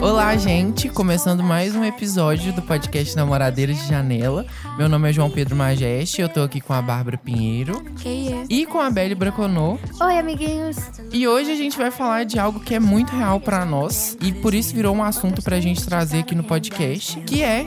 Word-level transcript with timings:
Olá, 0.00 0.36
gente! 0.36 0.88
Começando 0.88 1.42
mais 1.42 1.74
um 1.74 1.84
episódio 1.84 2.52
do 2.52 2.62
podcast 2.62 3.16
Namoradeiras 3.16 3.76
de 3.78 3.88
Janela. 3.88 4.46
Meu 4.78 4.88
nome 4.88 5.10
é 5.10 5.12
João 5.12 5.28
Pedro 5.28 5.56
Majeste, 5.56 6.22
eu 6.22 6.28
tô 6.28 6.42
aqui 6.42 6.60
com 6.60 6.72
a 6.72 6.80
Bárbara 6.80 7.18
Pinheiro 7.18 7.82
é? 8.04 8.44
e 8.48 8.64
com 8.66 8.78
a 8.78 8.88
Belle 8.88 9.16
Braconô. 9.16 9.78
Oi, 10.00 10.18
amiguinhos! 10.18 10.76
E 11.12 11.26
hoje 11.26 11.50
a 11.50 11.56
gente 11.56 11.76
vai 11.76 11.90
falar 11.90 12.22
de 12.24 12.38
algo 12.38 12.60
que 12.60 12.76
é 12.76 12.78
muito 12.78 13.16
real 13.16 13.40
para 13.40 13.64
nós 13.64 14.16
e 14.22 14.32
por 14.32 14.54
isso 14.54 14.72
virou 14.72 14.94
um 14.94 15.02
assunto 15.02 15.42
pra 15.42 15.58
gente 15.58 15.84
trazer 15.84 16.20
aqui 16.20 16.36
no 16.36 16.44
podcast, 16.44 17.18
que 17.22 17.42
é 17.42 17.66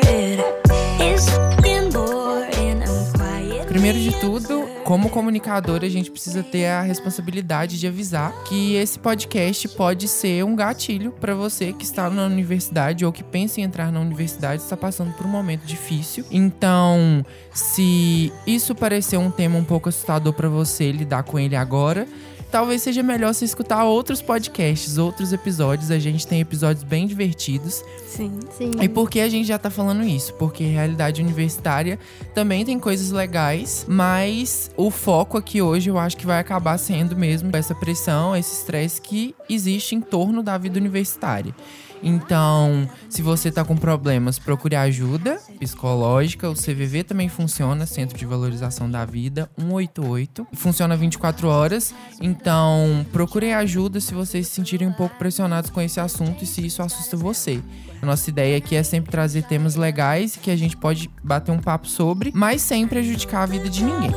Primeiro 3.91 4.09
de 4.09 4.21
tudo, 4.21 4.69
como 4.85 5.09
comunicador, 5.09 5.81
a 5.83 5.89
gente 5.89 6.09
precisa 6.09 6.41
ter 6.41 6.65
a 6.67 6.81
responsabilidade 6.81 7.77
de 7.77 7.85
avisar 7.85 8.31
que 8.45 8.75
esse 8.75 8.97
podcast 8.97 9.67
pode 9.67 10.07
ser 10.07 10.45
um 10.45 10.55
gatilho 10.55 11.11
para 11.11 11.35
você 11.35 11.73
que 11.73 11.83
está 11.83 12.09
na 12.09 12.25
universidade 12.25 13.05
ou 13.05 13.11
que 13.11 13.21
pensa 13.21 13.59
em 13.59 13.65
entrar 13.65 13.91
na 13.91 13.99
universidade, 13.99 14.61
está 14.61 14.77
passando 14.77 15.11
por 15.11 15.25
um 15.25 15.29
momento 15.29 15.65
difícil. 15.65 16.23
Então, 16.31 17.25
se 17.53 18.31
isso 18.47 18.73
parecer 18.73 19.17
um 19.17 19.29
tema 19.29 19.57
um 19.57 19.65
pouco 19.65 19.89
assustador 19.89 20.31
para 20.31 20.47
você 20.47 20.89
lidar 20.89 21.23
com 21.23 21.37
ele 21.37 21.57
agora, 21.57 22.07
talvez 22.51 22.81
seja 22.81 23.01
melhor 23.01 23.33
você 23.33 23.45
escutar 23.45 23.85
outros 23.85 24.21
podcasts, 24.21 24.97
outros 24.97 25.31
episódios. 25.31 25.89
A 25.89 25.97
gente 25.97 26.27
tem 26.27 26.41
episódios 26.41 26.83
bem 26.83 27.07
divertidos. 27.07 27.83
Sim, 28.05 28.37
sim. 28.55 28.71
E 28.81 28.89
por 28.89 29.09
que 29.09 29.21
a 29.21 29.29
gente 29.29 29.47
já 29.47 29.57
tá 29.57 29.69
falando 29.69 30.03
isso? 30.03 30.33
Porque 30.33 30.63
realidade 30.65 31.21
universitária 31.21 31.97
também 32.35 32.65
tem 32.65 32.77
coisas 32.77 33.11
legais, 33.11 33.85
mas 33.87 34.69
o 34.75 34.91
foco 34.91 35.37
aqui 35.37 35.61
hoje 35.61 35.89
eu 35.89 35.97
acho 35.97 36.17
que 36.17 36.25
vai 36.25 36.39
acabar 36.39 36.77
sendo 36.77 37.15
mesmo 37.15 37.49
essa 37.55 37.73
pressão, 37.73 38.35
esse 38.35 38.53
estresse 38.53 39.01
que 39.01 39.33
existe 39.49 39.95
em 39.95 40.01
torno 40.01 40.43
da 40.43 40.57
vida 40.57 40.77
universitária. 40.77 41.55
Então, 42.03 42.89
se 43.09 43.21
você 43.21 43.49
está 43.49 43.63
com 43.63 43.75
problemas, 43.75 44.39
procure 44.39 44.75
ajuda 44.75 45.39
psicológica. 45.59 46.49
O 46.49 46.53
CVV 46.53 47.03
também 47.03 47.29
funciona, 47.29 47.85
Centro 47.85 48.17
de 48.17 48.25
Valorização 48.25 48.89
da 48.89 49.05
Vida, 49.05 49.49
188. 49.57 50.47
Funciona 50.53 50.95
24 50.95 51.47
horas. 51.47 51.93
Então, 52.19 53.05
procure 53.11 53.53
ajuda 53.53 53.99
se 53.99 54.13
vocês 54.13 54.47
se 54.47 54.55
sentirem 54.55 54.87
um 54.87 54.93
pouco 54.93 55.17
pressionados 55.17 55.69
com 55.69 55.81
esse 55.81 55.99
assunto 55.99 56.43
e 56.43 56.47
se 56.47 56.65
isso 56.65 56.81
assusta 56.81 57.15
você. 57.15 57.61
A 58.01 58.05
nossa 58.05 58.29
ideia 58.29 58.57
aqui 58.57 58.75
é 58.75 58.83
sempre 58.83 59.11
trazer 59.11 59.43
temas 59.43 59.75
legais 59.75 60.35
que 60.35 60.49
a 60.49 60.55
gente 60.55 60.75
pode 60.75 61.09
bater 61.23 61.51
um 61.51 61.59
papo 61.59 61.87
sobre, 61.87 62.31
mas 62.33 62.61
sem 62.61 62.87
prejudicar 62.87 63.43
a 63.43 63.45
vida 63.45 63.69
de 63.69 63.83
ninguém. 63.83 64.11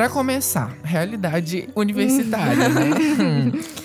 Para 0.00 0.08
começar, 0.08 0.74
realidade 0.82 1.68
universitária, 1.76 2.70
né? 2.70 2.90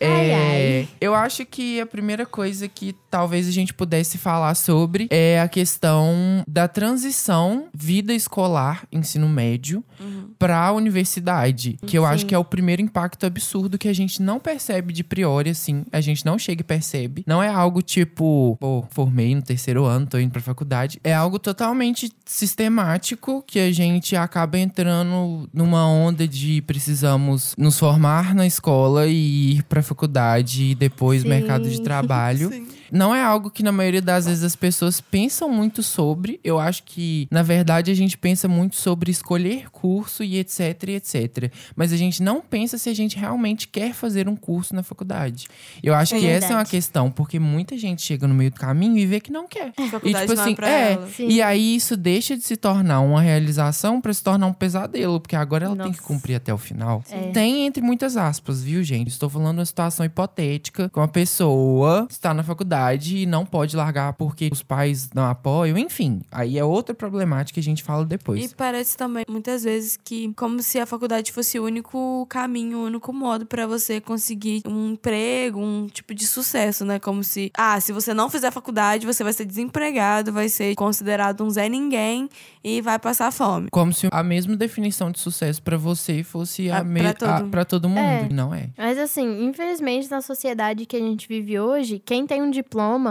É, 0.00 0.06
ai, 0.06 0.32
ai. 0.32 0.88
Eu 1.00 1.14
acho 1.14 1.44
que 1.46 1.80
a 1.80 1.86
primeira 1.86 2.26
coisa 2.26 2.68
que 2.68 2.94
talvez 3.10 3.48
a 3.48 3.50
gente 3.50 3.72
pudesse 3.72 4.18
falar 4.18 4.54
sobre 4.54 5.06
é 5.10 5.40
a 5.40 5.48
questão 5.48 6.44
da 6.46 6.68
transição 6.68 7.68
vida 7.74 8.12
escolar, 8.12 8.86
ensino 8.92 9.28
médio, 9.28 9.82
uhum. 10.00 10.30
para 10.38 10.58
a 10.58 10.72
universidade. 10.72 11.78
Que 11.86 11.96
eu 11.96 12.02
Sim. 12.02 12.08
acho 12.08 12.26
que 12.26 12.34
é 12.34 12.38
o 12.38 12.44
primeiro 12.44 12.82
impacto 12.82 13.26
absurdo 13.26 13.78
que 13.78 13.88
a 13.88 13.92
gente 13.92 14.20
não 14.20 14.38
percebe 14.38 14.92
de 14.92 15.02
priori, 15.02 15.50
assim. 15.50 15.84
A 15.92 16.00
gente 16.00 16.24
não 16.24 16.38
chega 16.38 16.60
e 16.60 16.64
percebe. 16.64 17.24
Não 17.26 17.42
é 17.42 17.48
algo 17.48 17.82
tipo, 17.82 18.56
pô, 18.60 18.84
formei 18.90 19.34
no 19.34 19.42
terceiro 19.42 19.84
ano, 19.84 20.06
tô 20.06 20.18
indo 20.18 20.32
pra 20.32 20.42
faculdade. 20.42 21.00
É 21.02 21.14
algo 21.14 21.38
totalmente 21.38 22.12
sistemático 22.24 23.42
que 23.46 23.58
a 23.58 23.72
gente 23.72 24.16
acaba 24.16 24.58
entrando 24.58 25.48
numa 25.52 25.86
onda 25.88 26.26
de 26.26 26.62
precisamos 26.62 27.54
nos 27.56 27.78
formar 27.78 28.34
na 28.34 28.46
escola 28.46 29.06
e 29.06 29.56
ir 29.56 29.62
pra 29.64 29.82
faculdade 29.86 30.64
e 30.64 30.74
depois 30.74 31.22
Sim. 31.22 31.28
mercado 31.28 31.68
de 31.68 31.80
trabalho. 31.82 32.50
Sim. 32.50 32.68
Não 32.90 33.14
é 33.14 33.22
algo 33.22 33.50
que 33.50 33.62
na 33.62 33.72
maioria 33.72 34.02
das 34.02 34.26
vezes 34.26 34.44
as 34.44 34.54
pessoas 34.54 35.00
pensam 35.00 35.48
muito 35.48 35.82
sobre. 35.82 36.40
Eu 36.44 36.58
acho 36.58 36.82
que, 36.84 37.26
na 37.30 37.42
verdade, 37.42 37.90
a 37.90 37.94
gente 37.94 38.16
pensa 38.16 38.46
muito 38.46 38.76
sobre 38.76 39.10
escolher 39.10 39.70
curso 39.70 40.22
e 40.22 40.38
etc, 40.38 40.88
etc. 40.90 41.52
Mas 41.74 41.92
a 41.92 41.96
gente 41.96 42.22
não 42.22 42.40
pensa 42.40 42.78
se 42.78 42.88
a 42.88 42.94
gente 42.94 43.16
realmente 43.16 43.68
quer 43.68 43.92
fazer 43.92 44.28
um 44.28 44.36
curso 44.36 44.74
na 44.74 44.82
faculdade. 44.82 45.48
Eu 45.82 45.94
acho 45.94 46.14
é 46.14 46.18
que 46.18 46.24
verdade. 46.26 46.44
essa 46.44 46.54
é 46.54 46.56
uma 46.56 46.64
questão, 46.64 47.10
porque 47.10 47.38
muita 47.38 47.76
gente 47.76 48.02
chega 48.02 48.26
no 48.26 48.34
meio 48.34 48.50
do 48.50 48.56
caminho 48.58 48.98
e 48.98 49.06
vê 49.06 49.20
que 49.20 49.32
não 49.32 49.46
quer. 49.46 49.72
Faculdade 49.90 50.24
e 50.24 50.28
tipo 50.28 50.40
assim, 50.40 50.56
é, 50.62 50.92
ela. 50.92 51.08
e 51.18 51.42
aí 51.42 51.76
isso 51.76 51.96
deixa 51.96 52.36
de 52.36 52.42
se 52.42 52.56
tornar 52.56 53.00
uma 53.00 53.20
realização 53.20 54.00
para 54.00 54.12
se 54.12 54.22
tornar 54.22 54.46
um 54.46 54.52
pesadelo, 54.52 55.20
porque 55.20 55.36
agora 55.36 55.66
ela 55.66 55.74
Nossa. 55.74 55.90
tem 55.90 55.98
que 55.98 56.04
cumprir 56.04 56.36
até 56.36 56.52
o 56.52 56.58
final. 56.58 57.02
É. 57.10 57.30
Tem 57.30 57.66
entre 57.66 57.82
muitas 57.82 58.16
aspas, 58.16 58.62
viu, 58.62 58.82
gente? 58.82 59.08
Estou 59.08 59.28
falando 59.28 59.58
uma 59.58 59.66
situação 59.66 60.04
hipotética, 60.04 60.88
com 60.88 61.00
uma 61.00 61.08
pessoa 61.08 62.06
está 62.10 62.32
na 62.34 62.42
faculdade 62.42 62.75
e 62.76 63.26
não 63.26 63.44
pode 63.44 63.76
largar 63.76 64.12
porque 64.14 64.48
os 64.52 64.62
pais 64.62 65.10
não 65.14 65.24
apoiam, 65.24 65.78
enfim. 65.78 66.20
Aí 66.30 66.58
é 66.58 66.64
outra 66.64 66.94
problemática 66.94 67.54
que 67.54 67.60
a 67.60 67.62
gente 67.62 67.82
fala 67.82 68.04
depois. 68.04 68.52
E 68.52 68.54
parece 68.54 68.96
também 68.96 69.24
muitas 69.28 69.64
vezes 69.64 69.96
que 69.96 70.32
como 70.34 70.62
se 70.62 70.78
a 70.78 70.86
faculdade 70.86 71.32
fosse 71.32 71.58
o 71.58 71.64
único 71.64 72.26
caminho, 72.28 72.78
o 72.78 72.84
único 72.84 73.12
modo 73.12 73.46
para 73.46 73.66
você 73.66 74.00
conseguir 74.00 74.62
um 74.66 74.92
emprego, 74.92 75.60
um 75.60 75.86
tipo 75.86 76.14
de 76.14 76.26
sucesso, 76.26 76.84
né? 76.84 76.98
Como 76.98 77.22
se, 77.24 77.50
ah, 77.56 77.80
se 77.80 77.92
você 77.92 78.12
não 78.12 78.28
fizer 78.28 78.50
faculdade, 78.50 79.06
você 79.06 79.22
vai 79.24 79.32
ser 79.32 79.44
desempregado, 79.44 80.32
vai 80.32 80.48
ser 80.48 80.74
considerado 80.74 81.44
um 81.44 81.50
Zé 81.50 81.68
Ninguém 81.68 82.28
e 82.62 82.80
vai 82.80 82.98
passar 82.98 83.30
fome. 83.30 83.68
Como 83.70 83.92
se 83.92 84.08
a 84.10 84.22
mesma 84.22 84.56
definição 84.56 85.10
de 85.10 85.18
sucesso 85.18 85.62
para 85.62 85.76
você 85.76 86.22
fosse 86.22 86.70
a, 86.70 86.78
a 86.78 86.84
mesma 86.84 87.14
para 87.50 87.64
todo 87.64 87.88
mundo, 87.88 88.00
é. 88.00 88.28
não 88.30 88.54
é? 88.54 88.70
Mas 88.76 88.98
assim, 88.98 89.44
infelizmente 89.44 90.10
na 90.10 90.20
sociedade 90.20 90.86
que 90.86 90.96
a 90.96 91.00
gente 91.00 91.26
vive 91.28 91.58
hoje, 91.58 92.02
quem 92.04 92.26
tem 92.26 92.42
um 92.42 92.50
diploma 92.50 92.65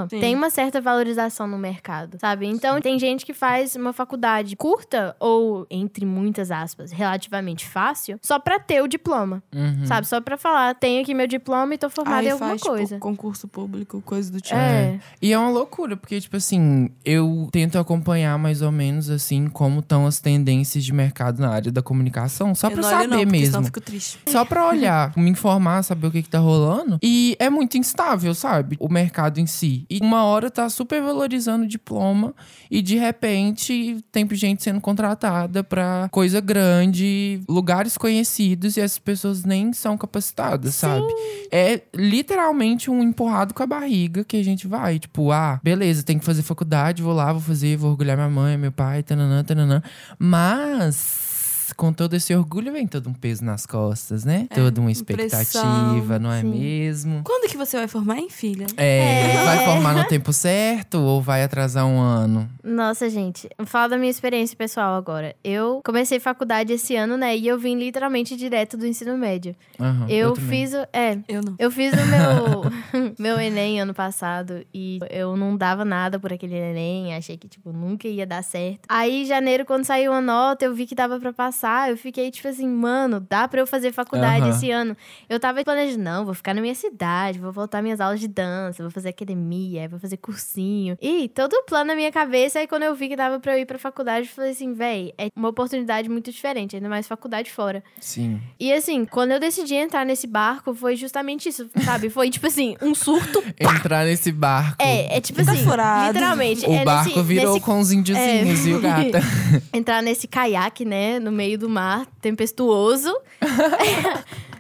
Sim. 0.10 0.20
tem 0.20 0.36
uma 0.36 0.50
certa 0.50 0.82
valorização 0.82 1.48
no 1.48 1.58
mercado, 1.58 2.18
sabe? 2.20 2.48
Então 2.48 2.76
Sim. 2.76 2.82
tem 2.82 3.00
gente 3.00 3.26
que 3.26 3.34
faz 3.34 3.76
uma 3.76 3.94
faculdade 3.94 4.56
curta 4.56 5.16
ou 5.20 5.66
entre 5.70 6.06
muitas 6.06 6.52
aspas, 6.52 6.92
relativamente 6.92 7.66
fácil, 7.66 8.20
só 8.22 8.40
para 8.40 8.60
ter 8.60 8.82
o 8.82 8.88
diploma. 8.88 9.44
Uhum. 9.54 9.86
Sabe? 9.86 10.08
Só 10.08 10.22
para 10.22 10.38
falar, 10.38 10.76
tenho 10.76 11.02
aqui 11.02 11.14
meu 11.14 11.28
diploma 11.28 11.74
e 11.74 11.78
tô 11.78 11.90
formada 11.90 12.20
Aí 12.20 12.28
em 12.28 12.32
alguma 12.32 12.50
faz, 12.52 12.62
tipo, 12.62 12.74
coisa. 12.74 12.96
Tipo, 12.96 13.00
concurso 13.00 13.48
público, 13.48 14.02
coisa 14.02 14.32
do 14.32 14.40
tipo. 14.42 14.56
É. 14.56 14.96
é. 14.96 15.00
E 15.22 15.34
é 15.34 15.38
uma 15.38 15.50
loucura, 15.50 15.96
porque 15.98 16.20
tipo 16.20 16.38
assim, 16.38 16.90
eu 17.04 17.50
tento 17.52 17.78
acompanhar 17.78 18.38
mais 18.38 18.62
ou 18.62 18.72
menos 18.72 19.10
assim 19.10 19.48
como 19.48 19.80
estão 19.80 20.06
as 20.06 20.20
tendências 20.20 20.84
de 20.84 20.94
mercado 20.94 21.42
na 21.42 21.50
área 21.50 21.72
da 21.72 21.82
comunicação, 21.82 22.54
só 22.56 22.70
para 22.70 22.84
saber 22.84 23.08
não, 23.08 23.26
mesmo. 23.26 23.64
Fico 23.64 23.82
triste. 23.82 24.20
Só 24.28 24.44
para 24.46 24.68
olhar, 24.68 25.14
me 25.18 25.30
informar, 25.30 25.84
saber 25.84 26.08
o 26.08 26.12
que 26.12 26.22
que 26.24 26.30
tá 26.30 26.40
rolando. 26.40 27.00
E 27.02 27.36
é 27.40 27.50
muito 27.50 27.78
instável, 27.78 28.34
sabe? 28.34 28.76
O 28.80 28.90
mercado 28.92 29.40
em 29.46 29.48
si. 29.48 29.86
E 29.90 30.00
uma 30.02 30.24
hora 30.24 30.50
tá 30.50 30.68
super 30.70 31.02
valorizando 31.02 31.66
o 31.66 31.68
diploma 31.68 32.34
e 32.70 32.82
de 32.82 32.98
repente 32.98 34.04
tem 34.12 34.28
gente 34.32 34.64
sendo 34.64 34.82
contratada 34.82 35.64
para 35.64 36.10
coisa 36.12 36.42
grande, 36.42 37.40
lugares 37.48 37.98
conhecidos 37.98 38.76
e 38.76 38.82
essas 38.82 38.98
pessoas 38.98 39.44
nem 39.44 39.72
são 39.72 39.98
capacitadas, 39.98 40.76
Sim. 40.76 40.80
sabe? 40.82 41.14
É 41.52 41.82
literalmente 41.94 42.90
um 42.90 43.02
empurrado 43.02 43.54
com 43.54 43.64
a 43.64 43.68
barriga 43.68 44.24
que 44.24 44.38
a 44.38 44.44
gente 44.44 44.68
vai, 44.68 45.00
tipo, 45.00 45.32
ah, 45.32 45.60
beleza, 45.64 46.04
tem 46.04 46.20
que 46.20 46.26
fazer 46.26 46.42
faculdade, 46.42 47.02
vou 47.02 47.14
lá, 47.14 47.32
vou 47.32 47.42
fazer, 47.42 47.78
vou 47.78 47.92
orgulhar 47.92 48.18
minha 48.18 48.30
mãe, 48.30 48.58
meu 48.58 48.72
pai, 48.72 49.04
tananã, 49.04 49.44
tananã. 49.44 49.82
Mas 50.20 51.25
Mas 51.66 51.74
com 51.74 51.92
todo 51.92 52.14
esse 52.16 52.36
orgulho 52.36 52.72
vem 52.72 52.86
todo 52.86 53.10
um 53.10 53.14
peso 53.14 53.44
nas 53.44 53.66
costas, 53.66 54.24
né? 54.24 54.46
É, 54.52 54.56
Toda 54.56 54.80
uma 54.80 54.92
expectativa, 54.92 56.20
não 56.20 56.32
é 56.32 56.42
sim. 56.42 56.48
mesmo? 56.48 57.22
Quando 57.24 57.50
que 57.50 57.58
você 57.58 57.76
vai 57.78 57.88
formar, 57.88 58.18
hein, 58.20 58.30
filha? 58.30 58.68
É, 58.78 59.32
É. 59.32 59.44
vai 59.44 59.66
formar 59.66 59.96
no 59.96 60.06
tempo 60.08 60.32
certo 60.32 61.00
ou 61.00 61.22
vai 61.22 61.44
atrasar 61.44 61.88
um 61.88 62.00
ano? 62.00 62.48
Nossa, 62.64 63.10
gente, 63.10 63.50
vou 63.58 63.66
falar 63.66 63.88
da 63.88 63.98
minha 63.98 64.12
experiência 64.12 64.56
pessoal 64.56 64.96
agora. 64.96 65.36
Eu 65.44 65.82
comecei 65.84 66.20
faculdade 66.20 66.72
esse 66.74 66.96
ano, 66.96 67.18
né? 67.18 67.36
E 67.36 67.48
eu 67.48 67.58
vim 67.58 67.76
literalmente 67.78 68.36
direto 68.36 68.78
do 68.78 68.86
ensino 68.86 69.18
médio. 69.18 69.56
Aham, 69.80 70.06
eu, 70.08 70.34
também. 70.34 70.50
fiz 70.50 70.74
o. 70.74 70.86
É. 70.94 71.18
Eu 71.28 71.42
não. 71.42 71.56
Eu 71.58 71.72
fiz 71.72 71.92
o 71.94 71.96
meu, 72.06 73.14
meu 73.18 73.40
Enem 73.40 73.82
ano 73.82 73.94
passado 73.94 74.64
e 74.74 75.00
eu 75.10 75.36
não 75.36 75.58
dava 75.58 75.84
nada 75.84 76.20
por 76.20 76.32
aquele 76.32 76.56
Enem, 76.56 77.16
achei 77.16 77.38
que, 77.38 77.48
tipo, 77.48 77.72
nunca 77.74 78.08
ia 78.08 78.26
dar 78.28 78.44
certo. 78.44 78.82
Aí, 78.88 79.26
janeiro, 79.26 79.66
quando 79.66 79.84
saiu 79.86 80.14
a 80.14 80.22
nota, 80.22 80.66
eu 80.66 80.74
vi 80.76 80.86
que 80.86 80.94
dava 80.94 81.20
pra 81.20 81.34
passar, 81.34 81.55
eu 81.90 81.98
fiquei, 81.98 82.30
tipo 82.32 82.48
assim, 82.48 82.68
mano, 82.68 83.20
dá 83.20 83.48
pra 83.48 83.60
eu 83.62 83.68
fazer 83.68 83.92
faculdade 83.94 84.42
Aham. 84.46 84.50
esse 84.50 84.72
ano. 84.72 84.96
Eu 85.30 85.40
tava 85.40 85.64
planejando, 85.64 86.04
não, 86.04 86.26
vou 86.26 86.34
ficar 86.34 86.54
na 86.54 86.62
minha 86.62 86.76
cidade, 86.76 87.40
vou 87.40 87.52
voltar 87.52 87.82
minhas 87.82 88.00
aulas 88.02 88.20
de 88.20 88.28
dança, 88.28 88.84
vou 88.84 88.92
fazer 88.92 89.10
academia, 89.10 89.88
vou 89.88 90.00
fazer 90.00 90.18
cursinho. 90.18 90.98
E 91.02 91.30
todo 91.30 91.54
o 91.54 91.64
plano 91.64 91.86
na 91.86 91.96
minha 91.96 92.12
cabeça, 92.12 92.60
aí 92.60 92.68
quando 92.68 92.84
eu 92.84 92.94
vi 92.96 93.08
que 93.10 93.16
dava 93.16 93.40
pra 93.40 93.54
eu 93.56 93.60
ir 93.62 93.66
pra 93.66 93.78
faculdade, 93.80 94.28
eu 94.28 94.34
falei 94.34 94.52
assim, 94.52 94.74
véi, 94.74 95.14
é 95.18 95.28
uma 95.36 95.50
oportunidade 95.50 96.10
muito 96.10 96.32
diferente, 96.32 96.76
ainda 96.76 96.90
mais 96.90 97.08
faculdade 97.08 97.52
fora. 97.52 97.84
Sim. 98.00 98.40
E 98.60 98.72
assim, 98.74 99.06
quando 99.06 99.32
eu 99.32 99.40
decidi 99.40 99.76
entrar 99.76 100.06
nesse 100.06 100.28
barco, 100.28 100.74
foi 100.74 100.96
justamente 100.96 101.50
isso, 101.50 101.70
sabe? 101.84 102.10
Foi 102.10 102.30
tipo 102.30 102.48
assim, 102.48 102.76
um 102.82 102.94
surto. 102.96 103.44
Entrar 103.60 104.06
nesse 104.06 104.32
barco. 104.32 104.76
É, 104.82 105.18
é 105.18 105.22
tipo 105.22 105.44
Tá 105.46 105.52
assim, 105.52 105.64
furado. 105.64 106.08
literalmente. 106.14 106.66
O 106.66 106.74
é 106.74 106.84
barco 106.84 107.10
nesse, 107.10 107.22
virou 107.24 107.54
nesse- 107.54 107.66
com 107.66 107.80
os 107.80 107.92
índiozinhos, 107.92 108.60
é. 108.60 108.64
viu, 108.64 108.82
gata? 108.82 109.20
entrar 109.74 110.02
nesse 110.02 110.28
caiaque, 110.28 110.84
né, 110.86 111.20
no 111.20 111.32
meio 111.32 111.45
do 111.56 111.70
mar, 111.70 112.06
tempestuoso. 112.22 113.16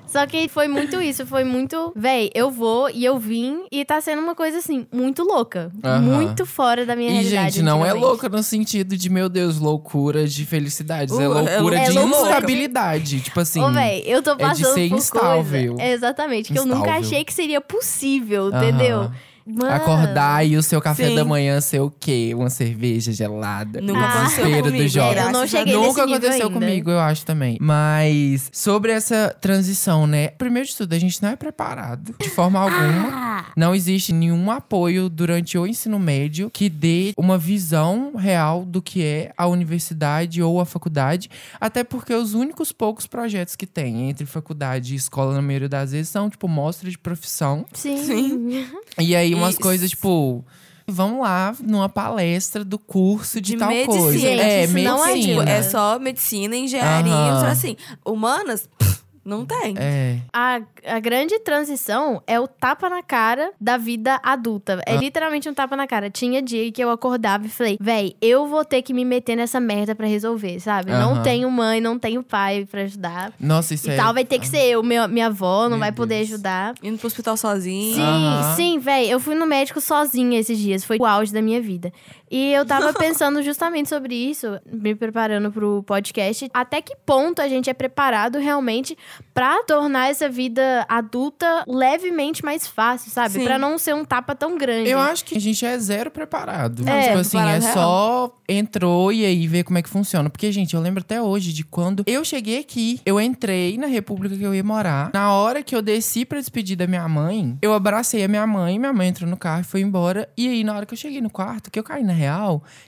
Só 0.07 0.25
que 0.25 0.47
foi 0.47 0.69
muito 0.69 1.01
isso, 1.01 1.25
foi 1.27 1.43
muito, 1.43 1.91
véi, 1.93 2.29
eu 2.33 2.49
vou 2.49 2.89
e 2.89 3.03
eu 3.03 3.19
vim 3.19 3.65
e 3.69 3.83
tá 3.83 3.99
sendo 3.99 4.21
uma 4.21 4.33
coisa 4.33 4.59
assim, 4.59 4.87
muito 4.89 5.23
louca, 5.23 5.69
Aham. 5.83 5.99
muito 5.99 6.45
fora 6.45 6.85
da 6.85 6.95
minha 6.95 7.09
E, 7.09 7.13
realidade. 7.15 7.55
gente, 7.55 7.63
não 7.63 7.85
é 7.85 7.91
louca 7.91 8.29
no 8.29 8.41
sentido 8.41 8.95
de, 8.95 9.09
meu 9.09 9.27
Deus, 9.27 9.59
loucura 9.59 10.25
de 10.25 10.45
felicidades. 10.45 11.13
é 11.13 11.17
Uh, 11.17 11.21
é 11.21 11.27
loucura 11.27 11.59
lou- 11.59 11.69
de 11.69 11.97
é 11.97 11.99
loucura. 11.99 12.27
instabilidade. 12.29 13.19
Tipo 13.19 13.39
assim. 13.41 13.59
Ô, 13.61 13.69
véi, 13.73 14.03
eu 14.05 14.23
tô 14.23 14.35
de 14.35 14.41
passando 14.41 14.73
ser 14.73 14.87
por 14.89 14.97
instável. 14.97 15.73
coisa. 15.75 15.81
É, 15.89 15.91
exatamente, 15.91 16.53
que 16.53 16.59
eu 16.59 16.65
nunca 16.65 16.79
Instável. 16.87 17.01
achei 17.01 17.25
que 17.25 17.33
seria 17.33 17.59
possível, 17.59 18.45
aham. 18.53 18.57
entendeu? 18.69 19.11
Mano, 19.47 19.71
Acordar 19.71 20.43
e 20.45 20.57
o 20.57 20.63
seu 20.63 20.81
café 20.81 21.09
Sim. 21.09 21.15
da 21.15 21.23
manhã 21.23 21.61
ser 21.61 21.79
o 21.79 21.91
quê? 21.91 22.31
Uma 22.35 22.49
cerveja 22.49 23.11
gelada. 23.11 23.79
Nunca 23.79 23.99
o 23.99 24.03
aconteceu 24.03 24.43
comigo, 24.63 24.71
do 24.71 24.87
jovem. 24.87 25.23
eu 25.23 25.31
não 25.31 25.47
cheguei 25.47 25.73
Nunca 25.73 25.87
nível 26.05 26.17
aconteceu 26.17 26.47
ainda. 26.47 26.59
comigo, 26.59 26.89
eu 26.89 26.99
acho 26.99 27.23
também. 27.25 27.57
Mas 27.61 28.49
sobre 28.51 28.91
essa 28.91 29.35
transição, 29.39 30.07
né? 30.07 30.29
Primeiro 30.29 30.67
de 30.67 30.75
tudo, 30.75 30.93
a 30.93 30.97
gente 30.99 31.21
não 31.21 31.29
é 31.29 31.35
preparado 31.35 32.15
de 32.19 32.29
forma 32.29 32.59
alguma. 32.59 33.09
Ah, 33.13 33.45
Não 33.55 33.75
existe 33.75 34.11
nenhum 34.11 34.49
apoio 34.49 35.09
durante 35.09 35.57
o 35.59 35.67
ensino 35.67 35.99
médio 35.99 36.49
que 36.51 36.67
dê 36.67 37.13
uma 37.15 37.37
visão 37.37 38.13
real 38.15 38.65
do 38.65 38.81
que 38.81 39.03
é 39.03 39.31
a 39.37 39.45
universidade 39.45 40.41
ou 40.41 40.59
a 40.59 40.65
faculdade. 40.65 41.29
Até 41.61 41.83
porque 41.83 42.15
os 42.15 42.33
únicos 42.33 42.71
poucos 42.71 43.05
projetos 43.05 43.55
que 43.55 43.67
tem 43.67 44.09
entre 44.09 44.25
faculdade 44.25 44.93
e 44.93 44.97
escola, 44.97 45.35
na 45.35 45.41
maioria 45.41 45.69
das 45.69 45.91
vezes, 45.91 46.09
são, 46.09 46.29
tipo, 46.31 46.47
mostra 46.47 46.89
de 46.89 46.97
profissão. 46.97 47.63
sim. 47.73 47.95
Sim. 48.05 48.65
E 48.97 49.15
aí, 49.15 49.34
umas 49.37 49.57
coisas, 49.57 49.89
tipo. 49.89 50.43
Vamos 50.87 51.21
lá 51.21 51.55
numa 51.63 51.89
palestra 51.89 52.63
do 52.63 52.77
curso 52.77 53.41
de, 53.41 53.53
De 53.53 53.57
tal 53.57 53.69
medicina. 53.69 53.97
coisa. 54.03 54.27
É, 54.27 54.65
isso 54.65 54.73
não 54.77 55.03
é 55.03 55.13
medicina. 55.13 55.39
dica. 55.45 55.51
É 55.51 55.63
só 55.63 55.97
medicina, 55.99 56.55
engenharia, 56.55 57.39
só 57.39 57.47
assim. 57.47 57.75
Humanas, 58.05 58.69
pff, 58.77 58.94
não 59.25 59.43
tem. 59.45 59.73
É. 59.77 60.19
A, 60.31 60.61
a 60.85 60.99
grande 60.99 61.39
transição 61.39 62.21
é 62.27 62.39
o 62.39 62.47
tapa 62.47 62.89
na 62.89 63.01
cara 63.01 63.51
da 63.59 63.75
vida 63.75 64.19
adulta. 64.23 64.79
Ah. 64.85 64.93
É 64.93 64.97
literalmente 64.97 65.49
um 65.49 65.53
tapa 65.53 65.75
na 65.75 65.87
cara. 65.87 66.09
Tinha 66.09 66.41
dia 66.41 66.71
que 66.71 66.81
eu 66.81 66.91
acordava 66.91 67.45
e 67.45 67.49
falei, 67.49 67.77
véi, 67.81 68.15
eu 68.21 68.45
vou 68.47 68.63
ter 68.63 68.81
que 68.83 68.93
me 68.93 69.03
meter 69.03 69.35
nessa 69.35 69.59
merda 69.59 69.95
pra 69.95 70.05
resolver, 70.05 70.59
sabe? 70.59 70.91
Não 70.91 71.13
Aham. 71.13 71.23
tenho 71.23 71.49
mãe, 71.49 71.81
não 71.81 71.97
tenho 71.97 72.21
pai 72.21 72.67
pra 72.69 72.81
ajudar. 72.83 73.33
Nossa, 73.39 73.73
isso 73.73 73.89
e 73.89 73.93
é. 73.93 73.95
tal, 73.95 74.13
vai 74.13 74.23
ter 74.23 74.37
que 74.37 74.47
ser 74.47 74.63
eu, 74.63 74.83
minha, 74.83 75.07
minha 75.07 75.27
avó, 75.27 75.63
não 75.63 75.71
Meu 75.71 75.79
vai 75.79 75.91
poder 75.91 76.17
Deus. 76.17 76.29
ajudar. 76.29 76.75
Indo 76.83 76.97
pro 76.97 77.07
hospital 77.07 77.35
sozinho. 77.35 77.95
Sim, 77.95 78.55
sim, 78.55 78.79
véi. 78.79 79.09
Eu 79.09 79.19
fui 79.19 79.33
no 79.33 79.47
médico 79.47 79.81
sozinha 79.81 80.39
esses 80.39 80.57
dias. 80.57 80.83
Foi 80.83 80.97
o 80.99 81.05
auge 81.05 81.33
da 81.33 81.41
minha 81.41 81.61
vida. 81.61 81.91
E 82.29 82.51
eu 82.53 82.65
tava 82.65 82.93
pensando 82.93 83.41
justamente 83.43 83.89
sobre 83.89 84.15
isso, 84.15 84.59
me 84.65 84.95
preparando 84.95 85.51
pro 85.51 85.83
podcast. 85.83 86.49
Até 86.53 86.81
que 86.81 86.95
ponto 87.05 87.41
a 87.41 87.47
gente 87.47 87.69
é 87.69 87.73
preparado 87.73 88.39
realmente 88.39 88.97
pra 89.33 89.63
tornar 89.63 90.09
essa 90.09 90.29
vida 90.29 90.85
adulta 90.87 91.63
levemente 91.67 92.43
mais 92.43 92.67
fácil, 92.67 93.11
sabe? 93.11 93.43
Pra 93.43 93.57
não 93.57 93.77
ser 93.77 93.93
um 93.93 94.05
tapa 94.05 94.33
tão 94.35 94.57
grande. 94.57 94.89
Eu 94.89 94.99
acho 94.99 95.25
que 95.25 95.37
a 95.37 95.41
gente 95.41 95.65
é 95.65 95.77
zero 95.77 96.09
preparado. 96.09 96.87
É, 96.87 97.07
tipo 97.07 97.17
assim, 97.19 97.37
é 97.37 97.59
preparado 97.59 97.73
só 97.73 98.37
entrou 98.47 99.11
e 99.11 99.25
aí 99.25 99.47
vê 99.47 99.63
como 99.63 99.77
é 99.77 99.81
que 99.81 99.89
funciona. 99.89 100.29
Porque, 100.29 100.51
gente, 100.51 100.73
eu 100.73 100.81
lembro 100.81 101.01
até 101.01 101.21
hoje 101.21 101.51
de 101.51 101.63
quando 101.63 102.03
eu 102.07 102.23
cheguei 102.23 102.59
aqui, 102.59 102.99
eu 103.05 103.19
entrei 103.19 103.77
na 103.77 103.87
república 103.87 104.35
que 104.35 104.43
eu 104.43 104.53
ia 104.53 104.63
morar. 104.63 105.11
Na 105.13 105.33
hora 105.33 105.61
que 105.61 105.75
eu 105.75 105.81
desci 105.81 106.25
pra 106.25 106.39
despedir 106.39 106.75
da 106.75 106.87
minha 106.87 107.07
mãe, 107.07 107.57
eu 107.61 107.73
abracei 107.73 108.23
a 108.23 108.27
minha 108.27 108.45
mãe, 108.47 108.79
minha 108.79 108.93
mãe 108.93 109.09
entrou 109.09 109.29
no 109.29 109.37
carro 109.37 109.61
e 109.61 109.65
foi 109.65 109.81
embora. 109.81 110.29
E 110.37 110.47
aí, 110.47 110.63
na 110.63 110.75
hora 110.75 110.85
que 110.85 110.93
eu 110.93 110.97
cheguei 110.97 111.21
no 111.21 111.29
quarto, 111.29 111.69
que 111.69 111.77
eu 111.77 111.83
caí 111.83 112.03
na 112.03 112.13
real, 112.13 112.24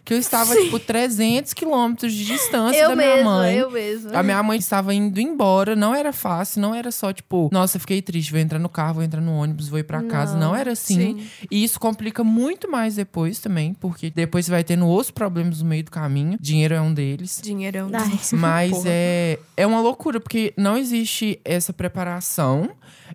que 0.03 0.13
eu 0.13 0.17
estava, 0.17 0.55
tipo, 0.55 0.79
300 0.79 1.53
quilômetros 1.53 2.13
de 2.13 2.25
distância 2.25 2.77
eu 2.77 2.89
da 2.89 2.95
minha 2.95 3.15
mesma, 3.15 3.31
mãe. 3.31 3.55
eu 3.55 3.71
mesma. 3.71 4.11
A 4.17 4.23
minha 4.23 4.41
mãe 4.41 4.57
estava 4.57 4.93
indo 4.93 5.19
embora, 5.19 5.75
não 5.75 5.93
era 5.93 6.11
fácil, 6.11 6.61
não 6.61 6.73
era 6.73 6.91
só 6.91 7.13
tipo, 7.13 7.49
nossa, 7.51 7.77
fiquei 7.79 8.01
triste, 8.01 8.31
vou 8.31 8.39
entrar 8.39 8.59
no 8.59 8.69
carro, 8.69 8.95
vou 8.95 9.03
entrar 9.03 9.21
no 9.21 9.33
ônibus, 9.33 9.67
vou 9.67 9.79
ir 9.79 9.83
pra 9.83 10.01
casa. 10.03 10.33
Não. 10.33 10.47
Não 10.47 10.55
era 10.55 10.71
assim. 10.71 11.17
Sim. 11.17 11.27
E 11.51 11.63
isso 11.63 11.79
complica 11.79 12.23
muito 12.23 12.69
mais 12.71 12.95
depois 12.95 13.39
também, 13.39 13.73
porque 13.73 14.09
depois 14.09 14.45
você 14.45 14.51
vai 14.51 14.63
tendo 14.63 14.87
outros 14.87 15.11
problemas 15.11 15.61
no 15.61 15.67
meio 15.67 15.83
do 15.83 15.91
caminho. 15.91 16.37
Dinheiro 16.39 16.73
é 16.73 16.81
um 16.81 16.93
deles. 16.93 17.39
Dinheirão. 17.43 17.89
Ai. 17.93 18.19
Mas 18.33 18.71
Porra. 18.77 18.83
é, 18.87 19.39
é 19.57 19.67
uma 19.67 19.81
loucura, 19.81 20.19
porque 20.19 20.53
não 20.55 20.77
existe 20.77 21.39
essa 21.43 21.73
preparação. 21.73 22.69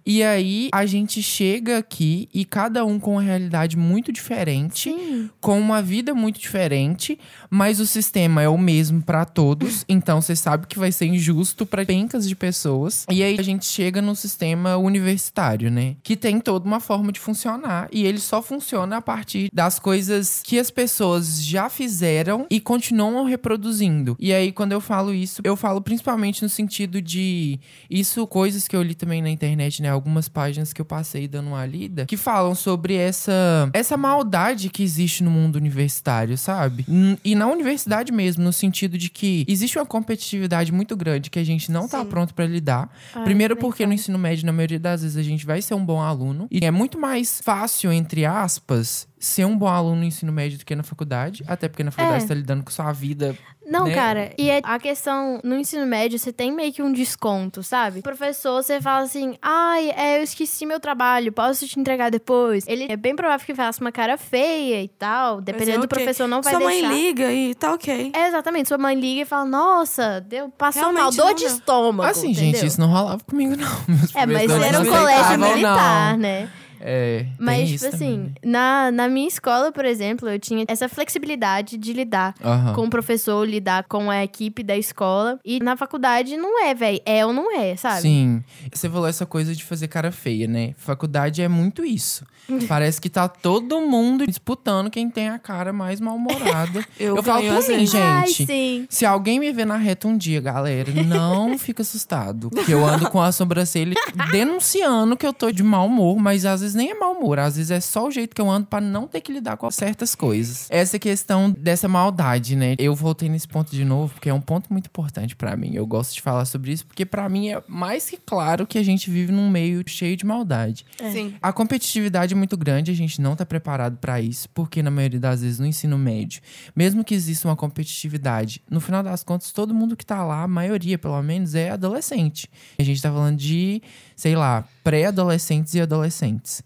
E 0.04 0.22
aí 0.22 0.69
a 0.72 0.84
gente 0.84 1.22
chega 1.22 1.78
aqui 1.78 2.28
e 2.34 2.44
cada 2.44 2.84
um 2.84 2.99
com 2.99 3.12
uma 3.12 3.22
realidade 3.22 3.76
muito 3.76 4.12
diferente 4.12 4.90
Sim. 4.90 5.31
com 5.40 5.58
uma 5.58 5.81
vida 5.81 6.14
muito 6.14 6.40
diferente, 6.40 7.19
mas 7.49 7.81
o 7.81 7.87
sistema 7.87 8.43
é 8.43 8.49
o 8.49 8.58
mesmo 8.58 9.02
pra 9.02 9.25
todos, 9.25 9.84
então 9.88 10.20
você 10.20 10.34
sabe 10.34 10.66
que 10.66 10.78
vai 10.78 10.90
ser 10.90 11.06
injusto 11.06 11.64
pra 11.64 11.84
pencas 11.84 12.28
de 12.28 12.34
pessoas. 12.34 13.06
E 13.10 13.22
aí 13.22 13.37
a 13.38 13.43
gente 13.43 13.64
chega 13.64 14.02
no 14.02 14.14
sistema 14.16 14.76
universitário, 14.76 15.70
né? 15.70 15.96
Que 16.02 16.16
tem 16.16 16.40
toda 16.40 16.66
uma 16.66 16.81
forma 16.81 17.12
de 17.12 17.20
funcionar 17.20 17.88
e 17.93 18.05
ele 18.05 18.19
só 18.19 18.43
funciona 18.43 18.96
a 18.96 19.02
partir 19.02 19.48
das 19.52 19.78
coisas 19.78 20.43
que 20.44 20.58
as 20.58 20.70
pessoas 20.70 21.43
já 21.44 21.69
fizeram 21.69 22.46
e 22.50 22.60
continuam 22.60 23.25
reproduzindo. 23.25 24.16
E 24.19 24.32
aí 24.32 24.50
quando 24.50 24.72
eu 24.72 24.81
falo 24.81 25.14
isso, 25.14 25.40
eu 25.44 25.56
falo 25.56 25.81
principalmente 25.81 26.43
no 26.43 26.48
sentido 26.48 27.00
de 27.00 27.60
isso 27.88 28.26
coisas 28.26 28.66
que 28.66 28.75
eu 28.75 28.82
li 28.82 28.94
também 28.94 29.22
na 29.22 29.31
internet, 29.31 29.82
né? 29.82 29.92
Algumas 29.93 30.29
páginas 30.29 30.73
que 30.73 30.81
eu 30.81 30.85
passei 30.85 31.29
dando 31.29 31.49
uma 31.49 31.65
lida 31.67 32.06
que 32.06 32.17
falam 32.17 32.55
sobre 32.55 32.94
essa 32.94 33.69
essa 33.73 33.96
maldade 33.96 34.69
que 34.70 34.82
existe 34.82 35.22
no 35.22 35.31
mundo 35.31 35.56
universitário, 35.56 36.37
sabe? 36.39 36.84
E 37.25 37.34
na 37.34 37.46
universidade 37.46 38.11
mesmo, 38.13 38.43
no 38.43 38.53
sentido 38.53 38.96
de 38.99 39.08
que 39.08 39.44
existe 39.49 39.79
uma 39.79 39.87
competitividade 39.87 40.72
muito 40.72 40.96
grande 40.96 41.31
que 41.31 41.39
a 41.39 41.44
gente 41.44 41.70
não 41.70 41.87
tá 41.89 42.01
Sim. 42.01 42.06
pronto 42.06 42.34
pra 42.34 42.46
lidar. 42.46 42.91
Ai, 43.15 43.25
Primeiro 43.25 43.55
nem 43.55 43.61
porque 43.61 43.87
no 43.87 43.93
ensino 43.93 44.19
médio, 44.19 44.46
na 44.46 44.53
maioria 44.53 44.79
das 44.81 45.03
vezes, 45.03 45.17
a 45.17 45.22
gente 45.22 45.44
vai 45.46 45.61
ser 45.63 45.75
um 45.75 45.84
bom 45.84 46.01
aluno. 46.01 46.46
E 46.51 46.65
é 46.65 46.70
muito 46.70 46.99
mais 46.99 47.41
fácil, 47.43 47.93
entre 47.93 48.25
aspas, 48.25 49.06
ser 49.19 49.44
um 49.44 49.56
bom 49.56 49.69
aluno 49.69 49.96
no 49.96 50.05
ensino 50.05 50.32
médio 50.32 50.58
do 50.58 50.65
que 50.65 50.75
na 50.75 50.82
faculdade. 50.82 51.44
Até 51.46 51.69
porque 51.69 51.84
na 51.84 51.91
faculdade 51.91 52.19
É. 52.25 52.27
você 52.27 52.29
tá 52.29 52.34
lidando 52.34 52.65
com 52.65 52.70
sua 52.70 52.93
vida. 52.93 53.37
Não, 53.72 53.86
né? 53.86 53.94
cara, 53.94 54.32
e 54.38 54.50
é 54.50 54.60
a 54.62 54.79
questão 54.79 55.41
no 55.43 55.56
ensino 55.56 55.86
médio, 55.86 56.19
você 56.19 56.32
tem 56.32 56.52
meio 56.52 56.72
que 56.72 56.82
um 56.82 56.93
desconto, 56.93 57.62
sabe? 57.62 58.02
Professor, 58.02 58.62
você 58.62 58.81
fala 58.81 59.05
assim: 59.05 59.36
ai, 59.41 59.91
é, 59.96 60.19
eu 60.19 60.22
esqueci 60.22 60.67
meu 60.67 60.79
trabalho, 60.79 61.32
posso 61.32 61.67
te 61.67 61.81
entregar 61.81 62.10
depois? 62.10 62.64
Ele 62.69 62.86
é 62.91 62.96
bem 62.96 63.17
provável 63.17 63.44
que 63.44 63.55
faça 63.55 63.81
uma 63.81 63.93
cara 63.93 64.17
feia 64.17 64.82
e 64.82 64.88
tal, 64.88 65.41
dependendo 65.41 65.81
do 65.81 65.84
ok. 65.84 65.88
professor, 65.98 66.26
não 66.29 66.43
vai 66.43 66.55
Sua 66.55 66.69
deixar. 66.69 66.88
mãe 66.88 66.96
liga 66.96 67.32
e 67.32 67.55
tá 67.55 67.72
ok. 67.72 68.12
É, 68.14 68.29
exatamente. 68.29 68.69
Sua 68.69 68.79
mãe 68.79 68.98
liga 68.98 69.22
e 69.22 69.24
fala: 69.24 69.44
Nossa, 69.44 70.20
deu, 70.20 70.48
passou 70.50 70.82
Realmente 70.82 71.02
mal, 71.02 71.12
dor 71.12 71.26
não 71.26 71.34
de 71.34 71.44
deu. 71.44 71.52
estômago. 71.55 72.10
assim, 72.10 72.31
entendeu? 72.31 72.52
gente, 72.60 72.67
isso 72.67 72.81
não 72.81 72.88
rolava 72.88 73.22
comigo, 73.24 73.56
não. 73.56 73.70
Meus 73.88 74.14
É, 74.14 74.26
mas 74.26 74.50
era 74.50 74.81
um 74.81 74.84
colégio 74.86 75.38
militar, 75.38 76.12
não. 76.12 76.19
né? 76.19 76.50
É, 76.84 77.27
Mas, 77.39 77.70
tipo 77.70 77.91
também, 77.91 77.94
assim, 77.94 78.19
né? 78.19 78.31
na, 78.44 78.91
na 78.91 79.08
minha 79.08 79.29
escola, 79.29 79.70
por 79.70 79.84
exemplo, 79.84 80.29
eu 80.29 80.39
tinha 80.39 80.65
essa 80.67 80.89
flexibilidade 80.89 81.77
de 81.77 81.93
lidar 81.93 82.34
com 82.74 82.86
o 82.86 82.91
professor, 82.91 83.46
lidar 83.48 83.84
com 83.84 84.10
a 84.10 84.24
equipe 84.24 84.62
da 84.62 84.77
escola. 84.77 85.39
E 85.44 85.60
na 85.60 85.77
faculdade 85.77 86.36
não 86.36 86.65
é, 86.65 86.74
velho. 86.74 87.01
É 87.06 87.24
ou 87.24 87.32
não 87.32 87.56
é, 87.56 87.77
sabe? 87.77 88.03
Sim. 88.03 88.44
Você 88.72 88.89
falou 88.89 89.06
essa 89.06 89.24
coisa 89.24 89.55
de 89.55 89.62
fazer 89.65 89.89
cara 89.89 90.10
feia, 90.10 90.46
né? 90.48 90.74
Faculdade 90.77 91.41
é 91.41 91.48
muito 91.48 91.84
isso. 91.84 92.24
Parece 92.69 93.01
que 93.01 93.08
tá 93.08 93.29
todo 93.29 93.81
mundo 93.81 94.27
disputando 94.27 94.91
quem 94.91 95.08
tem 95.08 95.29
a 95.29 95.39
cara 95.39 95.72
mais 95.72 96.01
mal-humorada. 96.01 96.84
Eu 96.98 97.17
Eu 97.17 97.22
falo 97.22 97.48
às 97.51 97.69
mim, 97.69 97.77
vezes. 97.77 97.94
Ai, 97.94 98.27
gente. 98.27 98.46
sim. 98.46 98.86
Se 98.91 99.06
alguém 99.06 99.39
me 99.39 99.53
ver 99.53 99.65
na 99.65 99.77
reta 99.77 100.08
um 100.08 100.17
dia, 100.17 100.41
galera, 100.41 100.91
não 101.05 101.56
fica 101.58 101.82
assustado. 101.82 102.51
Porque 102.51 102.72
eu 102.72 102.84
ando 102.84 103.08
com 103.10 103.20
a 103.20 103.31
sobrancelha 103.31 103.94
denunciando 104.31 105.17
que 105.17 105.27
eu 105.27 105.32
tô 105.32 105.51
de 105.51 105.62
mau 105.62 105.86
humor, 105.86 106.19
mas 106.19 106.44
às 106.44 106.60
vezes 106.60 106.71
nem 106.74 106.91
é 106.91 106.94
mau 106.94 107.12
humor, 107.12 107.38
às 107.38 107.56
vezes 107.56 107.70
é 107.70 107.81
só 107.81 108.06
o 108.06 108.10
jeito 108.10 108.34
que 108.34 108.41
eu 108.41 108.50
ando 108.50 108.67
pra 108.67 108.81
não 108.81 109.06
ter 109.06 109.20
que 109.20 109.32
lidar 109.32 109.56
com 109.56 109.70
certas 109.70 110.14
coisas. 110.14 110.67
Essa 110.70 110.98
questão 110.98 111.50
dessa 111.50 111.88
maldade, 111.88 112.56
né? 112.56 112.74
Eu 112.79 112.94
voltei 112.94 113.29
nesse 113.29 113.48
ponto 113.48 113.70
de 113.70 113.84
novo, 113.84 114.14
porque 114.14 114.29
é 114.29 114.34
um 114.34 114.41
ponto 114.41 114.72
muito 114.72 114.86
importante 114.86 115.36
pra 115.36 115.56
mim. 115.56 115.74
Eu 115.74 115.86
gosto 115.86 116.14
de 116.14 116.22
falar 116.22 116.44
sobre 116.44 116.72
isso, 116.72 116.86
porque 116.86 117.05
pra 117.05 117.29
mim 117.29 117.50
é 117.50 117.62
mais 117.67 118.08
que 118.08 118.17
claro 118.17 118.67
que 118.67 118.79
a 118.79 118.82
gente 118.82 119.10
vive 119.10 119.32
num 119.32 119.50
meio 119.50 119.82
cheio 119.86 120.17
de 120.17 120.24
maldade. 120.24 120.84
Sim. 120.98 121.34
A 121.43 121.52
competitividade 121.52 122.34
é 122.34 122.36
muito 122.36 122.56
grande, 122.56 122.91
a 122.91 122.94
gente 122.94 123.20
não 123.20 123.36
tá 123.36 123.44
preparado 123.44 123.96
pra 123.98 124.20
isso, 124.20 124.48
porque 124.50 124.82
na 124.82 124.91
maioria 124.91 125.20
das 125.20 125.43
vezes 125.43 125.58
no 125.58 125.67
ensino 125.67 125.98
médio, 125.98 126.41
mesmo 126.74 127.05
que 127.05 127.14
exista 127.14 127.48
uma 127.48 127.56
competitividade, 127.56 128.62
no 128.70 128.81
final 128.81 129.02
das 129.02 129.22
contas, 129.22 129.52
todo 129.52 129.74
mundo 129.74 129.96
que 129.96 130.06
tá 130.06 130.24
lá, 130.24 130.43
a 130.43 130.48
maioria 130.48 130.98
pelo 130.98 131.20
menos, 131.22 131.55
é 131.55 131.70
adolescente. 131.70 132.48
A 132.79 132.82
gente 132.82 133.02
tá 133.02 133.10
falando 133.10 133.36
de, 133.36 133.82
sei 134.22 134.36
lá, 134.36 134.62
pré-adolescentes 134.84 135.74
e 135.74 135.81
adolescentes. 135.81 136.62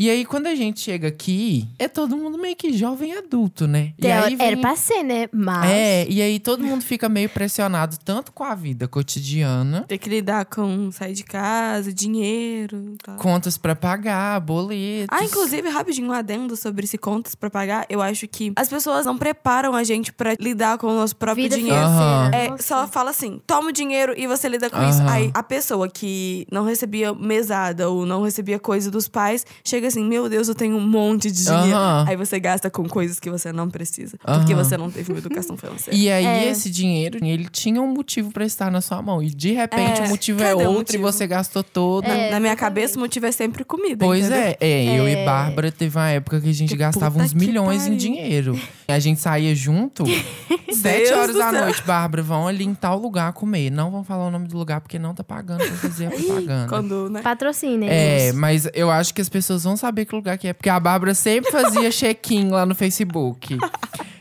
E 0.00 0.08
aí, 0.08 0.24
quando 0.24 0.46
a 0.46 0.54
gente 0.54 0.78
chega 0.78 1.08
aqui, 1.08 1.66
é 1.76 1.88
todo 1.88 2.16
mundo 2.16 2.38
meio 2.38 2.54
que 2.54 2.72
jovem 2.72 3.14
adulto, 3.18 3.66
né? 3.66 3.94
E 3.98 4.06
Era, 4.06 4.26
aí 4.26 4.36
vem- 4.36 4.46
era 4.46 4.56
pra 4.56 4.76
ser, 4.76 5.02
né? 5.02 5.26
Mas. 5.32 5.68
É, 5.68 6.06
e 6.08 6.22
aí 6.22 6.38
todo 6.38 6.62
mundo 6.62 6.82
fica 6.84 7.08
meio 7.08 7.28
pressionado 7.28 7.96
tanto 8.04 8.30
com 8.30 8.44
a 8.44 8.54
vida 8.54 8.86
cotidiana, 8.86 9.84
Ter 9.88 9.98
que 9.98 10.08
lidar 10.08 10.44
com 10.44 10.92
sair 10.92 11.14
de 11.14 11.24
casa, 11.24 11.92
dinheiro 11.92 12.92
e 12.94 12.96
tal. 12.98 13.16
contas 13.16 13.58
pra 13.58 13.74
pagar, 13.74 14.38
boletos. 14.40 15.08
Ah, 15.10 15.24
inclusive, 15.24 15.68
rapidinho, 15.68 16.06
um 16.08 16.12
adendo 16.12 16.54
sobre 16.54 16.84
esse 16.84 16.96
contas 16.96 17.34
pra 17.34 17.50
pagar. 17.50 17.84
Eu 17.88 18.00
acho 18.00 18.28
que 18.28 18.52
as 18.54 18.68
pessoas 18.68 19.04
não 19.04 19.18
preparam 19.18 19.74
a 19.74 19.82
gente 19.82 20.12
pra 20.12 20.36
lidar 20.38 20.78
com 20.78 20.86
o 20.86 20.94
nosso 20.94 21.16
próprio 21.16 21.42
Vida 21.42 21.56
dinheiro. 21.56 21.76
Financeira. 21.80 22.36
É, 22.36 22.48
Nossa. 22.50 22.62
só 22.62 22.86
fala 22.86 23.10
assim, 23.10 23.40
toma 23.44 23.70
o 23.70 23.72
dinheiro 23.72 24.14
e 24.16 24.28
você 24.28 24.48
lida 24.48 24.70
com 24.70 24.80
isso. 24.88 25.00
Aham. 25.02 25.10
Aí 25.10 25.30
a 25.34 25.42
pessoa 25.42 25.88
que 25.88 26.46
não 26.52 26.62
recebia 26.64 27.12
mesada 27.12 27.90
ou 27.90 28.06
não 28.06 28.22
recebia 28.22 28.60
coisa 28.60 28.92
dos 28.92 29.08
pais, 29.08 29.44
chega 29.64 29.87
assim, 29.88 30.04
meu 30.04 30.28
Deus, 30.28 30.48
eu 30.48 30.54
tenho 30.54 30.76
um 30.76 30.80
monte 30.80 31.30
de 31.30 31.44
dinheiro. 31.44 31.76
Aham. 31.76 32.04
Aí 32.08 32.16
você 32.16 32.38
gasta 32.38 32.70
com 32.70 32.88
coisas 32.88 33.18
que 33.18 33.28
você 33.30 33.52
não 33.52 33.68
precisa. 33.68 34.16
Porque 34.18 34.52
Aham. 34.52 34.64
você 34.64 34.76
não 34.76 34.90
teve 34.90 35.10
uma 35.12 35.18
educação 35.18 35.56
financeira. 35.56 35.98
E 35.98 36.10
aí, 36.10 36.24
É. 36.24 36.48
esse 36.50 36.70
dinheiro, 36.70 37.18
ele 37.24 37.48
tinha 37.50 37.80
um 37.82 37.88
motivo 37.92 38.30
pra 38.30 38.44
estar 38.44 38.70
na 38.70 38.80
sua 38.80 39.00
mão. 39.02 39.22
E 39.22 39.30
de 39.30 39.52
repente 39.52 40.00
É, 40.00 40.04
o 40.04 40.08
motivo 40.08 40.42
é 40.42 40.50
cadê 40.52 40.64
o 40.64 40.68
outro 40.70 40.94
e 40.96 40.98
motivo? 40.98 41.02
você 41.02 41.26
gastou 41.26 41.62
todo. 41.62 42.06
Na, 42.06 42.14
É, 42.14 42.30
na 42.30 42.40
minha 42.40 42.52
exatamente. 42.52 42.56
cabeça, 42.58 42.96
o 42.96 43.00
motivo 43.00 43.26
é 43.26 43.32
sempre 43.32 43.64
comida. 43.64 44.04
Pois 44.04 44.26
entendeu? 44.26 44.38
é, 44.38 44.56
é, 44.60 44.98
eu 44.98 45.08
e 45.08 45.12
É. 45.14 45.24
Bárbara 45.24 45.72
teve 45.72 45.96
uma 45.96 46.08
época 46.10 46.40
que 46.40 46.48
a 46.48 46.54
gente 46.54 46.68
Que 46.70 46.76
gastava 46.76 47.12
puta 47.12 47.24
uns 47.24 47.32
que 47.32 47.38
milhões 47.38 47.82
em 47.82 47.84
pariu. 47.86 47.98
dinheiro. 47.98 48.60
A 48.86 48.98
gente 48.98 49.20
saía 49.20 49.54
junto, 49.54 50.04
sete 50.72 51.08
Deus 51.08 51.18
horas 51.18 51.32
do 51.34 51.38
da 51.38 51.50
céu. 51.50 51.60
noite, 51.64 51.82
Bárbara, 51.82 52.22
vão 52.22 52.46
ali 52.48 52.64
em 52.64 52.74
tal 52.74 52.98
lugar 52.98 53.32
comer. 53.32 53.70
Não 53.70 53.90
vão 53.90 54.02
falar 54.04 54.26
o 54.26 54.30
nome 54.30 54.48
do 54.48 54.56
lugar 54.56 54.80
porque 54.80 54.98
não 54.98 55.14
tá 55.14 55.22
pagando 55.24 55.58
pra 55.58 55.76
fazer 55.76 56.06
a 56.06 56.10
propaganda. 56.10 56.66
Quando, 56.68 57.10
né? 57.10 57.22
Patrocínio. 57.22 57.88
É, 57.90 58.32
mas 58.32 58.68
eu 58.74 58.90
acho 58.90 59.12
que 59.14 59.20
as 59.20 59.28
pessoas 59.28 59.64
vão 59.64 59.76
saber 59.78 60.04
que 60.04 60.14
lugar 60.14 60.36
que 60.38 60.48
é. 60.48 60.52
Porque 60.52 60.68
a 60.68 60.78
Bárbara 60.78 61.14
sempre 61.14 61.50
fazia 61.50 61.90
check-in 61.92 62.48
lá 62.50 62.66
no 62.66 62.74
Facebook. 62.74 63.56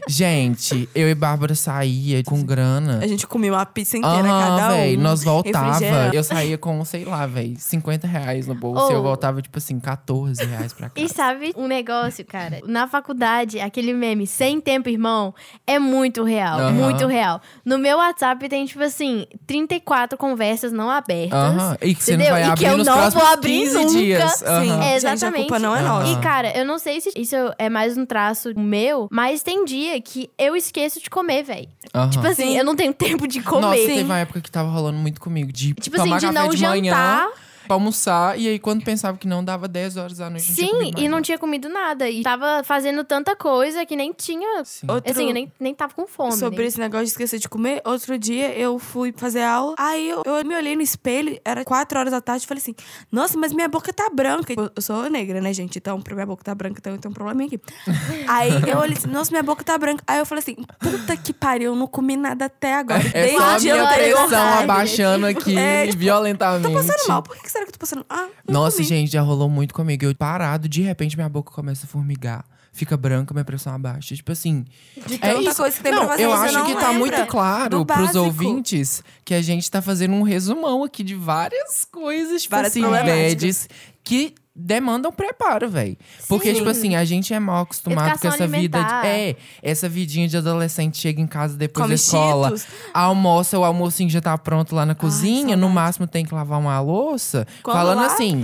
Gente, 0.10 0.88
eu 0.96 1.10
e 1.10 1.14
Bárbara 1.14 1.54
saía 1.54 2.24
com 2.24 2.42
grana. 2.42 3.00
A 3.04 3.08
gente 3.08 3.28
comia 3.28 3.52
uma 3.52 3.66
pizza 3.66 3.98
inteira 3.98 4.20
Aham, 4.30 4.58
cada 4.58 4.74
um. 4.74 4.78
véi, 4.78 4.96
nós 4.96 5.22
voltava. 5.22 5.84
Eu 6.14 6.24
saía 6.24 6.58
com, 6.58 6.84
sei 6.86 7.04
lá, 7.04 7.26
véi, 7.28 7.56
50 7.58 8.08
reais 8.08 8.48
no 8.48 8.56
bolso. 8.56 8.88
Oh. 8.88 8.92
Eu 8.94 9.04
voltava, 9.04 9.42
tipo 9.42 9.58
assim, 9.58 9.78
14 9.82 10.46
reais 10.46 10.72
pra 10.72 10.90
E 10.96 11.02
casa. 11.02 11.14
sabe 11.14 11.52
um 11.58 11.68
negócio, 11.68 12.24
cara? 12.24 12.62
Na 12.66 12.88
faculdade, 12.88 13.60
aquele 13.60 13.92
meme 13.94 14.26
sem 14.26 14.62
tempo, 14.62 14.88
irmão, 14.88 15.36
é 15.66 15.78
muito 15.78 16.24
real. 16.24 16.58
Aham. 16.58 16.72
Muito 16.72 17.06
real. 17.06 17.42
No 17.66 17.78
meu 17.78 17.98
WhatsApp 17.98 18.48
tem, 18.48 18.66
tipo 18.66 18.84
assim, 18.84 19.28
34 19.46 20.18
conversas 20.18 20.72
não 20.72 20.90
abertas. 20.90 21.38
Aham, 21.38 21.78
E 21.82 21.94
que 21.94 22.02
você 22.02 22.16
não 22.16 22.24
entendeu? 22.24 22.34
vai 22.34 22.44
E 22.44 22.46
que 22.46 22.52
abrir 22.52 22.66
eu 22.68 22.78
nos 22.78 22.88
não 22.88 22.94
próximos 22.94 23.24
vou 23.26 23.34
abrir 23.34 23.60
15 23.60 23.74
nunca. 23.76 23.90
dias. 23.90 24.32
Sim. 24.36 24.46
Aham. 24.46 25.00
Gente, 25.00 25.02
a 25.38 25.42
Exatamente. 25.42 25.48
culpa 25.48 25.60
não 25.60 25.76
é 25.76 25.82
nossa. 25.82 26.12
E, 26.12 26.22
cara, 26.22 26.58
eu 26.58 26.66
não 26.66 26.80
sei 26.80 27.00
se 27.02 27.12
isso 27.16 27.36
é 27.58 27.70
mais 27.70 27.98
um 27.98 28.06
traço 28.06 28.52
meu, 28.58 29.08
mas 29.12 29.42
tem 29.44 29.66
dia 29.66 30.00
que 30.02 30.30
eu 30.38 30.56
esqueço 30.56 31.02
de 31.02 31.10
comer, 31.10 31.44
velho. 31.44 31.68
Aham. 31.94 32.10
Tipo 32.10 32.28
assim, 32.28 32.52
Sim. 32.52 32.58
eu 32.58 32.66
não 32.66 32.76
tenho 32.76 32.94
tempo 32.96 33.28
de 33.28 33.42
comer. 33.42 33.62
Nossa, 33.62 33.78
teve 33.78 34.04
uma 34.04 34.20
época 34.20 34.42
que 34.42 34.52
tava 34.52 34.70
rolando 34.70 34.98
muito 34.98 35.20
comigo. 35.22 35.52
De 35.52 35.74
Tipo 35.74 35.98
tomar 35.98 36.18
assim, 36.18 36.28
de 36.28 36.34
café 36.34 36.48
não 36.48 36.54
de 36.54 36.62
manhã, 36.64 36.92
jantar. 36.94 37.28
Pra 37.68 37.76
almoçar. 37.76 38.40
E 38.40 38.48
aí, 38.48 38.60
quando 38.60 38.84
pensava 38.84 39.18
que 39.18 39.28
não, 39.28 39.44
dava 39.44 39.68
10 39.68 39.98
horas 39.98 40.18
da 40.18 40.30
noite. 40.30 40.48
não 40.50 40.56
Sim, 40.56 40.74
mais 40.74 40.90
e 40.98 41.04
não 41.04 41.12
nada. 41.12 41.22
tinha 41.24 41.38
comido 41.38 41.70
nada. 41.70 42.10
E 42.10 42.24
tava 42.24 42.64
fazendo 42.64 43.04
tanta 43.04 43.36
coisa 43.36 43.86
que 43.86 43.96
nem 43.96 44.12
tinha. 44.14 44.64
Sim. 44.66 44.88
Outro- 44.90 45.12
Assim, 45.12 45.28
eu 45.28 45.34
nem, 45.34 45.52
nem 45.60 45.74
tava 45.74 45.94
com 45.94 46.08
fome. 46.08 46.34
Sobre 46.34 46.60
nem- 46.60 46.68
esse 46.68 46.80
negócio 46.80 47.06
de 47.06 47.12
esquecer 47.12 47.40
de 47.40 47.48
comer, 47.50 47.82
outro 47.86 48.18
dia 48.18 48.52
eu 48.58 48.80
fui 48.80 49.14
fazer 49.16 49.42
aula, 49.44 49.76
aí 49.78 50.10
eu, 50.10 50.24
eu 50.26 50.46
me 50.46 50.56
olhei 50.56 50.76
no 50.76 50.82
espelho, 50.82 51.40
era 51.44 51.64
4 51.66 52.00
horas 52.00 52.12
da 52.12 52.22
tarde, 52.22 52.44
e 52.46 52.48
falei 52.48 52.62
assim: 52.62 52.76
Nossa, 53.12 53.38
mas 53.38 53.52
minha 53.54 53.68
boca 53.68 53.92
tá 53.94 54.10
branca. 54.14 54.54
Eu, 54.54 54.72
eu 54.76 54.82
sou 54.82 55.10
negra, 55.10 55.42
né, 55.42 55.54
gente? 55.54 55.78
Então, 55.78 56.02
pra 56.02 56.14
minha 56.14 56.26
boca 56.26 56.44
tá 56.44 56.54
branca, 56.56 56.80
então 56.80 56.94
eu 56.94 57.00
tenho 57.00 57.12
um 57.12 57.16
probleminha 57.16 57.48
aqui. 57.48 57.60
aí 58.28 58.50
eu 58.70 58.78
olhei 58.80 58.98
assim: 58.98 59.08
Nossa, 59.08 59.32
minha 59.32 59.44
boca 59.44 59.64
tá 59.64 59.78
branca. 59.78 60.04
Aí 60.08 60.20
eu 60.20 60.26
falei 60.26 60.42
assim: 60.42 60.56
Puta 60.80 61.16
que 61.18 61.34
pariu, 61.34 61.72
eu 61.74 61.76
não 61.76 61.88
comi 61.88 62.16
nada 62.16 62.46
até 62.46 62.76
agora. 62.76 63.02
É 63.14 63.30
só 63.34 63.44
a 63.44 63.50
Desde 63.52 63.72
minha 63.72 63.88
pressão 63.88 64.60
abaixando 64.60 65.26
aqui 65.26 65.58
É, 65.58 65.88
tipo, 65.88 65.98
violentamente. 66.00 66.64
Tô 66.64 66.72
passando 66.74 67.08
mal. 67.08 67.24
Por 67.24 67.36
que 67.38 67.50
será 67.58 67.66
que 67.66 67.70
eu 67.70 67.74
tô 67.74 67.80
passando? 67.80 68.06
Ah, 68.10 68.28
Nossa, 68.48 68.78
comi. 68.78 68.88
gente, 68.88 69.12
já 69.12 69.22
rolou 69.22 69.50
muito 69.50 69.74
comigo. 69.74 70.06
Eu 70.06 70.16
parado, 70.16 70.70
de 70.70 70.82
repente 70.82 71.16
minha 71.16 71.30
boca 71.30 71.52
começa 71.52 71.86
a 71.86 71.90
formigar. 71.90 72.46
Fica 72.72 72.96
branca, 72.96 73.34
minha 73.34 73.44
pressão 73.44 73.74
abaixa. 73.74 74.16
Tipo 74.16 74.32
assim. 74.32 74.64
De 75.08 75.16
é 75.16 75.18
tanta 75.18 75.50
isso. 75.50 75.56
coisa 75.56 75.76
que 75.76 75.82
tem 75.82 75.92
não, 75.92 76.02
pra 76.02 76.10
fazer, 76.10 76.24
eu 76.26 76.34
acho 76.34 76.66
que 76.66 76.76
tá 76.76 76.94
muito 76.94 77.26
claro 77.26 77.84
pros 77.86 78.16
ouvintes 78.16 79.04
que 79.26 79.34
a 79.34 79.42
gente 79.42 79.70
tá 79.72 79.82
fazendo 79.82 80.14
um 80.14 80.22
resumão 80.22 80.84
aqui 80.84 81.04
de 81.04 81.16
várias 81.16 81.86
coisas, 81.86 82.44
tipo 82.44 82.56
Várias 82.56 82.74
assim, 82.74 82.82
bads, 82.82 83.68
que 84.04 84.36
demandam 84.58 85.12
preparo, 85.12 85.70
velho. 85.70 85.96
Porque, 86.28 86.52
tipo 86.54 86.68
assim, 86.68 86.96
a 86.96 87.06
gente 87.06 87.34
é 87.34 87.40
mal 87.40 87.62
acostumado 87.62 88.10
Educação 88.10 88.32
com 88.32 88.36
essa 88.36 88.48
vida. 88.48 88.80
De, 88.80 88.86
alimentar. 88.86 89.06
é, 89.06 89.36
essa 89.62 89.88
vidinha 89.88 90.28
de 90.28 90.36
adolescente 90.36 90.98
chega 90.98 91.22
em 91.22 91.28
casa 91.28 91.56
depois 91.56 91.84
Come 91.84 91.90
da 91.90 91.96
escola. 91.96 92.48
Cheetos. 92.50 92.68
Almoça, 92.94 93.60
o 93.60 93.64
almocinho 93.64 94.10
já 94.10 94.20
tá 94.20 94.36
pronto 94.38 94.74
lá 94.74 94.86
na 94.86 94.96
cozinha. 94.96 95.56
no 95.56 95.68
saudade. 95.68 95.74
máximo 95.74 96.08
tem 96.08 96.26
que 96.26 96.34
lavar 96.34 96.60
uma 96.60 96.80
louça. 96.80 97.46
Quando 97.62 97.76
falando 97.76 98.02
assim, 98.02 98.42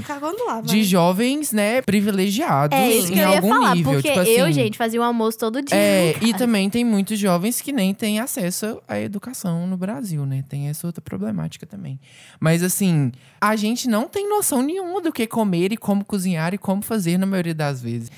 de 0.64 0.76
vai. 0.76 0.84
jovens, 0.84 1.52
né, 1.52 1.82
privilegiados 1.82 2.78
É 2.78 2.92
isso 2.92 3.08
em 3.08 3.14
que 3.14 3.20
eu 3.20 3.30
ia 3.30 3.36
algum 3.38 3.50
falar, 3.50 3.76
nível. 3.76 3.94
porque 3.94 4.10
tipo 4.10 4.22
assim, 4.22 4.32
eu, 4.32 4.52
gente, 4.52 4.78
fazia 4.78 5.02
um 5.02 5.04
almoço 5.04 5.38
todo 5.40 5.62
dia. 5.62 5.76
É, 5.76 6.16
e 6.22 6.34
também 6.34 6.70
tem 6.70 6.86
muitos 6.86 7.18
jovens 7.18 7.60
que 7.60 7.72
nem 7.72 7.94
têm 7.94 8.20
acesso 8.20 8.82
à 8.88 9.00
educação 9.00 9.66
no 9.66 9.78
Brasil, 9.78 10.26
né? 10.26 10.44
Tem 10.48 10.68
essa 10.70 10.86
outra 10.86 11.02
problemática 11.02 11.66
também. 11.66 12.00
Mas 12.40 12.62
assim, 12.62 13.12
a 13.42 13.56
gente 13.56 13.88
não 13.88 14.08
tem 14.08 14.30
noção 14.30 14.62
nenhuma 14.62 15.02
do 15.02 15.12
que 15.12 15.26
comer 15.26 15.72
e 15.74 15.78
como 16.04 16.06
cozinhar 16.06 16.54
e 16.54 16.58
como 16.58 16.82
fazer 16.82 17.18
na 17.18 17.26
maioria 17.26 17.56
das 17.56 17.82
vezes. 17.82 18.12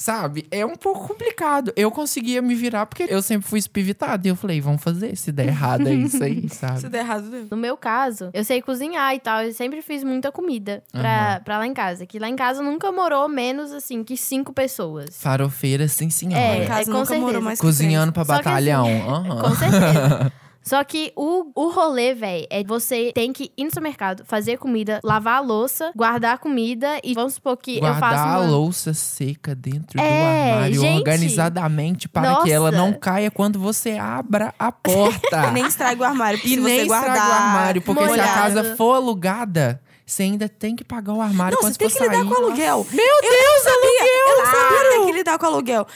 Sabe? 0.00 0.46
É 0.52 0.64
um 0.64 0.76
pouco 0.76 1.08
complicado. 1.08 1.72
Eu 1.74 1.90
conseguia 1.90 2.40
me 2.40 2.54
virar 2.54 2.86
porque 2.86 3.04
eu 3.08 3.20
sempre 3.20 3.48
fui 3.48 3.58
espivitado. 3.58 4.28
E 4.28 4.30
eu 4.30 4.36
falei, 4.36 4.60
vamos 4.60 4.80
fazer. 4.80 5.16
Se 5.16 5.32
der 5.32 5.48
errado 5.48 5.88
é 5.88 5.92
isso 5.92 6.22
aí, 6.22 6.46
sabe? 6.54 6.80
Se 6.82 6.88
der 6.88 6.98
errado, 7.00 7.28
deu. 7.28 7.48
No 7.50 7.56
meu 7.56 7.76
caso, 7.76 8.30
eu 8.32 8.44
sei 8.44 8.62
cozinhar 8.62 9.12
e 9.16 9.18
tal. 9.18 9.42
Eu 9.42 9.52
sempre 9.52 9.82
fiz 9.82 10.04
muita 10.04 10.30
comida 10.30 10.84
pra, 10.92 11.32
Aham. 11.32 11.40
pra 11.42 11.58
lá 11.58 11.66
em 11.66 11.74
casa. 11.74 12.06
Que 12.06 12.20
lá 12.20 12.28
em 12.28 12.36
casa 12.36 12.62
nunca 12.62 12.92
morou 12.92 13.28
menos, 13.28 13.72
assim, 13.72 14.04
que 14.04 14.16
cinco 14.16 14.52
pessoas. 14.52 15.08
Farofeira, 15.20 15.88
sim, 15.88 16.08
senhora. 16.10 16.38
É, 16.44 16.62
Em 16.62 16.68
casa 16.68 16.84
com 16.92 16.98
nunca 16.98 17.14
morou 17.14 17.24
certeza. 17.26 17.40
mais 17.44 17.58
que 17.60 17.66
Cozinhando 17.66 18.12
pra 18.12 18.22
que 18.22 18.28
batalhão. 18.28 18.86
assim, 18.86 19.00
Aham. 19.08 19.40
Com 19.40 19.54
certeza. 19.56 20.32
Só 20.68 20.84
que 20.84 21.12
o, 21.16 21.50
o 21.54 21.70
rolê, 21.70 22.14
velho, 22.14 22.46
é 22.50 22.62
você 22.62 23.10
tem 23.14 23.32
que 23.32 23.50
ir 23.56 23.64
no 23.64 23.70
supermercado, 23.70 24.24
fazer 24.26 24.58
comida, 24.58 25.00
lavar 25.02 25.38
a 25.38 25.40
louça, 25.40 25.90
guardar 25.96 26.34
a 26.34 26.38
comida 26.38 26.98
e 27.02 27.14
vamos 27.14 27.34
supor 27.34 27.56
que 27.56 27.76
eu 27.76 27.80
Guardar 27.80 28.00
faço 28.00 28.22
uma... 28.24 28.34
a 28.34 28.46
louça 28.50 28.92
seca 28.94 29.54
dentro 29.54 29.98
É, 30.00 30.02
do 30.50 30.52
armário 30.54 30.80
gente. 30.80 30.98
organizadamente 30.98 32.08
para 32.08 32.42
que 32.42 32.50
ela 32.50 32.70
Nossa. 32.70 32.82
não 32.84 32.92
caia 32.92 33.30
quando 33.30 33.58
você 33.58 33.92
abra 33.92 34.54
a 34.58 34.70
porta. 34.72 35.46
E 35.48 35.50
nem 35.52 35.66
estraga 35.66 36.02
o 36.02 36.04
armário. 36.04 36.40
E 36.44 36.56
nem 36.56 36.86
guardar 36.86 37.08
estraga 37.16 37.30
o 37.30 37.34
armário, 37.34 37.82
porque 37.82 38.00
se 38.02 38.06
a 38.06 38.08
molhado. 38.10 38.32
casa 38.40 38.76
for 38.76 38.94
alugada, 38.94 39.80
você 40.04 40.22
ainda 40.24 40.48
tem 40.48 40.74
que 40.76 40.84
pagar 40.84 41.14
o 41.14 41.20
armário 41.20 41.54
Não, 41.54 41.60
quando 41.62 41.72
você 41.72 41.78
tem 41.78 41.88
que 41.90 42.02
lidar 42.02 42.14
sair. 42.16 42.28
com 42.28 42.34
aluguel. 42.34 42.86
Meu 42.92 43.04
eu 43.06 43.20
Deus, 43.22 43.62
sabia, 43.62 44.02
Eu 44.02 44.36
não 44.36 44.44
aluguel! 44.44 44.60
sabia 44.60 44.90
ter 44.90 45.06
que 45.06 45.12
lidar 45.12 45.38
com 45.38 45.46
aluguel. 45.46 45.86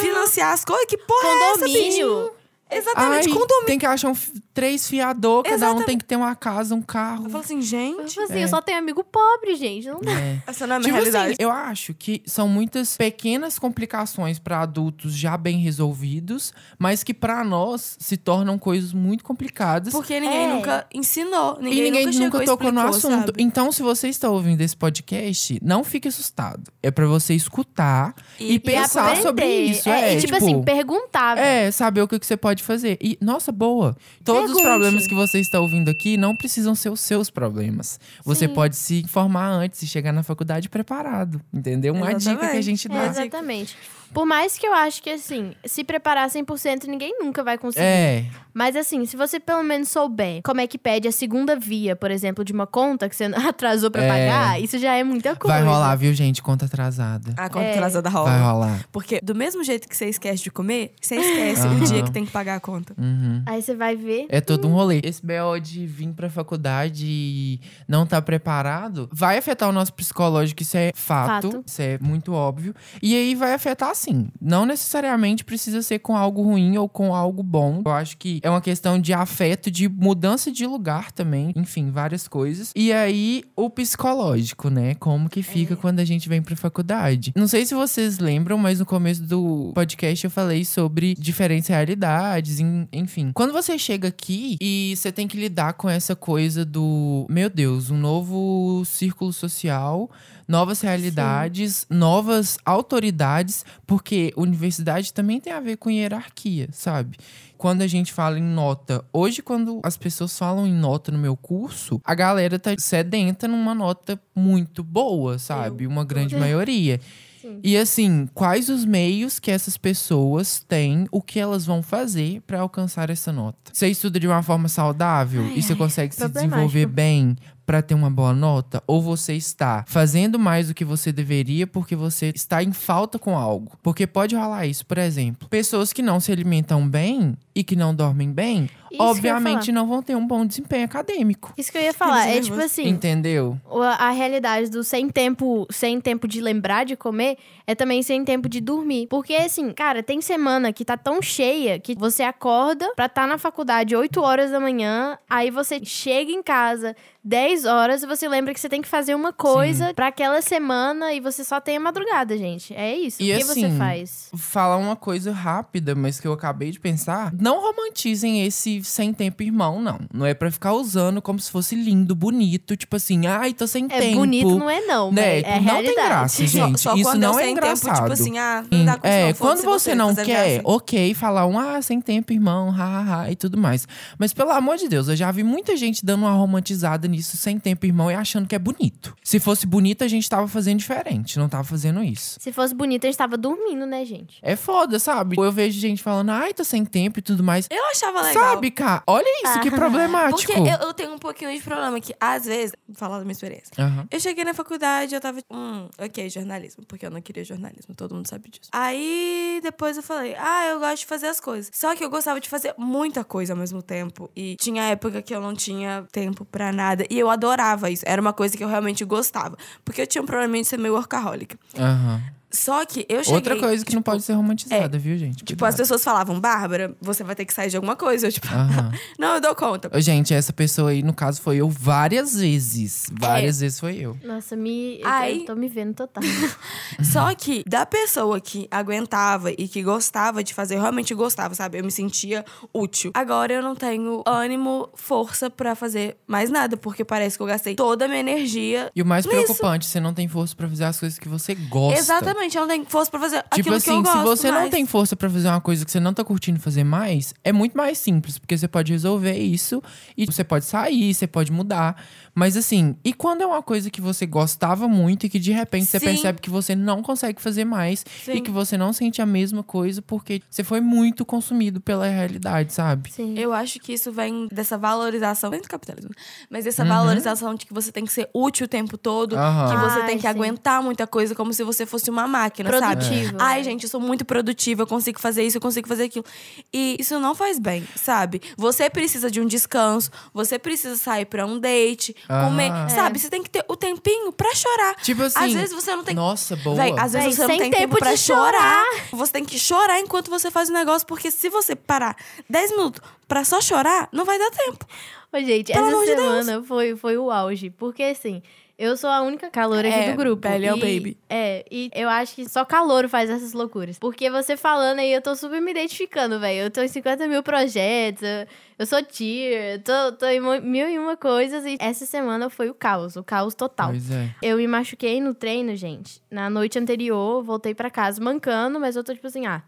Financiar 0.00 0.52
as 0.52 0.64
coisas, 0.64 0.86
que 0.86 0.96
porra 0.96 1.28
é 1.28 1.50
essa, 1.52 1.64
bicho? 1.64 2.30
Exatamente, 2.76 3.28
Ai, 3.28 3.34
condomínio. 3.34 3.66
tem 3.66 3.78
que 3.78 3.86
achar 3.86 4.10
um, 4.10 4.14
três 4.54 4.88
fiador, 4.88 5.42
cada 5.42 5.54
um 5.54 5.56
Exatamente. 5.56 5.86
tem 5.86 5.98
que 5.98 6.04
ter 6.04 6.16
uma 6.16 6.34
casa, 6.34 6.74
um 6.74 6.82
carro. 6.82 7.24
Eu 7.26 7.30
falo 7.30 7.44
assim, 7.44 7.60
gente, 7.62 8.06
Tipo 8.06 8.22
assim, 8.22 8.38
É. 8.40 8.44
eu 8.44 8.48
só 8.48 8.60
tenho 8.60 8.78
amigo 8.78 9.02
pobre, 9.04 9.54
gente. 9.56 9.86
Não 9.88 10.00
dá. 10.00 10.10
É. 10.12 10.42
essa 10.46 10.66
não 10.66 10.74
é 10.74 10.76
a 10.76 10.80
minha 10.80 10.88
Tipo 10.92 10.96
realidade. 10.96 11.26
assim, 11.32 11.36
eu 11.38 11.50
acho 11.50 11.94
que 11.94 12.22
são 12.26 12.48
muitas 12.48 12.96
pequenas 12.96 13.58
complicações 13.58 14.38
pra 14.38 14.60
adultos 14.60 15.14
já 15.14 15.36
bem 15.36 15.58
resolvidos, 15.58 16.52
mas 16.78 17.02
que 17.04 17.12
pra 17.14 17.44
nós 17.44 17.96
se 17.98 18.16
tornam 18.16 18.58
coisas 18.58 18.92
muito 18.92 19.24
complicadas. 19.24 19.92
Porque 19.92 20.18
ninguém 20.20 20.44
É. 20.50 20.54
nunca 20.54 20.86
ensinou. 20.92 21.58
Ninguém, 21.60 21.78
e 21.78 21.82
ninguém 21.82 22.06
nunca, 22.06 22.18
nunca, 22.18 22.38
chegou 22.38 22.42
e 22.42 22.44
tocou 22.46 22.72
no 22.72 22.80
explicou, 22.80 23.10
assunto. 23.10 23.26
sabe? 23.26 23.42
Então, 23.42 23.70
se 23.72 23.82
você 23.82 24.08
está 24.08 24.28
ouvindo 24.30 24.60
esse 24.60 24.76
podcast, 24.76 25.58
não 25.62 25.84
fique 25.84 26.08
assustado. 26.08 26.70
É 26.82 26.90
pra 26.90 27.06
você 27.06 27.34
escutar 27.34 28.14
e, 28.38 28.52
E- 28.52 28.54
e 28.54 28.58
pensar 28.58 29.04
aprender. 29.06 29.22
sobre 29.22 29.46
isso. 29.46 29.88
É, 29.88 30.12
É, 30.12 30.16
e, 30.16 30.20
tipo, 30.20 30.34
assim, 30.36 30.62
perguntar. 30.62 31.34
velho. 31.36 31.46
É, 31.46 31.70
saber 31.70 32.02
o 32.02 32.08
que, 32.08 32.18
que 32.18 32.26
você 32.26 32.36
pode 32.36 32.61
fazer. 32.62 32.98
E, 33.00 33.18
nossa, 33.20 33.50
boa. 33.52 33.96
Todos 34.24 34.50
os 34.50 34.56
Pergunte. 34.56 34.62
problemas 34.64 35.06
que 35.06 35.14
você 35.14 35.38
está 35.40 35.60
ouvindo 35.60 35.88
aqui 35.90 36.16
não 36.16 36.34
precisam 36.34 36.74
ser 36.74 36.90
os 36.90 37.00
seus 37.00 37.30
problemas. 37.30 37.98
Você 38.24 38.46
Sim. 38.48 38.54
pode 38.54 38.76
se 38.76 39.00
informar 39.02 39.48
antes 39.50 39.82
e 39.82 39.86
chegar 39.86 40.12
na 40.12 40.22
faculdade 40.22 40.68
preparado. 40.68 41.40
Entendeu? 41.52 41.94
Uma 41.94 42.14
dica 42.14 42.36
que 42.36 42.44
a 42.46 42.58
Exatamente. 42.58 42.62
gente 42.62 42.86
É, 42.86 42.90
dá. 42.90 43.06
exatamente. 43.06 43.76
Por 44.12 44.26
mais 44.26 44.58
que 44.58 44.66
eu 44.66 44.74
acho 44.74 45.02
que, 45.02 45.10
assim, 45.10 45.52
se 45.64 45.82
preparar 45.84 46.28
100%, 46.28 46.84
ninguém 46.86 47.16
nunca 47.20 47.42
vai 47.42 47.56
conseguir. 47.58 47.84
É, 47.84 48.24
Mas, 48.54 48.76
assim, 48.76 49.06
se 49.06 49.16
você 49.16 49.40
pelo 49.40 49.62
menos 49.62 49.88
souber 49.88 50.42
como 50.44 50.60
é 50.60 50.66
que 50.66 50.76
pede 50.76 51.08
a 51.08 51.12
segunda 51.12 51.56
via, 51.56 51.96
por 51.96 52.10
exemplo, 52.10 52.44
de 52.44 52.52
uma 52.52 52.66
conta 52.66 53.08
que 53.08 53.16
você 53.16 53.24
atrasou 53.48 53.90
pra 53.90 54.02
É. 54.04 54.08
pagar, 54.08 54.60
isso 54.60 54.76
já 54.78 54.94
é 54.94 55.02
muita 55.02 55.34
coisa. 55.34 55.56
vai 55.56 55.64
rolar, 55.64 55.96
viu, 55.96 56.12
gente? 56.12 56.42
Conta 56.42 56.66
atrasada. 56.66 57.32
A 57.38 57.48
conta 57.48 57.64
É. 57.64 57.72
atrasada 57.72 58.10
Vai 58.10 58.22
rola. 58.38 58.52
rolar. 58.52 58.84
Porque 58.92 59.20
do 59.22 59.34
mesmo 59.34 59.64
jeito 59.64 59.88
que 59.88 59.96
você 59.96 60.06
esquece 60.06 60.42
de 60.42 60.50
comer, 60.50 60.92
você 61.00 61.16
esquece 61.16 61.66
Aham. 61.66 61.76
o 61.76 61.80
dia 61.86 62.02
que 62.02 62.10
tem 62.12 62.26
que 62.26 62.30
pagar 62.30 62.56
a 62.56 62.60
conta. 62.60 62.92
Uhum. 62.98 63.42
Aí 63.46 63.62
você 63.62 63.74
vai 63.74 63.96
ver. 63.96 64.26
É 64.28 64.40
todo 64.42 64.68
um 64.68 64.72
rolê. 64.72 65.00
Esse 65.02 65.22
BO 65.24 65.58
de 65.58 65.86
vir 65.86 66.08
pra 66.12 66.28
faculdade 66.28 67.06
e 67.06 67.58
não 67.88 68.02
estar 68.04 68.20
preparado 68.20 69.08
vai 69.10 69.38
afetar 69.38 69.66
o 69.68 69.72
nosso 69.72 69.94
psicológico, 69.94 70.60
isso 70.60 70.76
é 70.76 70.90
fato, 70.94 71.50
Fato. 71.52 71.64
Isso 71.66 71.80
é 71.80 71.98
muito 72.02 72.34
óbvio. 72.34 72.74
E 73.02 73.16
aí 73.16 73.34
vai 73.34 73.54
afetar 73.54 73.94
sim. 74.02 74.28
Não 74.40 74.66
necessariamente 74.66 75.44
precisa 75.44 75.80
ser 75.82 75.98
com 76.00 76.16
algo 76.16 76.42
ruim 76.42 76.76
ou 76.76 76.88
com 76.88 77.14
algo 77.14 77.42
bom. 77.42 77.82
Eu 77.84 77.92
acho 77.92 78.16
que 78.16 78.40
é 78.42 78.50
uma 78.50 78.60
questão 78.60 78.98
de 79.00 79.12
afeto, 79.12 79.70
de 79.70 79.88
mudança 79.88 80.50
de 80.50 80.66
lugar 80.66 81.12
também. 81.12 81.52
Enfim, 81.56 81.90
várias 81.90 82.26
coisas. 82.28 82.72
E 82.74 82.92
aí, 82.92 83.44
o 83.56 83.70
psicológico, 83.70 84.68
né? 84.70 84.94
Como 84.96 85.28
que 85.28 85.42
fica 85.42 85.76
quando 85.76 86.00
a 86.00 86.04
gente 86.04 86.28
vem 86.28 86.42
pra 86.42 86.56
faculdade. 86.56 87.32
Não 87.36 87.46
sei 87.46 87.64
se 87.64 87.74
vocês 87.74 88.18
lembram, 88.18 88.58
mas 88.58 88.78
no 88.80 88.86
começo 88.86 89.22
do 89.22 89.70
podcast 89.74 90.24
eu 90.24 90.30
falei 90.30 90.64
sobre 90.64 91.14
diferentes 91.14 91.68
realidades, 91.68 92.58
en- 92.60 92.88
enfim. 92.92 93.30
Quando 93.34 93.52
você 93.52 93.78
chega 93.78 94.08
aqui 94.08 94.56
e 94.60 94.94
você 94.96 95.12
tem 95.12 95.28
que 95.28 95.36
lidar 95.38 95.74
com 95.74 95.88
essa 95.88 96.16
coisa 96.16 96.64
do, 96.64 97.26
meu 97.28 97.48
Deus, 97.48 97.90
um 97.90 97.96
novo 97.98 98.82
círculo 98.84 99.32
social, 99.32 100.10
novas 100.52 100.82
realidades, 100.82 101.86
novas 101.88 102.58
autoridades, 102.62 103.64
porque 103.86 104.34
universidade 104.36 105.10
também 105.10 105.40
tem 105.40 105.50
a 105.50 105.60
ver 105.60 105.78
com 105.78 105.90
hierarquia, 105.90 106.68
sabe? 106.72 107.16
Quando 107.56 107.80
a 107.80 107.86
gente 107.86 108.12
fala 108.12 108.38
em 108.38 108.42
nota, 108.42 109.02
hoje 109.14 109.40
quando 109.40 109.80
as 109.82 109.96
pessoas 109.96 110.38
falam 110.38 110.66
em 110.66 110.74
nota 110.74 111.10
no 111.10 111.16
meu 111.18 111.34
curso, 111.34 111.98
a 112.04 112.14
galera 112.14 112.58
tá 112.58 112.74
sedenta 112.76 113.48
numa 113.48 113.74
nota 113.74 114.20
muito 114.36 114.84
boa, 114.84 115.38
sabe? 115.38 115.86
Uma 115.86 116.04
grande 116.04 116.36
maioria. 116.36 117.00
Sim. 117.40 117.58
E 117.64 117.76
assim, 117.76 118.28
quais 118.34 118.68
os 118.68 118.84
meios 118.84 119.40
que 119.40 119.50
essas 119.50 119.78
pessoas 119.78 120.64
têm, 120.68 121.08
o 121.10 121.22
que 121.22 121.40
elas 121.40 121.64
vão 121.64 121.82
fazer 121.82 122.40
pra 122.46 122.60
alcançar 122.60 123.08
essa 123.08 123.32
nota? 123.32 123.72
Você 123.72 123.88
estuda 123.88 124.20
de 124.20 124.28
uma 124.28 124.42
forma 124.42 124.68
saudável 124.68 125.42
Ai, 125.44 125.54
e 125.56 125.62
você 125.62 125.72
ai, 125.72 125.78
consegue 125.78 126.14
se 126.14 126.28
desenvolver 126.28 126.86
bem 126.86 127.36
pra 127.72 127.80
ter 127.80 127.94
uma 127.94 128.10
boa 128.10 128.34
nota? 128.34 128.82
Ou 128.86 129.00
você 129.00 129.32
está 129.32 129.82
fazendo 129.88 130.38
mais 130.38 130.68
do 130.68 130.74
que 130.74 130.84
você 130.84 131.10
deveria 131.10 131.66
porque 131.66 131.96
você 131.96 132.30
está 132.34 132.62
em 132.62 132.70
falta 132.70 133.18
com 133.18 133.34
algo? 133.34 133.78
Porque 133.82 134.06
pode 134.06 134.36
rolar 134.36 134.66
isso, 134.66 134.84
por 134.84 134.98
exemplo, 134.98 135.48
pessoas 135.48 135.90
que 135.90 136.02
não 136.02 136.20
se 136.20 136.30
alimentam 136.30 136.86
bem 136.86 137.34
e 137.54 137.64
que 137.64 137.74
não 137.74 137.94
dormem 137.94 138.30
bem, 138.30 138.68
Isso 138.92 139.02
obviamente 139.02 139.72
não 139.72 139.86
vão 139.86 140.02
ter 140.02 140.14
um 140.14 140.26
bom 140.26 140.44
desempenho 140.44 140.84
acadêmico. 140.84 141.52
Isso 141.56 141.72
que 141.72 141.78
eu 141.78 141.82
ia 141.82 141.92
falar. 141.92 142.28
É 142.28 142.40
tipo 142.40 142.60
assim. 142.60 142.88
Entendeu? 142.88 143.58
A 143.98 144.10
realidade 144.10 144.70
do 144.70 144.84
sem 144.84 145.08
tempo, 145.08 145.66
sem 145.70 146.00
tempo 146.00 146.28
de 146.28 146.40
lembrar 146.40 146.84
de 146.84 146.96
comer 146.96 147.36
é 147.66 147.74
também 147.74 148.02
sem 148.02 148.24
tempo 148.24 148.48
de 148.48 148.60
dormir. 148.60 149.06
Porque, 149.08 149.34
assim, 149.34 149.72
cara, 149.72 150.02
tem 150.02 150.20
semana 150.20 150.72
que 150.72 150.84
tá 150.84 150.96
tão 150.96 151.22
cheia 151.22 151.78
que 151.78 151.94
você 151.94 152.22
acorda 152.22 152.92
pra 152.94 153.06
estar 153.06 153.26
na 153.26 153.38
faculdade 153.38 153.96
8 153.96 154.20
horas 154.20 154.50
da 154.50 154.60
manhã, 154.60 155.18
aí 155.28 155.50
você 155.50 155.80
chega 155.84 156.30
em 156.30 156.42
casa 156.42 156.94
10 157.24 157.66
horas 157.66 158.02
e 158.02 158.06
você 158.06 158.28
lembra 158.28 158.52
que 158.52 158.58
você 158.58 158.68
tem 158.68 158.82
que 158.82 158.88
fazer 158.88 159.14
uma 159.14 159.32
coisa 159.32 159.94
pra 159.94 160.08
aquela 160.08 160.42
semana 160.42 161.12
e 161.12 161.20
você 161.20 161.44
só 161.44 161.60
tem 161.60 161.76
a 161.76 161.80
madrugada, 161.80 162.36
gente. 162.36 162.74
É 162.74 162.96
isso. 162.96 163.22
E 163.22 163.32
o 163.32 163.38
que 163.38 163.44
você 163.44 163.66
assim, 163.66 163.78
faz? 163.78 164.30
falar 164.36 164.76
uma 164.76 164.96
coisa 164.96 165.30
rápida, 165.32 165.94
mas 165.94 166.18
que 166.18 166.26
eu 166.26 166.32
acabei 166.32 166.70
de 166.70 166.80
pensar. 166.80 167.32
Não 167.32 167.60
romantizem 167.60 168.44
esse 168.44 168.81
sem 168.82 169.12
tempo 169.12 169.42
irmão, 169.42 169.80
não. 169.80 170.00
Não 170.12 170.26
é 170.26 170.34
pra 170.34 170.50
ficar 170.50 170.72
usando 170.74 171.20
como 171.22 171.38
se 171.38 171.50
fosse 171.50 171.74
lindo, 171.74 172.14
bonito, 172.14 172.76
tipo 172.76 172.96
assim, 172.96 173.26
ai, 173.26 173.52
tô 173.52 173.66
sem 173.66 173.86
É 173.90 174.00
tempo. 174.00 174.18
bonito, 174.18 174.58
não 174.58 174.68
é 174.70 174.80
não, 174.82 175.10
Né? 175.12 175.22
mas 175.22 175.44
é 175.44 175.48
não 175.48 175.52
tem 175.54 175.62
realidade. 175.64 175.94
graça, 176.08 176.46
gente. 176.46 176.80
só, 176.80 176.90
só 176.92 176.96
Isso 176.96 177.14
não 177.18 177.38
é 177.38 177.42
sem 177.44 177.52
engraçado. 177.52 177.84
tempo, 177.84 178.00
tipo 178.02 178.12
assim, 178.12 178.38
ah, 178.38 178.64
não 178.70 178.84
dá 178.84 178.98
É, 179.02 179.32
quando 179.34 179.58
foda-se 179.62 179.66
você 179.66 179.94
não 179.94 180.14
quer, 180.14 180.24
viagem. 180.24 180.60
ok, 180.64 181.14
falar 181.14 181.46
um, 181.46 181.58
ah, 181.58 181.80
sem 181.82 182.00
tempo, 182.00 182.32
irmão, 182.32 182.70
hahaha, 182.70 183.30
e 183.30 183.36
tudo 183.36 183.56
mais. 183.58 183.86
Mas 184.18 184.32
pelo 184.32 184.50
amor 184.50 184.76
de 184.76 184.88
Deus, 184.88 185.08
eu 185.08 185.16
já 185.16 185.30
vi 185.30 185.42
muita 185.42 185.76
gente 185.76 186.04
dando 186.04 186.22
uma 186.22 186.32
romantizada 186.32 187.06
nisso, 187.08 187.36
sem 187.36 187.58
tempo, 187.58 187.86
irmão, 187.86 188.10
e 188.10 188.14
achando 188.14 188.46
que 188.46 188.54
é 188.54 188.58
bonito. 188.58 189.14
Se 189.22 189.38
fosse 189.38 189.66
bonito, 189.66 190.04
a 190.04 190.08
gente 190.08 190.28
tava 190.28 190.46
fazendo 190.48 190.78
diferente, 190.78 191.38
não 191.38 191.48
tava 191.48 191.64
fazendo 191.64 192.02
isso. 192.02 192.38
Se 192.40 192.52
fosse 192.52 192.74
bonito, 192.74 193.04
a 193.04 193.08
gente 193.08 193.18
tava 193.18 193.36
dormindo, 193.36 193.86
né, 193.86 194.04
gente? 194.04 194.38
É 194.42 194.56
foda, 194.56 194.98
sabe? 194.98 195.36
Eu 195.38 195.52
vejo 195.52 195.78
gente 195.80 196.02
falando, 196.02 196.30
ai, 196.30 196.52
tô 196.52 196.64
sem 196.64 196.84
tempo 196.84 197.18
e 197.18 197.22
tudo 197.22 197.42
mais. 197.42 197.66
Eu 197.70 197.84
achava 197.90 198.22
legal. 198.22 198.42
Sabe, 198.44 198.70
Olha 199.06 199.28
isso, 199.44 199.60
que 199.60 199.68
Ah. 199.68 199.72
problemático. 199.72 200.30
Porque 200.42 200.52
eu, 200.52 200.86
eu 200.88 200.94
tenho 200.94 201.12
um 201.12 201.18
pouquinho 201.18 201.52
de 201.56 201.62
problema 201.62 202.00
que, 202.00 202.14
às 202.20 202.44
vezes, 202.44 202.72
vou 202.88 202.96
falar 202.96 203.18
da 203.18 203.24
minha 203.24 203.32
experiência. 203.32 203.72
Aham. 203.78 204.06
Eu 204.10 204.20
cheguei 204.20 204.44
na 204.44 204.54
faculdade, 204.54 205.14
eu 205.14 205.20
tava, 205.20 205.40
hum, 205.50 205.88
ok, 205.98 206.28
jornalismo, 206.28 206.84
porque 206.86 207.04
eu 207.06 207.10
não 207.10 207.20
queria 207.20 207.44
jornalismo, 207.44 207.94
todo 207.94 208.14
mundo 208.14 208.28
sabe 208.28 208.48
disso. 208.50 208.70
Aí 208.72 209.60
depois 209.62 209.96
eu 209.96 210.02
falei, 210.02 210.34
ah, 210.38 210.66
eu 210.66 210.78
gosto 210.80 210.98
de 211.00 211.06
fazer 211.06 211.26
as 211.28 211.40
coisas. 211.40 211.70
Só 211.74 211.94
que 211.94 212.04
eu 212.04 212.10
gostava 212.10 212.40
de 212.40 212.48
fazer 212.48 212.74
muita 212.78 213.24
coisa 213.24 213.52
ao 213.52 213.56
mesmo 213.58 213.82
tempo. 213.82 214.30
E 214.34 214.56
tinha 214.56 214.82
época 214.84 215.22
que 215.22 215.34
eu 215.34 215.40
não 215.40 215.54
tinha 215.54 216.04
tempo 216.12 216.44
pra 216.44 216.72
nada. 216.72 217.04
E 217.10 217.18
eu 217.18 217.28
adorava 217.30 217.90
isso. 217.90 218.04
Era 218.06 218.20
uma 218.20 218.32
coisa 218.32 218.56
que 218.56 218.62
eu 218.64 218.68
realmente 218.68 219.04
gostava. 219.04 219.56
Porque 219.84 220.02
eu 220.02 220.06
tinha 220.06 220.22
um 220.22 220.26
problema 220.26 220.56
de 220.56 220.64
ser 220.64 220.78
meio 220.78 220.94
workaholic. 220.94 221.56
Aham. 221.78 222.22
Só 222.52 222.84
que 222.84 223.06
eu 223.08 223.22
cheguei. 223.24 223.34
Outra 223.36 223.56
coisa 223.58 223.84
que 223.84 223.92
não 223.94 224.00
tipo, 224.02 224.10
pode 224.10 224.22
ser 224.22 224.34
romantizada, 224.34 224.98
viu, 224.98 225.16
gente? 225.16 225.36
Tipo, 225.44 225.60
Cuidado. 225.60 225.68
as 225.70 225.76
pessoas 225.76 226.04
falavam, 226.04 226.38
Bárbara, 226.40 226.94
você 227.00 227.24
vai 227.24 227.34
ter 227.34 227.44
que 227.44 227.54
sair 227.54 227.70
de 227.70 227.76
alguma 227.76 227.96
coisa. 227.96 228.26
Eu, 228.26 228.32
tipo, 228.32 228.46
não, 229.18 229.34
eu 229.36 229.40
dou 229.40 229.54
conta. 229.54 229.90
Gente, 230.00 230.34
essa 230.34 230.52
pessoa 230.52 230.90
aí, 230.90 231.02
no 231.02 231.14
caso, 231.14 231.40
foi 231.40 231.56
eu 231.56 231.68
várias 231.68 232.36
vezes. 232.38 233.10
Várias 233.18 233.56
É. 233.58 233.60
vezes 233.64 233.80
foi 233.80 233.96
eu. 233.96 234.16
Nossa, 234.22 234.54
me. 234.56 235.00
Eu 235.00 235.08
Aí- 235.08 235.44
tô 235.44 235.54
me 235.54 235.68
vendo 235.68 235.94
total. 235.94 236.22
Só 237.02 237.34
que 237.34 237.62
da 237.66 237.84
pessoa 237.86 238.40
que 238.40 238.68
aguentava 238.70 239.50
e 239.52 239.68
que 239.68 239.82
gostava 239.82 240.42
de 240.44 240.52
fazer, 240.54 240.76
eu 240.76 240.80
realmente 240.80 241.14
gostava, 241.14 241.54
sabe? 241.54 241.78
Eu 241.78 241.84
me 241.84 241.90
sentia 241.90 242.44
útil. 242.72 243.10
Agora 243.14 243.52
eu 243.52 243.62
não 243.62 243.74
tenho 243.74 244.22
ânimo, 244.26 244.88
força 244.94 245.48
pra 245.50 245.74
fazer 245.74 246.16
mais 246.26 246.50
nada, 246.50 246.76
porque 246.76 247.04
parece 247.04 247.36
que 247.36 247.42
eu 247.42 247.46
gastei 247.46 247.74
toda 247.74 248.04
a 248.04 248.08
minha 248.08 248.20
energia. 248.20 248.90
E 248.94 249.02
o 249.02 249.06
mais 249.06 249.24
Isso. 249.24 249.34
preocupante, 249.34 249.86
você 249.86 250.00
não 250.00 250.12
tem 250.14 250.28
força 250.28 250.54
pra 250.54 250.68
fazer 250.68 250.84
as 250.84 250.98
coisas 250.98 251.18
que 251.18 251.28
você 251.28 251.54
gosta. 251.54 251.98
Exatamente, 251.98 252.41
eu 252.50 252.60
não 252.62 252.68
tenho 252.68 252.84
força 252.86 253.10
pra 253.10 253.20
fazer 253.20 253.36
Tipo 253.42 253.54
aquilo 253.60 253.74
assim, 253.76 253.90
que 253.90 253.90
eu 253.96 254.02
gosto. 254.02 254.18
se 254.18 254.22
você 254.42 254.50
não 254.50 254.60
mais. 254.60 254.70
tem 254.70 254.86
força 254.86 255.16
pra 255.16 255.28
fazer 255.30 255.48
uma 255.48 255.60
coisa 255.60 255.84
que 255.84 255.90
você 255.90 256.00
não 256.00 256.12
tá 256.14 256.24
curtindo 256.24 256.58
fazer 256.60 256.84
mais, 256.84 257.32
é 257.44 257.52
muito 257.52 257.76
mais 257.76 257.98
simples, 257.98 258.38
porque 258.38 258.56
você 258.56 258.66
pode 258.68 258.92
resolver 258.92 259.36
isso 259.38 259.82
e 260.16 260.26
você 260.26 260.42
pode 260.44 260.64
sair, 260.64 261.12
você 261.14 261.26
pode 261.26 261.52
mudar. 261.52 262.02
Mas 262.34 262.56
assim, 262.56 262.96
e 263.04 263.12
quando 263.12 263.42
é 263.42 263.46
uma 263.46 263.62
coisa 263.62 263.90
que 263.90 264.00
você 264.00 264.24
gostava 264.26 264.88
muito 264.88 265.26
e 265.26 265.28
que 265.28 265.38
de 265.38 265.52
repente 265.52 265.86
você 265.86 265.98
Sim. 266.00 266.06
percebe 266.06 266.40
que 266.40 266.48
você 266.50 266.74
não 266.74 267.02
consegue 267.02 267.40
fazer 267.42 267.64
mais 267.64 268.04
e 268.26 268.32
Sim. 268.36 268.42
que 268.42 268.50
você 268.50 268.76
não 268.78 268.92
sente 268.92 269.20
a 269.20 269.26
mesma 269.26 269.62
coisa 269.62 270.00
porque 270.00 270.40
você 270.50 270.64
foi 270.64 270.80
muito 270.80 271.24
consumido 271.26 271.80
pela 271.80 272.06
realidade, 272.08 272.72
sabe? 272.72 273.10
Sim. 273.12 273.34
Eu 273.38 273.52
acho 273.52 273.78
que 273.80 273.92
isso 273.92 274.10
vem 274.10 274.48
dessa 274.50 274.78
valorização, 274.78 275.50
vem 275.50 275.60
do 275.60 275.68
capitalismo, 275.68 276.10
mas 276.50 276.64
dessa 276.64 276.82
Uhum. 276.82 276.88
valorização 276.88 277.54
de 277.54 277.66
que 277.66 277.74
você 277.74 277.92
tem 277.92 278.04
que 278.04 278.12
ser 278.12 278.28
útil 278.34 278.64
o 278.64 278.68
tempo 278.68 278.96
todo, 278.96 279.36
Aham. 279.36 279.68
que 279.68 279.76
você 279.76 279.98
Ai, 280.00 280.06
tem 280.06 280.16
que 280.16 280.22
sim. 280.22 280.28
aguentar 280.28 280.82
muita 280.82 281.06
coisa, 281.06 281.34
como 281.34 281.52
se 281.52 281.62
você 281.62 281.84
fosse 281.84 282.10
uma 282.10 282.26
máquina, 282.32 282.68
Produtivo. 282.70 283.32
sabe? 283.32 283.36
Ai, 283.38 283.62
gente, 283.62 283.84
eu 283.84 283.88
sou 283.88 284.00
muito 284.00 284.24
produtiva, 284.24 284.82
eu 284.82 284.86
consigo 284.86 285.20
fazer 285.20 285.44
isso, 285.44 285.58
eu 285.58 285.60
consigo 285.60 285.86
fazer 285.86 286.04
aquilo. 286.04 286.24
E 286.72 286.96
isso 286.98 287.18
não 287.20 287.34
faz 287.34 287.58
bem, 287.58 287.86
sabe? 287.94 288.40
Você 288.56 288.88
precisa 288.90 289.30
de 289.30 289.40
um 289.40 289.46
descanso, 289.46 290.10
você 290.32 290.58
precisa 290.58 290.96
sair 290.96 291.26
pra 291.26 291.44
um 291.46 291.58
date, 291.58 292.16
Ah. 292.28 292.44
comer, 292.44 292.72
É. 292.72 292.88
sabe? 292.88 293.18
Você 293.18 293.28
tem 293.28 293.42
que 293.42 293.50
ter 293.50 293.64
o 293.68 293.76
tempinho 293.76 294.32
pra 294.32 294.54
chorar. 294.54 294.96
Tipo 295.02 295.22
assim. 295.22 295.38
Às 295.38 295.52
vezes 295.52 295.74
você 295.74 295.94
não 295.94 296.02
tem 296.04 296.14
Nossa, 296.14 296.56
boa. 296.56 296.76
Véi, 296.76 296.92
às 296.98 297.12
vezes 297.12 297.26
Véi, 297.28 297.32
você 297.36 297.42
não 297.42 297.48
tem 297.48 297.58
tempo, 297.70 297.76
tempo 297.76 297.96
pra 297.98 298.12
de 298.14 298.18
chorar. 298.18 298.84
Você 299.12 299.32
tem 299.32 299.44
que 299.44 299.58
chorar 299.58 300.00
enquanto 300.00 300.30
você 300.30 300.50
faz 300.50 300.68
o 300.68 300.72
negócio, 300.72 301.06
porque 301.06 301.30
se 301.30 301.48
você 301.50 301.76
parar 301.76 302.16
10 302.48 302.70
minutos 302.72 303.00
pra 303.28 303.44
só 303.44 303.60
chorar, 303.60 304.08
não 304.12 304.24
vai 304.24 304.38
dar 304.38 304.50
tempo. 304.50 304.86
Ô, 305.34 305.38
gente, 305.38 305.72
Pelo 305.72 305.86
essa 305.86 305.94
amor 305.96 306.04
de 306.04 306.10
semana 306.14 306.62
foi, 306.62 306.96
foi 306.96 307.16
o 307.16 307.30
auge. 307.30 307.70
Porque, 307.70 308.02
assim, 308.02 308.42
eu 308.78 308.96
sou 308.96 309.08
a 309.10 309.22
única 309.22 309.50
caloura 309.50 309.86
aqui 309.88 309.98
É, 309.98 310.10
do 310.10 310.16
grupo. 310.16 310.42
Belly 310.42 310.66
é 310.66 310.72
o 310.74 310.76
e- 310.76 310.80
baby. 310.80 311.18
É, 311.28 311.64
e 311.70 311.90
eu 311.94 312.08
acho 312.08 312.34
que 312.34 312.48
só 312.48 312.64
calor 312.64 313.08
faz 313.08 313.30
essas 313.30 313.52
loucuras. 313.52 313.98
Porque 313.98 314.28
você 314.30 314.56
falando 314.56 314.98
aí, 314.98 315.12
eu 315.12 315.20
tô 315.22 315.34
super 315.36 315.60
me 315.60 315.70
identificando, 315.70 316.38
velho. 316.40 316.62
Eu 316.64 316.70
tô 316.70 316.80
em 316.82 316.88
50 316.88 317.26
mil 317.28 317.42
projetos, 317.42 318.22
eu- 318.22 318.46
eu 318.78 318.86
sou 318.86 319.02
tier, 319.02 319.82
tô, 319.82 320.12
tô 320.12 320.26
em 320.26 320.40
mil 320.60 320.88
e 320.88 320.98
uma 320.98 321.16
coisas. 321.16 321.64
E 321.64 321.76
essa 321.80 322.04
semana 322.06 322.50
foi 322.50 322.68
o 322.70 322.74
caos, 322.74 323.14
o 323.16 323.22
caos 323.22 323.54
total. 323.54 323.90
Pois 323.90 324.10
é. 324.10 324.28
Eu 324.42 324.56
me 324.56 324.66
machuquei 324.66 325.20
no 325.20 325.34
treino, 325.34 325.76
gente. 325.76 326.20
Na 326.30 326.50
noite 326.50 326.78
anterior, 326.78 327.42
voltei 327.42 327.74
pra 327.74 327.90
casa 327.90 328.20
mancando, 328.22 328.80
mas 328.80 328.96
eu 328.96 329.04
tô 329.04 329.14
tipo 329.14 329.26
assim, 329.26 329.46
ah, 329.46 329.62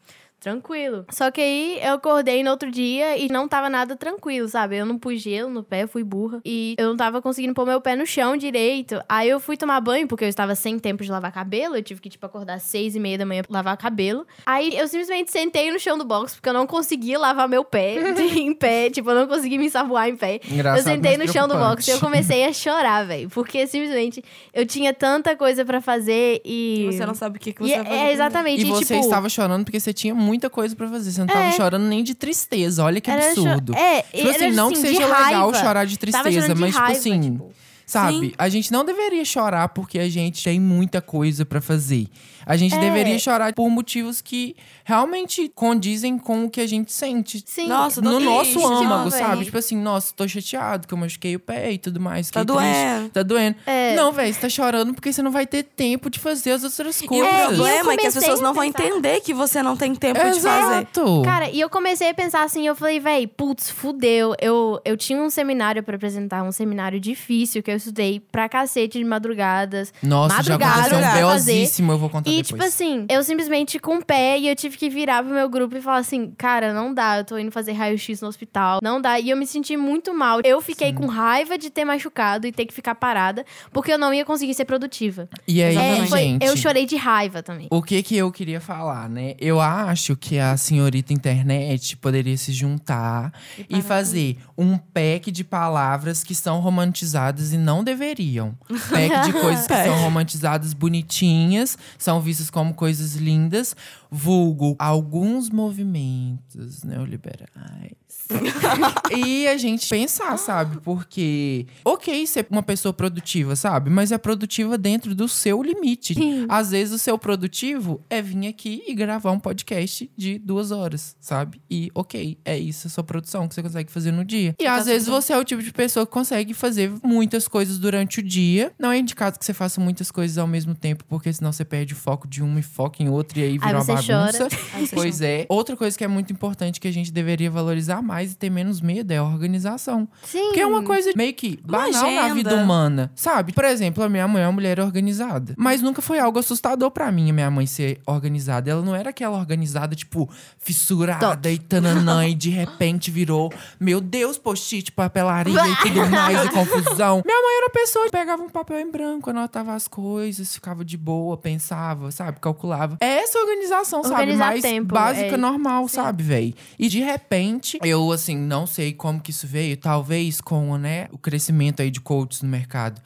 tranquilo. 0.45 1.05
Só 1.11 1.31
que 1.31 1.41
aí 1.41 1.79
eu 1.83 1.95
acordei 1.95 2.43
no 2.43 2.51
outro 2.51 2.71
dia 2.71 3.17
e 3.19 3.29
não 3.29 3.49
tava 3.49 3.69
nada 3.71 3.97
tranquilo, 3.97 4.49
sabe? 4.49 4.77
Eu 4.77 4.87
não 4.87 4.99
pus 4.99 5.21
gelo 5.21 5.51
no 5.51 5.63
pé, 5.65 5.87
fui 5.87 6.05
burra. 6.05 6.41
E 6.45 6.75
eu 6.79 6.89
não 6.89 6.97
tava 6.97 7.21
conseguindo 7.23 7.55
pôr 7.55 7.67
meu 7.67 7.81
pé 7.81 7.97
no 7.97 8.07
chão 8.07 8.37
direito. 8.37 9.01
Aí 9.09 9.29
eu 9.29 9.41
fui 9.41 9.57
tomar 9.57 9.81
banho, 9.81 10.07
porque 10.07 10.25
eu 10.25 10.29
estava 10.29 10.55
sem 10.55 10.79
tempo 10.79 11.03
de 11.03 11.11
lavar 11.11 11.33
cabelo. 11.33 11.77
Eu 11.77 11.83
tive 11.83 12.01
que, 12.01 12.09
tipo, 12.11 12.25
acordar 12.27 12.55
às 12.55 12.63
seis 12.65 12.95
e 12.95 13.01
meia 13.01 13.19
da 13.19 13.27
manhã 13.27 13.43
pra 13.43 13.53
lavar 13.53 13.77
cabelo. 13.77 14.27
Aí 14.47 14.77
eu 14.77 14.87
simplesmente 14.87 15.31
sentei 15.33 15.71
no 15.73 15.79
chão 15.81 15.97
do 15.99 16.05
box, 16.05 16.35
porque 16.35 16.49
eu 16.49 16.55
não 16.55 16.67
conseguia 16.67 17.19
lavar 17.19 17.49
meu 17.49 17.65
pé 17.65 17.97
de- 18.13 18.39
em 18.41 18.55
pé. 18.55 18.91
Tipo, 18.91 19.11
eu 19.11 19.15
não 19.21 19.27
conseguia 19.27 19.59
me 19.59 19.67
ensaboar 19.67 20.09
em 20.09 20.17
pé. 20.17 20.41
Engraçado, 20.49 20.79
eu 20.79 20.83
sentei 20.85 21.17
no 21.17 21.27
chão 21.27 21.49
do 21.49 21.55
box 21.55 21.89
e 21.89 21.91
eu 21.93 21.99
comecei 22.01 22.45
a 22.45 22.53
chorar, 22.53 23.05
velho. 23.07 23.29
Porque 23.31 23.67
simplesmente 23.67 24.23
eu 24.53 24.67
tinha 24.67 24.93
tanta 24.93 25.35
coisa 25.37 25.65
pra 25.65 25.81
fazer 25.81 26.41
e. 26.45 26.87
E 26.89 26.93
você 26.93 27.07
não 27.07 27.15
sabe 27.15 27.39
o 27.39 27.41
que, 27.41 27.53
que 27.53 27.63
E 27.63 27.69
você 27.69 27.75
é, 27.75 27.77
vai 27.79 27.87
fazer. 27.87 27.99
é 28.01 28.13
exatamente. 28.13 28.63
E 28.63 28.65
você 28.67 28.95
tipo, 28.95 29.01
estava 29.01 29.29
chorando 29.29 29.65
porque 29.65 29.81
você 29.81 29.93
tinha 29.93 30.15
muita 30.35 30.51
coisa 30.51 30.75
pra 30.75 30.89
fazer. 30.89 31.13
Você 31.13 31.21
não 31.21 31.27
tava 31.29 31.45
É. 31.45 31.53
chorando 31.53 31.85
nem 31.85 32.03
de 32.03 32.15
tristeza. 32.15 32.83
Olha 32.85 33.01
que 33.01 33.11
era 33.11 33.35
cho- 33.35 33.47
absurdo. 33.47 33.75
É, 33.77 34.03
Tipo 34.03 34.29
assim, 34.31 34.51
não 34.51 34.69
que 34.69 34.75
assim, 34.75 34.87
seja 34.89 34.99
de 34.99 35.05
legal 35.05 35.23
raiva. 35.51 35.55
chorar 35.55 35.85
de 35.87 35.97
tristeza, 35.99 36.55
de 36.55 36.61
mas 36.61 36.71
tipo 36.73 36.79
raiva, 36.85 36.99
assim, 36.99 37.21
tipo. 37.21 37.53
sabe? 37.87 38.19
Sim. 38.19 38.33
A 38.37 38.49
gente 38.49 38.73
não 38.73 38.85
deveria 38.85 39.25
chorar 39.25 39.69
porque 39.69 39.99
a 39.99 40.09
gente 40.09 40.43
tem 40.43 40.59
muita 40.61 41.01
coisa 41.01 41.45
pra 41.47 41.61
fazer. 41.61 42.09
A 42.47 42.57
gente 42.57 42.75
É. 42.75 42.79
deveria 42.79 43.19
chorar 43.19 43.53
por 43.55 43.69
motivos 43.71 44.21
que 44.21 44.55
realmente 44.85 45.51
condizem 45.55 46.19
com 46.19 46.45
o 46.45 46.51
que 46.51 46.61
a 46.61 46.67
gente 46.67 46.93
sente. 46.93 47.43
Sim. 47.47 47.69
Nossa, 47.69 48.01
No 48.01 48.17
triste, 48.17 48.55
nosso 48.59 48.67
âmago, 48.67 49.11
véi. 49.11 49.21
sabe? 49.21 49.45
Tipo 49.45 49.59
assim, 49.59 49.77
nossa, 49.77 50.13
tô 50.15 50.27
chateado 50.29 50.87
que 50.87 50.93
eu 50.95 50.99
machuquei 50.99 51.35
o 51.37 51.41
pé 51.41 51.73
e 51.73 51.79
tudo 51.79 51.99
mais. 52.01 52.31
Tá 52.31 52.43
doendo. 52.43 53.09
Tá 53.11 53.23
doendo. 53.23 53.57
É. 53.67 53.95
Não, 53.95 54.13
velho, 54.13 54.33
você 54.33 54.41
tá 54.41 54.49
chorando 54.49 54.93
porque 54.95 55.13
você 55.13 55.23
não 55.23 55.31
vai 55.31 55.47
ter 55.47 55.63
tempo 55.63 56.11
de 56.11 56.19
fazer 56.19 56.53
as 56.53 56.65
outras 56.65 57.01
E 57.01 57.07
coisas. 57.07 57.27
o 57.27 57.35
É, 57.35 57.47
problema 57.49 57.93
e 57.93 57.95
é 57.95 57.99
que 57.99 58.07
as 58.07 58.15
pessoas 58.15 58.41
não 58.41 58.53
vão 58.53 58.65
entender 58.65 59.21
que 59.21 59.33
você 59.33 59.63
não 59.63 59.77
tem 59.77 59.95
tempo 59.95 60.19
de 60.19 60.41
fazer. 60.41 60.45
Exato. 60.75 61.23
Cara, 61.25 61.49
e 61.51 61.61
eu 61.61 61.71
comecei 61.71 62.11
a 62.11 62.15
pensar 62.15 62.43
assim, 62.45 62.67
eu 62.67 62.75
falei, 62.77 63.01
véi, 63.01 63.27
putz, 63.27 63.71
fudeu. 63.71 64.35
Eu, 64.41 64.81
eu 64.85 64.97
tinha 64.97 65.21
um 65.21 65.31
seminário 65.31 65.83
pra 65.83 65.97
apresentar, 65.97 66.43
um 66.43 66.53
seminário 66.53 67.01
difícil 67.01 67.63
que 67.63 67.71
eu 67.71 67.77
estudei 67.77 68.21
pra 68.21 68.49
cacete 68.49 68.99
de 68.99 69.05
madrugadas. 69.05 69.93
Nossa, 70.03 70.43
já 70.43 70.59
madrugada 70.59 70.81
aconteceu 70.81 71.85
um 71.87 71.93
eu 71.93 71.99
vou 71.99 72.09
contar 72.11 72.31
E, 72.35 72.43
depois. 72.43 72.49
tipo 72.49 72.63
assim, 72.65 73.07
eu 73.09 73.23
simplesmente 73.23 73.79
com 73.79 73.97
o 73.99 74.05
pé 74.05 74.39
e 74.39 74.49
eu 74.49 74.57
tive 74.57 74.77
que 74.77 74.89
virar 74.89 75.23
pro 75.23 75.33
meu 75.33 75.49
grupo 75.49 75.77
e 75.77 75.81
falar 75.81 75.99
assim: 75.99 76.33
cara, 76.37 76.73
não 76.73 76.93
dá, 76.93 77.19
eu 77.19 77.25
tô 77.25 77.39
indo 77.39 77.51
fazer 77.51 77.73
raio-x 77.73 78.21
no 78.21 78.29
hospital, 78.29 78.81
não 78.83 79.01
dá. 79.01 79.19
E 79.21 79.31
eu 79.31 79.37
me 79.37 79.47
senti 79.47 79.77
muito 79.77 80.13
mal. 80.15 80.41
Eu 80.45 80.61
fiquei 80.61 80.93
com 80.93 81.07
raiva 81.07 81.57
de 81.59 81.71
ter 81.71 81.85
machucado 81.85 82.47
e 82.47 82.53
ter 82.53 82.67
que 82.67 82.75
ficar 82.75 82.95
parada, 82.95 83.45
porque 83.73 83.93
eu 83.93 83.99
não 83.99 84.13
ia 84.13 84.25
conseguir 84.25 84.55
ser 84.55 84.65
produtiva. 84.65 85.29
E 85.47 85.63
aí, 85.63 85.77
É, 85.77 86.07
foi- 86.07 86.19
gente, 86.21 86.45
eu 86.47 86.57
chorei 86.57 86.87
de 86.87 86.97
raiva 86.97 87.43
também. 87.43 87.69
o 87.71 87.83
que 87.83 88.03
que 88.03 88.17
eu 88.17 88.31
queria 88.33 88.61
falar, 88.61 89.09
né? 89.09 89.35
Eu 89.39 89.61
acho 89.61 90.17
que 90.17 90.39
a 90.39 90.57
senhorita 90.57 91.13
internet 91.13 91.97
poderia 91.97 92.37
se 92.37 92.53
juntar 92.53 93.33
e, 93.69 93.83
fazer 93.83 94.39
um 94.57 94.77
pack 94.79 95.31
de 95.31 95.45
palavras 95.45 96.23
que 96.25 96.35
são 96.35 96.61
romantizadas 96.61 97.53
e 97.53 97.59
não 97.59 97.85
deveriam. 97.85 98.57
Pack 98.69 99.27
de 99.27 99.33
coisas 99.41 99.67
que 99.67 99.75
são 99.85 99.97
romantizadas 99.99 100.73
bonitinhas, 100.73 101.77
são 101.99 102.21
vistas 102.25 102.51
como 102.51 102.75
coisas 102.75 103.15
lindas, 103.15 103.77
vulgo 104.11 104.75
alguns 104.79 105.51
movimentos 105.51 106.83
neoliberais. 106.83 108.04
e 109.17 109.47
a 109.47 109.57
gente 109.57 109.89
pensar, 109.89 110.37
sabe? 110.39 110.79
Porque, 110.83 111.67
ok, 111.85 112.27
ser 112.27 112.47
uma 112.51 112.63
pessoa 112.63 112.93
produtiva, 112.93 113.55
sabe? 113.57 113.91
Mas 113.91 114.13
é 114.13 114.19
produtiva 114.19 114.77
dentro 114.79 115.15
do 115.15 115.29
seu 115.29 115.63
limite. 115.63 116.15
Às 116.49 116.71
vezes 116.71 116.95
o 116.95 116.99
seu 116.99 117.19
produtivo 117.19 118.01
é 118.09 118.23
vir 118.23 118.47
aqui 118.47 118.83
e 118.87 118.95
gravar 118.95 119.31
um 119.31 119.39
podcast 119.39 120.11
de 120.17 120.39
duas 120.39 120.71
horas, 120.71 121.17
sabe? 121.21 121.61
E, 121.71 121.91
ok, 121.95 122.39
é 122.45 122.59
isso 122.59 122.87
a 122.87 122.91
sua 122.91 123.05
produção 123.05 123.47
que 123.49 123.55
você 123.55 123.63
consegue 123.63 123.91
fazer 123.91 124.13
no 124.13 124.25
dia. 124.25 124.55
E 124.59 124.67
às 124.67 124.87
vezes 124.87 125.07
você 125.09 125.33
é 125.33 125.39
o 125.39 125.45
tipo 125.45 125.63
de 125.63 125.73
pessoa 125.73 126.07
que 126.07 126.13
consegue 126.13 126.55
fazer 126.55 126.93
muitas 127.03 127.47
coisas 127.47 127.79
durante 127.79 128.21
o 128.21 128.23
dia. 128.23 128.73
Não 128.79 128.91
é 128.91 128.99
indicado 128.99 129.39
que 129.39 129.45
você 129.45 129.55
faça 129.55 129.81
muitas 129.81 130.11
coisas 130.11 130.39
ao 130.39 130.47
mesmo 130.47 130.75
tempo, 130.75 131.05
porque 131.09 131.33
senão 131.33 131.53
você 131.53 131.65
perde 131.65 131.93
o 131.93 131.97
foco 131.97 132.27
de 132.27 132.43
uma 132.43 132.61
e 132.61 132.63
foca 132.63 133.03
em 133.03 133.09
outra, 133.09 133.39
e 133.39 133.43
aí 133.43 133.53
vira 133.53 133.67
Aí 133.67 133.75
uma 133.75 133.85
bagunça. 133.85 134.49
chora. 134.49 134.49
Aí 134.75 134.89
Pois 134.89 135.21
é. 135.21 135.47
Outra 135.49 135.77
coisa 135.77 135.97
que 135.97 136.05
é 136.05 136.09
muito 136.09 136.33
importante 136.33 136.81
que 136.81 136.89
a 136.89 136.93
gente 136.93 137.13
deveria 137.13 137.51
valorizar 137.51 138.01
mais 138.03 138.14
e 138.23 138.35
ter 138.35 138.51
menos 138.51 138.81
medo 138.81 139.13
é 139.13 139.17
a 139.17 139.25
organização. 139.25 140.09
Sim. 140.23 140.45
Porque 140.45 140.61
é 140.61 140.67
uma 140.67 140.83
coisa 140.83 141.13
meio 141.17 141.35
que 141.35 141.59
banal 141.65 142.11
na 142.11 142.35
vida 142.35 142.55
humana, 142.57 143.11
sabe? 143.15 143.53
Por 143.53 143.65
exemplo, 143.65 144.03
a 144.03 144.09
minha 144.09 144.27
mãe 144.29 144.43
é 144.43 144.47
uma 144.47 144.53
mulher 144.53 144.81
organizada. 144.81 145.55
Mas 145.57 145.83
nunca 145.83 146.01
foi 146.01 146.19
algo 146.19 146.39
assustador 146.39 146.91
pra 146.91 147.11
mim, 147.11 147.31
a 147.31 147.33
minha 147.33 147.51
mãe 147.51 147.67
ser 147.67 148.01
organizada. 148.07 148.71
Ela 148.71 148.83
não 148.83 148.95
era 148.95 149.11
aquela 149.11 149.37
organizada, 149.37 149.95
tipo, 149.95 150.29
fissurada 150.59 151.51
e 151.51 151.59
tananã, 151.59 152.27
e 152.27 152.35
de 152.35 152.51
repente 152.51 153.11
virou, 153.11 153.53
meu 153.79 154.01
Deus, 154.01 154.39
post-it, 154.39 154.93
papelaria 154.93 155.55
e 155.55 155.77
tudo 155.77 156.07
mais, 156.11 156.45
e 156.45 156.49
confusão. 156.51 157.23
Minha 157.25 157.43
mãe 157.43 157.57
era 157.57 157.67
uma 157.67 157.73
pessoa 157.73 158.05
que 158.07 158.11
pegava 158.11 158.43
um 158.43 158.49
papel 158.49 158.81
em 158.81 158.91
branco, 158.91 159.31
anotava 159.31 159.75
as 159.75 159.89
coisas, 159.89 160.55
ficava 160.55 160.85
de 160.85 160.97
boa, 160.97 161.37
pensava, 161.37 162.11
sabe? 162.11 162.39
Calculava. 162.41 162.97
É 163.01 163.19
essa 163.19 163.39
organização, 163.39 164.03
sabe? 164.03 164.15
Organizar 164.15 164.47
Mais 164.47 164.63
tempo, 164.63 164.95
básica, 164.95 165.35
é. 165.35 165.37
normal, 165.37 165.89
sabe, 165.89 166.23
véi? 166.23 166.55
E 166.79 166.89
de 166.89 167.01
repente, 167.01 167.79
eu, 167.83 168.04
assim, 168.13 168.37
não 168.37 168.67
sei 168.67 168.93
como 168.93 169.21
que 169.21 169.31
isso 169.31 169.47
veio, 169.47 169.77
talvez 169.77 170.41
com, 170.41 170.77
né, 170.77 171.09
o 171.13 171.19
crescimento 171.19 171.83
aí 171.83 171.91
de 171.91 172.01
coaches 172.01 172.43
no 172.43 172.49
mercado. 172.49 173.01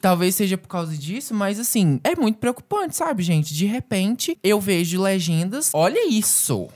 Talvez 0.00 0.34
seja 0.34 0.56
por 0.56 0.68
causa 0.68 0.96
disso, 0.96 1.34
mas 1.34 1.58
assim, 1.58 2.00
é 2.04 2.14
muito 2.16 2.38
preocupante, 2.38 2.96
sabe, 2.96 3.22
gente? 3.22 3.54
De 3.54 3.66
repente, 3.66 4.38
eu 4.42 4.60
vejo 4.60 5.00
legendas. 5.00 5.70
Olha 5.74 6.08
isso! 6.08 6.68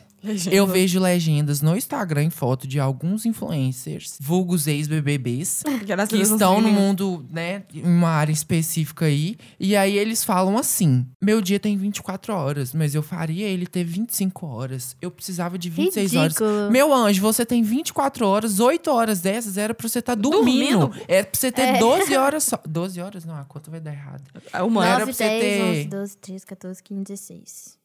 Eu 0.50 0.66
vejo 0.66 1.00
legendas 1.00 1.62
no 1.62 1.76
Instagram 1.76 2.24
em 2.24 2.30
foto 2.30 2.66
de 2.66 2.78
alguns 2.78 3.24
influencers, 3.24 4.16
vulgos 4.20 4.66
ex-BBBs, 4.66 5.62
que 6.09 6.16
estão 6.16 6.61
no 6.61 6.68
mundo, 6.70 7.24
né, 7.30 7.62
em 7.72 7.83
uma 7.83 8.09
área 8.11 8.33
específica 8.33 9.06
aí. 9.06 9.37
E 9.59 9.74
aí 9.76 9.96
eles 9.98 10.22
falam 10.24 10.56
assim: 10.59 11.06
meu 11.22 11.40
dia 11.40 11.59
tem 11.59 11.76
24 11.76 12.33
horas, 12.35 12.74
mas 12.74 12.94
eu 12.94 13.02
faria 13.02 13.46
ele 13.46 13.66
ter 13.66 13.85
25 13.85 14.46
horas. 14.46 14.96
Eu 15.00 15.11
precisava 15.11 15.59
de 15.59 15.70
26 15.70 16.14
horas. 16.16 16.33
Ridículo. 16.35 16.70
Meu 16.70 16.92
anjo, 16.94 17.20
você 17.22 17.44
tem 17.46 17.62
24 17.62 18.26
horas, 18.26 18.61
8 18.61 18.90
horas 18.90 19.20
dessas 19.20 19.56
era 19.56 19.74
pra 19.74 19.88
você 19.88 20.00
estar 20.00 20.14
dormindo. 20.14 20.78
Dormindo? 20.80 21.04
Era 21.09 21.24
pra 21.26 21.38
você 21.40 21.50
ter 21.52 21.62
É. 21.62 21.78
12 21.78 22.14
horas 22.16 22.44
só. 22.44 22.61
12 22.66 23.00
horas? 23.00 23.24
Não, 23.24 23.37
a 23.37 23.44
conta 23.44 23.70
vai 23.70 23.80
dar 23.80 23.92
errado. 23.92 24.22
É 24.52 24.62
uma 24.62 24.85
era 24.87 24.98
9, 25.00 25.04
pra 25.06 25.12
você 25.14 25.24
10, 25.24 25.40
ter- 25.40 25.62
11, 25.62 25.85
12, 25.88 26.16
13, 26.18 26.46
14, 26.46 26.83
15, 26.83 27.02
16. 27.04 27.80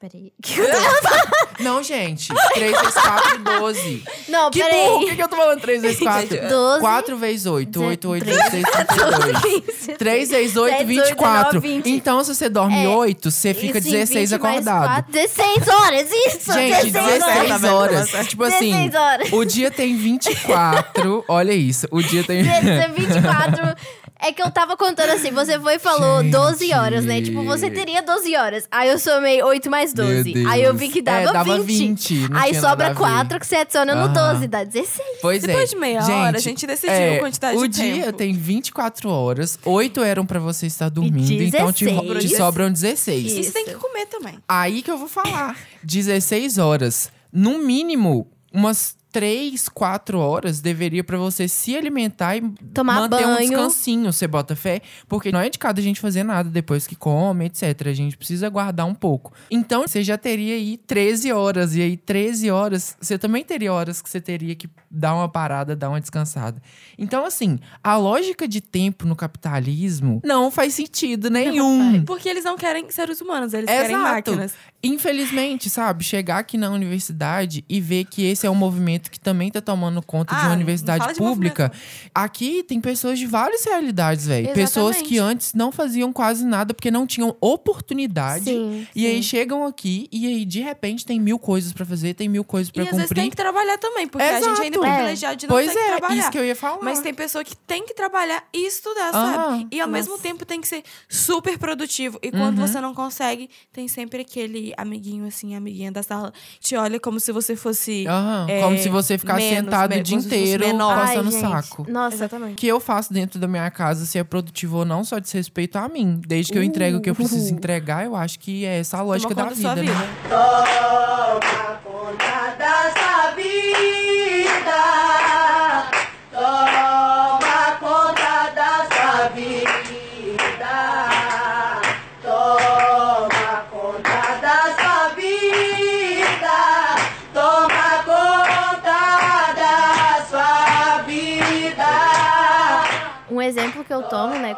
Peraí. 0.00 0.32
Não, 1.60 1.82
gente. 1.82 2.32
3 2.54 2.72
vezes 2.80 2.94
4, 2.94 3.38
12. 3.60 4.04
Não, 4.30 4.50
Que 4.50 4.60
burro! 4.60 4.70
peraí. 4.70 4.88
Por 4.92 5.08
que, 5.10 5.16
que 5.16 5.22
eu 5.22 5.28
tô 5.28 5.36
falando 5.36 5.60
3 5.60 5.82
vezes 5.82 5.98
4? 5.98 6.48
12. 6.48 6.80
4 6.80 7.16
vezes 7.18 7.44
8. 7.46 7.82
8, 7.82 8.08
8, 8.08 8.24
3, 8.24 8.36
16, 8.38 8.64
32. 8.86 9.98
3 9.98 10.30
vezes 10.30 10.56
8, 10.56 10.72
7, 10.72 10.84
24. 10.86 11.60
19, 11.60 11.60
20. 11.60 11.90
Então, 11.90 12.24
se 12.24 12.34
você 12.34 12.48
dorme 12.48 12.82
É. 12.84 12.88
8, 12.88 13.30
você 13.30 13.52
fica 13.52 13.78
Sim, 13.78 13.90
16 13.90 14.30
20 14.30 14.40
mais 14.40 14.66
acordado. 14.66 14.86
4, 15.04 15.12
16 15.12 15.68
horas, 15.68 16.10
isso! 16.10 16.52
Gente, 16.54 16.90
16 16.90 17.22
horas. 17.22 17.60
16 17.60 17.64
horas. 17.64 18.28
Tipo 18.28 18.44
assim, 18.44 18.70
16 18.88 18.94
horas. 18.94 19.32
o 19.34 19.44
dia 19.44 19.70
tem 19.70 19.96
24. 19.98 21.24
Olha 21.28 21.52
isso. 21.52 21.86
O 21.90 22.02
dia 22.02 22.24
tem. 22.24 22.42
24 22.42 23.74
É 24.22 24.32
que 24.32 24.42
eu 24.42 24.50
tava 24.50 24.76
contando 24.76 25.10
assim, 25.10 25.30
você 25.30 25.58
foi 25.58 25.76
e 25.76 25.78
falou 25.78 26.20
Gente. 26.22 26.32
12 26.32 26.74
horas, 26.74 27.04
né? 27.06 27.22
Tipo, 27.22 27.42
você 27.42 27.70
teria 27.70 28.02
12 28.02 28.36
horas. 28.36 28.68
Aí 28.70 28.90
eu 28.90 28.98
somei 28.98 29.42
8 29.42 29.70
mais 29.70 29.94
12. 29.94 30.34
Meu 30.34 30.48
Aí 30.50 30.62
eu 30.62 30.74
vi 30.74 30.88
que 30.90 31.00
dava, 31.00 31.20
É, 31.30 31.32
dava 31.32 31.58
20. 31.58 32.14
20, 32.14 32.28
não 32.28 32.38
Aí 32.40 32.54
sobra 32.54 32.88
ver. 32.90 32.96
4 32.96 33.40
que 33.40 33.46
você 33.46 33.56
adiciona 33.56 33.94
no 33.94 34.02
Aham. 34.14 34.32
12, 34.34 34.46
dá 34.48 34.62
16. 34.64 35.08
Pois 35.22 35.42
Depois 35.42 35.70
é. 35.70 35.74
de 35.74 35.80
meia 35.80 36.04
hora, 36.04 36.36
a 36.36 36.40
gente 36.40 36.66
decidiu 36.66 36.92
é, 36.94 37.16
a 37.16 37.20
quantidade 37.20 37.56
o 37.58 37.66
de 37.66 37.80
dia 37.82 38.04
tempo. 38.06 38.18
tem 38.18 38.32
24 38.34 39.08
horas, 39.08 39.58
8 39.64 40.02
eram 40.02 40.26
pra 40.26 40.38
você 40.38 40.66
estar 40.66 40.90
dormindo, 40.90 41.42
então 41.42 41.72
te, 41.72 41.88
ro- 41.88 42.02
te 42.02 42.14
16. 42.28 42.36
sobram 42.36 42.70
16. 42.70 43.24
E 43.24 43.30
você 43.30 43.40
Isso. 43.40 43.52
tem 43.52 43.64
que 43.64 43.74
comer 43.74 44.04
também. 44.06 44.38
Aí 44.46 44.82
que 44.82 44.90
eu 44.90 44.98
vou 44.98 45.08
falar. 45.08 45.56
16 45.82 46.58
horas. 46.58 47.10
No 47.32 47.58
mínimo, 47.58 48.26
umas 48.52 48.96
3, 49.12 49.68
4 49.68 50.18
horas 50.18 50.60
deveria 50.60 51.02
pra 51.02 51.18
você 51.18 51.48
se 51.48 51.76
alimentar 51.76 52.36
e 52.36 52.40
Tomar 52.72 53.08
manter 53.08 53.26
um 53.26 53.34
banho. 53.34 53.48
descansinho, 53.48 54.12
você 54.12 54.26
bota 54.26 54.54
fé. 54.54 54.80
Porque 55.08 55.32
não 55.32 55.40
é 55.40 55.48
de 55.48 55.58
cada 55.58 55.80
gente 55.82 56.00
fazer 56.00 56.22
nada 56.22 56.48
depois 56.48 56.86
que 56.86 56.94
come, 56.94 57.46
etc. 57.46 57.86
A 57.86 57.92
gente 57.92 58.16
precisa 58.16 58.48
guardar 58.48 58.86
um 58.86 58.94
pouco. 58.94 59.32
Então, 59.50 59.82
você 59.86 60.02
já 60.02 60.16
teria 60.16 60.54
aí 60.54 60.76
13 60.76 61.32
horas. 61.32 61.74
E 61.74 61.82
aí, 61.82 61.96
13 61.96 62.50
horas, 62.50 62.96
você 63.00 63.18
também 63.18 63.44
teria 63.44 63.72
horas 63.72 64.00
que 64.00 64.08
você 64.08 64.20
teria 64.20 64.54
que 64.54 64.68
dar 64.90 65.14
uma 65.14 65.28
parada, 65.28 65.74
dar 65.74 65.88
uma 65.88 66.00
descansada. 66.00 66.60
Então, 66.98 67.24
assim, 67.24 67.58
a 67.82 67.96
lógica 67.96 68.46
de 68.46 68.60
tempo 68.60 69.06
no 69.06 69.16
capitalismo 69.16 70.20
não 70.24 70.50
faz 70.50 70.74
sentido 70.74 71.30
nenhum. 71.30 72.04
Porque 72.04 72.28
eles 72.28 72.44
não 72.44 72.56
querem 72.56 72.88
seres 72.90 73.20
humanos, 73.20 73.52
eles 73.52 73.66
querem 73.68 73.96
Exato. 73.96 74.02
máquinas. 74.02 74.54
Infelizmente, 74.82 75.68
sabe, 75.68 76.02
chegar 76.02 76.38
aqui 76.38 76.56
na 76.56 76.70
universidade 76.70 77.64
e 77.68 77.80
ver 77.80 78.04
que 78.06 78.24
esse 78.24 78.46
é 78.46 78.50
um 78.50 78.54
movimento 78.54 79.10
que 79.10 79.20
também 79.20 79.50
tá 79.50 79.60
tomando 79.60 80.00
conta 80.02 80.34
de 80.34 80.40
Ah, 80.40 80.44
uma 80.44 80.48
não 80.50 80.56
universidade 80.56 81.08
de 81.08 81.14
pública. 81.14 81.70
Aqui 82.14 82.62
tem 82.62 82.80
pessoas 82.80 83.18
de 83.18 83.26
várias 83.26 83.64
realidades, 83.64 84.26
velho. 84.26 84.52
Pessoas 84.54 85.02
que 85.02 85.18
antes 85.18 85.52
não 85.54 85.70
faziam 85.70 86.12
quase 86.12 86.44
nada 86.44 86.72
porque 86.72 86.90
não 86.90 87.06
tinham 87.06 87.36
oportunidade. 87.40 88.44
Sim, 88.44 88.86
E 88.94 89.06
aí 89.06 89.16
sim. 89.16 89.22
chegam 89.22 89.66
aqui 89.66 90.08
e 90.10 90.26
aí 90.26 90.44
de 90.44 90.60
repente 90.60 91.04
tem 91.04 91.20
mil 91.20 91.38
coisas 91.38 91.72
pra 91.72 91.84
fazer, 91.84 92.14
tem 92.14 92.28
mil 92.28 92.44
coisas 92.44 92.70
pra 92.70 92.82
e 92.82 92.86
às 92.86 92.92
vezes 92.92 93.08
cumprir. 93.08 93.20
tem 93.22 93.30
que 93.30 93.36
trabalhar 93.36 93.78
também, 93.78 94.08
porque 94.08 94.22
a 94.26 94.40
gente 94.40 94.60
ainda 94.62 94.76
é 94.76 94.80
Exato. 94.80 94.80
privilegiado 94.80 95.36
de 95.36 95.46
não 95.46 95.54
Pois 95.54 95.66
ter 95.66 95.72
que 95.72 95.78
é, 95.78 95.96
trabalhar. 95.96 96.20
isso 96.20 96.30
que 96.30 96.38
eu 96.38 96.44
ia 96.44 96.56
falar. 96.56 96.82
Mas 96.82 97.00
tem 97.00 97.12
pessoa 97.14 97.44
que 97.44 97.56
tem 97.56 97.84
que 97.84 97.94
trabalhar 97.94 98.44
e 98.52 98.66
estudar, 98.66 99.10
Ah, 99.12 99.34
sabe? 99.34 99.68
E 99.70 99.80
ao 99.80 99.86
nossa. 99.86 99.98
mesmo 99.98 100.18
tempo 100.18 100.44
tem 100.46 100.60
que 100.60 100.68
ser 100.68 100.82
super 101.08 101.58
produtivo. 101.58 102.18
E 102.22 102.30
quando 102.30 102.58
Uhum. 102.58 102.66
você 102.66 102.80
não 102.80 102.94
consegue, 102.94 103.50
tem 103.72 103.86
sempre 103.88 104.22
aquele 104.22 104.69
amiguinho, 104.76 105.26
assim, 105.26 105.54
amiguinha 105.54 105.92
da 105.92 106.02
sala, 106.02 106.32
te 106.60 106.76
olha 106.76 106.98
como 106.98 107.20
se 107.20 107.32
você 107.32 107.56
fosse. 107.56 108.06
Aham, 108.06 108.46
é, 108.48 108.60
como 108.60 108.78
se 108.78 108.88
você 108.88 109.18
ficasse 109.18 109.40
menos, 109.40 109.64
sentado 109.64 109.94
o 109.94 110.02
dia 110.02 110.16
inteiro 110.16 110.66
menor. 110.66 110.98
Ai, 110.98 111.08
coçando 111.08 111.28
o 111.28 111.32
gente. 111.32 111.40
saco. 111.40 111.86
Nossa, 111.90 112.16
Exatamente. 112.16 112.52
O 112.52 112.56
que 112.56 112.66
eu 112.66 112.80
faço 112.80 113.12
dentro 113.12 113.38
da 113.38 113.48
minha 113.48 113.70
casa, 113.70 114.04
se 114.06 114.18
é 114.18 114.24
produtivo 114.24 114.78
ou 114.78 114.84
não, 114.84 115.04
só 115.04 115.18
diz 115.18 115.32
respeito 115.32 115.76
a 115.76 115.88
mim. 115.88 116.20
Desde 116.26 116.52
que 116.52 116.58
eu 116.58 116.62
entrego 116.62 116.98
o 116.98 117.00
que 117.00 117.10
eu 117.10 117.14
preciso 117.14 117.52
entregar, 117.52 118.04
eu 118.04 118.14
acho 118.16 118.38
que 118.38 118.64
é 118.64 118.78
essa 118.80 118.98
a 118.98 119.02
lógica 119.02 119.34
da 119.34 119.44
conta 119.44 119.60
da 119.60 119.74
vida, 119.74 119.92
né? 119.92 121.69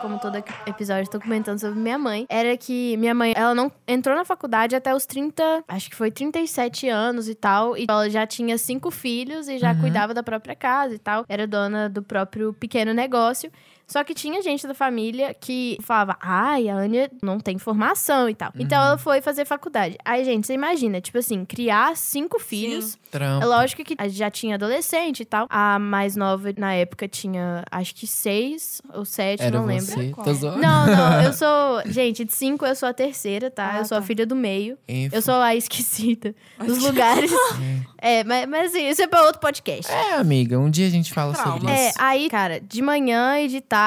Como 0.03 0.19
todo 0.19 0.37
ep- 0.37 0.51
episódio 0.67 1.05
eu 1.07 1.11
tô 1.11 1.21
comentando 1.21 1.59
sobre 1.61 1.79
minha 1.79 1.97
mãe, 1.99 2.27
era 2.29 2.57
que 2.57 2.97
minha 2.97 3.15
mãe, 3.15 3.33
ela 3.37 3.55
não 3.55 3.71
entrou 3.87 4.17
na 4.17 4.25
faculdade 4.25 4.75
até 4.75 4.93
os 4.95 5.07
30, 5.07 5.65
acho 5.69 5.89
que 5.89 5.95
foi 5.97 6.11
37 6.11 6.89
anos 6.89 7.29
e 7.29 7.35
tal, 7.35 7.77
e 7.79 7.87
ela 7.89 8.11
já 8.11 8.27
tinha 8.27 8.59
cinco 8.59 8.91
filhos 8.91 9.49
e 9.49 9.59
já 9.59 9.73
Uhum. 9.73 9.81
cuidava 9.81 10.13
da 10.13 10.23
própria 10.23 10.57
casa 10.57 10.95
e 10.95 10.99
tal, 10.99 11.25
era 11.29 11.47
dona 11.47 11.89
do 11.89 12.03
próprio 12.03 12.53
pequeno 12.53 12.93
negócio. 12.93 13.51
Só 13.93 14.03
que 14.03 14.15
tinha 14.15 14.41
gente 14.41 14.67
da 14.67 14.73
família 14.73 15.35
que 15.39 15.77
falava, 15.83 16.17
ai, 16.21 16.69
a 16.69 16.77
Ania 16.77 17.11
não 17.23 17.39
tem 17.39 17.59
formação 17.59 18.27
e 18.29 18.35
tal. 18.35 18.51
Então 18.59 18.79
Uhum. 18.81 18.87
ela 18.87 18.99
foi 18.99 19.21
fazer 19.21 19.45
faculdade. 19.45 19.99
Aí, 20.03 20.25
gente, 20.25 20.47
você 20.47 20.55
imagina, 20.55 20.99
tipo 20.99 21.19
assim, 21.19 21.45
criar 21.45 21.95
cinco 21.95 22.39
filhos. 22.39 22.95
É 22.95 22.99
Trampo. 23.19 23.47
lógico 23.47 23.85
que 23.85 23.95
a 23.99 24.09
gente 24.09 24.17
já 24.17 24.31
tinha 24.31 24.55
adolescente 24.55 25.21
e 25.21 25.25
tal. 25.27 25.47
A 25.51 25.79
mais 25.79 26.17
nova, 26.17 26.49
na 26.57 26.73
época, 26.73 27.07
tinha 27.07 27.63
acho 27.71 27.95
que 27.95 28.07
seis 28.07 28.81
ou 28.95 29.05
sete, 29.05 29.43
Era 29.43 29.59
não 29.59 29.67
lembro. 29.67 29.85
você. 29.85 30.11
Qual? 30.11 30.25
Tô 30.25 30.33
zoando. 30.33 30.59
Não, 30.59 30.87
não, 30.87 31.21
eu 31.23 31.33
sou. 31.35 31.83
Gente, 31.85 32.25
de 32.25 32.33
cinco 32.33 32.65
eu 32.65 32.75
sou 32.75 32.89
a 32.89 32.95
terceira, 32.95 33.51
tá? 33.51 33.73
Ah, 33.75 33.79
eu 33.81 33.85
sou 33.85 33.99
a 33.99 34.01
tá. 34.01 34.07
filha 34.07 34.25
do 34.25 34.35
meio. 34.35 34.79
Enfim. 34.89 35.15
Eu 35.15 35.21
sou 35.21 35.35
a 35.35 35.55
esquecida 35.55 36.35
dos 36.65 36.79
lugares. 36.83 37.31
é, 38.01 38.25
mas, 38.25 38.49
mas 38.49 38.71
assim, 38.71 38.89
isso 38.89 39.03
é 39.03 39.07
pra 39.07 39.23
outro 39.25 39.41
podcast. 39.41 39.93
É, 39.93 40.15
amiga, 40.15 40.59
um 40.59 40.71
dia 40.71 40.87
a 40.87 40.91
gente 40.91 41.13
fala 41.13 41.35
sobre 41.35 41.61
Trauma. 41.61 41.71
É, 41.71 41.89
isso. 41.91 41.99
aí, 42.01 42.31
cara, 42.31 42.59
de 42.59 42.81
manhã 42.81 43.39
e 43.39 43.49
de 43.49 43.61
tarde 43.61 43.82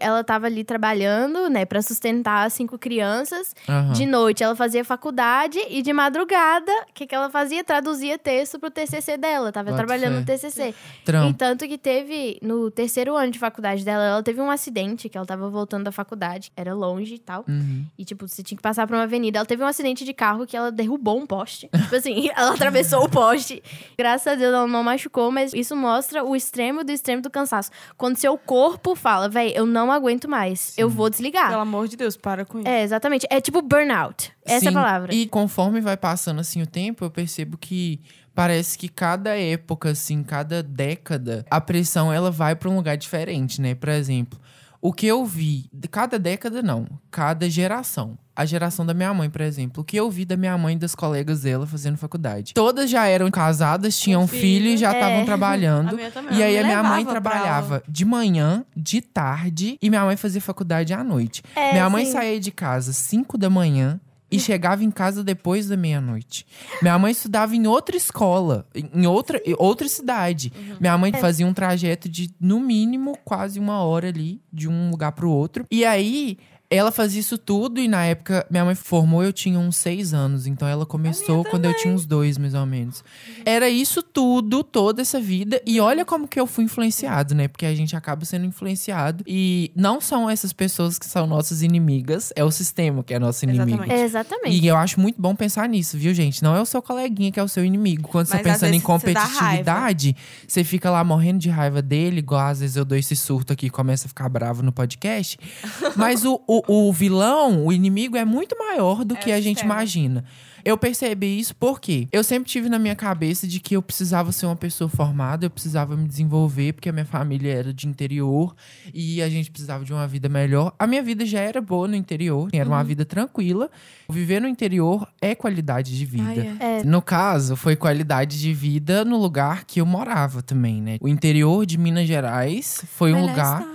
ela 0.00 0.22
tava 0.24 0.46
ali 0.46 0.64
trabalhando, 0.64 1.48
né, 1.48 1.64
pra 1.64 1.82
sustentar 1.82 2.46
as 2.46 2.52
cinco 2.52 2.78
crianças. 2.78 3.54
Aham. 3.68 3.92
De 3.92 4.06
noite 4.06 4.42
ela 4.42 4.56
fazia 4.56 4.84
faculdade 4.84 5.58
e 5.68 5.82
de 5.82 5.92
madrugada, 5.92 6.72
o 6.88 6.92
que, 6.92 7.06
que 7.06 7.14
ela 7.14 7.30
fazia? 7.30 7.62
Traduzia 7.64 8.18
texto 8.18 8.58
pro 8.58 8.70
TCC 8.70 9.16
dela. 9.16 9.52
Tava 9.52 9.70
Bota 9.70 9.84
trabalhando 9.84 10.14
fé. 10.14 10.20
no 10.20 10.26
TCC. 10.26 10.74
Trampo. 11.04 11.30
E 11.30 11.34
tanto 11.34 11.66
que 11.66 11.78
teve, 11.78 12.38
no 12.42 12.70
terceiro 12.70 13.16
ano 13.16 13.30
de 13.30 13.38
faculdade 13.38 13.84
dela, 13.84 14.04
ela 14.04 14.22
teve 14.22 14.40
um 14.40 14.50
acidente, 14.50 15.08
que 15.08 15.16
ela 15.16 15.26
tava 15.26 15.48
voltando 15.48 15.84
da 15.84 15.92
faculdade, 15.92 16.52
era 16.56 16.74
longe 16.74 17.14
e 17.14 17.18
tal. 17.18 17.44
Uhum. 17.48 17.86
E, 17.98 18.04
tipo, 18.04 18.26
você 18.26 18.42
tinha 18.42 18.56
que 18.56 18.62
passar 18.62 18.86
por 18.86 18.94
uma 18.94 19.04
avenida. 19.04 19.38
Ela 19.38 19.46
teve 19.46 19.62
um 19.62 19.66
acidente 19.66 20.04
de 20.04 20.12
carro 20.12 20.46
que 20.46 20.56
ela 20.56 20.70
derrubou 20.70 21.18
um 21.18 21.26
poste. 21.26 21.68
tipo 21.76 21.94
assim, 21.94 22.28
ela 22.36 22.54
atravessou 22.54 23.04
o 23.04 23.08
poste. 23.08 23.62
Graças 23.96 24.26
a 24.26 24.34
Deus 24.34 24.52
ela 24.52 24.66
não 24.66 24.82
machucou, 24.82 25.30
mas 25.30 25.52
isso 25.52 25.76
mostra 25.76 26.24
o 26.24 26.34
extremo 26.34 26.84
do 26.84 26.92
extremo 26.92 27.22
do 27.22 27.30
cansaço. 27.30 27.70
Quando 27.96 28.16
seu 28.16 28.36
corpo 28.36 28.94
fala, 28.94 29.28
véi, 29.40 29.52
eu 29.54 29.66
não 29.66 29.90
aguento 29.90 30.28
mais, 30.28 30.74
eu 30.76 30.88
vou 30.88 31.08
desligar. 31.08 31.48
Pelo 31.48 31.62
amor 31.62 31.88
de 31.88 31.96
Deus, 31.96 32.16
para 32.16 32.44
com 32.44 32.58
isso. 32.60 32.68
É, 32.68 32.82
exatamente. 32.82 33.26
É 33.30 33.40
tipo 33.40 33.62
burnout. 33.62 34.32
Essa 34.44 34.66
é 34.66 34.68
a 34.68 34.70
Sim, 34.70 34.72
palavra. 34.72 35.14
E 35.14 35.26
conforme 35.26 35.80
vai 35.80 35.96
passando 35.96 36.40
assim 36.40 36.62
o 36.62 36.66
tempo, 36.66 37.04
eu 37.04 37.10
percebo 37.10 37.56
que 37.56 38.00
parece 38.34 38.78
que 38.78 38.88
cada 38.88 39.36
época, 39.38 39.90
assim, 39.90 40.22
cada 40.22 40.62
década, 40.62 41.44
a 41.50 41.60
pressão 41.60 42.12
ela 42.12 42.30
vai 42.30 42.54
para 42.54 42.68
um 42.68 42.76
lugar 42.76 42.96
diferente, 42.96 43.60
né? 43.60 43.74
Por 43.74 43.88
exemplo, 43.88 44.38
o 44.80 44.92
que 44.92 45.06
eu 45.06 45.24
vi, 45.24 45.68
de 45.72 45.88
cada 45.88 46.18
década 46.18 46.62
não, 46.62 46.86
cada 47.10 47.48
geração. 47.50 48.18
A 48.40 48.46
geração 48.46 48.86
da 48.86 48.94
minha 48.94 49.12
mãe, 49.12 49.28
por 49.28 49.42
exemplo, 49.42 49.82
o 49.82 49.84
que 49.84 49.96
eu 49.98 50.10
vi 50.10 50.24
da 50.24 50.34
minha 50.34 50.56
mãe 50.56 50.74
e 50.74 50.78
das 50.78 50.94
colegas 50.94 51.42
dela 51.42 51.66
fazendo 51.66 51.98
faculdade. 51.98 52.54
Todas 52.54 52.88
já 52.88 53.06
eram 53.06 53.30
casadas, 53.30 53.98
tinham 53.98 54.26
filho. 54.26 54.40
filho 54.40 54.66
e 54.68 54.76
já 54.78 54.92
É. 54.92 54.94
estavam 54.94 55.20
A 55.22 55.24
trabalhando. 55.26 55.98
E 56.32 56.42
aí 56.42 56.58
a 56.58 56.64
minha 56.64 56.82
mãe 56.82 57.04
trabalhava 57.04 57.82
de 57.86 58.02
manhã, 58.04 58.64
de 58.74 59.02
tarde, 59.02 59.76
e 59.82 59.90
minha 59.90 60.04
mãe 60.06 60.16
fazia 60.16 60.40
faculdade 60.40 60.94
à 60.94 61.04
noite. 61.04 61.42
É, 61.54 61.72
minha 61.72 61.90
mãe 61.90 62.06
sim. 62.06 62.12
saía 62.12 62.40
de 62.40 62.50
casa 62.50 62.92
às 62.92 62.96
5 62.96 63.36
da 63.36 63.50
manhã 63.50 64.00
e 64.30 64.38
chegava 64.40 64.82
em 64.82 64.90
casa 64.90 65.22
depois 65.22 65.68
da 65.68 65.76
meia-noite. 65.76 66.46
Minha 66.80 66.98
mãe 66.98 67.12
estudava 67.12 67.54
em 67.54 67.66
outra 67.66 67.94
escola, 67.94 68.66
em 68.74 69.06
outra, 69.06 69.38
em 69.44 69.54
outra 69.58 69.86
cidade. 69.86 70.50
Minha 70.80 70.96
mãe 70.96 71.12
fazia 71.12 71.46
um 71.46 71.52
trajeto 71.52 72.08
de, 72.08 72.30
no 72.40 72.58
mínimo, 72.58 73.18
quase 73.22 73.60
uma 73.60 73.82
hora 73.82 74.08
ali, 74.08 74.40
de 74.50 74.66
um 74.66 74.88
lugar 74.90 75.12
pro 75.12 75.30
outro. 75.30 75.66
E 75.70 75.84
aí. 75.84 76.38
Ela 76.70 76.92
fazia 76.92 77.20
isso 77.20 77.36
tudo 77.36 77.80
e 77.80 77.88
na 77.88 78.04
época 78.04 78.46
minha 78.50 78.64
mãe 78.64 78.74
formou, 78.74 79.22
eu 79.22 79.32
tinha 79.32 79.58
uns 79.58 79.76
seis 79.76 80.14
anos. 80.14 80.46
Então 80.46 80.68
ela 80.68 80.86
começou 80.86 81.44
quando 81.44 81.64
eu 81.64 81.76
tinha 81.76 81.92
uns 81.92 82.06
dois, 82.06 82.38
mais 82.38 82.54
ou 82.54 82.64
menos. 82.64 83.02
Era 83.44 83.68
isso 83.68 84.02
tudo, 84.02 84.62
toda 84.62 85.02
essa 85.02 85.20
vida. 85.20 85.60
E 85.66 85.80
olha 85.80 86.04
como 86.04 86.28
que 86.28 86.38
eu 86.38 86.46
fui 86.46 86.64
influenciado, 86.64 87.34
né? 87.34 87.48
Porque 87.48 87.66
a 87.66 87.74
gente 87.74 87.96
acaba 87.96 88.24
sendo 88.24 88.46
influenciado. 88.46 89.24
E 89.26 89.72
não 89.74 90.00
são 90.00 90.30
essas 90.30 90.52
pessoas 90.52 90.98
que 90.98 91.06
são 91.06 91.26
nossas 91.26 91.62
inimigas, 91.62 92.32
é 92.36 92.44
o 92.44 92.50
sistema 92.50 93.02
que 93.02 93.12
é 93.14 93.18
nosso 93.18 93.44
inimigo. 93.44 93.82
Exatamente. 93.82 94.20
Exatamente. 94.20 94.64
E 94.64 94.66
eu 94.66 94.76
acho 94.76 95.00
muito 95.00 95.20
bom 95.20 95.34
pensar 95.34 95.68
nisso, 95.68 95.96
viu, 95.98 96.14
gente? 96.14 96.42
Não 96.42 96.54
é 96.54 96.60
o 96.60 96.66
seu 96.66 96.80
coleguinha 96.80 97.32
que 97.32 97.40
é 97.40 97.42
o 97.42 97.48
seu 97.48 97.64
inimigo. 97.64 98.08
Quando 98.08 98.26
você 98.26 98.34
Mas, 98.34 98.42
tá 98.42 98.52
às 98.52 98.60
pensando 98.60 98.74
em 98.74 98.80
você 98.80 98.86
competitividade, 98.86 100.16
você 100.46 100.62
fica 100.62 100.90
lá 100.90 101.02
morrendo 101.02 101.38
de 101.38 101.48
raiva 101.48 101.82
dele, 101.82 102.18
igual 102.18 102.46
às 102.46 102.60
vezes 102.60 102.76
eu 102.76 102.84
dou 102.84 102.96
esse 102.96 103.16
surto 103.16 103.52
aqui 103.52 103.66
e 103.66 103.70
começo 103.70 104.06
a 104.06 104.08
ficar 104.08 104.28
bravo 104.28 104.62
no 104.62 104.72
podcast. 104.72 105.38
Mas 105.96 106.24
o, 106.24 106.40
o, 106.46 106.59
o 106.68 106.92
vilão, 106.92 107.66
o 107.66 107.72
inimigo, 107.72 108.16
é 108.16 108.24
muito 108.24 108.56
maior 108.58 109.04
do 109.04 109.14
É 109.14 109.18
que 109.18 109.32
a 109.32 109.40
gente 109.40 109.58
sistema. 109.58 109.74
imagina. 109.74 110.24
Eu 110.62 110.76
percebi 110.76 111.38
isso 111.38 111.56
porque 111.56 112.06
eu 112.12 112.22
sempre 112.22 112.50
tive 112.50 112.68
na 112.68 112.78
minha 112.78 112.94
cabeça 112.94 113.48
de 113.48 113.58
que 113.58 113.74
eu 113.74 113.80
precisava 113.80 114.30
ser 114.30 114.44
uma 114.44 114.54
pessoa 114.56 114.90
formada, 114.90 115.46
eu 115.46 115.50
precisava 115.50 115.96
me 115.96 116.06
desenvolver, 116.06 116.74
porque 116.74 116.90
a 116.90 116.92
minha 116.92 117.06
família 117.06 117.50
era 117.50 117.72
de 117.72 117.88
interior 117.88 118.54
e 118.92 119.22
a 119.22 119.28
gente 119.30 119.50
precisava 119.50 119.86
de 119.86 119.92
uma 119.94 120.06
vida 120.06 120.28
melhor. 120.28 120.74
A 120.78 120.86
minha 120.86 121.02
vida 121.02 121.24
já 121.24 121.40
era 121.40 121.62
boa 121.62 121.88
no 121.88 121.96
interior, 121.96 122.50
era 122.52 122.68
Uhum. 122.68 122.74
uma 122.74 122.84
vida 122.84 123.06
tranquila. 123.06 123.70
Viver 124.10 124.38
no 124.42 124.46
interior 124.48 125.08
é 125.18 125.34
qualidade 125.34 125.96
de 125.96 126.04
vida. 126.04 126.24
Ai, 126.28 126.56
é. 126.60 126.80
É. 126.80 126.84
No 126.84 127.00
caso, 127.00 127.56
foi 127.56 127.74
qualidade 127.74 128.38
de 128.38 128.52
vida 128.52 129.02
no 129.02 129.16
lugar 129.16 129.64
que 129.64 129.80
eu 129.80 129.86
morava 129.86 130.42
também, 130.42 130.82
né? 130.82 130.98
O 131.00 131.08
interior 131.08 131.64
de 131.64 131.78
Minas 131.78 132.06
Gerais 132.06 132.84
foi 132.92 133.14
um 133.14 133.22
lugar. 133.22 133.66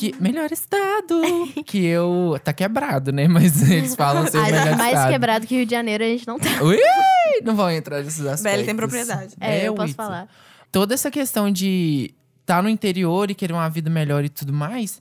Que 0.00 0.14
melhor 0.18 0.50
estado. 0.50 1.20
que 1.66 1.84
eu. 1.84 2.40
Tá 2.42 2.54
quebrado, 2.54 3.12
né? 3.12 3.28
Mas 3.28 3.70
eles 3.70 3.94
falam 3.94 4.26
ser 4.26 4.38
o 4.38 4.42
melhor 4.42 4.74
mais 4.74 4.94
estado. 4.94 5.10
quebrado 5.10 5.46
que 5.46 5.54
Rio 5.54 5.66
de 5.66 5.72
Janeiro 5.72 6.02
a 6.02 6.06
gente 6.06 6.26
não 6.26 6.38
tá. 6.38 6.62
Ui, 6.62 6.78
não 7.44 7.54
vão 7.54 7.70
entrar 7.70 8.02
nesses 8.02 8.20
aspectos. 8.20 8.42
Belly 8.42 8.64
tem 8.64 8.74
propriedade. 8.74 9.34
É, 9.38 9.68
eu 9.68 9.74
posso 9.74 9.92
falar. 9.92 10.26
Toda 10.72 10.94
essa 10.94 11.10
questão 11.10 11.52
de 11.52 12.14
estar 12.40 12.62
no 12.62 12.70
interior 12.70 13.30
e 13.30 13.34
querer 13.34 13.52
uma 13.52 13.68
vida 13.68 13.90
melhor 13.90 14.24
e 14.24 14.30
tudo 14.30 14.54
mais, 14.54 14.98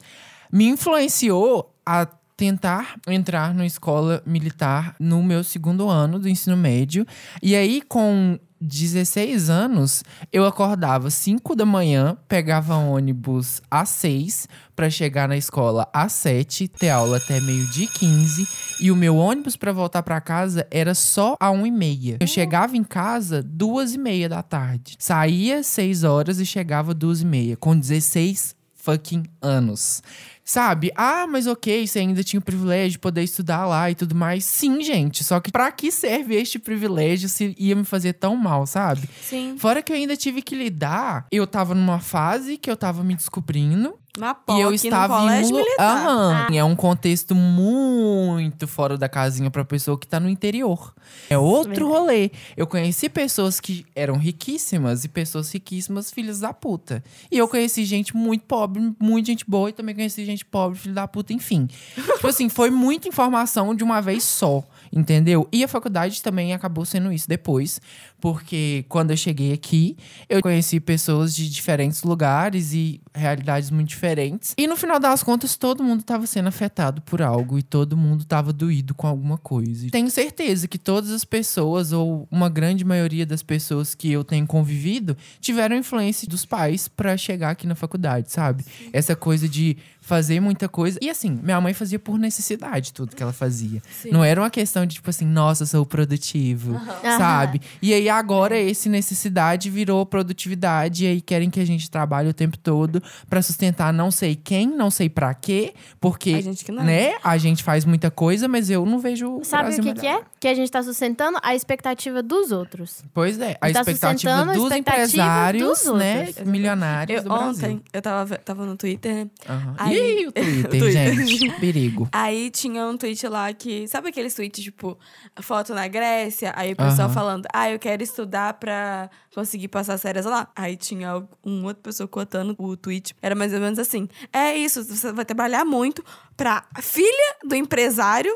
me 0.51 0.65
influenciou 0.67 1.73
a 1.85 2.05
tentar 2.35 2.99
entrar 3.07 3.53
numa 3.53 3.65
escola 3.65 4.21
militar 4.25 4.97
no 4.99 5.23
meu 5.23 5.45
segundo 5.45 5.87
ano 5.87 6.19
do 6.19 6.27
ensino 6.27 6.57
médio. 6.57 7.07
E 7.41 7.55
aí, 7.55 7.81
com 7.81 8.37
16 8.61 9.49
anos, 9.49 10.03
eu 10.31 10.45
acordava 10.45 11.09
5 11.09 11.55
da 11.55 11.65
manhã, 11.65 12.17
pegava 12.27 12.75
ônibus 12.75 13.61
às 13.69 13.89
6 13.89 14.47
para 14.75 14.89
chegar 14.89 15.27
na 15.27 15.37
escola 15.37 15.89
às 15.93 16.13
7, 16.13 16.67
ter 16.67 16.89
aula 16.89 17.17
até 17.17 17.39
meio-dia 17.41 17.85
e 17.85 17.87
15. 17.87 18.47
E 18.81 18.91
o 18.91 18.95
meu 18.95 19.15
ônibus 19.17 19.55
para 19.55 19.71
voltar 19.71 20.03
para 20.03 20.21
casa 20.21 20.67
era 20.71 20.93
só 20.93 21.35
a 21.39 21.51
1 21.51 21.67
e 21.67 21.71
meia. 21.71 22.17
Eu 22.19 22.27
chegava 22.27 22.75
em 22.75 22.83
casa 22.83 23.41
duas 23.43 23.93
e 23.93 23.97
meia 23.97 24.27
da 24.27 24.41
tarde. 24.43 24.95
Saía 24.99 25.63
6 25.63 26.03
horas 26.03 26.39
e 26.39 26.45
chegava 26.45 26.93
duas 26.93 27.21
e 27.21 27.25
meia, 27.25 27.57
com 27.57 27.77
16 27.77 28.55
fucking 28.73 29.23
anos. 29.41 30.01
Sabe? 30.49 30.91
Ah, 30.95 31.27
mas 31.27 31.45
ok, 31.45 31.85
você 31.85 31.99
ainda 31.99 32.23
tinha 32.23 32.39
o 32.39 32.43
privilégio 32.43 32.93
de 32.93 32.97
poder 32.97 33.21
estudar 33.21 33.67
lá 33.67 33.91
e 33.91 33.93
tudo 33.93 34.15
mais. 34.15 34.43
Sim, 34.43 34.81
gente. 34.81 35.23
Só 35.23 35.39
que 35.39 35.51
pra 35.51 35.71
que 35.71 35.91
serve 35.91 36.33
este 36.33 36.57
privilégio 36.57 37.29
se 37.29 37.53
ia 37.55 37.75
me 37.75 37.85
fazer 37.85 38.13
tão 38.13 38.35
mal, 38.35 38.65
sabe? 38.65 39.07
Sim. 39.21 39.55
Fora 39.59 39.83
que 39.83 39.91
eu 39.91 39.95
ainda 39.95 40.17
tive 40.17 40.41
que 40.41 40.55
lidar. 40.55 41.27
Eu 41.31 41.45
tava 41.45 41.75
numa 41.75 41.99
fase 41.99 42.57
que 42.57 42.71
eu 42.71 42.75
tava 42.75 43.03
me 43.03 43.13
descobrindo. 43.13 43.98
Uma 44.17 44.31
e 44.49 44.61
eu 44.61 44.69
POC 44.69 44.75
estava 44.75 45.15
no 45.15 45.21
colégio 45.21 45.51
em 45.51 45.57
militar. 45.57 45.97
Aham. 45.97 46.47
É 46.53 46.63
um 46.63 46.75
contexto 46.75 47.35
muito 47.35 48.67
fora 48.67 48.97
da 48.97 49.07
casinha 49.07 49.49
pra 49.51 49.63
pessoa 49.63 49.97
que 49.97 50.07
tá 50.07 50.19
no 50.19 50.27
interior. 50.29 50.93
É 51.29 51.37
outro 51.37 51.87
rolê. 51.87 52.31
Eu 52.57 52.67
conheci 52.67 53.07
pessoas 53.07 53.59
que 53.59 53.85
eram 53.95 54.17
riquíssimas 54.17 55.05
e 55.05 55.07
pessoas 55.07 55.51
riquíssimas, 55.51 56.11
filhos 56.11 56.39
da 56.39 56.53
puta. 56.53 57.03
E 57.31 57.37
eu 57.37 57.47
conheci 57.47 57.85
gente 57.85 58.15
muito 58.15 58.45
pobre, 58.45 58.93
muita 58.99 59.27
gente 59.27 59.45
boa, 59.47 59.69
e 59.69 59.73
também 59.73 59.95
conheci 59.95 60.25
gente 60.25 60.43
pobre, 60.43 60.77
filho 60.77 60.95
da 60.95 61.07
puta, 61.07 61.31
enfim. 61.31 61.67
tipo 61.95 62.27
assim, 62.27 62.49
foi 62.49 62.69
muita 62.69 63.07
informação 63.07 63.73
de 63.75 63.83
uma 63.83 64.01
vez 64.01 64.23
só. 64.23 64.63
Entendeu? 64.91 65.47
E 65.51 65.63
a 65.63 65.67
faculdade 65.67 66.21
também 66.21 66.53
acabou 66.53 66.85
sendo 66.85 67.11
isso 67.11 67.27
depois, 67.27 67.79
porque 68.19 68.85
quando 68.89 69.11
eu 69.11 69.17
cheguei 69.17 69.53
aqui, 69.53 69.95
eu 70.27 70.41
conheci 70.41 70.79
pessoas 70.79 71.35
de 71.35 71.49
diferentes 71.49 72.03
lugares 72.03 72.73
e 72.73 73.01
realidades 73.13 73.69
muito 73.69 73.89
diferentes. 73.89 74.53
E 74.57 74.67
no 74.67 74.75
final 74.75 74.99
das 74.99 75.23
contas, 75.23 75.55
todo 75.55 75.83
mundo 75.83 76.01
estava 76.01 76.25
sendo 76.25 76.47
afetado 76.47 77.01
por 77.01 77.21
algo 77.21 77.57
e 77.59 77.63
todo 77.63 77.95
mundo 77.95 78.21
estava 78.21 78.51
doído 78.51 78.93
com 78.93 79.07
alguma 79.07 79.37
coisa. 79.37 79.89
Tenho 79.89 80.09
certeza 80.09 80.67
que 80.67 80.77
todas 80.77 81.11
as 81.11 81.23
pessoas, 81.23 81.91
ou 81.91 82.27
uma 82.31 82.49
grande 82.49 82.83
maioria 82.83 83.25
das 83.25 83.43
pessoas 83.43 83.93
que 83.93 84.11
eu 84.11 84.23
tenho 84.23 84.47
convivido, 84.47 85.15
tiveram 85.39 85.75
influência 85.75 86.27
dos 86.27 86.45
pais 86.45 86.87
para 86.87 87.15
chegar 87.17 87.51
aqui 87.51 87.67
na 87.67 87.75
faculdade, 87.75 88.31
sabe? 88.31 88.63
Essa 88.91 89.15
coisa 89.15 89.47
de 89.47 89.77
fazer 90.09 90.39
muita 90.39 90.67
coisa. 90.67 90.97
E 91.03 91.07
assim, 91.07 91.39
minha 91.43 91.61
mãe 91.61 91.71
fazia 91.71 91.99
por 91.99 92.17
necessidade 92.17 92.91
tudo 92.91 93.15
que 93.15 93.21
ela 93.21 93.31
fazia. 93.31 93.79
Não 94.11 94.23
era 94.23 94.41
uma 94.41 94.49
questão 94.49 94.83
de, 94.83 94.95
tipo 94.95 95.07
assim, 95.07 95.23
nossa, 95.25 95.67
sou 95.67 95.85
produtivo, 95.85 96.73
sabe? 97.17 97.61
E 97.79 97.93
aí 97.93 98.09
agora 98.09 98.57
esse 98.57 98.89
necessidade 98.89 99.69
virou 99.69 100.03
produtividade. 100.07 101.05
E 101.05 101.07
aí 101.07 101.21
querem 101.21 101.49
que 101.51 101.59
a 101.59 101.65
gente 101.65 101.91
trabalhe 101.91 102.27
o 102.27 102.33
tempo 102.33 102.57
todo 102.57 103.01
pra 103.29 103.39
sustentar 103.43 103.93
não 103.93 104.09
sei 104.09 104.35
quem, 104.35 104.67
não 104.67 104.89
sei 104.89 105.09
pra 105.09 105.31
quê. 105.35 105.73
Porque, 105.99 106.33
A 106.33 106.41
gente 106.41 106.65
que 106.65 106.71
não. 106.71 106.83
né, 106.83 107.13
a 107.23 107.37
gente 107.37 107.63
faz 107.63 107.85
muita 107.85 108.09
coisa, 108.09 108.47
mas 108.47 108.69
eu 108.71 108.83
não 108.87 108.97
vejo. 108.97 109.39
Sabe 109.43 109.75
o 109.75 109.81
que, 109.81 109.93
que 109.93 110.07
é? 110.07 110.21
Que 110.39 110.47
a 110.47 110.55
gente 110.55 110.71
tá 110.71 110.81
sustentando 110.81 111.37
a 111.43 111.53
expectativa 111.53 112.23
dos 112.23 112.51
outros. 112.51 113.03
Pois 113.13 113.39
é, 113.39 113.51
a 113.61 113.71
Tá 113.71 113.81
expectativa 113.81 114.13
sustentando 114.13 114.51
a 114.51 114.53
dos 114.55 114.63
expectativa 114.63 115.03
empresários, 115.05 115.83
dos 115.83 115.93
né? 115.93 116.29
Milionários 116.45 117.17
Eu, 117.17 117.23
do 117.23 117.29
Brasil. 117.29 117.49
ontem, 117.49 117.81
eu 117.93 118.01
tava, 118.01 118.37
tava 118.37 118.65
no 118.65 118.75
Twitter, 118.75 119.13
né? 119.13 119.27
Aham. 119.47 119.75
Aí- 119.77 119.98
Ih, 119.99 120.27
o 120.27 120.31
Twitter, 120.31 120.69
Twitter. 120.69 120.91
gente. 120.91 121.59
Perigo. 121.59 122.09
Aí 122.11 122.49
tinha 122.49 122.85
um 122.85 122.97
tweet 122.97 123.27
lá 123.27 123.51
que. 123.53 123.87
Sabe 123.87 124.09
aqueles 124.09 124.33
tweets, 124.33 124.63
tipo, 124.63 124.97
foto 125.41 125.73
na 125.73 125.87
Grécia? 125.87 126.53
Aí 126.55 126.73
o 126.73 126.75
pessoal 126.75 127.09
falando, 127.09 127.45
ah, 127.53 127.69
eu 127.69 127.79
quero 127.79 128.01
estudar 128.03 128.53
pra 128.53 129.09
conseguir 129.33 129.67
passar 129.67 129.93
as 129.93 130.01
férias 130.01 130.25
lá. 130.25 130.47
Aí 130.55 130.75
tinha 130.75 131.23
uma 131.43 131.67
outra 131.67 131.83
pessoa 131.83 132.07
cotando 132.07 132.55
o 132.57 132.77
tweet. 132.77 133.15
Era 133.21 133.35
mais 133.35 133.53
ou 133.53 133.59
menos 133.59 133.79
assim: 133.79 134.07
é 134.31 134.55
isso, 134.55 134.83
você 134.83 135.11
vai 135.11 135.25
trabalhar 135.25 135.65
muito 135.65 136.03
pra 136.35 136.65
filha 136.81 137.35
do 137.43 137.55
empresário. 137.55 138.31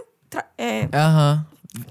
é, 0.58 0.88
Aham. 0.93 1.45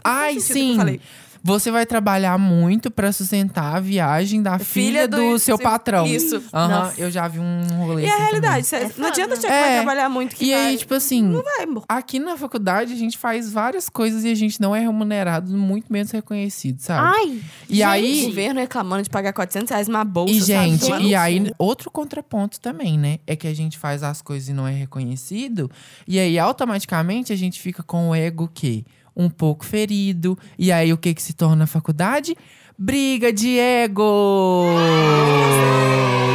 Ai, 0.05 0.39
sentido 0.39 0.73
o 0.73 0.85
que 0.85 0.91
eu 0.91 0.95
sim. 0.95 1.01
Você 1.45 1.71
vai 1.73 1.85
trabalhar 1.85 2.39
muito 2.39 2.91
pra 2.91 3.11
sustentar 3.11 3.77
a 3.77 3.81
viagem 3.81 4.41
da 4.43 4.59
filha, 4.61 4.65
Filha 4.65 5.09
do, 5.09 5.17
do- 5.33 5.39
seu 5.39 5.59
patrão. 5.59 6.07
isso. 6.07 6.41
Nossa. 6.53 7.01
eu 7.01 7.11
já 7.11 7.27
vi 7.27 7.41
um 7.41 7.63
rolê 7.85 8.03
e 8.05 8.07
a 8.07 8.13
assim 8.15 8.23
realidade, 8.23 8.67
cê- 8.67 8.77
É 8.77 8.91
não 8.97 9.09
adianta 9.09 9.33
achar 9.35 9.49
que 9.49 9.53
É. 9.53 9.61
vai 9.63 9.75
trabalhar 9.77 10.09
muito 10.09 10.37
que. 10.37 10.45
E 10.45 10.53
vai, 10.55 10.67
aí, 10.67 10.77
tipo 10.79 10.95
assim, 10.95 11.23
não 11.23 11.43
vai, 11.43 11.65
amor. 11.65 11.85
aqui 11.89 12.19
na 12.21 12.37
faculdade 12.37 12.93
a 12.93 12.97
gente 12.97 13.19
faz 13.19 13.51
várias 13.53 13.89
coisas 13.89 14.23
e 14.25 14.31
a 14.31 14.35
gente 14.37 14.61
não 14.61 14.75
é 14.75 14.81
remunerado, 14.81 15.51
muito 15.57 15.93
menos 15.93 16.11
reconhecido, 16.13 16.79
sabe? 16.81 17.13
Ai! 17.19 17.41
e 17.69 17.83
O 17.83 17.87
aí. 17.89 18.27
governo 18.27 18.61
reclamando 18.61 19.03
de 19.03 19.11
pagar 19.11 19.33
400 19.33 19.71
reais 19.71 19.89
uma 19.89 20.05
bolsa, 20.05 20.33
E, 20.33 20.41
sabe? 20.41 20.69
gente, 20.71 20.91
no 20.91 21.01
e 21.01 21.15
aí, 21.15 21.51
outro 21.59 21.91
contraponto 21.91 22.61
também, 22.61 22.97
né? 22.97 23.19
É 23.27 23.35
que 23.35 23.49
a 23.49 23.55
gente 23.55 23.79
faz 23.79 24.03
as 24.05 24.23
coisas 24.23 24.49
e 24.49 24.53
não 24.53 24.67
é 24.69 24.73
reconhecido. 24.73 25.69
E 26.07 26.19
aí, 26.21 26.39
automaticamente, 26.39 27.33
a 27.33 27.37
gente 27.37 27.61
fica 27.61 27.83
com 27.83 28.11
o 28.11 28.15
ego 28.15 28.45
o 28.45 28.49
quê? 28.49 28.85
Um 29.16 29.29
pouco 29.29 29.64
ferido. 29.64 30.38
E 30.59 30.72
aí, 30.72 30.92
o 30.92 30.98
que 30.98 31.14
que 31.14 31.22
se 31.22 31.33
torna 31.33 31.64
a 31.64 31.66
faculdade? 31.66 32.37
Briga 32.79 33.33
de 33.33 33.59
ego! 33.59 34.66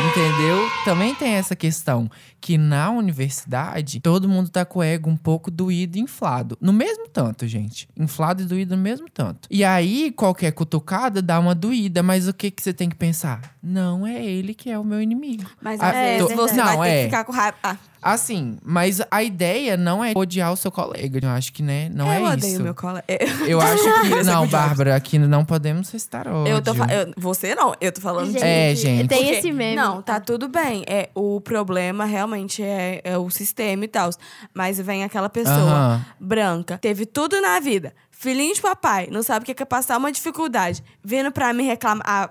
Entendeu? 0.09 0.69
Também 0.85 1.13
tem 1.13 1.33
essa 1.33 1.55
questão 1.55 2.09
que 2.39 2.57
na 2.57 2.89
universidade 2.89 3.99
todo 3.99 4.29
mundo 4.29 4.49
tá 4.49 4.63
com 4.63 4.79
o 4.79 4.83
ego 4.83 5.09
um 5.09 5.17
pouco 5.17 5.51
doído 5.51 5.97
e 5.97 6.01
inflado. 6.01 6.57
No 6.61 6.71
mesmo 6.71 7.07
tanto, 7.09 7.47
gente. 7.47 7.89
Inflado 7.97 8.41
e 8.41 8.45
doído 8.45 8.75
no 8.75 8.81
mesmo 8.81 9.07
tanto. 9.09 9.47
E 9.51 9.63
aí, 9.63 10.11
qualquer 10.11 10.51
cutucada 10.51 11.21
dá 11.21 11.39
uma 11.39 11.53
doída, 11.53 12.01
mas 12.01 12.27
o 12.27 12.33
que 12.33 12.49
que 12.49 12.61
você 12.61 12.73
tem 12.73 12.89
que 12.89 12.95
pensar? 12.95 13.55
Não 13.61 14.07
é 14.07 14.25
ele 14.25 14.53
que 14.53 14.69
é 14.69 14.79
o 14.79 14.83
meu 14.83 15.01
inimigo. 15.01 15.49
Mas 15.61 15.81
às 15.81 15.95
é 15.95 16.17
vezes 16.17 16.35
você 16.35 16.55
Não, 16.55 16.65
vai 16.65 16.89
ter 16.89 16.95
é. 16.95 16.99
que 16.99 17.05
ficar 17.05 17.23
com 17.25 17.31
raiva. 17.31 17.57
Ah, 17.61 17.77
Assim, 18.01 18.57
mas 18.63 19.01
a 19.09 19.23
ideia 19.23 19.75
não 19.75 20.03
é 20.03 20.13
odiar 20.15 20.51
o 20.53 20.55
seu 20.55 20.71
colega. 20.71 21.19
Eu 21.21 21.29
acho 21.29 21.51
que, 21.51 21.61
né? 21.63 21.89
Não 21.93 22.05
eu 22.13 22.27
é 22.27 22.33
odeio 22.33 22.53
isso. 22.53 22.63
meu 22.63 22.75
colega. 22.75 23.05
Eu 23.47 23.59
acho 23.61 23.83
que. 23.83 24.13
É 24.13 24.23
não, 24.23 24.47
Bárbara, 24.47 24.95
aqui 24.95 25.17
não 25.17 25.43
podemos 25.43 25.89
restar 25.89 26.27
ódio. 26.27 26.51
Eu 26.53 26.61
tô 26.61 26.71
eu- 26.73 27.13
Você 27.17 27.55
não, 27.55 27.73
eu 27.81 27.91
tô 27.91 28.01
falando 28.01 28.31
de. 28.31 28.37
É, 28.43 28.73
gente. 28.75 29.07
Tem 29.07 29.19
Porque- 29.23 29.33
esse 29.35 29.51
meme. 29.51 29.75
Não, 29.75 30.01
tá 30.01 30.19
tudo 30.19 30.47
bem. 30.47 30.83
É, 30.87 31.09
o 31.15 31.39
problema 31.41 32.05
realmente 32.05 32.61
é, 32.63 33.01
é 33.03 33.17
o 33.17 33.29
sistema 33.29 33.85
e 33.85 33.87
tal. 33.87 34.09
Mas 34.53 34.79
vem 34.79 35.03
aquela 35.03 35.29
pessoa 35.29 35.55
Aham. 35.55 36.05
branca, 36.19 36.77
teve 36.77 37.05
tudo 37.05 37.39
na 37.41 37.59
vida, 37.59 37.93
filhinho 38.11 38.53
de 38.53 38.61
papai, 38.61 39.07
não 39.11 39.23
sabe 39.23 39.43
o 39.43 39.55
que 39.55 39.61
é 39.61 39.65
passar 39.65 39.97
uma 39.97 40.11
dificuldade, 40.11 40.83
vindo 41.03 41.31
pra 41.31 41.53
me 41.53 41.63
reclamar. 41.63 42.03
Ah, 42.05 42.29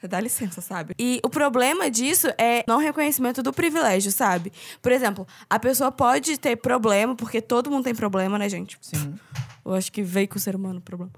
Você 0.00 0.08
dá 0.08 0.18
licença, 0.18 0.62
sabe? 0.62 0.94
E 0.98 1.20
o 1.22 1.28
problema 1.28 1.90
disso 1.90 2.26
é 2.38 2.64
não 2.66 2.78
reconhecimento 2.78 3.42
do 3.42 3.52
privilégio, 3.52 4.10
sabe? 4.10 4.50
Por 4.80 4.90
exemplo, 4.92 5.26
a 5.48 5.58
pessoa 5.58 5.92
pode 5.92 6.38
ter 6.38 6.56
problema, 6.56 7.14
porque 7.14 7.42
todo 7.42 7.70
mundo 7.70 7.84
tem 7.84 7.94
problema, 7.94 8.38
né, 8.38 8.48
gente? 8.48 8.78
Sim. 8.80 9.14
Eu 9.62 9.74
acho 9.74 9.92
que 9.92 10.02
veio 10.02 10.26
com 10.26 10.36
o 10.36 10.40
ser 10.40 10.56
humano 10.56 10.78
o 10.78 10.80
problema. 10.80 11.12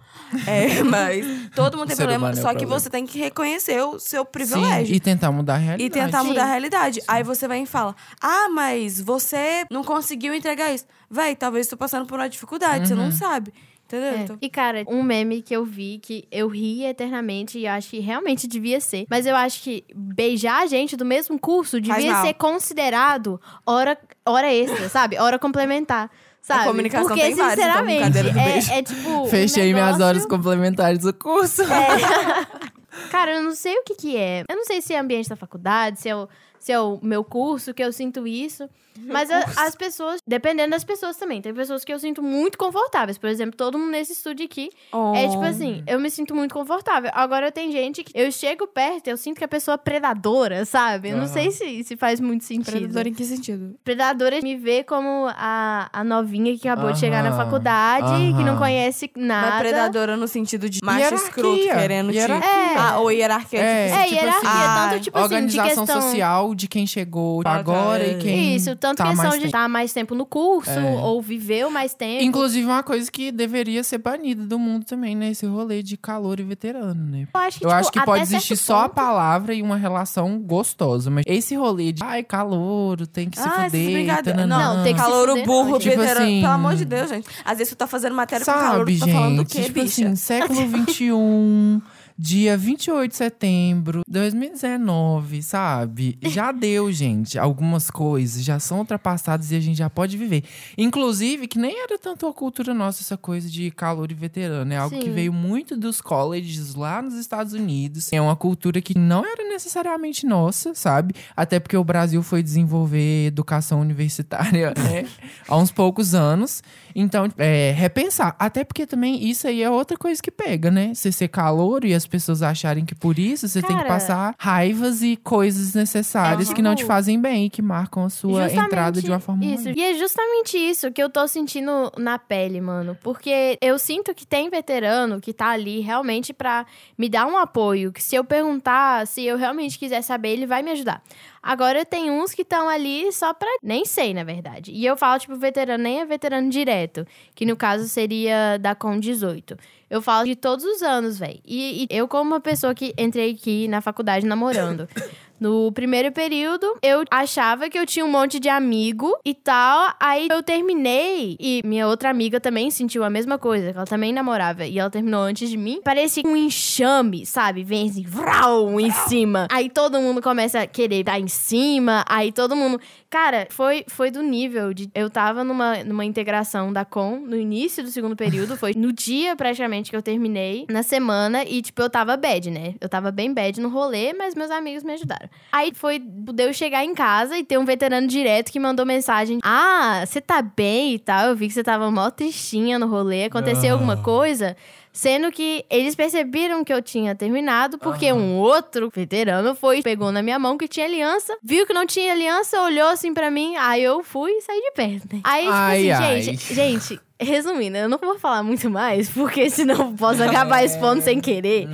É, 0.49 0.83
mas 0.83 1.25
todo 1.55 1.77
mundo 1.79 1.87
tem 1.87 1.97
problema, 1.97 2.31
é 2.31 2.35
só 2.35 2.49
que 2.49 2.57
problema. 2.57 2.81
você 2.81 2.91
tem 2.91 3.07
que 3.07 3.21
reconhecer 3.21 3.81
o 3.85 4.01
seu 4.01 4.23
Sim, 4.25 4.31
privilégio. 4.33 4.97
e 4.97 4.99
tentar 4.99 5.31
mudar 5.31 5.55
a 5.55 5.59
realidade. 5.59 5.85
E 5.85 5.89
tentar 5.91 6.23
Sim. 6.23 6.27
mudar 6.27 6.43
a 6.43 6.47
realidade. 6.47 7.01
Aí 7.07 7.23
você 7.23 7.47
vem 7.47 7.63
e 7.63 7.67
fala: 7.67 7.95
Ah, 8.21 8.49
mas 8.49 9.01
você 9.01 9.65
não 9.71 9.85
conseguiu 9.85 10.35
entregar 10.35 10.73
isso. 10.75 10.87
Véi, 11.09 11.37
talvez 11.37 11.69
tô 11.69 11.77
passando 11.77 12.05
por 12.05 12.19
uma 12.19 12.29
dificuldade, 12.29 12.89
você 12.89 12.97
não 12.97 13.05
Uhum. 13.05 13.13
sabe. 13.13 13.55
Entendeu? 13.97 14.19
É. 14.19 14.23
Então, 14.23 14.39
E, 14.41 14.49
cara, 14.49 14.85
um 14.89 15.03
meme 15.03 15.43
que 15.43 15.55
eu 15.55 15.65
vi 15.65 15.99
que 16.03 16.25
eu 16.33 16.49
ri 16.49 16.85
eternamente 16.85 17.59
e 17.59 17.67
acho 17.67 17.91
que 17.91 18.01
realmente 18.01 18.47
devia 18.49 18.81
ser. 18.81 19.07
Mas 19.11 19.27
eu 19.27 19.37
acho 19.37 19.63
que 19.63 19.85
beijar 19.95 20.63
a 20.63 20.67
gente 20.67 20.97
do 20.97 21.05
mesmo 21.05 21.39
curso 21.39 21.81
devia 21.81 22.21
ser 22.23 22.35
considerado 22.35 23.41
hora, 23.67 23.99
hora 24.27 24.53
extra, 24.53 24.89
sabe? 24.89 25.19
Hora 25.19 25.39
complementar. 25.39 26.11
Sabe? 26.41 26.65
comunicação 26.65 27.07
Porque, 27.07 27.21
tem 27.23 27.35
vários, 27.37 27.65
então, 27.65 27.73
sinceramente, 27.87 28.11
beijo. 28.33 28.39
é, 28.73 28.79
é 28.79 28.83
tipo. 28.83 29.09
um 29.23 29.27
Fechei 29.27 29.73
minhas 29.73 29.87
negócio- 29.93 30.05
horas 30.07 30.27
complementares 30.27 30.99
do 31.01 31.15
curso. 31.15 31.63
Cara, 33.11 33.35
eu 33.37 33.43
não 33.43 33.55
sei 33.55 33.77
o 33.79 33.85
que 33.85 33.95
que 33.95 34.17
é. 34.17 34.45
Eu 34.49 34.57
não 34.57 34.65
sei 34.65 34.81
se 34.83 34.93
é 34.93 34.99
ambiente 34.99 35.29
da 35.29 35.37
faculdade, 35.37 36.01
se 36.01 36.09
é, 36.09 36.17
o- 36.17 36.29
se 36.59 36.73
é 36.73 36.81
o 36.81 36.99
meu 37.03 37.25
curso 37.25 37.73
que 37.73 37.83
eu 37.83 37.93
sinto 37.93 38.27
isso. 38.27 38.69
Mas 39.07 39.31
a- 39.31 39.45
as 39.67 39.75
pessoas, 39.75 40.21
dependendo 40.27 40.71
das 40.71 40.85
pessoas 40.85 41.17
também, 41.17 41.41
tem 41.41 41.53
pessoas 41.55 41.85
que 41.85 41.93
eu 41.93 41.99
sinto 41.99 42.23
muito 42.23 42.57
confortáveis. 42.59 43.19
Por 43.19 43.29
exemplo, 43.29 43.57
todo 43.57 43.79
mundo 43.79 43.91
nesse 43.91 44.13
estúdio 44.13 44.47
aqui 44.47 44.71
é 45.15 45.29
tipo 45.29 45.43
assim, 45.45 45.83
eu 45.87 45.99
me 46.01 46.11
sinto 46.11 46.35
muito 46.35 46.53
confortável. 46.55 47.11
Agora 47.15 47.51
tem 47.51 47.71
gente 47.73 48.05
que 48.05 48.13
eu 48.19 48.31
chego 48.33 48.67
perto, 48.67 49.09
eu 49.09 49.17
sinto 49.17 49.39
que 49.39 49.45
a 49.45 49.49
pessoa 49.49 49.75
é 49.75 49.79
predadora, 49.79 50.65
sabe? 50.65 51.11
Eu 51.11 51.17
não 51.17 51.25
Aham. 51.25 51.33
sei 51.33 51.51
se, 51.51 51.85
se 51.85 51.97
faz 51.97 52.21
muito 52.21 52.45
sentido. 52.45 52.71
Predador 52.73 53.07
em 53.07 53.15
que 53.15 53.25
sentido? 53.25 53.75
Predadora 53.85 54.41
me 54.41 54.57
vê 54.57 54.83
como 54.85 55.27
a, 55.31 55.89
a 55.93 56.05
novinha 56.05 56.57
que 56.59 56.69
acabou 56.69 56.93
de 56.93 56.99
chegar 56.99 57.23
na 57.23 57.33
faculdade, 57.37 58.35
que 58.37 58.45
não 58.45 58.57
conhece 58.57 59.11
nada. 59.17 59.51
Mas 59.53 59.59
predadora 59.61 60.17
no 60.17 60.29
sentido 60.29 60.69
de 60.69 60.81
macho 60.83 60.99
Hierarquia. 61.01 61.29
escroto 61.29 61.63
querendo 61.63 62.11
te... 62.13 62.17
Hierarquia. 62.19 62.51
É. 62.51 62.77
Ah, 62.79 62.99
ou 63.01 63.11
hierarquia. 63.11 63.61
É, 63.61 63.87
tipo, 63.89 63.97
É, 63.99 64.05
tipo 64.05 64.15
hierarquia, 64.15 64.51
assim, 64.51 64.91
tanto 64.91 65.03
tipo 65.05 65.19
assim, 65.19 65.29
de 65.29 65.35
Organização 65.35 65.85
questão... 65.87 66.03
social 66.03 66.55
de 66.55 66.69
quem 66.69 66.87
chegou 66.87 67.43
agora 67.45 68.05
cara. 68.05 68.13
e 68.13 68.19
quem 68.19 68.57
Isso, 68.57 68.75
tanto 68.83 68.99
tá 68.99 69.09
questão 69.11 69.39
de 69.39 69.47
estar 69.47 69.69
mais 69.69 69.93
tempo 69.93 70.15
no 70.15 70.27
curso, 70.27 70.69
É. 70.71 70.83
ou 71.01 71.23
viveu 71.23 71.71
mais 71.71 71.95
tempo. 71.95 72.25
Inclusive, 72.25 72.67
uma 72.67 72.83
coisa 72.83 73.11
que 73.11 73.31
deveria 73.31 73.85
ser 73.85 73.99
banida 73.99 74.45
do 74.45 74.59
mundo 74.59 74.85
também, 74.85 75.15
né? 75.15 75.31
Esse 75.31 75.47
rolê 75.47 75.83
de 75.85 75.97
calor 75.97 76.41
e 76.41 76.43
veterano, 76.43 76.95
né? 76.95 77.29
eu 77.33 77.41
acho 77.41 77.59
que, 77.61 77.65
Eu 77.65 77.69
tipo, 77.69 77.81
acho 77.81 77.93
que 77.93 78.01
pode 78.05 78.23
existir 78.23 78.57
só 78.57 78.81
a 78.85 78.89
palavra 78.89 79.55
e 79.55 79.63
uma 79.63 79.77
relação 79.77 80.39
gostosa. 80.41 81.11
Mas 81.11 81.25
esse 81.29 81.55
rolê 81.55 81.93
de, 81.93 82.03
ai, 82.03 82.25
calor, 82.25 83.07
tem 83.07 83.31
que 83.31 83.39
se 83.39 83.47
Ah, 83.49 83.65
fuder. 83.71 84.23
tananã. 84.25 84.75
Não, 84.77 84.83
tem 84.85 84.95
que 84.95 85.01
se 85.01 85.07
Calouro 85.07 85.31
fuder, 85.33 85.47
burro, 85.47 85.71
não, 85.71 85.79
Tipo 85.79 85.97
veterano. 86.01 86.27
assim- 86.27 86.41
Pelo 86.41 86.53
amor 86.53 86.75
de 86.75 86.85
Deus, 86.85 87.09
gente. 87.09 87.29
Às 87.45 87.59
vezes 87.59 87.73
tu 87.73 87.77
tá 87.77 87.87
fazendo 87.87 88.15
matéria 88.17 88.45
com 88.45 88.53
calor, 88.53 88.79
Sabe, 88.79 88.95
tu 88.97 89.01
tá 89.01 89.07
gente? 89.07 89.15
falando 89.15 89.37
do 89.37 89.45
quê, 89.49 89.63
tipo 89.63 89.81
bicha? 89.81 90.05
assim, 90.07 90.17
século 90.17 90.61
XXI, 90.61 91.83
dia 92.23 92.57
28 92.57 93.11
de 93.11 93.17
setembro 93.17 94.03
de 94.07 94.13
2019, 94.13 95.43
sabe? 95.43 96.17
Já 96.23 96.53
deu, 96.55 96.93
gente. 96.93 97.37
Algumas 97.37 97.91
coisas 97.91 98.45
já 98.45 98.61
são 98.61 98.79
ultrapassadas 98.79 99.51
e 99.51 99.57
a 99.57 99.61
gente 99.61 99.77
já 99.77 99.91
pode 99.91 100.17
viver. 100.17 100.45
Inclusive, 100.79 101.49
que 101.49 101.59
nem 101.59 101.83
era 101.83 101.99
tanto 101.99 102.29
a 102.29 102.33
cultura 102.33 102.73
nossa 102.73 103.03
essa 103.03 103.17
coisa 103.17 103.51
de 103.51 103.73
calor 103.73 104.09
e 104.13 104.15
veterano. 104.15 104.73
É 104.73 104.77
algo 104.77 104.97
que 105.01 105.07
Sim. 105.07 105.13
veio 105.13 105.33
muito 105.33 105.77
dos 105.77 106.01
colleges 106.01 106.77
lá 106.77 107.03
nos 107.03 107.15
Estados 107.15 107.55
Unidos. 107.55 108.13
É 108.13 108.21
uma 108.21 108.37
cultura 108.37 108.81
que 108.81 108.97
não 108.97 109.25
era 109.27 109.43
necessariamente 109.49 110.25
nossa, 110.25 110.77
sabe? 110.77 111.17
Até 111.37 111.59
porque 111.59 111.77
o 111.77 111.83
Brasil 111.83 112.23
foi 112.23 112.41
desenvolver 112.41 113.27
educação 113.27 113.81
universitária 113.81 114.73
né? 114.79 115.09
há 115.49 115.57
uns 115.57 115.73
poucos 115.73 116.15
anos. 116.15 116.63
Então, 116.95 117.27
é, 117.37 117.73
repensar. 117.77 118.37
Até 118.39 118.63
porque 118.63 118.87
também 118.87 119.29
isso 119.29 119.49
aí 119.49 119.61
é 119.61 119.69
outra 119.69 119.97
coisa 119.97 120.23
que 120.23 120.31
pega, 120.31 120.71
né? 120.71 120.95
Você 120.95 121.11
ser 121.11 121.27
calor 121.27 121.85
e 121.85 121.93
as 121.93 122.12
pessoas 122.13 122.43
acharem 122.43 122.85
que 122.85 122.95
por 122.95 123.19
isso 123.19 123.49
você 123.49 123.61
tem 123.63 123.71
que 123.71 123.83
Cara, 123.83 123.89
passar 123.89 124.35
raivas 124.39 125.03
e 125.03 125.17
coisas 125.17 125.75
necessárias 125.75 126.51
é 126.51 126.55
que 126.55 126.61
não 126.63 126.75
te 126.75 126.79
tipo- 126.79 126.89
fazem 126.89 127.19
bem 127.21 127.47
e 127.47 127.51
que 127.51 127.63
marcam 127.63 128.05
a 128.05 128.11
sua 128.11 128.53
entrada 128.53 129.01
de 129.01 129.11
uma 129.11 129.19
forma 129.19 129.45
isso. 129.45 129.65
ruim. 129.65 129.75
E 129.77 129.83
é 129.83 129.95
justamente 129.95 130.57
isso 130.59 130.93
que 130.93 131.03
eu 131.03 131.09
tô 131.09 131.27
sentindo 131.27 131.91
na 131.97 132.19
pele, 132.19 132.61
mano. 132.61 132.97
Porque 133.03 133.59
eu 133.61 133.79
sinto 133.79 134.15
que 134.15 134.27
tem 134.27 134.51
veterano 134.51 135.21
que 135.21 135.33
tá 135.33 135.49
ali 135.49 135.81
realmente 135.81 136.33
pra 136.35 136.67
me 136.99 137.09
dar 137.09 137.27
um 137.27 137.37
apoio. 137.39 137.91
Que 137.93 138.03
se 138.03 138.15
eu 138.15 138.23
perguntar, 138.23 139.07
se 139.07 139.25
eu 139.25 139.37
realmente 139.39 139.79
quiser 139.79 140.03
saber, 140.03 140.29
ele 140.31 140.47
vai 140.47 140.63
me 140.63 140.71
ajudar. 140.73 141.03
Agora 141.43 141.85
tem 141.85 142.09
uns 142.09 142.33
que 142.33 142.43
estão 142.43 142.69
ali 142.69 143.11
só 143.11 143.35
pra. 143.35 143.49
Nem 143.63 143.85
sei, 143.85 144.15
na 144.15 144.23
verdade. 144.23 144.71
E 144.71 144.87
eu 144.87 144.97
falo, 144.97 145.19
tipo, 145.19 145.35
veterano, 145.35 145.83
nem 145.83 146.01
é 146.01 146.05
veterano 146.07 146.49
direto. 146.49 147.05
Que 147.35 147.45
no 147.45 147.57
caso 147.57 147.89
seria 147.89 148.59
da 148.59 148.75
Com 148.77 148.99
18. 149.01 149.57
Eu 149.93 150.01
falo 150.01 150.25
de 150.25 150.35
todos 150.35 150.65
os 150.65 150.81
anos, 150.81 151.19
velho. 151.19 151.39
E, 151.45 151.83
e 151.83 151.87
eu, 151.91 152.09
como 152.09 152.31
uma 152.31 152.41
pessoa 152.41 152.75
que 152.75 152.95
entrei 152.97 153.33
aqui 153.33 153.69
na 153.69 153.83
faculdade 153.83 154.25
namorando. 154.25 154.89
No 155.43 155.73
primeiro 155.73 156.13
período, 156.13 156.79
eu 156.81 157.03
achava 157.11 157.69
que 157.69 157.77
eu 157.77 157.85
tinha 157.85 158.05
um 158.05 158.09
monte 158.09 158.39
de 158.39 158.49
amigo 158.49 159.19
e 159.25 159.35
tal. 159.35 159.93
Aí 159.99 160.29
eu 160.31 160.41
terminei 160.41 161.37
e 161.41 161.61
minha 161.65 161.89
outra 161.89 162.11
amiga 162.11 162.39
também 162.39 162.71
sentiu 162.71 163.03
a 163.03 163.11
mesma 163.11 163.37
coisa, 163.37 163.73
que 163.73 163.77
ela 163.77 163.85
também 163.85 164.13
namorava 164.13 164.65
e 164.65 164.79
ela 164.79 164.89
terminou 164.89 165.21
antes 165.21 165.51
de 165.51 165.57
mim. 165.57 165.81
Parecia 165.83 166.23
um 166.25 166.37
enxame, 166.37 167.27
sabe? 167.27 167.65
Vem 167.65 167.89
assim, 167.89 168.05
vrau, 168.05 168.79
em 168.79 168.93
cima. 168.93 169.49
Aí 169.51 169.69
todo 169.69 170.01
mundo 170.01 170.23
começa 170.23 170.61
a 170.61 170.67
querer 170.69 171.03
dar 171.03 171.19
em 171.19 171.27
cima, 171.27 172.05
aí 172.09 172.31
todo 172.31 172.55
mundo. 172.55 172.81
Cara, 173.11 173.49
foi, 173.51 173.85
foi 173.89 174.13
do 174.13 174.23
nível 174.23 174.73
de. 174.73 174.89
Eu 174.95 175.11
tava 175.11 175.43
numa, 175.43 175.83
numa 175.83 176.05
integração 176.05 176.73
da 176.73 176.85
Com 176.85 177.19
no 177.19 177.37
início 177.37 177.83
do 177.83 177.91
segundo 177.91 178.15
período, 178.15 178.57
foi 178.57 178.75
no 178.77 178.93
dia 178.93 179.35
praticamente 179.35 179.91
que 179.91 179.97
eu 179.97 180.03
terminei, 180.03 180.67
na 180.71 180.85
semana, 180.85 181.43
e 181.43 181.63
tipo, 181.63 181.83
eu 181.83 181.91
tava 181.91 182.17
bad, 182.17 182.49
né? 182.49 182.75
Eu 182.81 182.89
tava 182.89 183.11
bem 183.11 183.35
bad 183.35 183.61
no 183.61 183.69
rolê, 183.69 184.13
mas 184.13 184.37
meus 184.37 184.51
amigos 184.53 184.85
me 184.85 184.93
ajudaram. 184.93 185.32
Aí 185.51 185.73
foi 185.75 185.99
de 185.99 186.43
eu 186.45 186.53
chegar 186.55 186.85
em 186.85 186.95
casa 186.95 187.37
e 187.37 187.45
ter 187.45 187.59
um 187.59 187.65
veterano 187.65 188.07
direto 188.07 188.51
que 188.51 188.59
mandou 188.61 188.87
mensagem: 188.87 189.39
Ah, 189.43 190.03
você 190.07 190.21
tá 190.21 190.41
bem 190.43 190.95
e 190.95 190.99
tal. 190.99 191.29
Eu 191.29 191.37
vi 191.37 191.49
que 191.49 191.55
você 191.55 191.63
tava 191.63 191.91
mó 191.91 192.11
tristinha 192.11 192.79
no 192.79 192.87
rolê. 192.87 193.25
Aconteceu 193.25 193.71
Ah. 193.71 193.73
alguma 193.75 193.97
coisa? 193.97 194.57
Sendo 194.95 195.33
que 195.33 195.65
eles 195.71 195.95
perceberam 195.95 196.63
que 196.63 196.73
eu 196.73 196.83
tinha 196.83 197.15
terminado, 197.15 197.79
porque 197.79 198.13
um 198.13 198.37
outro 198.37 198.91
veterano 198.95 199.55
foi, 199.55 199.81
pegou 199.81 200.13
na 200.13 200.21
minha 200.23 200.39
mão 200.39 200.59
que 200.59 200.69
tinha 200.69 200.85
aliança, 200.85 201.35
viu 201.43 201.67
que 201.67 201.73
não 201.73 201.87
tinha 201.87 202.13
aliança, 202.13 202.61
olhou 202.61 202.89
assim 202.89 203.15
pra 203.15 203.31
mim, 203.31 203.57
aí 203.57 203.83
eu 203.83 204.03
fui 204.03 204.33
e 204.33 204.41
saí 204.43 204.61
de 204.61 204.71
perto, 204.73 205.09
né? 205.11 205.21
Aí, 205.25 205.45
tipo 205.45 205.55
Ai, 205.55 205.91
assim, 205.91 206.05
ai. 206.05 206.21
gente, 206.21 206.55
gente, 206.55 207.01
resumindo, 207.19 207.79
eu 207.79 207.89
não 207.89 207.97
vou 207.97 208.19
falar 208.19 208.43
muito 208.43 208.69
mais, 208.69 209.09
porque 209.11 209.49
senão 209.49 209.77
eu 209.77 209.93
posso 209.95 210.23
acabar 210.23 210.63
expondo 210.63 211.01
sem 211.01 211.23
querer. 211.23 211.67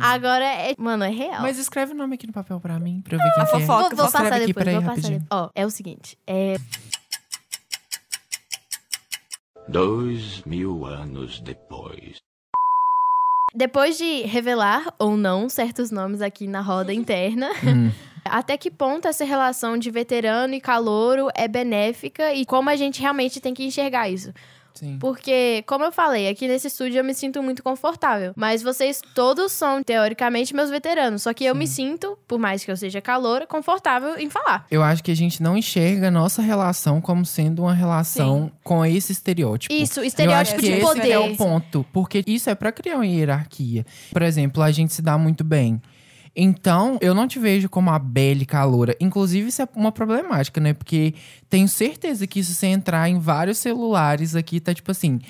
Agora, 0.00 0.44
é, 0.44 0.74
mano, 0.78 1.04
é 1.04 1.10
real. 1.10 1.42
Mas 1.42 1.58
escreve 1.58 1.92
o 1.92 1.96
nome 1.96 2.14
aqui 2.14 2.26
no 2.26 2.32
papel 2.32 2.58
pra 2.60 2.78
mim, 2.78 3.00
pra 3.02 3.16
eu 3.16 3.18
ver 3.18 3.32
quem 3.34 3.42
A 3.42 3.46
que 3.46 3.56
é. 3.56 3.60
fofoca. 3.60 3.88
Vou, 3.88 3.96
vou 3.96 4.06
Escreve 4.06 4.12
passar 4.30 4.36
aqui, 4.36 4.46
depois, 4.46 4.64
peraí, 4.64 4.74
vou 4.74 4.82
passar 4.82 4.90
rapidinho. 4.96 5.20
depois. 5.20 5.40
Ó, 5.42 5.50
é 5.54 5.66
o 5.66 5.70
seguinte, 5.70 6.18
é... 6.26 6.56
Dois 9.68 10.42
mil 10.44 10.84
anos 10.84 11.40
depois. 11.40 12.18
Depois 13.54 13.96
de 13.96 14.22
revelar 14.22 14.92
ou 14.98 15.16
não 15.16 15.48
certos 15.48 15.90
nomes 15.90 16.20
aqui 16.20 16.46
na 16.46 16.60
roda 16.60 16.92
interna, 16.92 17.48
Hum. 17.64 17.90
até 18.24 18.56
que 18.56 18.70
ponto 18.70 19.06
essa 19.06 19.24
relação 19.24 19.78
de 19.78 19.90
veterano 19.90 20.54
e 20.54 20.60
calouro 20.60 21.28
é 21.34 21.46
benéfica 21.46 22.32
e 22.34 22.44
como 22.44 22.68
a 22.70 22.76
gente 22.76 23.00
realmente 23.00 23.40
tem 23.40 23.54
que 23.54 23.64
enxergar 23.64 24.08
isso? 24.08 24.32
Sim. 24.74 24.98
Porque, 24.98 25.62
como 25.66 25.84
eu 25.84 25.92
falei, 25.92 26.28
aqui 26.28 26.48
nesse 26.48 26.66
estúdio 26.66 26.98
eu 26.98 27.04
me 27.04 27.14
sinto 27.14 27.40
muito 27.42 27.62
confortável. 27.62 28.32
Mas 28.34 28.62
vocês 28.62 29.00
todos 29.14 29.52
são, 29.52 29.82
teoricamente, 29.82 30.54
meus 30.54 30.68
veteranos. 30.68 31.22
Só 31.22 31.32
que 31.32 31.44
eu 31.44 31.54
me 31.54 31.66
sinto, 31.66 32.18
por 32.26 32.40
mais 32.40 32.64
que 32.64 32.70
eu 32.70 32.76
seja 32.76 33.00
calor, 33.00 33.46
confortável 33.46 34.18
em 34.18 34.28
falar. 34.28 34.66
Eu 34.70 34.82
acho 34.82 35.02
que 35.02 35.12
a 35.12 35.16
gente 35.16 35.40
não 35.42 35.56
enxerga 35.56 36.08
a 36.08 36.10
nossa 36.10 36.42
relação 36.42 37.00
como 37.00 37.24
sendo 37.24 37.62
uma 37.62 37.74
relação 37.74 38.50
com 38.64 38.84
esse 38.84 39.12
estereótipo. 39.12 39.72
Isso, 39.72 40.02
estereótipo 40.02 40.60
de 40.60 40.72
esse 40.72 40.80
poder. 40.80 41.10
é 41.10 41.18
o 41.18 41.36
ponto. 41.36 41.86
Porque 41.92 42.24
isso 42.26 42.50
é 42.50 42.54
pra 42.54 42.72
criar 42.72 42.96
uma 42.96 43.06
hierarquia. 43.06 43.86
Por 44.12 44.22
exemplo, 44.22 44.62
a 44.62 44.72
gente 44.72 44.92
se 44.92 45.00
dá 45.00 45.16
muito 45.16 45.44
bem. 45.44 45.80
Então, 46.36 46.98
eu 47.00 47.14
não 47.14 47.28
te 47.28 47.38
vejo 47.38 47.68
como 47.68 47.90
a 47.90 47.98
Belle 47.98 48.44
caloura. 48.44 48.96
Inclusive, 49.00 49.48
isso 49.48 49.62
é 49.62 49.68
uma 49.76 49.92
problemática, 49.92 50.60
né? 50.60 50.72
Porque 50.72 51.14
tenho 51.48 51.68
certeza 51.68 52.26
que 52.26 52.42
se 52.42 52.54
você 52.54 52.66
entrar 52.66 53.08
em 53.08 53.18
vários 53.18 53.58
celulares 53.58 54.34
aqui, 54.34 54.58
tá 54.58 54.74
tipo 54.74 54.90
assim. 54.90 55.20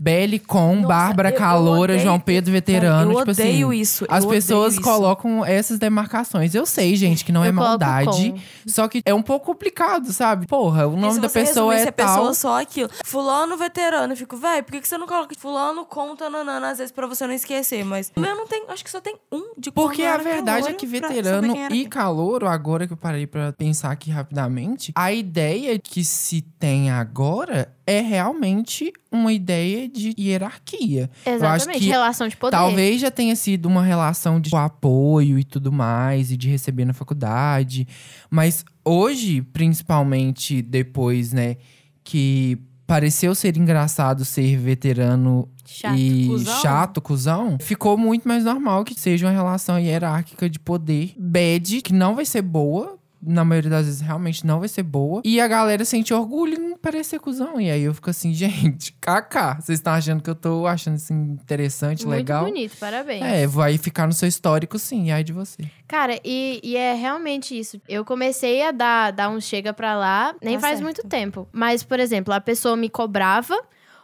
Belle 0.00 0.38
com 0.38 0.80
Bárbara 0.82 1.30
eu- 1.30 1.32
eu 1.32 1.38
Caloura, 1.38 1.92
odeio- 1.94 1.98
João 2.00 2.20
Pedro 2.20 2.52
Veterano. 2.52 3.10
Eu 3.12 3.18
tipo 3.18 3.30
odeio 3.32 3.68
assim, 3.70 3.80
isso. 3.80 4.06
As 4.08 4.22
eu 4.22 4.30
pessoas 4.30 4.74
isso. 4.74 4.82
colocam 4.82 5.44
essas 5.44 5.76
demarcações. 5.78 6.54
Eu 6.54 6.64
sei, 6.64 6.94
gente, 6.94 7.24
que 7.24 7.32
não 7.32 7.42
Eu 7.44 7.48
é 7.48 7.52
maldade. 7.52 8.30
com. 8.32 8.38
Só 8.70 8.86
que 8.86 9.02
é 9.04 9.12
um 9.12 9.22
pouco 9.22 9.46
complicado, 9.46 10.12
sabe? 10.12 10.46
Porra, 10.46 10.86
o 10.86 10.96
nome 10.96 11.18
da 11.18 11.28
pessoa 11.28 11.74
é 11.74 11.90
tal. 11.90 12.14
pessoa 12.14 12.34
só 12.34 12.60
aquilo. 12.60 12.88
Fulano 13.04 13.56
veterano. 13.56 14.12
Eu 14.12 14.16
fico, 14.16 14.36
velho, 14.36 14.62
por 14.62 14.70
que, 14.72 14.80
que 14.82 14.88
você 14.88 14.96
não 14.96 15.06
coloca 15.08 15.34
fulano 15.36 15.84
conta 15.84 16.30
nanana, 16.30 16.70
às 16.70 16.78
vezes 16.78 16.92
pra 16.92 17.06
você 17.08 17.26
não 17.26 17.34
esquecer? 17.34 17.84
Mas 17.84 18.12
o 18.14 18.20
meu 18.20 18.36
não 18.36 18.46
tem, 18.46 18.66
acho 18.68 18.84
que 18.84 18.90
só 18.90 19.00
tem 19.00 19.16
um 19.32 19.52
de 19.58 19.72
Porque 19.72 20.04
a 20.04 20.16
verdade 20.18 20.68
é 20.68 20.72
que 20.74 20.86
veterano 20.86 21.54
e 21.72 21.86
calouro, 21.86 22.46
agora 22.46 22.86
que 22.86 22.92
eu 22.92 22.96
parei 22.96 23.26
pra 23.26 23.52
pensar 23.52 23.90
aqui 23.90 24.10
rapidamente, 24.12 24.92
a 24.94 25.12
ideia 25.12 25.76
que 25.76 26.04
se 26.04 26.40
tem 26.40 26.90
agora 26.90 27.72
é 27.86 28.00
realmente 28.00 28.92
uma 29.10 29.32
ideia 29.32 29.87
de 29.88 30.14
hierarquia. 30.18 31.10
Eu 31.24 31.34
acho 31.34 31.44
Exatamente, 31.44 31.80
que 31.80 31.86
relação 31.86 32.28
de 32.28 32.36
poder. 32.36 32.56
Talvez 32.56 33.00
já 33.00 33.10
tenha 33.10 33.34
sido 33.34 33.66
uma 33.66 33.82
relação 33.82 34.40
de 34.40 34.54
apoio 34.54 35.38
e 35.38 35.44
tudo 35.44 35.72
mais, 35.72 36.30
e 36.30 36.36
de 36.36 36.48
receber 36.48 36.84
na 36.84 36.92
faculdade. 36.92 37.86
Mas 38.30 38.64
hoje, 38.84 39.42
principalmente 39.42 40.62
depois, 40.62 41.32
né, 41.32 41.56
que 42.04 42.58
pareceu 42.86 43.34
ser 43.34 43.56
engraçado 43.58 44.24
ser 44.24 44.56
veterano 44.56 45.46
Chato. 45.66 45.94
e 45.94 46.26
cuzão. 46.26 46.62
chato, 46.62 47.00
cuzão, 47.02 47.58
ficou 47.60 47.98
muito 47.98 48.26
mais 48.26 48.44
normal 48.44 48.82
que 48.82 48.98
seja 48.98 49.26
uma 49.26 49.32
relação 49.32 49.78
hierárquica 49.78 50.48
de 50.48 50.58
poder 50.58 51.12
bad, 51.18 51.82
que 51.82 51.92
não 51.92 52.14
vai 52.14 52.24
ser 52.24 52.40
boa 52.40 52.97
na 53.20 53.44
maioria 53.44 53.70
das 53.70 53.86
vezes, 53.86 54.00
realmente 54.00 54.46
não 54.46 54.60
vai 54.60 54.68
ser 54.68 54.82
boa. 54.82 55.20
E 55.24 55.40
a 55.40 55.48
galera 55.48 55.84
sente 55.84 56.14
orgulho 56.14 56.54
em 56.54 56.76
parecer 56.76 57.18
cuzão. 57.18 57.60
E 57.60 57.70
aí 57.70 57.82
eu 57.82 57.92
fico 57.94 58.08
assim, 58.10 58.32
gente, 58.34 58.92
kaká. 59.00 59.54
Vocês 59.60 59.78
estão 59.78 59.92
achando 59.92 60.22
que 60.22 60.30
eu 60.30 60.34
tô 60.34 60.66
achando 60.66 60.94
assim 60.94 61.14
interessante, 61.14 62.06
Muito 62.06 62.16
legal? 62.16 62.44
bonito, 62.44 62.76
parabéns. 62.78 63.24
É, 63.24 63.46
vai 63.46 63.76
ficar 63.78 64.06
no 64.06 64.12
seu 64.12 64.28
histórico, 64.28 64.78
sim. 64.78 65.06
E 65.06 65.12
aí 65.12 65.24
de 65.24 65.32
você. 65.32 65.62
Cara, 65.86 66.18
e, 66.24 66.60
e 66.62 66.76
é 66.76 66.94
realmente 66.94 67.58
isso. 67.58 67.80
Eu 67.88 68.04
comecei 68.04 68.62
a 68.62 68.70
dar, 68.70 69.10
dar 69.10 69.28
um 69.30 69.40
chega 69.40 69.72
pra 69.72 69.96
lá, 69.96 70.34
nem 70.42 70.54
Tá 70.54 70.60
faz 70.60 70.74
certo. 70.78 70.84
muito 70.84 71.08
tempo. 71.08 71.48
Mas, 71.52 71.82
por 71.82 71.98
exemplo, 71.98 72.32
a 72.32 72.40
pessoa 72.40 72.76
me 72.76 72.88
cobrava 72.88 73.54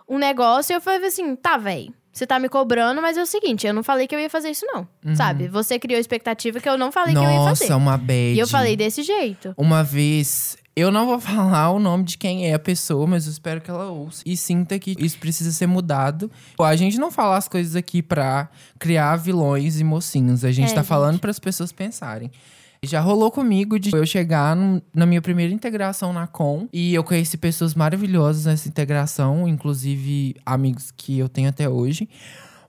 um 0.08 0.18
negócio 0.18 0.72
e 0.72 0.76
eu 0.76 0.80
falei 0.80 1.06
assim, 1.06 1.36
tá, 1.36 1.56
véi. 1.56 1.90
Você 2.14 2.26
tá 2.26 2.38
me 2.38 2.48
cobrando, 2.48 3.02
mas 3.02 3.16
é 3.16 3.22
o 3.22 3.26
seguinte, 3.26 3.66
eu 3.66 3.74
não 3.74 3.82
falei 3.82 4.06
que 4.06 4.14
eu 4.14 4.20
ia 4.20 4.30
fazer 4.30 4.48
isso, 4.50 4.64
não. 4.66 4.86
Sabe? 5.16 5.48
Você 5.48 5.80
criou 5.80 5.98
expectativa 6.00 6.60
que 6.60 6.68
eu 6.68 6.78
não 6.78 6.92
falei 6.92 7.12
que 7.12 7.18
eu 7.18 7.22
ia 7.24 7.28
fazer. 7.28 7.64
Uhum. 7.64 7.70
Nossa, 7.70 7.76
uma 7.76 7.98
bad. 7.98 8.34
E 8.34 8.38
eu 8.38 8.46
falei 8.46 8.76
desse 8.76 9.02
jeito. 9.02 9.52
Uma 9.56 9.82
vez, 9.82 10.56
eu 10.76 10.92
não 10.92 11.06
vou 11.06 11.18
falar 11.20 11.70
o 11.70 11.80
nome 11.80 12.04
de 12.04 12.16
quem 12.16 12.48
é 12.48 12.54
a 12.54 12.58
pessoa, 12.58 13.04
mas 13.04 13.26
eu 13.26 13.32
espero 13.32 13.60
que 13.60 13.68
ela 13.68 13.90
ouça 13.90 14.22
e 14.24 14.36
sinta 14.36 14.78
que 14.78 14.94
isso 14.96 15.18
precisa 15.18 15.50
ser 15.50 15.66
mudado. 15.66 16.30
A 16.60 16.76
gente 16.76 16.98
não 16.98 17.10
fala 17.10 17.36
as 17.36 17.48
coisas 17.48 17.74
aqui 17.74 18.00
pra 18.00 18.48
criar 18.78 19.16
vilões 19.16 19.80
e 19.80 19.84
mocinhos. 19.84 20.44
A 20.44 20.52
gente 20.52 20.70
É, 20.70 20.74
tá 20.74 20.82
gente. 20.82 20.88
falando 20.88 21.18
para 21.18 21.32
as 21.32 21.40
pessoas 21.40 21.72
pensarem. 21.72 22.30
Já 22.86 23.00
rolou 23.00 23.30
comigo 23.30 23.78
de 23.78 23.90
eu 23.94 24.06
chegar 24.06 24.54
num- 24.56 24.80
na 24.94 25.06
minha 25.06 25.20
primeira 25.22 25.52
integração 25.52 26.12
na 26.12 26.26
Com 26.26 26.68
e 26.72 26.94
eu 26.94 27.02
conheci 27.04 27.36
pessoas 27.36 27.74
maravilhosas 27.74 28.44
nessa 28.46 28.68
integração, 28.68 29.46
inclusive 29.48 30.36
amigos 30.44 30.90
que 30.96 31.18
eu 31.18 31.28
tenho 31.28 31.48
até 31.48 31.68
hoje. 31.68 32.08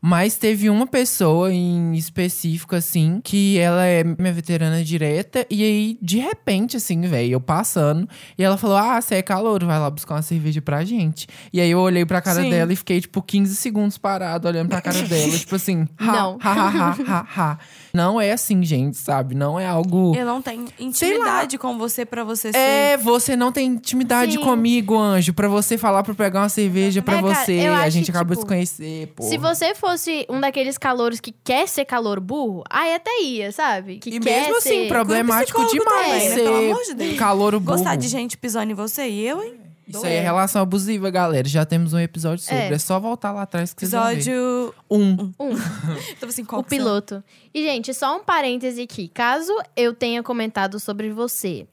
Mas 0.01 0.37
teve 0.37 0.69
uma 0.69 0.85
pessoa 0.85 1.51
em 1.51 1.93
específico, 1.95 2.75
assim, 2.75 3.19
que 3.23 3.57
ela 3.57 3.85
é 3.85 4.03
minha 4.03 4.33
veterana 4.33 4.83
direta. 4.83 5.45
E 5.49 5.63
aí, 5.63 5.97
de 6.01 6.19
repente, 6.19 6.77
assim, 6.77 7.01
velho, 7.01 7.33
eu 7.33 7.41
passando. 7.41 8.07
E 8.37 8.43
ela 8.43 8.57
falou: 8.57 8.77
Ah, 8.77 9.01
você 9.01 9.15
é 9.15 9.21
calor, 9.21 9.63
vai 9.63 9.79
lá 9.79 9.89
buscar 9.89 10.15
uma 10.15 10.21
cerveja 10.21 10.61
pra 10.61 10.83
gente. 10.83 11.27
E 11.51 11.59
aí 11.59 11.71
eu 11.71 11.79
olhei 11.79 12.05
pra 12.05 12.21
cara 12.21 12.41
Sim. 12.43 12.49
dela 12.49 12.71
e 12.71 12.75
fiquei, 12.75 13.01
tipo, 13.01 13.21
15 13.21 13.55
segundos 13.55 13.97
parado, 13.97 14.47
olhando 14.47 14.69
pra 14.69 14.81
cara 14.81 15.01
dela. 15.01 15.37
tipo 15.37 15.55
assim, 15.55 15.87
ha, 15.97 16.05
Não. 16.05 16.37
ha, 16.41 16.51
ha, 16.51 16.69
ha, 16.69 16.95
ha, 17.07 17.27
ha. 17.35 17.57
Não 17.93 18.19
é 18.19 18.31
assim, 18.31 18.63
gente, 18.63 18.97
sabe? 18.97 19.33
Não 19.35 19.59
é 19.59 19.65
algo. 19.65 20.13
Eu 20.15 20.25
não 20.25 20.41
tenho 20.41 20.65
intimidade 20.79 21.57
com 21.57 21.77
você 21.77 22.05
pra 22.05 22.23
você 22.23 22.51
ser. 22.51 22.57
É, 22.57 22.97
você 22.97 23.35
não 23.35 23.51
tem 23.51 23.67
intimidade 23.67 24.33
Sim. 24.33 24.39
comigo, 24.41 24.97
anjo, 24.97 25.33
pra 25.33 25.47
você 25.47 25.77
falar 25.77 26.03
pra 26.03 26.11
eu 26.11 26.15
pegar 26.15 26.41
uma 26.41 26.49
cerveja 26.49 27.01
pra 27.01 27.17
É, 27.17 27.21
cara, 27.21 27.33
você. 27.45 27.53
eu 27.53 27.73
a 27.73 27.89
gente 27.89 28.05
que, 28.05 28.11
acabou 28.11 28.31
de 28.35 28.35
se 28.35 28.41
tipo, 28.41 28.47
conhecer, 28.53 29.07
pô. 29.15 29.23
Se 29.23 29.37
você 29.37 29.73
fosse 29.97 30.25
um 30.29 30.39
daqueles 30.39 30.77
calouros 30.77 31.19
que 31.19 31.33
quer 31.43 31.67
ser 31.67 31.85
calor 31.85 32.19
burro, 32.19 32.63
aí 32.69 32.93
até 32.95 33.21
ia, 33.21 33.51
sabe? 33.51 33.99
Que 33.99 34.09
E 34.09 34.19
quer 34.19 34.41
mesmo 34.41 34.57
assim, 34.57 34.83
ser... 34.83 34.87
problemático 34.87 35.65
demais 35.67 36.23
também, 36.23 36.29
né? 36.29 36.35
Pelo 36.35 36.55
amor 36.71 36.83
de 36.83 36.93
Deus. 36.93 37.17
calouro 37.19 37.59
burro. 37.59 37.77
Gostar 37.77 37.95
de 37.95 38.07
gente 38.07 38.37
pisando 38.37 38.71
em 38.71 38.75
você 38.75 39.07
e 39.07 39.25
eu, 39.27 39.43
hein? 39.43 39.55
Isso 39.87 40.03
aí 40.03 40.13
é 40.13 40.19
relação 40.21 40.63
abusiva, 40.63 41.11
galera. 41.11 41.47
Já 41.47 41.63
temos 41.63 41.93
um 41.93 41.99
episódio 41.99 42.43
sobre. 42.43 42.57
É, 42.59 42.73
É. 42.73 42.79
só 42.79 42.99
voltar 42.99 43.31
lá 43.31 43.43
atrás 43.43 43.71
que 43.71 43.81
vocês 43.81 43.91
vão 43.91 44.03
ver. 44.07 44.13
Episódio. 44.13 44.73
Um. 44.89 45.31
Tava 46.19 46.29
assim, 46.31 46.43
qual 46.43 46.61
O 46.61 46.63
são? 46.63 46.69
piloto. 46.69 47.23
E, 47.53 47.61
gente, 47.63 47.93
só 47.93 48.17
um 48.17 48.23
parêntese 48.23 48.81
aqui. 48.81 49.07
Caso 49.09 49.53
eu 49.75 49.93
tenha 49.93 50.23
comentado 50.23 50.79
sobre 50.79 51.11
você 51.11 51.67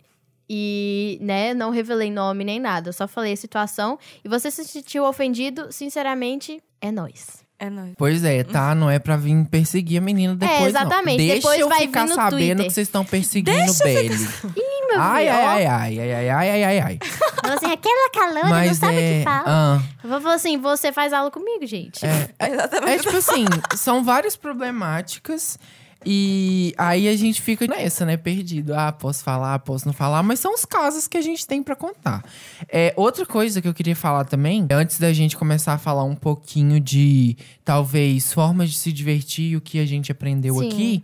e, 0.48 1.16
né, 1.22 1.54
não 1.54 1.70
revelei 1.70 2.10
nome 2.10 2.44
nem 2.44 2.60
nada, 2.60 2.90
eu 2.90 2.92
só 2.92 3.08
falei 3.08 3.32
a 3.32 3.36
situação 3.36 3.98
e 4.22 4.28
você 4.28 4.50
se 4.50 4.62
sentiu 4.66 5.04
ofendido, 5.06 5.68
sinceramente, 5.72 6.62
é 6.82 6.92
nóis. 6.92 7.41
É 7.62 7.70
nóis. 7.70 7.92
Pois 7.96 8.24
é, 8.24 8.42
tá? 8.42 8.74
Não 8.74 8.90
é 8.90 8.98
pra 8.98 9.16
vir 9.16 9.44
perseguir 9.46 9.98
a 9.98 10.00
menina 10.00 10.34
depois, 10.34 10.66
exatamente. 10.70 11.18
não. 11.18 11.26
Deixa 11.28 11.34
Depois 11.36 11.60
eu 11.60 11.68
vai 11.68 11.80
ficar 11.82 12.02
vir 12.02 12.08
no 12.08 12.14
sabendo 12.16 12.36
Twitter. 12.38 12.66
que 12.66 12.72
vocês 12.72 12.88
estão 12.88 13.04
perseguindo 13.04 13.70
o 13.70 13.78
Belly. 13.84 14.08
Ih, 14.14 14.86
meu 14.88 15.00
Ai, 15.00 15.24
filho, 15.26 15.36
ai, 15.36 15.66
ai, 15.66 15.66
ai, 15.66 16.00
ai, 16.00 16.28
ai, 16.30 16.50
ai, 16.50 16.64
ai, 16.64 16.80
ai. 16.80 16.98
Falou 17.40 17.56
assim, 17.56 17.70
aquela 17.72 18.10
caloura 18.10 18.66
não 18.66 18.74
sabe 18.74 18.96
o 18.96 18.98
é... 18.98 19.18
que 19.18 19.24
fala. 19.24 19.44
ah, 19.46 19.82
Eu 20.02 20.10
vou 20.10 20.20
falar 20.20 20.34
assim, 20.34 20.58
você 20.58 20.90
faz 20.90 21.12
aula 21.12 21.30
comigo, 21.30 21.64
gente. 21.64 22.00
Exatamente. 22.40 22.90
É 22.90 22.98
tipo 22.98 23.16
assim, 23.16 23.44
são 23.76 24.02
várias 24.02 24.34
problemáticas 24.34 25.56
e 26.05 26.74
aí 26.76 27.09
a 27.09 27.16
gente 27.16 27.40
fica 27.40 27.66
nessa, 27.66 28.05
né, 28.05 28.16
perdido. 28.16 28.74
Ah, 28.74 28.92
posso 28.92 29.22
falar, 29.22 29.59
posso 29.61 29.86
não 29.86 29.92
falar, 29.92 30.22
mas 30.22 30.40
são 30.40 30.55
os 30.55 30.64
casos 30.64 31.07
que 31.07 31.16
a 31.16 31.20
gente 31.20 31.46
tem 31.46 31.62
pra 31.62 31.76
contar. 31.76 32.24
É, 32.68 32.92
outra 32.96 33.24
coisa 33.24 33.61
que 33.61 33.68
eu 33.68 33.74
queria 33.74 33.96
falar 33.96 34.24
também, 34.24 34.66
antes 34.70 34.98
da 34.98 35.12
gente 35.12 35.36
começar 35.36 35.74
a 35.74 35.78
falar 35.78 36.05
um 36.05 36.14
pouquinho 36.14 36.80
de 36.80 37.36
talvez 37.64 38.32
formas 38.32 38.70
de 38.70 38.76
se 38.76 38.92
divertir 38.92 39.53
e 39.53 39.57
o 39.57 39.61
que 39.61 39.78
a 39.78 39.86
gente 39.86 40.11
aprendeu 40.12 40.57
Sim. 40.57 40.68
aqui, 40.68 41.03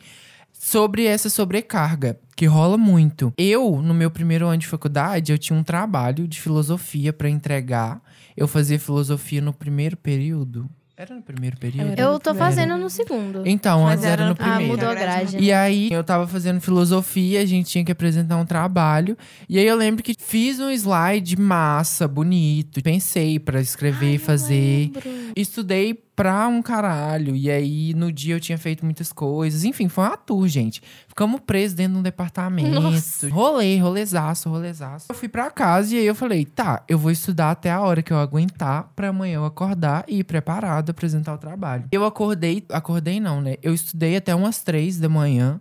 sobre 0.52 1.04
essa 1.04 1.30
sobrecarga, 1.30 2.18
que 2.34 2.44
rola 2.46 2.76
muito. 2.76 3.32
Eu, 3.38 3.80
no 3.80 3.94
meu 3.94 4.10
primeiro 4.10 4.46
ano 4.46 4.58
de 4.58 4.66
faculdade, 4.66 5.32
eu 5.32 5.38
tinha 5.38 5.58
um 5.58 5.62
trabalho 5.62 6.26
de 6.26 6.40
filosofia 6.40 7.12
pra 7.12 7.28
entregar. 7.28 8.02
Eu 8.36 8.48
fazia 8.48 8.78
filosofia 8.78 9.40
no 9.40 9.52
primeiro 9.52 9.96
período. 9.96 10.68
Era 11.00 11.14
no 11.14 11.22
primeiro 11.22 11.56
período? 11.58 11.96
Eu 11.96 12.18
tô 12.18 12.30
Era. 12.30 12.38
fazendo 12.40 12.76
no 12.76 12.90
segundo. 12.90 13.44
Então, 13.46 13.84
Mas 13.84 14.00
antes 14.00 14.04
era 14.04 14.12
era 14.14 14.22
no 14.24 14.28
no 14.30 14.32
Ah, 14.32 14.34
primeiro. 14.56 14.72
mudou 14.72 14.88
a 14.88 14.94
grade. 14.96 15.36
E 15.38 15.52
aí, 15.52 15.88
eu 15.92 16.02
tava 16.02 16.26
fazendo 16.26 16.60
filosofia, 16.60 17.40
a 17.40 17.46
gente 17.46 17.70
tinha 17.70 17.84
que 17.84 17.92
apresentar 17.92 18.36
um 18.36 18.44
trabalho. 18.44 19.16
E 19.48 19.60
aí, 19.60 19.66
eu 19.66 19.76
lembro 19.76 20.02
que 20.02 20.12
fiz 20.18 20.58
um 20.58 20.68
slide 20.72 21.38
massa, 21.40 22.08
bonito. 22.08 22.82
Pensei 22.82 23.38
pra 23.38 23.60
escrever 23.60 24.14
e 24.14 24.18
fazer. 24.18 24.90
Estudei 25.36 26.02
pra 26.18 26.48
um 26.48 26.60
caralho. 26.60 27.36
E 27.36 27.48
aí, 27.48 27.94
no 27.94 28.10
dia, 28.10 28.34
eu 28.34 28.40
tinha 28.40 28.58
feito 28.58 28.84
muitas 28.84 29.12
coisas. 29.12 29.62
Enfim, 29.62 29.88
foi 29.88 30.02
uma 30.02 30.16
tour, 30.16 30.48
gente. 30.48 30.82
Ficamos 31.06 31.40
presos 31.40 31.76
dentro 31.76 31.92
de 31.92 31.98
um 32.00 32.02
departamento. 32.02 32.80
Nossa. 32.80 33.28
Rolê, 33.28 33.78
rolezaço, 33.78 34.50
rolezaço. 34.50 35.06
Eu 35.08 35.14
fui 35.14 35.28
pra 35.28 35.48
casa 35.48 35.94
e 35.94 35.98
aí 35.98 36.06
eu 36.06 36.16
falei, 36.16 36.44
tá, 36.44 36.82
eu 36.88 36.98
vou 36.98 37.12
estudar 37.12 37.52
até 37.52 37.70
a 37.70 37.80
hora 37.80 38.02
que 38.02 38.12
eu 38.12 38.18
aguentar 38.18 38.90
pra 38.96 39.10
amanhã 39.10 39.36
eu 39.36 39.44
acordar 39.44 40.04
e 40.08 40.18
ir 40.18 40.24
preparado 40.24 40.90
apresentar 40.90 41.34
o 41.34 41.38
trabalho. 41.38 41.84
Eu 41.92 42.04
acordei, 42.04 42.64
acordei 42.72 43.20
não, 43.20 43.40
né? 43.40 43.54
Eu 43.62 43.72
estudei 43.72 44.16
até 44.16 44.34
umas 44.34 44.60
três 44.60 44.98
da 44.98 45.08
manhã. 45.08 45.60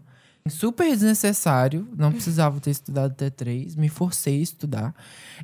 Super 0.49 0.89
desnecessário, 0.89 1.87
não 1.95 2.11
precisava 2.11 2.59
ter 2.59 2.71
estudado 2.71 3.11
até 3.11 3.29
três, 3.29 3.75
me 3.75 3.89
forcei 3.89 4.39
a 4.39 4.43
estudar. 4.43 4.95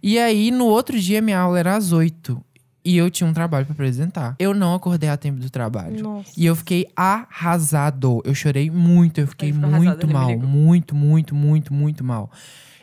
E 0.01 0.17
aí, 0.17 0.49
no 0.49 0.65
outro 0.65 0.97
dia, 0.97 1.21
minha 1.21 1.39
aula 1.39 1.59
era 1.59 1.75
às 1.75 1.91
oito. 1.91 2.41
E 2.85 2.97
eu 2.97 3.09
tinha 3.09 3.29
um 3.29 3.33
trabalho 3.33 3.65
pra 3.65 3.73
apresentar. 3.73 4.35
Eu 4.37 4.53
não 4.53 4.75
acordei 4.75 5.09
a 5.09 5.15
tempo 5.15 5.39
do 5.39 5.49
trabalho. 5.49 6.01
Nossa. 6.03 6.31
E 6.35 6.45
eu 6.45 6.55
fiquei 6.55 6.87
arrasado. 6.95 8.21
Eu 8.25 8.35
chorei 8.35 8.69
muito, 8.69 9.19
eu 9.19 9.27
fiquei 9.27 9.51
arrasado, 9.51 9.77
muito 9.77 10.07
mal. 10.07 10.37
Muito, 10.37 10.95
muito, 10.95 11.33
muito, 11.33 11.73
muito 11.73 12.03
mal. 12.03 12.29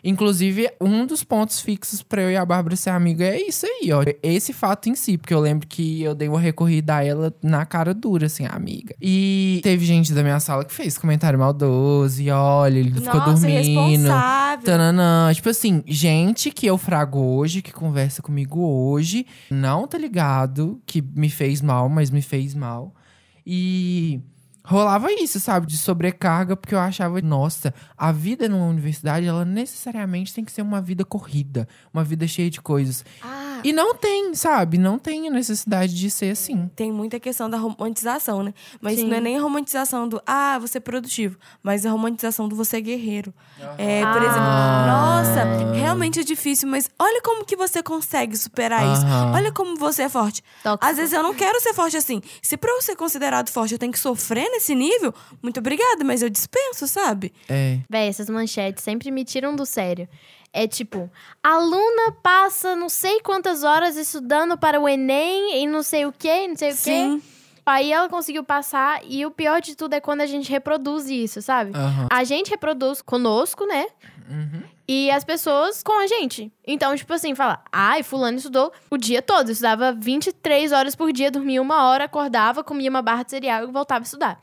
Inclusive, 0.03 0.70
um 0.80 1.07
dos 1.07 1.22
pontos 1.22 1.61
fixos 1.61 2.03
pra 2.03 2.22
eu 2.22 2.30
e 2.30 2.36
a 2.36 2.44
Bárbara 2.44 2.76
ser 2.76 2.90
amiga 2.90 3.24
é 3.24 3.40
isso 3.40 3.66
aí, 3.66 3.92
ó. 3.92 4.03
Esse 4.22 4.53
fato 4.53 4.88
em 4.88 4.94
si, 4.94 5.18
porque 5.18 5.34
eu 5.34 5.40
lembro 5.40 5.66
que 5.66 6.03
eu 6.03 6.14
dei 6.14 6.28
uma 6.28 6.40
recorrida 6.40 6.96
a 6.96 7.05
ela 7.05 7.34
na 7.42 7.64
cara 7.66 7.92
dura, 7.92 8.26
assim, 8.26 8.46
amiga. 8.46 8.94
E 9.01 9.61
teve 9.62 9.84
gente 9.84 10.12
da 10.12 10.22
minha 10.22 10.40
sala 10.40 10.64
que 10.64 10.72
fez 10.72 10.96
comentário 10.98 11.38
maldoso, 11.38 12.22
e 12.22 12.30
olha, 12.30 12.78
ele 12.78 12.92
ficou 12.92 13.20
Nossa, 13.20 13.46
dormindo. 13.46 13.48
irresponsável. 13.48 14.64
Tananã. 14.64 15.32
Tipo 15.34 15.48
assim, 15.48 15.82
gente 15.86 16.51
que 16.51 16.66
eu 16.66 16.78
frago 16.78 17.18
hoje, 17.18 17.62
que 17.62 17.72
conversa 17.72 18.22
comigo 18.22 18.61
hoje, 18.61 19.26
não 19.51 19.86
tá 19.86 19.98
ligado 19.98 20.80
que 20.86 21.03
me 21.03 21.30
fez 21.30 21.61
mal, 21.61 21.88
mas 21.88 22.11
me 22.11 22.22
fez 22.22 22.55
mal. 22.55 22.94
E 23.46 24.20
rolava 24.70 25.12
isso, 25.12 25.40
sabe? 25.40 25.66
De 25.66 25.76
sobrecarga, 25.76 26.56
porque 26.56 26.74
eu 26.74 26.78
achava, 26.78 27.20
nossa, 27.20 27.74
a 27.98 28.12
vida 28.12 28.48
numa 28.48 28.66
universidade, 28.66 29.26
ela 29.26 29.44
necessariamente 29.44 30.32
tem 30.32 30.44
que 30.44 30.52
ser 30.52 30.62
uma 30.62 30.80
vida 30.80 31.04
corrida, 31.04 31.66
uma 31.92 32.04
vida 32.04 32.26
cheia 32.28 32.48
de 32.48 32.60
coisas. 32.60 33.04
Ah, 33.22 33.60
E 33.64 33.72
não 33.72 33.94
tem, 33.94 34.32
sabe? 34.34 34.78
Não 34.78 34.98
tem 34.98 35.28
a 35.28 35.30
necessidade 35.30 35.94
de 35.94 36.10
ser 36.10 36.30
assim. 36.30 36.70
Tem 36.74 36.90
muita 36.90 37.18
questão 37.20 37.50
da 37.50 37.58
romantização, 37.58 38.42
né? 38.42 38.54
Mas 38.80 38.98
Sim. 38.98 39.08
não 39.08 39.16
é 39.16 39.20
nem 39.20 39.36
a 39.36 39.42
romantização 39.42 40.08
do, 40.08 40.22
ah, 40.26 40.58
você 40.58 40.78
é 40.78 40.80
produtivo, 40.80 41.36
mas 41.62 41.84
a 41.84 41.90
romantização 41.90 42.48
do 42.48 42.54
você 42.56 42.76
é 42.78 42.80
guerreiro. 42.80 43.34
É, 43.76 44.00
por 44.12 44.22
exemplo, 44.22 44.40
Ah. 44.40 45.22
nossa, 45.24 45.72
realmente 45.74 46.20
é 46.20 46.22
difícil, 46.22 46.68
mas 46.68 46.88
olha 46.98 47.20
como 47.22 47.44
que 47.44 47.56
você 47.56 47.82
consegue 47.82 48.36
superar 48.36 48.82
isso. 48.92 49.04
Olha 49.34 49.50
como 49.52 49.76
você 49.76 50.02
é 50.04 50.08
forte. 50.08 50.42
Tóxico. 50.62 50.84
Às 50.90 50.96
vezes 50.96 51.12
eu 51.12 51.22
não 51.22 51.34
quero 51.34 51.60
ser 51.60 51.74
forte 51.74 51.96
assim. 51.96 52.22
Se 52.40 52.56
pra 52.56 52.70
eu 52.70 52.80
ser 52.80 52.96
considerado 52.96 53.48
forte 53.50 53.72
eu 53.72 53.78
tenho 53.78 53.92
que 53.92 53.98
sofrer 53.98 54.48
nesse 54.50 54.59
nível, 54.74 55.14
muito 55.42 55.58
obrigada, 55.61 56.04
mas 56.04 56.22
eu 56.22 56.28
dispenso, 56.28 56.86
sabe? 56.86 57.32
É. 57.48 57.78
Véi, 57.88 58.08
essas 58.08 58.28
manchetes 58.28 58.82
sempre 58.84 59.11
me 59.11 59.24
tiram 59.24 59.54
do 59.54 59.64
sério. 59.64 60.08
É 60.52 60.66
tipo, 60.66 61.08
aluna 61.42 62.12
passa 62.22 62.74
não 62.74 62.88
sei 62.88 63.20
quantas 63.20 63.62
horas 63.62 63.96
estudando 63.96 64.58
para 64.58 64.80
o 64.80 64.88
Enem 64.88 65.62
e 65.62 65.66
não 65.66 65.82
sei 65.82 66.06
o 66.06 66.12
quê, 66.12 66.48
não 66.48 66.56
sei 66.56 66.70
o 66.70 66.74
quê. 66.74 66.80
Sim. 66.80 67.22
Aí 67.64 67.92
ela 67.92 68.08
conseguiu 68.08 68.42
passar 68.42 69.00
e 69.04 69.24
o 69.24 69.30
pior 69.30 69.61
de 69.61 69.76
tudo 69.76 69.94
é 69.94 70.00
quando 70.00 70.22
a 70.22 70.26
gente 70.26 70.50
reproduz 70.50 71.08
isso, 71.08 71.40
sabe? 71.40 71.70
Aham. 71.72 72.08
A 72.11 72.24
gente 72.24 72.50
reproduz 72.50 73.00
conosco, 73.00 73.64
né? 73.64 73.86
Uhum. 74.28 74.62
E 74.93 75.09
as 75.09 75.22
pessoas 75.22 75.84
com 75.84 76.03
a 76.03 76.09
gente. 76.09 76.53
Então, 76.66 76.97
tipo 76.97 77.12
assim, 77.12 77.32
fala, 77.32 77.62
ai, 77.70 78.03
fulano 78.03 78.38
estudou 78.38 78.72
o 78.91 78.97
dia 78.97 79.22
todo. 79.22 79.53
Estudava 79.53 79.93
23 79.93 80.72
horas 80.72 80.97
por 80.97 81.12
dia, 81.12 81.30
dormia 81.30 81.62
uma 81.62 81.84
hora, 81.84 82.07
acordava, 82.07 82.64
comia 82.64 82.91
uma 82.91 83.01
barra 83.01 83.22
de 83.22 83.30
cereal 83.30 83.62
e 83.62 83.70
voltava 83.70 84.03
a 84.03 84.03
estudar. 84.03 84.41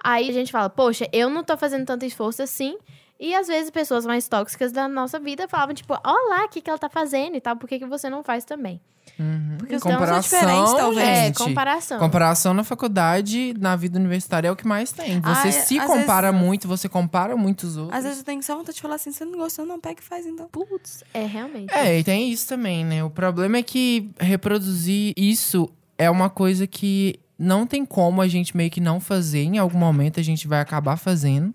Aí 0.00 0.30
a 0.30 0.32
gente 0.32 0.52
fala, 0.52 0.70
poxa, 0.70 1.08
eu 1.12 1.28
não 1.28 1.42
tô 1.42 1.56
fazendo 1.56 1.84
tanto 1.84 2.04
esforço 2.04 2.40
assim. 2.44 2.78
E 3.24 3.32
às 3.36 3.46
vezes 3.46 3.70
pessoas 3.70 4.04
mais 4.04 4.26
tóxicas 4.26 4.72
da 4.72 4.88
nossa 4.88 5.20
vida 5.20 5.46
falavam, 5.46 5.72
tipo, 5.72 5.94
ó 5.94 6.12
lá, 6.28 6.44
o 6.44 6.48
que, 6.48 6.60
que 6.60 6.68
ela 6.68 6.76
tá 6.76 6.88
fazendo 6.88 7.36
e 7.36 7.40
tal, 7.40 7.54
por 7.54 7.68
que, 7.68 7.78
que 7.78 7.86
você 7.86 8.10
não 8.10 8.24
faz 8.24 8.44
também? 8.44 8.80
Uhum. 9.16 9.58
Porque 9.58 9.76
os 9.76 9.82
comparação, 9.84 10.40
diferentes, 10.40 10.72
talvez. 10.74 11.08
É, 11.08 11.24
gente, 11.26 11.38
comparação. 11.38 11.98
Comparação 12.00 12.52
na 12.52 12.64
faculdade, 12.64 13.54
na 13.60 13.76
vida 13.76 13.96
universitária 13.96 14.48
é 14.48 14.50
o 14.50 14.56
que 14.56 14.66
mais 14.66 14.90
tem. 14.90 15.20
Você 15.20 15.48
Ah, 15.48 15.52
se 15.52 15.78
compara 15.86 16.32
vezes- 16.32 16.44
muito, 16.46 16.66
você 16.66 16.88
compara 16.88 17.36
muitos 17.36 17.76
outros. 17.76 17.96
Às 17.96 18.02
vezes 18.02 18.18
eu 18.18 18.24
tenho 18.24 18.42
só 18.42 18.56
vontade 18.56 18.74
de 18.74 18.82
falar 18.82 18.96
assim, 18.96 19.12
você 19.12 19.24
não 19.24 19.38
gostou, 19.38 19.64
não, 19.64 19.78
pega 19.78 20.00
e 20.00 20.04
faz 20.04 20.26
então. 20.26 20.48
Putz, 20.48 21.04
é 21.14 21.24
realmente. 21.24 21.72
É, 21.72 22.00
e 22.00 22.02
tem 22.02 22.28
isso 22.28 22.48
também, 22.48 22.84
né? 22.84 23.04
O 23.04 23.10
problema 23.10 23.56
é 23.56 23.62
que 23.62 24.10
reproduzir 24.18 25.12
isso 25.16 25.70
é 25.96 26.10
uma 26.10 26.28
coisa 26.28 26.66
que 26.66 27.20
não 27.38 27.68
tem 27.68 27.84
como 27.84 28.20
a 28.20 28.26
gente 28.26 28.56
meio 28.56 28.70
que 28.70 28.80
não 28.80 28.98
fazer. 28.98 29.44
Em 29.44 29.58
algum 29.58 29.78
momento 29.78 30.18
a 30.18 30.24
gente 30.24 30.48
vai 30.48 30.60
acabar 30.60 30.96
fazendo. 30.96 31.54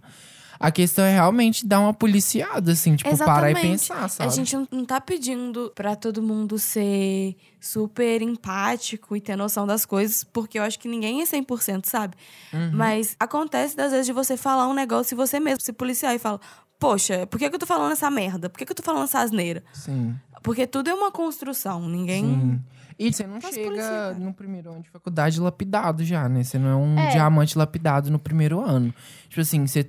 A 0.59 0.71
questão 0.71 1.05
é 1.05 1.13
realmente 1.13 1.65
dar 1.65 1.79
uma 1.79 1.93
policiada, 1.93 2.71
assim, 2.71 2.95
tipo, 2.95 3.15
parar 3.17 3.51
e 3.51 3.55
pensar, 3.55 4.09
sabe? 4.09 4.29
A 4.29 4.33
gente 4.33 4.55
não, 4.55 4.67
não 4.71 4.85
tá 4.85 4.99
pedindo 4.99 5.71
pra 5.75 5.95
todo 5.95 6.21
mundo 6.21 6.57
ser 6.57 7.35
super 7.59 8.21
empático 8.21 9.15
e 9.15 9.21
ter 9.21 9.35
noção 9.35 9.67
das 9.67 9.85
coisas, 9.85 10.23
porque 10.23 10.57
eu 10.59 10.63
acho 10.63 10.79
que 10.79 10.87
ninguém 10.87 11.21
é 11.21 11.25
100%, 11.25 11.85
sabe? 11.85 12.15
Uhum. 12.53 12.71
Mas 12.73 13.15
acontece 13.19 13.75
das 13.75 13.91
vezes 13.91 14.05
de 14.07 14.13
você 14.13 14.35
falar 14.37 14.67
um 14.67 14.73
negócio 14.73 15.13
e 15.13 15.17
você 15.17 15.39
mesmo 15.39 15.61
se 15.61 15.73
policiar 15.73 16.15
e 16.15 16.19
fala: 16.19 16.39
Poxa, 16.79 17.25
por 17.27 17.37
que, 17.39 17.49
que 17.49 17.55
eu 17.55 17.59
tô 17.59 17.65
falando 17.65 17.91
essa 17.91 18.09
merda? 18.09 18.49
Por 18.49 18.57
que, 18.57 18.65
que 18.65 18.71
eu 18.71 18.75
tô 18.75 18.83
falando 18.83 19.03
essa 19.05 19.19
asneira? 19.19 19.63
Sim, 19.73 20.15
Porque 20.43 20.65
tudo 20.67 20.89
é 20.89 20.93
uma 20.93 21.11
construção, 21.11 21.87
ninguém. 21.87 22.23
sim. 22.23 22.61
E 22.99 23.13
você 23.13 23.27
não 23.27 23.39
chega 23.39 23.63
polícia, 23.69 24.13
no 24.17 24.33
primeiro 24.33 24.71
ano 24.71 24.81
de 24.81 24.89
faculdade 24.89 25.39
lapidado 25.39 26.03
já, 26.03 26.27
né? 26.27 26.43
Você 26.43 26.57
não 26.57 26.69
é 26.69 26.75
um 26.75 26.97
É. 26.99 27.09
diamante 27.11 27.55
lapidado 27.55 28.09
no 28.09 28.17
primeiro 28.17 28.59
ano. 28.59 28.91
Tipo 29.29 29.41
assim, 29.41 29.67
você 29.67 29.87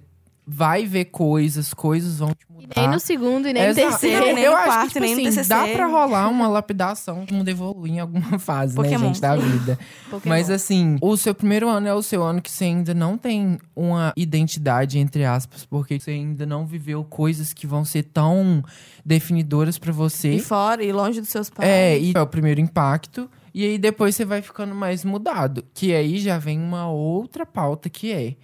vai 0.51 0.87
ver 0.87 1.07
coisas, 1.07 1.75
coisas 1.75 2.19
vão 2.21 2.31
te 2.31 2.47
E 2.49 2.53
mudar. 2.55 2.81
nem 2.81 2.89
no 2.89 2.99
segundo 2.99 3.47
e 3.47 3.53
nem 3.53 3.63
no 3.65 3.69
Exato. 3.69 3.89
terceiro. 3.91 4.25
nem 4.35 4.45
eu 4.45 4.51
no 4.53 4.57
acho 4.57 4.67
quarto, 4.67 4.87
que, 4.89 4.93
tipo 4.95 5.01
nem 5.05 5.15
no 5.15 5.21
assim, 5.21 5.31
TCC. 5.31 5.49
dá 5.49 5.69
pra 5.69 5.87
rolar 5.87 6.29
uma 6.29 6.49
lapidação 6.49 7.27
que 7.27 7.35
muda 7.35 7.51
evoluir 7.51 7.93
em 7.95 8.01
alguma 8.01 8.39
fase, 8.41 8.75
Pokémon. 8.75 8.99
né, 8.99 9.07
gente, 9.09 9.21
da 9.21 9.37
vida. 9.37 9.79
Mas 10.25 10.49
assim, 10.51 10.97
o 11.03 11.17
seu 11.19 11.35
primeiro 11.35 11.69
ano 11.69 11.87
é 11.87 11.93
o 11.95 12.03
seu 12.03 12.23
ano 12.23 12.41
que 12.41 12.51
você 12.51 12.65
ainda 12.65 12.95
não 12.95 13.19
tem 13.19 13.59
uma 13.77 14.13
identidade, 14.17 14.99
entre 14.99 15.25
aspas, 15.25 15.67
porque 15.67 16.01
você 16.01 16.13
ainda 16.13 16.47
não 16.47 16.65
viveu 16.67 17.05
coisas 17.05 17.53
que 17.53 17.67
vão 17.67 17.85
ser 17.85 18.05
tão 18.05 18.65
definidoras 19.05 19.79
pra 19.79 19.93
você. 19.93 20.33
E 20.35 20.41
fora, 20.41 20.83
e 20.83 20.93
longe 20.93 21.21
dos 21.21 21.29
seus 21.29 21.51
pais. 21.51 21.69
É, 21.69 21.99
e 21.99 22.13
é 22.15 22.21
o 22.21 22.27
primeiro 22.27 22.61
impacto. 22.61 23.29
E 23.55 23.65
aí 23.65 23.79
depois 23.79 24.15
você 24.15 24.25
vai 24.25 24.43
ficando 24.43 24.75
mais 24.75 25.05
mudado. 25.05 25.65
Que 25.75 25.93
aí 25.95 26.19
já 26.19 26.39
vem 26.39 26.59
uma 26.61 26.89
outra 26.89 27.45
pauta 27.47 27.89
que 27.89 28.13
é 28.13 28.35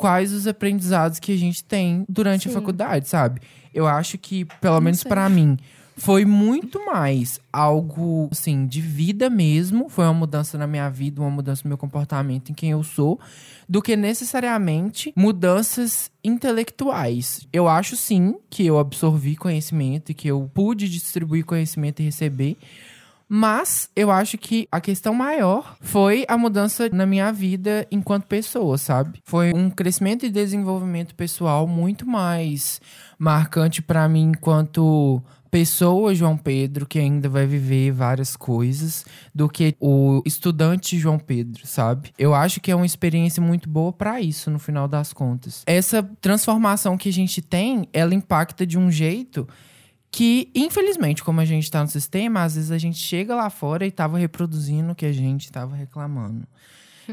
quais 0.00 0.32
os 0.32 0.46
aprendizados 0.46 1.18
que 1.18 1.30
a 1.30 1.36
gente 1.36 1.62
tem 1.62 2.06
durante 2.08 2.48
a 2.48 2.50
Sim. 2.50 2.54
faculdade, 2.54 3.06
sabe? 3.06 3.42
Eu 3.72 3.86
acho 3.86 4.16
que, 4.16 4.46
pelo 4.58 4.80
menos 4.80 5.00
sei. 5.00 5.10
pra 5.10 5.28
mim, 5.28 5.58
foi 5.94 6.24
muito 6.24 6.82
mais 6.86 7.38
algo, 7.52 8.26
assim, 8.32 8.66
de 8.66 8.80
vida 8.80 9.28
mesmo. 9.28 9.90
Foi 9.90 10.06
uma 10.06 10.14
mudança 10.14 10.56
na 10.56 10.66
minha 10.66 10.88
vida, 10.88 11.20
uma 11.20 11.30
mudança 11.30 11.60
no 11.64 11.68
meu 11.68 11.76
comportamento, 11.76 12.50
em 12.50 12.54
quem 12.54 12.70
eu 12.70 12.82
sou, 12.82 13.20
do 13.68 13.82
que 13.82 13.94
necessariamente 13.94 15.12
mudanças 15.14 16.10
intelectuais. 16.24 17.46
Eu 17.52 17.68
acho 17.68 17.94
sim 17.94 18.36
que 18.48 18.64
eu 18.64 18.78
absorvi 18.78 19.36
conhecimento 19.36 20.12
e 20.12 20.14
que 20.14 20.28
eu 20.28 20.50
pude 20.54 20.88
distribuir 20.88 21.44
conhecimento 21.44 22.00
e 22.00 22.06
receber. 22.06 22.56
Mas 23.32 23.88
eu 23.94 24.10
acho 24.10 24.36
que 24.36 24.66
a 24.72 24.80
questão 24.80 25.14
maior 25.14 25.76
foi 25.80 26.24
a 26.26 26.36
mudança 26.36 26.88
na 26.92 27.06
minha 27.06 27.32
vida 27.32 27.86
enquanto 27.88 28.26
pessoa, 28.26 28.76
sabe? 28.76 29.20
Foi 29.24 29.52
um 29.54 29.70
crescimento 29.70 30.26
e 30.26 30.30
desenvolvimento 30.30 31.14
pessoal 31.14 31.64
muito 31.64 32.04
mais 32.04 32.80
marcante 33.16 33.80
pra 33.80 34.08
mim 34.08 34.32
enquanto 34.34 35.22
pessoa 35.48 36.12
João 36.12 36.36
Pedro 36.36 36.86
que 36.86 36.98
ainda 36.98 37.28
vai 37.28 37.46
viver 37.46 37.92
várias 37.92 38.34
coisas 38.36 39.04
do 39.32 39.48
que 39.48 39.76
o 39.78 40.22
estudante 40.26 40.98
João 40.98 41.18
Pedro, 41.18 41.64
sabe? 41.68 42.12
Eu 42.18 42.34
acho 42.34 42.60
que 42.60 42.72
é 42.72 42.74
uma 42.74 42.86
experiência 42.86 43.40
muito 43.40 43.68
boa 43.68 43.92
pra 43.92 44.20
isso 44.20 44.50
no 44.50 44.58
final 44.58 44.88
das 44.88 45.12
contas. 45.12 45.62
Essa 45.66 46.02
transformação 46.20 46.96
que 46.96 47.08
a 47.08 47.12
gente 47.12 47.40
tem, 47.40 47.88
ela 47.92 48.12
impacta 48.12 48.66
de 48.66 48.76
um 48.76 48.90
jeito 48.90 49.46
que, 50.10 50.50
infelizmente, 50.54 51.22
como 51.22 51.40
a 51.40 51.44
gente 51.44 51.70
tá 51.70 51.82
no 51.82 51.88
sistema, 51.88 52.42
às 52.42 52.56
vezes 52.56 52.70
a 52.70 52.78
gente 52.78 52.98
chega 52.98 53.34
lá 53.34 53.48
fora 53.48 53.86
e 53.86 53.90
tava 53.90 54.18
reproduzindo 54.18 54.92
o 54.92 54.94
que 54.94 55.06
a 55.06 55.12
gente 55.12 55.50
tava 55.52 55.76
reclamando. 55.76 56.46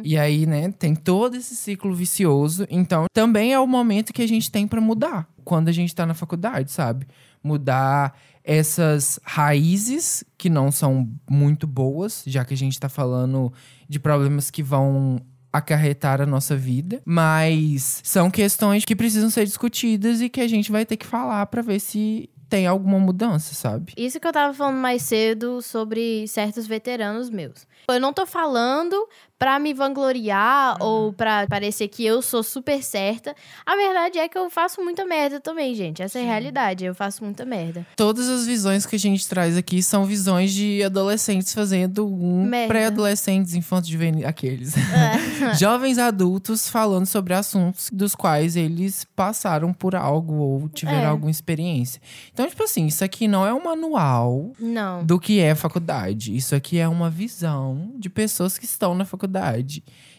E 0.04 0.18
aí, 0.18 0.46
né, 0.46 0.72
tem 0.72 0.96
todo 0.96 1.36
esse 1.36 1.56
ciclo 1.56 1.94
vicioso. 1.94 2.68
Então, 2.70 3.06
também 3.14 3.54
é 3.54 3.60
o 3.60 3.68
momento 3.68 4.14
que 4.14 4.22
a 4.22 4.28
gente 4.28 4.52
tem 4.52 4.68
pra 4.68 4.82
mudar 4.82 5.28
quando 5.44 5.70
a 5.70 5.72
gente 5.72 5.94
tá 5.94 6.06
na 6.06 6.14
faculdade, 6.14 6.72
sabe? 6.72 7.08
Mudar 7.44 8.18
essas 8.44 9.20
raízes 9.24 10.24
que 10.38 10.50
não 10.50 10.72
são 10.72 11.10
muito 11.30 11.66
boas, 11.66 12.24
já 12.26 12.46
que 12.46 12.54
a 12.54 12.58
gente 12.58 12.80
tá 12.80 12.90
falando 12.90 13.52
de 13.88 14.00
problemas 14.00 14.52
que 14.52 14.64
vão 14.64 15.22
acarretar 15.52 16.22
a 16.22 16.26
nossa 16.26 16.56
vida, 16.56 17.02
mas 17.06 18.02
são 18.04 18.30
questões 18.30 18.86
que 18.86 18.96
precisam 18.96 19.30
ser 19.30 19.46
discutidas 19.46 20.22
e 20.22 20.30
que 20.30 20.42
a 20.42 20.48
gente 20.48 20.72
vai 20.72 20.86
ter 20.86 20.98
que 20.98 21.06
falar 21.06 21.46
pra 21.48 21.62
ver 21.62 21.80
se 21.80 22.30
tem 22.50 22.68
alguma 22.68 23.00
mudança, 23.00 23.54
sabe? 23.54 23.94
Isso 23.98 24.20
que 24.20 24.28
eu 24.28 24.32
tava 24.32 24.54
falando 24.54 24.78
mais 24.78 25.02
cedo 25.04 25.62
sobre 25.62 26.28
certos 26.28 26.68
veteranos 26.68 27.30
meus. 27.30 27.68
Eu 27.90 28.00
não 28.00 28.14
tô 28.14 28.26
falando 28.26 29.08
pra 29.40 29.60
me 29.60 29.74
vangloriar 29.74 30.78
ou 30.82 31.14
pra 31.14 31.46
parecer 31.48 31.88
que 31.88 32.04
eu 32.06 32.22
sou 32.22 32.42
super 32.42 32.82
certa. 32.84 33.36
A 33.66 33.76
verdade 33.76 34.18
é 34.18 34.28
que 34.28 34.38
eu 34.38 34.50
faço 34.50 34.82
muita 34.84 35.06
merda 35.06 35.40
também, 35.40 35.76
gente. 35.76 36.02
Essa 36.02 36.18
é 36.20 36.24
a 36.24 36.26
realidade. 36.26 36.86
Eu 36.86 36.96
faço 36.96 37.24
muita 37.24 37.46
merda. 37.46 37.86
Todas 37.96 38.28
as 38.30 38.46
visões 38.48 38.86
que 38.86 38.96
a 38.96 39.00
gente 39.00 39.28
traz 39.28 39.56
aqui 39.56 39.84
são 39.84 40.06
visões 40.06 40.52
de 40.52 40.82
adolescentes 40.84 41.54
fazendo 41.54 42.08
um 42.08 42.50
pré-adolescentes, 42.68 43.54
infantos 43.54 43.90
juvenis, 43.90 44.26
aqueles. 44.26 44.74
Jovens 45.60 45.98
adultos 45.98 46.68
falando 46.70 47.06
sobre 47.06 47.34
assuntos 47.34 47.90
dos 47.92 48.16
quais 48.16 48.56
eles 48.56 49.06
passaram 49.16 49.72
por 49.74 49.96
algo 49.96 50.34
ou 50.36 50.70
tiveram 50.70 50.98
É. 51.02 51.06
alguma 51.06 51.30
experiência. 51.32 52.02
Então, 52.34 52.48
tipo 52.48 52.64
assim, 52.64 52.88
isso 52.88 53.04
aqui 53.04 53.28
não 53.28 53.46
é 53.46 53.54
um 53.54 53.64
manual 53.64 54.52
Não. 54.60 55.04
do 55.06 55.20
que 55.20 55.40
é 55.40 55.54
faculdade. 55.54 56.36
Isso 56.36 56.56
aqui 56.56 56.80
é 56.80 56.88
uma 56.88 57.10
visão 57.10 57.92
de 57.98 58.10
pessoas 58.10 58.58
que 58.58 58.66
estão 58.66 58.96
na 58.96 59.06
faculdade. 59.06 59.27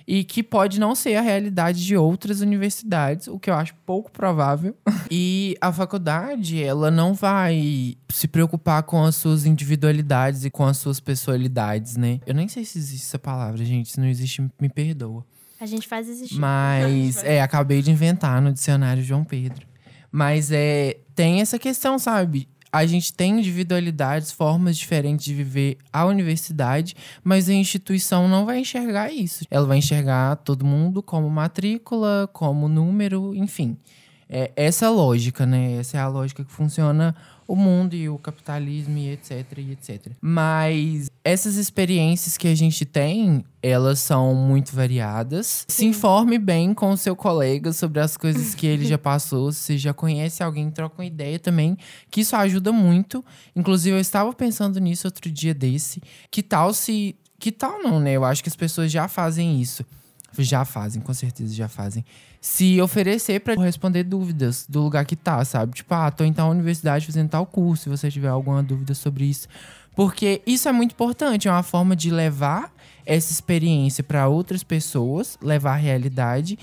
E 0.06 0.24
que 0.24 0.42
pode 0.42 0.80
não 0.80 0.94
ser 0.94 1.16
a 1.16 1.20
realidade 1.20 1.84
de 1.84 1.96
outras 1.96 2.40
universidades, 2.40 3.28
o 3.28 3.38
que 3.38 3.50
eu 3.50 3.54
acho 3.54 3.74
pouco 3.84 4.10
provável. 4.10 4.76
E 5.10 5.56
a 5.58 5.72
faculdade, 5.72 6.62
ela 6.62 6.90
não 6.90 7.14
vai 7.14 7.96
se 8.10 8.28
preocupar 8.28 8.82
com 8.82 9.02
as 9.04 9.16
suas 9.16 9.46
individualidades 9.46 10.44
e 10.44 10.50
com 10.50 10.66
as 10.66 10.76
suas 10.76 11.00
personalidades, 11.00 11.96
né? 11.96 12.20
Eu 12.26 12.34
nem 12.34 12.46
sei 12.46 12.62
se 12.62 12.78
existe 12.78 13.06
essa 13.06 13.18
palavra, 13.18 13.64
gente. 13.64 13.90
Se 13.90 13.98
não 13.98 14.06
existe, 14.06 14.46
me 14.60 14.68
perdoa. 14.68 15.24
A 15.58 15.64
gente 15.64 15.88
faz 15.88 16.08
existir. 16.08 16.38
Mas, 16.38 17.22
é, 17.24 17.40
acabei 17.40 17.80
de 17.80 17.90
inventar 17.90 18.40
no 18.42 18.52
dicionário 18.52 19.02
João 19.02 19.24
Pedro. 19.24 19.66
Mas 20.10 20.50
é, 20.52 20.98
tem 21.14 21.40
essa 21.40 21.58
questão, 21.58 21.98
sabe? 21.98 22.48
A 22.72 22.84
gente 22.84 23.12
tem 23.12 23.38
individualidades, 23.38 24.30
formas 24.30 24.76
diferentes 24.76 25.24
de 25.24 25.34
viver 25.34 25.78
a 25.92 26.04
universidade, 26.04 26.94
mas 27.24 27.48
a 27.48 27.54
instituição 27.54 28.28
não 28.28 28.44
vai 28.44 28.58
enxergar 28.58 29.10
isso. 29.10 29.44
Ela 29.50 29.66
vai 29.66 29.78
enxergar 29.78 30.36
todo 30.36 30.64
mundo 30.64 31.02
como 31.02 31.28
matrícula, 31.30 32.28
como 32.32 32.68
número, 32.68 33.34
enfim. 33.34 33.76
É 34.28 34.52
essa 34.54 34.90
lógica, 34.90 35.46
né? 35.46 35.76
Essa 35.76 35.96
é 35.96 36.00
a 36.00 36.08
lógica 36.08 36.44
que 36.44 36.52
funciona 36.52 37.16
o 37.48 37.56
mundo 37.56 37.94
e 37.94 38.10
o 38.10 38.18
capitalismo 38.18 38.98
e 38.98 39.10
etc, 39.10 39.56
e 39.56 39.72
etc. 39.72 40.12
Mas 40.20 41.10
essas 41.24 41.56
experiências 41.56 42.36
que 42.36 42.46
a 42.46 42.54
gente 42.54 42.84
tem, 42.84 43.42
elas 43.62 44.00
são 44.00 44.34
muito 44.34 44.76
variadas. 44.76 45.64
Se 45.66 45.86
informe 45.86 46.38
bem 46.38 46.74
com 46.74 46.90
o 46.90 46.96
seu 46.96 47.16
colega 47.16 47.72
sobre 47.72 48.00
as 48.00 48.18
coisas 48.18 48.54
que 48.54 48.66
ele 48.66 48.84
já 48.86 48.98
passou. 48.98 49.50
Se 49.50 49.78
já 49.78 49.94
conhece 49.94 50.42
alguém, 50.42 50.70
troca 50.70 51.00
uma 51.00 51.06
ideia 51.06 51.38
também, 51.38 51.76
que 52.10 52.20
isso 52.20 52.36
ajuda 52.36 52.70
muito. 52.70 53.24
Inclusive, 53.56 53.96
eu 53.96 54.00
estava 54.00 54.30
pensando 54.34 54.78
nisso 54.78 55.06
outro 55.06 55.30
dia 55.30 55.54
desse. 55.54 56.02
Que 56.30 56.42
tal 56.42 56.74
se. 56.74 57.16
Que 57.40 57.50
tal 57.50 57.82
não, 57.82 57.98
né? 57.98 58.12
Eu 58.12 58.24
acho 58.24 58.42
que 58.42 58.48
as 58.48 58.56
pessoas 58.56 58.92
já 58.92 59.08
fazem 59.08 59.58
isso. 59.58 59.86
Já 60.42 60.64
fazem, 60.64 61.02
com 61.02 61.12
certeza 61.14 61.54
já 61.54 61.68
fazem. 61.68 62.04
Se 62.40 62.80
oferecer 62.80 63.40
pra 63.40 63.54
responder 63.54 64.04
dúvidas 64.04 64.66
do 64.68 64.82
lugar 64.82 65.04
que 65.04 65.16
tá, 65.16 65.44
sabe? 65.44 65.74
Tipo, 65.74 65.94
ah, 65.94 66.10
tô 66.10 66.24
em 66.24 66.32
tal 66.32 66.50
universidade 66.50 67.06
fazendo 67.06 67.28
tal 67.28 67.44
curso, 67.44 67.84
se 67.84 67.88
você 67.88 68.10
tiver 68.10 68.28
alguma 68.28 68.62
dúvida 68.62 68.94
sobre 68.94 69.24
isso. 69.24 69.48
Porque 69.96 70.40
isso 70.46 70.68
é 70.68 70.72
muito 70.72 70.92
importante, 70.92 71.48
é 71.48 71.50
uma 71.50 71.64
forma 71.64 71.96
de 71.96 72.10
levar 72.10 72.72
essa 73.04 73.32
experiência 73.32 74.04
para 74.04 74.28
outras 74.28 74.62
pessoas, 74.62 75.36
levar 75.42 75.72
a 75.72 75.76
realidade 75.76 76.58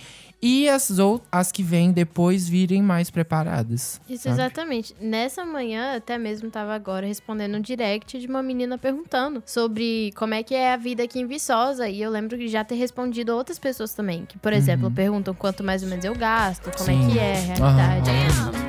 e 0.47 0.69
as, 0.69 0.99
ou- 0.99 1.21
as 1.31 1.51
que 1.51 1.63
vêm 1.63 1.91
depois 1.91 2.47
virem 2.47 2.81
mais 2.81 3.09
preparadas. 3.09 3.99
Isso, 4.07 4.23
sabe? 4.25 4.35
exatamente. 4.35 4.95
Nessa 5.01 5.43
manhã, 5.43 5.95
até 5.97 6.17
mesmo 6.17 6.51
tava 6.51 6.75
agora 6.75 7.07
respondendo 7.07 7.55
um 7.55 7.61
direct 7.61 8.19
de 8.19 8.27
uma 8.27 8.43
menina 8.43 8.77
perguntando 8.77 9.41
sobre 9.45 10.11
como 10.15 10.33
é 10.35 10.43
que 10.43 10.53
é 10.53 10.73
a 10.73 10.77
vida 10.77 11.03
aqui 11.03 11.19
em 11.19 11.25
Viçosa. 11.25 11.89
E 11.89 12.01
eu 12.01 12.11
lembro 12.11 12.37
de 12.37 12.47
já 12.47 12.63
ter 12.63 12.75
respondido 12.75 13.31
a 13.31 13.35
outras 13.35 13.57
pessoas 13.57 13.93
também. 13.93 14.25
Que, 14.25 14.37
por 14.37 14.53
exemplo, 14.53 14.91
perguntam 14.91 15.33
quanto 15.33 15.63
mais 15.63 15.81
ou 15.81 15.89
menos 15.89 16.05
eu 16.05 16.13
gasto, 16.15 16.69
como 16.77 16.89
Uhum. 16.91 17.09
Sim. 17.09 17.09
é 17.09 17.11
que 17.13 17.19
é 17.19 17.31
a 17.31 17.39
realidade. 17.39 18.09
Aham. 18.11 18.64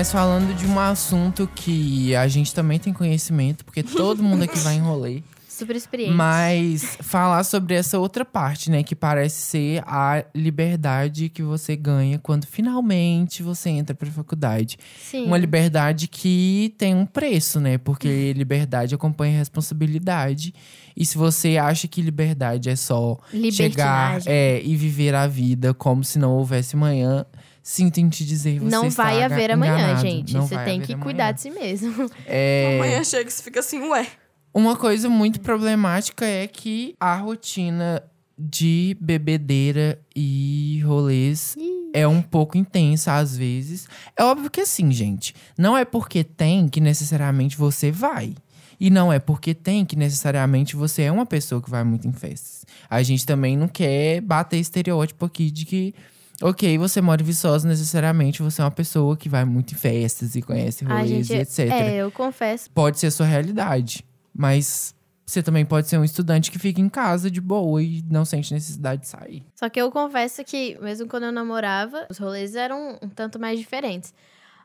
Mas 0.00 0.10
falando 0.10 0.56
de 0.56 0.64
um 0.66 0.80
assunto 0.80 1.46
que 1.54 2.16
a 2.16 2.26
gente 2.26 2.54
também 2.54 2.78
tem 2.78 2.90
conhecimento, 2.90 3.66
porque 3.66 3.82
todo 3.82 4.22
mundo 4.22 4.44
aqui 4.44 4.58
vai 4.60 4.76
em 4.76 4.80
rolê. 4.80 5.22
Super 5.46 5.76
experiente. 5.76 6.14
Mas 6.14 6.96
falar 7.02 7.44
sobre 7.44 7.74
essa 7.74 7.98
outra 7.98 8.24
parte, 8.24 8.70
né? 8.70 8.82
Que 8.82 8.94
parece 8.94 9.42
ser 9.42 9.82
a 9.86 10.24
liberdade 10.34 11.28
que 11.28 11.42
você 11.42 11.76
ganha 11.76 12.18
quando 12.18 12.46
finalmente 12.46 13.42
você 13.42 13.68
entra 13.68 13.94
pra 13.94 14.10
faculdade. 14.10 14.78
Sim. 14.98 15.26
Uma 15.26 15.36
liberdade 15.36 16.08
que 16.08 16.74
tem 16.78 16.94
um 16.94 17.04
preço, 17.04 17.60
né? 17.60 17.76
Porque 17.76 18.32
liberdade 18.32 18.94
acompanha 18.94 19.36
responsabilidade. 19.36 20.54
E 20.96 21.04
se 21.04 21.18
você 21.18 21.58
acha 21.58 21.86
que 21.86 22.00
liberdade 22.00 22.70
é 22.70 22.76
só 22.76 23.18
chegar 23.52 24.22
é, 24.24 24.62
e 24.64 24.74
viver 24.76 25.14
a 25.14 25.26
vida 25.26 25.74
como 25.74 26.02
se 26.02 26.18
não 26.18 26.32
houvesse 26.32 26.74
manhã, 26.74 27.26
sinto 27.62 27.98
em 27.98 28.08
te 28.08 28.24
dizer, 28.24 28.58
você 28.60 28.70
Não 28.70 28.86
está 28.86 29.04
vai 29.04 29.22
aga- 29.22 29.34
haver 29.34 29.50
amanhã, 29.52 29.74
enganado. 29.74 30.00
gente. 30.00 30.34
Não 30.34 30.46
Você 30.46 30.56
tem 30.64 30.80
que 30.80 30.92
amanhã. 30.92 31.04
cuidar 31.04 31.32
de 31.32 31.40
si 31.42 31.50
mesmo. 31.50 32.10
É, 32.26 32.76
Amanhã 32.78 33.04
chega 33.04 33.28
e 33.28 33.32
você 33.32 33.42
fica 33.42 33.60
assim, 33.60 33.78
ué. 33.88 34.06
Uma 34.52 34.76
coisa 34.76 35.08
muito 35.08 35.40
problemática 35.40 36.24
é 36.24 36.46
que 36.46 36.94
a 36.98 37.14
rotina 37.16 38.02
de 38.38 38.96
bebedeira 39.00 40.00
e 40.16 40.80
rolês 40.84 41.56
é 41.92 42.06
um 42.08 42.22
pouco 42.22 42.56
intensa 42.56 43.14
às 43.16 43.36
vezes. 43.36 43.86
É 44.16 44.24
óbvio 44.24 44.50
que 44.50 44.60
assim, 44.62 44.90
gente, 44.90 45.34
não 45.58 45.76
é 45.76 45.84
porque 45.84 46.24
tem 46.24 46.68
que 46.68 46.80
necessariamente 46.80 47.56
você 47.56 47.90
vai. 47.92 48.34
E 48.80 48.88
não 48.88 49.12
é 49.12 49.18
porque 49.18 49.52
tem 49.54 49.84
que 49.84 49.94
necessariamente 49.94 50.74
você 50.74 51.02
é 51.02 51.12
uma 51.12 51.26
pessoa 51.26 51.60
que 51.60 51.68
vai 51.68 51.84
muito 51.84 52.08
em 52.08 52.12
festas. 52.12 52.64
A 52.88 53.02
gente 53.02 53.26
também 53.26 53.54
não 53.56 53.68
quer 53.68 54.22
bater 54.22 54.56
estereótipo 54.56 55.26
aqui 55.26 55.50
de 55.50 55.66
que, 55.66 55.94
ok, 56.42 56.78
você 56.78 57.00
mora 57.00 57.22
em 57.22 57.24
Viçosa, 57.24 57.68
necessariamente 57.68 58.42
você 58.42 58.60
é 58.60 58.64
uma 58.64 58.70
pessoa 58.70 59.16
que 59.16 59.28
vai 59.28 59.44
muito 59.44 59.74
em 59.74 59.76
festas 59.76 60.34
e 60.34 60.42
conhece 60.42 60.84
rolês 60.84 61.26
gente, 61.26 61.32
e 61.32 61.36
etc 61.36 61.58
é, 61.70 61.96
eu 61.96 62.10
confesso. 62.10 62.70
pode 62.70 62.98
ser 62.98 63.08
a 63.08 63.10
sua 63.10 63.26
realidade. 63.26 64.04
Mas 64.32 64.94
você 65.26 65.42
também 65.42 65.64
pode 65.64 65.88
ser 65.88 65.98
um 65.98 66.04
estudante 66.04 66.50
que 66.50 66.58
fica 66.58 66.80
em 66.80 66.88
casa 66.88 67.30
de 67.30 67.40
boa 67.40 67.82
e 67.82 68.02
não 68.10 68.24
sente 68.24 68.52
necessidade 68.52 69.02
de 69.02 69.08
sair. 69.08 69.44
Só 69.54 69.68
que 69.68 69.80
eu 69.80 69.90
confesso 69.90 70.42
que, 70.44 70.76
mesmo 70.80 71.06
quando 71.08 71.24
eu 71.24 71.32
namorava, 71.32 72.06
os 72.10 72.18
rolês 72.18 72.56
eram 72.56 72.98
um 73.00 73.08
tanto 73.08 73.38
mais 73.38 73.58
diferentes. 73.58 74.12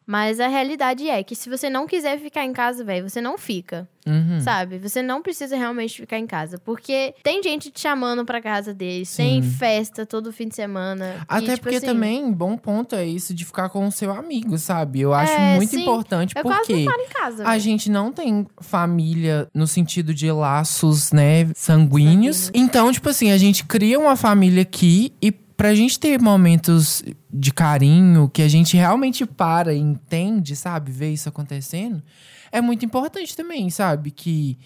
Mas 0.07 0.39
a 0.39 0.47
realidade 0.47 1.09
é 1.09 1.23
que 1.23 1.35
se 1.35 1.49
você 1.49 1.69
não 1.69 1.87
quiser 1.87 2.19
ficar 2.19 2.45
em 2.45 2.53
casa, 2.53 2.83
velho, 2.83 3.09
você 3.09 3.19
não 3.19 3.37
fica. 3.37 3.87
Uhum. 4.07 4.39
Sabe? 4.39 4.77
Você 4.77 5.01
não 5.01 5.19
precisa 5.23 5.55
realmente 5.57 5.99
ficar 6.01 6.19
em 6.19 6.27
casa. 6.27 6.59
Porque 6.59 7.15
tem 7.23 7.41
gente 7.41 7.71
te 7.71 7.79
chamando 7.81 8.23
pra 8.23 8.39
casa 8.39 8.71
deles, 8.71 9.15
tem 9.15 9.41
festa 9.41 10.05
todo 10.05 10.31
fim 10.31 10.47
de 10.47 10.53
semana. 10.53 11.15
e, 11.21 11.23
Até 11.27 11.53
tipo 11.53 11.61
porque 11.63 11.77
assim, 11.77 11.87
também, 11.87 12.31
bom 12.31 12.55
ponto 12.55 12.95
é 12.95 13.03
isso 13.03 13.33
de 13.33 13.43
ficar 13.43 13.67
com 13.69 13.87
o 13.87 13.91
seu 13.91 14.11
amigo, 14.11 14.59
sabe? 14.59 15.01
Eu 15.01 15.11
acho 15.11 15.33
É, 15.33 15.55
muito 15.55 15.71
sim. 15.71 15.81
importante 15.81 16.35
Eu 16.37 16.43
porque 16.43 16.85
casa. 17.11 17.47
a 17.47 17.57
gente 17.57 17.89
não 17.89 18.11
tem 18.11 18.45
família 18.61 19.47
no 19.53 19.65
sentido 19.65 20.13
de 20.13 20.31
laços, 20.31 21.11
né, 21.11 21.49
sanguíneos. 21.55 21.95
Sanguíneos. 21.95 22.51
Então, 22.53 22.91
tipo 22.91 23.09
assim, 23.09 23.31
a 23.31 23.37
gente 23.39 23.65
cria 23.65 23.99
uma 23.99 24.15
família 24.15 24.61
aqui 24.61 25.11
e 25.19 25.31
pra 25.55 25.73
gente 25.73 25.99
ter 25.99 26.19
momentos 26.21 27.03
de 27.31 27.53
carinho, 27.53 28.29
que 28.29 28.41
a 28.41 28.47
gente 28.47 28.75
realmente 28.75 29.25
para 29.25 29.73
e 29.73 29.79
entende, 29.79 30.55
sabe, 30.55 30.91
ver 30.91 31.13
isso 31.13 31.29
acontecendo, 31.29 32.01
é 32.51 32.61
muito 32.61 32.85
importante 32.85 33.35
também, 33.35 33.69
sabe, 33.69 34.11
que 34.11 34.57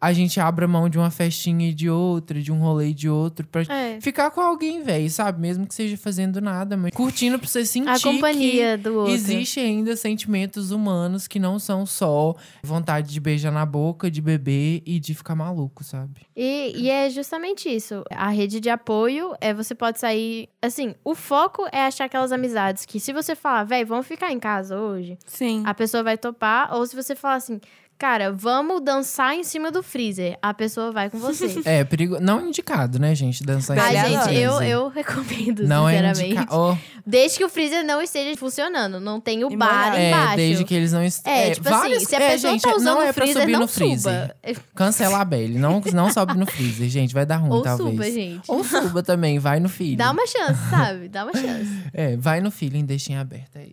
a 0.00 0.12
gente 0.12 0.38
abra 0.38 0.68
mão 0.68 0.88
de 0.88 0.98
uma 0.98 1.10
festinha 1.10 1.70
e 1.70 1.74
de 1.74 1.88
outra, 1.88 2.40
de 2.40 2.52
um 2.52 2.58
rolê 2.60 2.88
e 2.88 2.94
de 2.94 3.08
outro, 3.08 3.46
pra 3.46 3.62
É. 3.62 3.98
ficar 4.00 4.30
com 4.30 4.40
alguém, 4.40 4.82
velho, 4.82 5.08
sabe? 5.10 5.40
Mesmo 5.40 5.66
que 5.66 5.74
seja 5.74 5.96
fazendo 5.96 6.40
nada, 6.40 6.76
mas 6.76 6.92
curtindo 6.92 7.38
pra 7.38 7.48
você 7.48 7.64
sentir 7.64 7.88
A 7.88 7.94
que 7.96 8.02
companhia 8.02 8.76
do 8.76 8.94
outro. 8.94 9.12
Existe 9.14 9.58
ainda 9.58 9.96
sentimentos 9.96 10.70
humanos 10.70 11.26
que 11.26 11.38
não 11.38 11.58
são 11.58 11.86
só 11.86 12.34
vontade 12.62 13.10
de 13.12 13.18
beijar 13.20 13.50
na 13.50 13.64
boca, 13.64 14.10
de 14.10 14.20
beber 14.20 14.82
e 14.84 15.00
de 15.00 15.14
ficar 15.14 15.34
maluco, 15.34 15.82
sabe? 15.82 16.20
E, 16.36 16.72
e 16.76 16.90
é 16.90 17.08
justamente 17.08 17.68
isso. 17.68 18.04
A 18.10 18.28
rede 18.28 18.60
de 18.60 18.68
apoio 18.68 19.34
é 19.40 19.54
você 19.54 19.74
pode 19.74 19.98
sair. 19.98 20.48
Assim, 20.60 20.94
o 21.04 21.14
foco 21.14 21.66
é 21.72 21.86
achar 21.86 22.04
aquelas 22.04 22.32
amizades 22.32 22.84
que, 22.84 23.00
se 23.00 23.12
você 23.12 23.34
falar, 23.34 23.64
velho, 23.64 23.86
vamos 23.86 24.06
ficar 24.06 24.30
em 24.30 24.38
casa 24.38 24.78
hoje, 24.78 25.16
Sim. 25.24 25.62
a 25.64 25.72
pessoa 25.72 26.02
vai 26.02 26.18
topar. 26.18 26.74
Ou 26.74 26.86
se 26.86 26.94
você 26.94 27.14
falar 27.16 27.36
assim, 27.36 27.60
cara, 27.98 28.32
vamos 28.32 28.80
dançar 28.82 29.34
em 29.34 29.44
cima 29.44 29.70
do 29.70 29.82
freezer, 29.82 30.38
a 30.40 30.52
pessoa 30.54 30.92
vai 30.92 31.10
com 31.10 31.18
você. 31.18 31.46
É, 31.66 31.84
perigo... 31.84 32.18
não 32.20 32.46
indicado, 32.48 32.98
né, 32.98 33.14
gente? 33.14 33.42
Dançar 33.42 33.76
em 33.76 33.80
cima 33.80 34.02
do 34.02 34.08
gente, 34.08 34.22
freezer. 34.24 34.44
eu, 34.44 34.62
eu 34.62 34.88
recomendo, 34.88 35.66
Não 35.66 35.88
é 35.88 35.94
sinceramente. 35.94 36.24
indicado. 36.26 36.48
Ó, 36.50 36.76
Desde 37.06 37.38
que 37.38 37.44
o 37.44 37.48
freezer 37.48 37.84
não 37.84 38.02
esteja 38.02 38.36
funcionando, 38.36 38.98
não 38.98 39.20
tem 39.20 39.44
o 39.44 39.50
E 39.52 39.56
bar 39.56 39.94
é, 39.94 40.10
embaixo. 40.10 40.36
desde 40.36 40.64
que 40.64 40.74
eles 40.74 40.92
não 40.92 41.04
est... 41.04 41.24
É, 41.24 41.52
tipo 41.52 41.68
várias... 41.68 41.98
assim, 41.98 42.06
se 42.06 42.16
a 42.16 42.20
é, 42.20 42.30
pessoa 42.32 42.52
gente, 42.52 42.62
tá 42.62 42.74
usando 42.74 42.84
não 42.84 43.02
é 43.02 43.10
o 43.10 43.14
pra 43.14 43.24
freezer, 43.24 43.42
subir 43.42 43.52
não 43.52 43.60
no 43.60 43.68
freezer. 43.68 44.34
suba. 44.44 44.60
Cancela 44.74 45.18
a 45.20 45.24
Belle. 45.24 45.58
Não, 45.58 45.80
não 45.94 46.10
sobe 46.10 46.36
no 46.36 46.46
freezer, 46.46 46.88
gente. 46.88 47.14
Vai 47.14 47.24
dar 47.24 47.36
ruim, 47.36 47.50
Ou 47.52 47.62
talvez. 47.62 47.90
suba, 47.90 48.04
gente. 48.10 48.42
Ou 48.48 48.64
suba 48.64 49.02
também, 49.04 49.38
vai 49.38 49.60
no 49.60 49.68
feeling. 49.68 49.96
Dá 49.96 50.10
uma 50.10 50.26
chance, 50.26 50.60
sabe? 50.68 51.08
Dá 51.08 51.24
uma 51.24 51.32
chance. 51.32 51.70
É, 51.94 52.16
vai 52.16 52.40
no 52.40 52.50
feeling, 52.50 52.84
deixa 52.84 53.12
em 53.12 53.16
aberto 53.16 53.56
aí. 53.56 53.72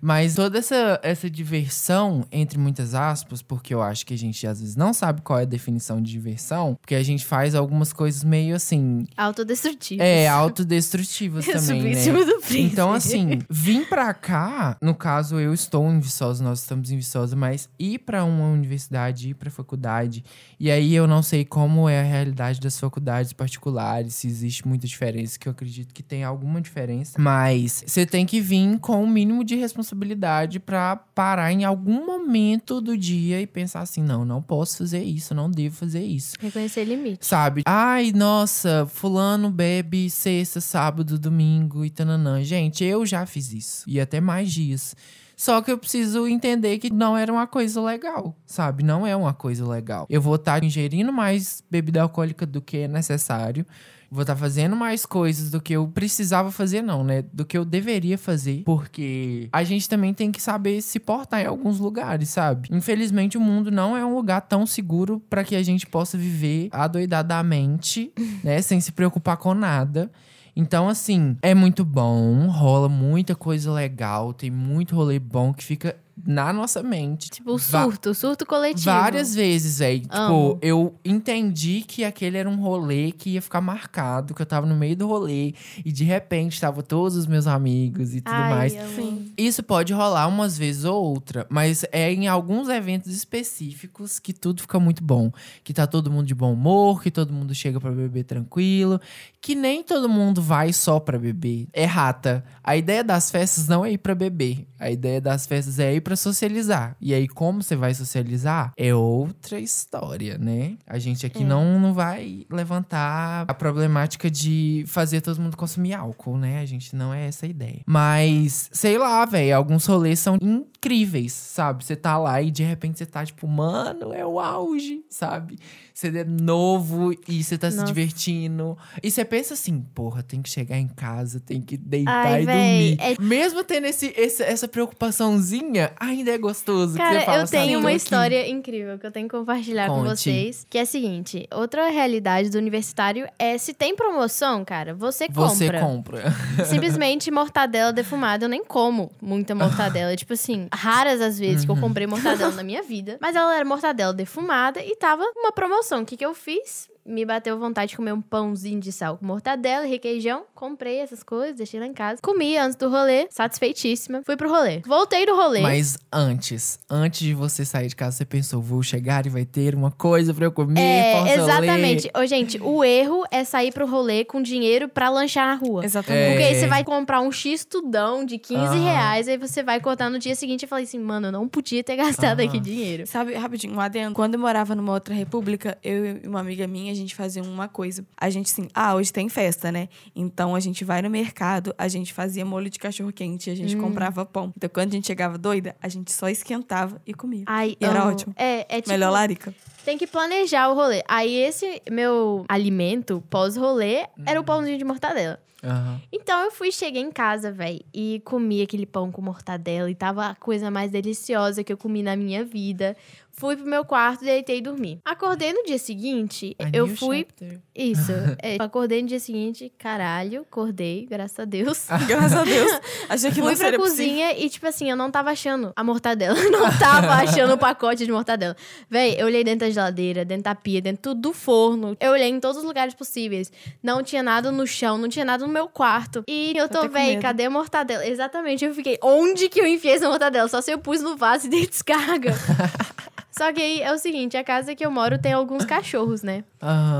Mas 0.00 0.34
toda 0.34 0.58
essa, 0.58 0.98
essa 1.02 1.28
diversão, 1.30 2.26
entre 2.32 2.58
muitas 2.58 2.94
aspas, 2.94 3.19
porque 3.42 3.74
eu 3.74 3.82
acho 3.82 4.06
que 4.06 4.14
a 4.14 4.18
gente 4.18 4.46
às 4.46 4.60
vezes 4.60 4.76
não 4.76 4.92
sabe 4.92 5.20
qual 5.22 5.38
é 5.38 5.42
a 5.42 5.46
definição 5.46 6.00
de 6.00 6.10
diversão, 6.10 6.76
porque 6.80 6.94
a 6.94 7.02
gente 7.02 7.24
faz 7.24 7.54
algumas 7.54 7.92
coisas 7.92 8.24
meio 8.24 8.54
assim. 8.54 9.06
Autodestrutivo. 9.16 10.02
É, 10.02 10.28
autodestrutivas 10.28 11.44
também, 11.46 11.60
Subir 11.60 11.86
em 11.86 11.94
né? 11.94 12.00
cima 12.00 12.24
do 12.24 12.40
freezer. 12.40 12.72
Então, 12.72 12.92
assim, 12.92 13.40
vim 13.48 13.84
pra 13.84 14.12
cá, 14.14 14.76
no 14.82 14.94
caso, 14.94 15.38
eu 15.38 15.52
estou 15.52 15.88
em 15.90 16.00
Viçosa, 16.00 16.42
nós 16.42 16.60
estamos 16.60 16.90
em 16.90 16.96
Viçosa, 16.96 17.34
mas 17.36 17.68
ir 17.78 17.98
pra 18.00 18.24
uma 18.24 18.46
universidade, 18.48 19.30
ir 19.30 19.34
pra 19.34 19.50
faculdade, 19.50 20.24
e 20.58 20.70
aí 20.70 20.94
eu 20.94 21.06
não 21.06 21.22
sei 21.22 21.44
como 21.44 21.88
é 21.88 22.00
a 22.00 22.04
realidade 22.04 22.60
das 22.60 22.78
faculdades 22.78 23.32
particulares, 23.32 24.14
se 24.14 24.26
existe 24.26 24.66
muita 24.66 24.86
diferença, 24.86 25.38
que 25.38 25.48
eu 25.48 25.52
acredito 25.52 25.92
que 25.94 26.02
tem 26.02 26.24
alguma 26.24 26.60
diferença, 26.60 27.20
mas 27.20 27.84
você 27.86 28.04
tem 28.06 28.26
que 28.26 28.40
vir 28.40 28.78
com 28.78 29.02
o 29.02 29.06
mínimo 29.06 29.44
de 29.44 29.56
responsabilidade 29.56 30.58
pra 30.60 30.96
parar 30.96 31.52
em 31.52 31.64
algum 31.64 32.04
momento 32.04 32.80
do 32.80 32.96
dia 32.96 33.09
e 33.14 33.46
pensar 33.46 33.80
assim: 33.80 34.02
não, 34.02 34.24
não 34.24 34.42
posso 34.42 34.78
fazer 34.78 35.02
isso, 35.02 35.34
não 35.34 35.50
devo 35.50 35.76
fazer 35.76 36.02
isso. 36.02 36.36
Reconhecer 36.40 36.84
limite. 36.84 37.26
Sabe? 37.26 37.62
Ai, 37.66 38.12
nossa, 38.12 38.86
fulano 38.86 39.50
bebe 39.50 40.08
sexta, 40.10 40.60
sábado, 40.60 41.18
domingo 41.18 41.84
e 41.84 41.90
tananã. 41.90 42.42
Gente, 42.42 42.84
eu 42.84 43.04
já 43.06 43.26
fiz 43.26 43.52
isso. 43.52 43.84
E 43.86 44.00
até 44.00 44.20
mais 44.20 44.52
dias. 44.52 44.94
Só 45.40 45.62
que 45.62 45.72
eu 45.72 45.78
preciso 45.78 46.28
entender 46.28 46.78
que 46.78 46.92
não 46.92 47.16
era 47.16 47.32
uma 47.32 47.46
coisa 47.46 47.80
legal, 47.80 48.36
sabe? 48.44 48.82
Não 48.82 49.06
é 49.06 49.16
uma 49.16 49.32
coisa 49.32 49.66
legal. 49.66 50.06
Eu 50.10 50.20
vou 50.20 50.34
estar 50.34 50.62
ingerindo 50.62 51.10
mais 51.10 51.64
bebida 51.70 52.02
alcoólica 52.02 52.44
do 52.44 52.60
que 52.60 52.76
é 52.76 52.88
necessário. 52.88 53.64
Vou 54.10 54.22
estar 54.22 54.34
fazendo 54.34 54.74
mais 54.74 55.06
coisas 55.06 55.50
do 55.50 55.60
que 55.60 55.72
eu 55.72 55.86
precisava 55.86 56.50
fazer, 56.50 56.82
não, 56.82 57.04
né? 57.04 57.22
Do 57.32 57.44
que 57.44 57.56
eu 57.56 57.64
deveria 57.64 58.18
fazer. 58.18 58.62
Porque 58.64 59.48
a 59.52 59.62
gente 59.62 59.88
também 59.88 60.12
tem 60.12 60.32
que 60.32 60.42
saber 60.42 60.82
se 60.82 60.98
portar 60.98 61.42
em 61.42 61.46
alguns 61.46 61.78
lugares, 61.78 62.28
sabe? 62.30 62.68
Infelizmente, 62.72 63.38
o 63.38 63.40
mundo 63.40 63.70
não 63.70 63.96
é 63.96 64.04
um 64.04 64.14
lugar 64.16 64.40
tão 64.40 64.66
seguro 64.66 65.22
para 65.30 65.44
que 65.44 65.54
a 65.54 65.62
gente 65.62 65.86
possa 65.86 66.18
viver 66.18 66.68
adoidadamente, 66.72 68.12
né? 68.42 68.60
Sem 68.60 68.80
se 68.80 68.90
preocupar 68.90 69.36
com 69.36 69.54
nada. 69.54 70.10
Então, 70.56 70.88
assim, 70.88 71.36
é 71.40 71.54
muito 71.54 71.84
bom, 71.84 72.48
rola 72.48 72.88
muita 72.88 73.36
coisa 73.36 73.72
legal, 73.72 74.34
tem 74.34 74.50
muito 74.50 74.96
rolê 74.96 75.18
bom 75.18 75.54
que 75.54 75.62
fica 75.62 75.96
na 76.26 76.52
nossa 76.52 76.82
mente. 76.82 77.30
Tipo, 77.30 77.52
o 77.52 77.58
surto, 77.58 78.10
o 78.10 78.14
surto 78.14 78.46
coletivo. 78.46 78.84
Várias 78.84 79.34
vezes, 79.34 79.78
velho. 79.78 80.02
Tipo, 80.02 80.58
eu 80.60 80.94
entendi 81.04 81.84
que 81.86 82.04
aquele 82.04 82.36
era 82.36 82.48
um 82.48 82.60
rolê 82.60 83.12
que 83.12 83.30
ia 83.30 83.42
ficar 83.42 83.60
marcado, 83.60 84.34
que 84.34 84.42
eu 84.42 84.46
tava 84.46 84.66
no 84.66 84.76
meio 84.76 84.96
do 84.96 85.06
rolê 85.06 85.54
e 85.84 85.92
de 85.92 86.04
repente 86.04 86.60
tava 86.60 86.82
todos 86.82 87.16
os 87.16 87.26
meus 87.26 87.46
amigos 87.46 88.14
e 88.14 88.20
tudo 88.20 88.34
Ai, 88.34 88.50
mais. 88.50 88.72
Sim. 88.94 89.32
Isso 89.36 89.62
pode 89.62 89.92
rolar 89.92 90.26
umas 90.26 90.56
vezes 90.56 90.84
ou 90.84 91.02
outra, 91.02 91.46
mas 91.48 91.84
é 91.92 92.12
em 92.12 92.28
alguns 92.28 92.68
eventos 92.68 93.12
específicos 93.12 94.18
que 94.18 94.32
tudo 94.32 94.62
fica 94.62 94.78
muito 94.78 95.02
bom. 95.02 95.30
Que 95.64 95.72
tá 95.72 95.86
todo 95.86 96.10
mundo 96.10 96.26
de 96.26 96.34
bom 96.34 96.52
humor, 96.52 97.02
que 97.02 97.10
todo 97.10 97.32
mundo 97.32 97.54
chega 97.54 97.80
pra 97.80 97.90
beber 97.90 98.24
tranquilo, 98.24 99.00
que 99.40 99.54
nem 99.54 99.82
todo 99.82 100.08
mundo 100.08 100.42
vai 100.42 100.72
só 100.72 101.00
pra 101.00 101.18
beber. 101.18 101.68
É 101.72 101.84
rata. 101.84 102.44
A 102.62 102.76
ideia 102.76 103.02
das 103.02 103.30
festas 103.30 103.68
não 103.68 103.84
é 103.84 103.92
ir 103.92 103.98
pra 103.98 104.14
beber. 104.14 104.66
A 104.78 104.90
ideia 104.90 105.20
das 105.20 105.46
festas 105.46 105.78
é 105.78 105.94
ir 105.94 106.00
pra 106.00 106.09
pra 106.10 106.16
socializar. 106.16 106.96
E 107.00 107.14
aí, 107.14 107.28
como 107.28 107.62
você 107.62 107.76
vai 107.76 107.94
socializar? 107.94 108.72
É 108.76 108.92
outra 108.92 109.60
história, 109.60 110.36
né? 110.38 110.76
A 110.84 110.98
gente 110.98 111.24
aqui 111.24 111.44
não, 111.44 111.78
não 111.78 111.94
vai 111.94 112.44
levantar 112.50 113.44
a 113.46 113.54
problemática 113.54 114.28
de 114.28 114.82
fazer 114.88 115.20
todo 115.20 115.40
mundo 115.40 115.56
consumir 115.56 115.94
álcool, 115.94 116.36
né? 116.36 116.58
A 116.60 116.66
gente 116.66 116.96
não 116.96 117.14
é 117.14 117.26
essa 117.28 117.46
ideia. 117.46 117.82
Mas, 117.86 118.68
sei 118.72 118.98
lá, 118.98 119.24
velho, 119.24 119.56
alguns 119.56 119.86
rolês 119.86 120.18
são 120.18 120.36
incríveis, 120.42 121.32
sabe? 121.32 121.84
Você 121.84 121.94
tá 121.94 122.18
lá 122.18 122.42
e 122.42 122.50
de 122.50 122.64
repente 122.64 122.98
você 122.98 123.06
tá 123.06 123.24
tipo, 123.24 123.46
mano, 123.46 124.12
é 124.12 124.26
o 124.26 124.40
auge, 124.40 125.04
sabe? 125.08 125.58
Você 125.94 126.08
é 126.08 126.24
novo 126.24 127.12
e 127.28 127.44
você 127.44 127.58
tá 127.58 127.70
se 127.70 127.76
Nossa. 127.76 127.86
divertindo. 127.86 128.76
E 129.02 129.10
você 129.10 129.22
pensa 129.24 129.52
assim, 129.54 129.80
porra, 129.94 130.22
tem 130.22 130.40
que 130.42 130.48
chegar 130.48 130.78
em 130.78 130.88
casa, 130.88 131.38
tem 131.38 131.60
que 131.60 131.76
deitar 131.76 132.26
Ai, 132.26 132.42
e 132.42 132.46
véi, 132.46 132.96
dormir. 132.96 133.16
é- 133.18 133.22
Mesmo 133.22 133.62
tendo 133.62 133.86
esse, 133.86 134.06
esse- 134.16 134.42
essa 134.42 134.66
preocupaçãozinha, 134.66 135.89
ainda 135.98 136.30
é 136.30 136.38
gostoso. 136.38 136.96
Cara, 136.96 137.20
fala, 137.22 137.42
eu 137.42 137.46
tenho 137.46 137.78
uma 137.78 137.88
aqui. 137.88 137.96
história 137.96 138.48
incrível 138.48 138.98
que 138.98 139.06
eu 139.06 139.10
tenho 139.10 139.28
que 139.28 139.36
compartilhar 139.36 139.88
com 139.88 140.02
Conte. 140.02 140.08
vocês. 140.08 140.66
Que 140.68 140.78
é 140.78 140.82
a 140.82 140.86
seguinte: 140.86 141.46
outra 141.52 141.88
realidade 141.88 142.50
do 142.50 142.58
universitário 142.58 143.28
é 143.38 143.56
se 143.56 143.72
tem 143.72 143.94
promoção, 143.96 144.64
cara, 144.64 144.94
você 144.94 145.28
compra. 145.28 145.48
Você 145.48 145.72
compra. 145.72 146.22
Simplesmente 146.66 147.30
mortadela 147.30 147.92
defumada, 147.92 148.44
eu 148.44 148.48
nem 148.48 148.64
como 148.64 149.10
muita 149.20 149.54
mortadela. 149.54 150.14
tipo 150.16 150.32
assim, 150.32 150.68
raras 150.72 151.20
as 151.20 151.38
vezes 151.38 151.64
que 151.64 151.70
eu 151.70 151.76
comprei 151.76 152.06
mortadela 152.06 152.52
na 152.52 152.62
minha 152.62 152.82
vida. 152.82 153.16
Mas 153.20 153.36
ela 153.36 153.54
era 153.54 153.64
mortadela 153.64 154.12
defumada 154.12 154.82
e 154.82 154.96
tava 154.96 155.24
uma 155.36 155.52
promoção. 155.52 156.02
O 156.02 156.06
que, 156.06 156.16
que 156.16 156.24
eu 156.24 156.34
fiz? 156.34 156.89
Me 157.04 157.24
bateu 157.24 157.58
vontade 157.58 157.90
de 157.90 157.96
comer 157.96 158.12
um 158.12 158.20
pãozinho 158.20 158.78
de 158.78 158.92
sal 158.92 159.16
com 159.18 159.26
mortadela 159.26 159.86
e 159.86 159.90
requeijão. 159.90 160.44
Comprei 160.54 160.98
essas 160.98 161.22
coisas, 161.22 161.56
deixei 161.56 161.80
lá 161.80 161.86
em 161.86 161.94
casa. 161.94 162.20
Comi 162.22 162.56
antes 162.56 162.76
do 162.76 162.88
rolê, 162.90 163.26
satisfeitíssima. 163.30 164.22
Fui 164.24 164.36
pro 164.36 164.48
rolê. 164.50 164.80
Voltei 164.86 165.24
do 165.26 165.34
rolê. 165.34 165.60
Mas 165.60 165.98
antes, 166.12 166.78
antes 166.88 167.20
de 167.20 167.34
você 167.34 167.64
sair 167.64 167.88
de 167.88 167.96
casa, 167.96 168.16
você 168.18 168.24
pensou, 168.24 168.60
vou 168.62 168.82
chegar 168.82 169.26
e 169.26 169.28
vai 169.30 169.44
ter 169.44 169.74
uma 169.74 169.90
coisa 169.90 170.32
pra 170.34 170.44
eu 170.44 170.52
comer, 170.52 170.78
É, 170.80 171.34
exatamente. 171.34 172.10
Ô, 172.16 172.24
gente, 172.26 172.60
o 172.62 172.84
erro 172.84 173.24
é 173.30 173.44
sair 173.44 173.72
pro 173.72 173.86
rolê 173.86 174.24
com 174.24 174.40
dinheiro 174.42 174.88
pra 174.88 175.08
lanchar 175.08 175.46
na 175.46 175.54
rua. 175.54 175.84
Exatamente. 175.84 176.28
Porque 176.30 176.42
É. 176.42 176.46
aí 176.48 176.54
você 176.54 176.66
vai 176.66 176.84
comprar 176.84 177.20
um 177.20 177.32
X 177.32 177.64
tudão 177.64 178.24
de 178.24 178.38
15 178.38 178.60
Aham. 178.76 178.84
reais, 178.84 179.28
aí 179.28 179.38
você 179.38 179.62
vai 179.62 179.80
cortar 179.80 180.10
no 180.10 180.18
dia 180.18 180.34
seguinte 180.34 180.64
e 180.64 180.66
fala 180.66 180.82
assim, 180.82 180.98
mano, 180.98 181.28
eu 181.28 181.32
não 181.32 181.48
podia 181.48 181.82
ter 181.82 181.96
gastado 181.96 182.40
Aham. 182.40 182.48
aqui 182.48 182.60
dinheiro. 182.60 183.06
Sabe, 183.06 183.34
rapidinho, 183.34 183.74
um 183.74 183.80
adendo. 183.80 184.14
Quando 184.14 184.34
eu 184.34 184.40
morava 184.40 184.74
numa 184.74 184.92
outra 184.92 185.14
república, 185.14 185.78
eu 185.82 186.04
e 186.22 186.26
uma 186.26 186.40
amiga 186.40 186.66
minha, 186.66 186.92
a 186.92 186.94
gente 187.00 187.14
fazia 187.14 187.42
uma 187.42 187.68
coisa. 187.68 188.04
A 188.16 188.30
gente, 188.30 188.50
assim, 188.52 188.68
ah, 188.74 188.94
hoje 188.94 189.12
tem 189.12 189.28
festa, 189.28 189.72
né? 189.72 189.88
Então 190.14 190.54
a 190.54 190.60
gente 190.60 190.84
vai 190.84 191.02
no 191.02 191.10
mercado, 191.10 191.74
a 191.76 191.88
gente 191.88 192.12
fazia 192.12 192.44
molho 192.44 192.70
de 192.70 192.78
cachorro 192.78 193.12
quente, 193.12 193.50
a 193.50 193.52
Hum. 193.52 193.56
gente 193.56 193.76
comprava 193.76 194.24
pão. 194.24 194.52
Então 194.56 194.70
quando 194.72 194.88
a 194.90 194.92
gente 194.92 195.06
chegava 195.06 195.36
doida, 195.36 195.74
a 195.82 195.88
gente 195.88 196.12
só 196.12 196.28
esquentava 196.28 197.00
e 197.06 197.12
comia. 197.14 197.44
Ai, 197.46 197.76
E 197.80 197.84
era 197.84 198.00
amo. 198.02 198.10
ótimo. 198.12 198.34
É, 198.36 198.66
é 198.68 198.80
tipo, 198.80 198.90
Melhor 198.90 199.10
larica. 199.10 199.54
tem 199.84 199.98
que 199.98 200.06
planejar 200.06 200.68
o 200.70 200.74
rolê. 200.74 201.02
Aí 201.08 201.34
esse 201.36 201.82
meu 201.90 202.44
alimento 202.48 203.22
pós-rolê 203.30 204.06
era 204.26 204.40
o 204.40 204.44
pãozinho 204.44 204.78
de 204.78 204.84
mortadela. 204.84 205.38
Aham. 205.62 206.00
Então 206.12 206.40
eu 206.44 206.50
fui, 206.50 206.70
cheguei 206.72 207.02
em 207.02 207.10
casa, 207.10 207.52
velho, 207.52 207.80
e 207.92 208.20
comi 208.24 208.62
aquele 208.62 208.86
pão 208.86 209.10
com 209.12 209.20
mortadela 209.20 209.90
e 209.90 209.94
tava 209.94 210.26
a 210.26 210.34
coisa 210.34 210.70
mais 210.70 210.90
deliciosa 210.90 211.62
que 211.62 211.72
eu 211.72 211.76
comi 211.76 212.02
na 212.02 212.16
minha 212.16 212.44
vida. 212.44 212.96
Fui 213.32 213.56
pro 213.56 213.64
meu 213.64 213.84
quarto, 213.84 214.22
deitei 214.24 214.58
e 214.58 214.60
dormi. 214.60 215.00
Acordei 215.04 215.52
no 215.52 215.62
dia 215.64 215.78
seguinte, 215.78 216.54
A 216.58 216.68
eu 216.76 216.86
new 216.86 216.96
fui. 216.96 217.18
chapter. 217.20 217.60
Isso. 217.74 218.12
é, 218.42 218.56
acordei 218.58 219.00
no 219.00 219.08
dia 219.08 219.20
seguinte, 219.20 219.72
caralho, 219.78 220.42
acordei, 220.42 221.06
graças 221.08 221.38
a 221.38 221.44
Deus. 221.44 221.86
Graças 222.06 222.36
a 222.36 222.44
Deus. 222.44 222.80
Achei 223.08 223.30
que 223.30 223.36
Fui 223.40 223.50
não 223.52 223.56
pra 223.56 223.64
seria 223.64 223.78
possível. 223.78 224.04
cozinha 224.06 224.32
e, 224.38 224.50
tipo 224.50 224.66
assim, 224.66 224.90
eu 224.90 224.96
não 224.96 225.10
tava 225.10 225.30
achando 225.30 225.72
a 225.76 225.84
mortadela. 225.84 226.34
Não 226.50 226.70
tava 226.78 227.12
achando 227.14 227.54
o 227.54 227.58
pacote 227.58 228.04
de 228.04 228.10
mortadela. 228.12 228.56
Véi, 228.90 229.14
eu 229.18 229.26
olhei 229.26 229.42
dentro 229.44 229.60
da 229.60 229.70
geladeira, 229.70 230.24
dentro 230.24 230.44
da 230.44 230.54
pia, 230.54 230.80
dentro 230.82 231.14
do 231.14 231.32
forno. 231.32 231.96
Eu 232.00 232.12
olhei 232.12 232.28
em 232.28 232.40
todos 232.40 232.58
os 232.58 232.64
lugares 232.64 232.94
possíveis. 232.94 233.50
Não 233.82 234.02
tinha 234.02 234.22
nada 234.22 234.50
no 234.52 234.66
chão, 234.66 234.98
não 234.98 235.08
tinha 235.08 235.24
nada 235.24 235.46
no 235.46 235.49
meu 235.50 235.68
quarto. 235.68 236.24
E 236.26 236.52
eu 236.56 236.68
tô, 236.68 236.82
com 236.82 236.88
véi, 236.88 237.18
cadê 237.18 237.44
a 237.44 237.50
mortadela? 237.50 238.06
Exatamente, 238.06 238.64
eu 238.64 238.74
fiquei, 238.74 238.98
onde 239.02 239.48
que 239.48 239.60
eu 239.60 239.66
enfiei 239.66 239.94
essa 239.94 240.08
mortadela? 240.08 240.48
Só 240.48 240.60
se 240.60 240.70
eu 240.70 240.78
pus 240.78 241.02
no 241.02 241.16
vaso 241.16 241.46
e 241.46 241.50
dei 241.50 241.66
descarga. 241.66 242.32
Só 243.30 243.52
que 243.52 243.62
aí 243.62 243.80
é 243.80 243.92
o 243.92 243.98
seguinte, 243.98 244.36
a 244.36 244.44
casa 244.44 244.74
que 244.74 244.84
eu 244.84 244.90
moro 244.90 245.18
tem 245.18 245.32
alguns 245.32 245.64
cachorros, 245.64 246.22
né? 246.22 246.44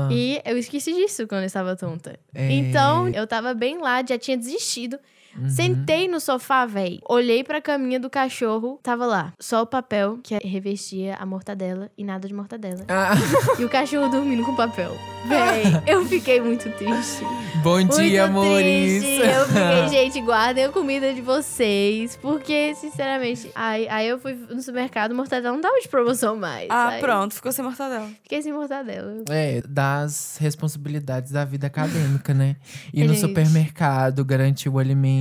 E 0.09 0.41
eu 0.43 0.57
esqueci 0.57 0.93
disso 0.93 1.27
quando 1.27 1.41
eu 1.41 1.47
estava 1.47 1.75
tonta. 1.75 2.17
É. 2.33 2.51
Então, 2.51 3.07
eu 3.09 3.27
tava 3.27 3.53
bem 3.53 3.77
lá, 3.77 4.03
já 4.03 4.17
tinha 4.17 4.37
desistido. 4.37 4.97
Uhum. 5.37 5.49
Sentei 5.49 6.07
no 6.07 6.19
sofá, 6.19 6.65
véi. 6.65 6.99
Olhei 7.07 7.43
pra 7.43 7.61
caminha 7.61 7.99
do 7.99 8.09
cachorro, 8.09 8.79
tava 8.83 9.05
lá. 9.05 9.33
Só 9.39 9.61
o 9.61 9.65
papel 9.65 10.19
que 10.23 10.35
revestia 10.45 11.15
a 11.15 11.25
mortadela 11.25 11.89
e 11.97 12.03
nada 12.03 12.27
de 12.27 12.33
mortadela. 12.33 12.83
Ah, 12.87 13.11
E 13.59 13.63
o 13.65 13.69
cachorro 13.69 14.09
dormindo 14.09 14.43
com 14.43 14.55
papel. 14.55 14.91
Véi, 15.27 15.63
eu 15.85 16.03
fiquei 16.05 16.41
muito 16.41 16.69
triste. 16.71 17.23
bom 17.63 17.83
dia, 17.83 18.25
muito 18.27 18.47
amores. 18.47 19.03
triste. 19.03 19.21
Eu 19.21 19.45
fiquei, 19.47 19.87
gente, 19.89 20.21
guardem 20.21 20.65
a 20.65 20.69
comida 20.69 21.13
de 21.13 21.21
vocês. 21.21 22.17
Porque, 22.21 22.73
sinceramente, 22.75 23.51
aí, 23.53 23.87
aí 23.87 24.07
eu 24.07 24.17
fui 24.19 24.33
no 24.33 24.61
supermercado, 24.61 25.13
mortadela 25.13 25.53
não 25.53 25.61
tava 25.61 25.79
de 25.79 25.87
promoção 25.87 26.35
mais. 26.35 26.67
Ah, 26.69 26.89
Aí 26.89 26.99
pronto, 26.99 27.33
ficou 27.35 27.51
sem 27.51 27.63
mortadela. 27.63 28.07
Fiquei 28.23 28.41
sem 28.41 28.51
mortadela. 28.51 29.23
É, 29.29 29.61
das 29.67 30.37
responsabilidades 30.39 31.31
da 31.31 31.45
vida 31.45 31.67
acadêmica, 31.67 32.33
né? 32.33 32.55
Ir 32.93 33.05
no 33.05 33.15
supermercado, 33.15 34.25
garantir 34.25 34.69
o 34.69 34.79
alimento, 34.79 35.20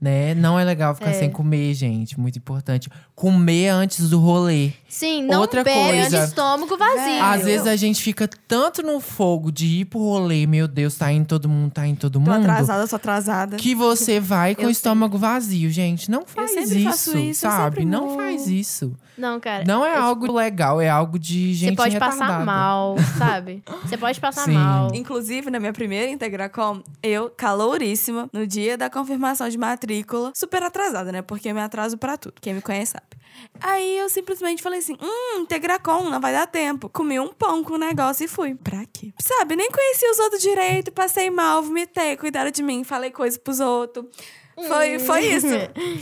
né? 0.00 0.34
Não 0.34 0.58
é 0.58 0.64
legal 0.64 0.94
ficar 0.94 1.10
É. 1.10 1.14
sem 1.14 1.30
comer, 1.30 1.72
gente. 1.74 2.18
Muito 2.20 2.38
importante. 2.38 2.90
Comer 3.14 3.68
antes 3.68 4.10
do 4.10 4.18
rolê. 4.20 4.72
Sim, 4.88 5.22
não 5.22 5.40
Outra 5.40 5.64
bebe 5.64 5.78
coisa. 5.98 6.18
de 6.18 6.24
estômago 6.26 6.76
vazio. 6.76 7.22
Às 7.22 7.44
vezes 7.44 7.66
a 7.66 7.76
gente 7.76 8.02
fica 8.02 8.28
tanto 8.46 8.82
no 8.82 9.00
fogo 9.00 9.50
de 9.50 9.66
ir 9.80 9.84
pro 9.86 9.98
rolê, 10.00 10.46
meu 10.46 10.68
Deus, 10.68 10.96
tá 10.96 11.10
indo 11.10 11.26
todo 11.26 11.48
mundo, 11.48 11.70
tá 11.72 11.86
indo 11.86 11.98
todo 11.98 12.14
Tô 12.14 12.20
mundo. 12.20 12.32
atrasada, 12.32 12.86
sou 12.86 12.96
atrasada. 12.96 13.56
Que 13.56 13.74
você 13.74 14.20
vai 14.20 14.54
com 14.54 14.62
Eu 14.62 14.68
o 14.68 14.70
estômago 14.70 15.16
vazio, 15.16 15.70
gente. 15.70 16.10
Não 16.10 16.26
faz 16.26 16.52
isso, 16.54 16.80
faço 16.84 17.18
isso, 17.18 17.40
sabe? 17.40 17.84
Não 17.84 18.08
vou. 18.08 18.16
faz 18.16 18.46
isso. 18.48 18.92
Não, 19.16 19.40
cara. 19.40 19.64
Não 19.66 19.84
é, 19.84 19.96
algo 19.96 20.30
legal, 20.32 20.80
é 20.80 20.88
algo 20.88 21.18
de 21.18 21.54
gente 21.54 21.70
Você 21.70 21.76
pode 21.76 21.94
retardada. 21.94 22.20
passar 22.20 22.44
mal, 22.44 22.96
sabe? 23.18 23.62
Você 23.84 23.96
pode 23.96 24.20
passar 24.20 24.44
Sim. 24.44 24.52
mal. 24.52 24.94
Inclusive, 24.94 25.50
na 25.50 25.58
minha 25.58 25.72
primeira 25.72 26.10
Integracom, 26.10 26.82
eu, 27.02 27.30
calouríssima, 27.30 28.28
no 28.32 28.46
dia 28.46 28.76
da 28.76 28.90
confirmação 28.90 29.48
de 29.48 29.56
matrícula, 29.56 30.32
super 30.34 30.62
atrasada, 30.62 31.10
né? 31.10 31.22
Porque 31.22 31.48
eu 31.48 31.54
me 31.54 31.60
atraso 31.60 31.96
pra 31.96 32.16
tudo. 32.16 32.34
Quem 32.40 32.54
me 32.54 32.60
conhece 32.60 32.92
sabe. 32.92 33.06
Aí 33.60 33.98
eu 33.98 34.08
simplesmente 34.08 34.62
falei 34.62 34.78
assim: 34.78 34.96
hum, 35.00 35.40
Integracom, 35.40 36.10
não 36.10 36.20
vai 36.20 36.32
dar 36.32 36.46
tempo. 36.46 36.88
Comi 36.88 37.18
um 37.18 37.32
pão 37.32 37.62
com 37.64 37.74
o 37.74 37.78
negócio 37.78 38.24
e 38.24 38.28
fui. 38.28 38.54
Pra 38.54 38.84
quê? 38.92 39.12
Sabe, 39.18 39.56
nem 39.56 39.70
conheci 39.70 40.06
os 40.10 40.18
outros 40.18 40.42
direito, 40.42 40.92
passei 40.92 41.30
mal, 41.30 41.62
vomitei, 41.62 42.16
cuidaram 42.16 42.50
de 42.50 42.62
mim, 42.62 42.84
falei 42.84 43.10
coisa 43.10 43.38
pros 43.38 43.60
outros. 43.60 44.06
Foi, 44.56 44.98
foi 44.98 45.20
isso. 45.26 45.46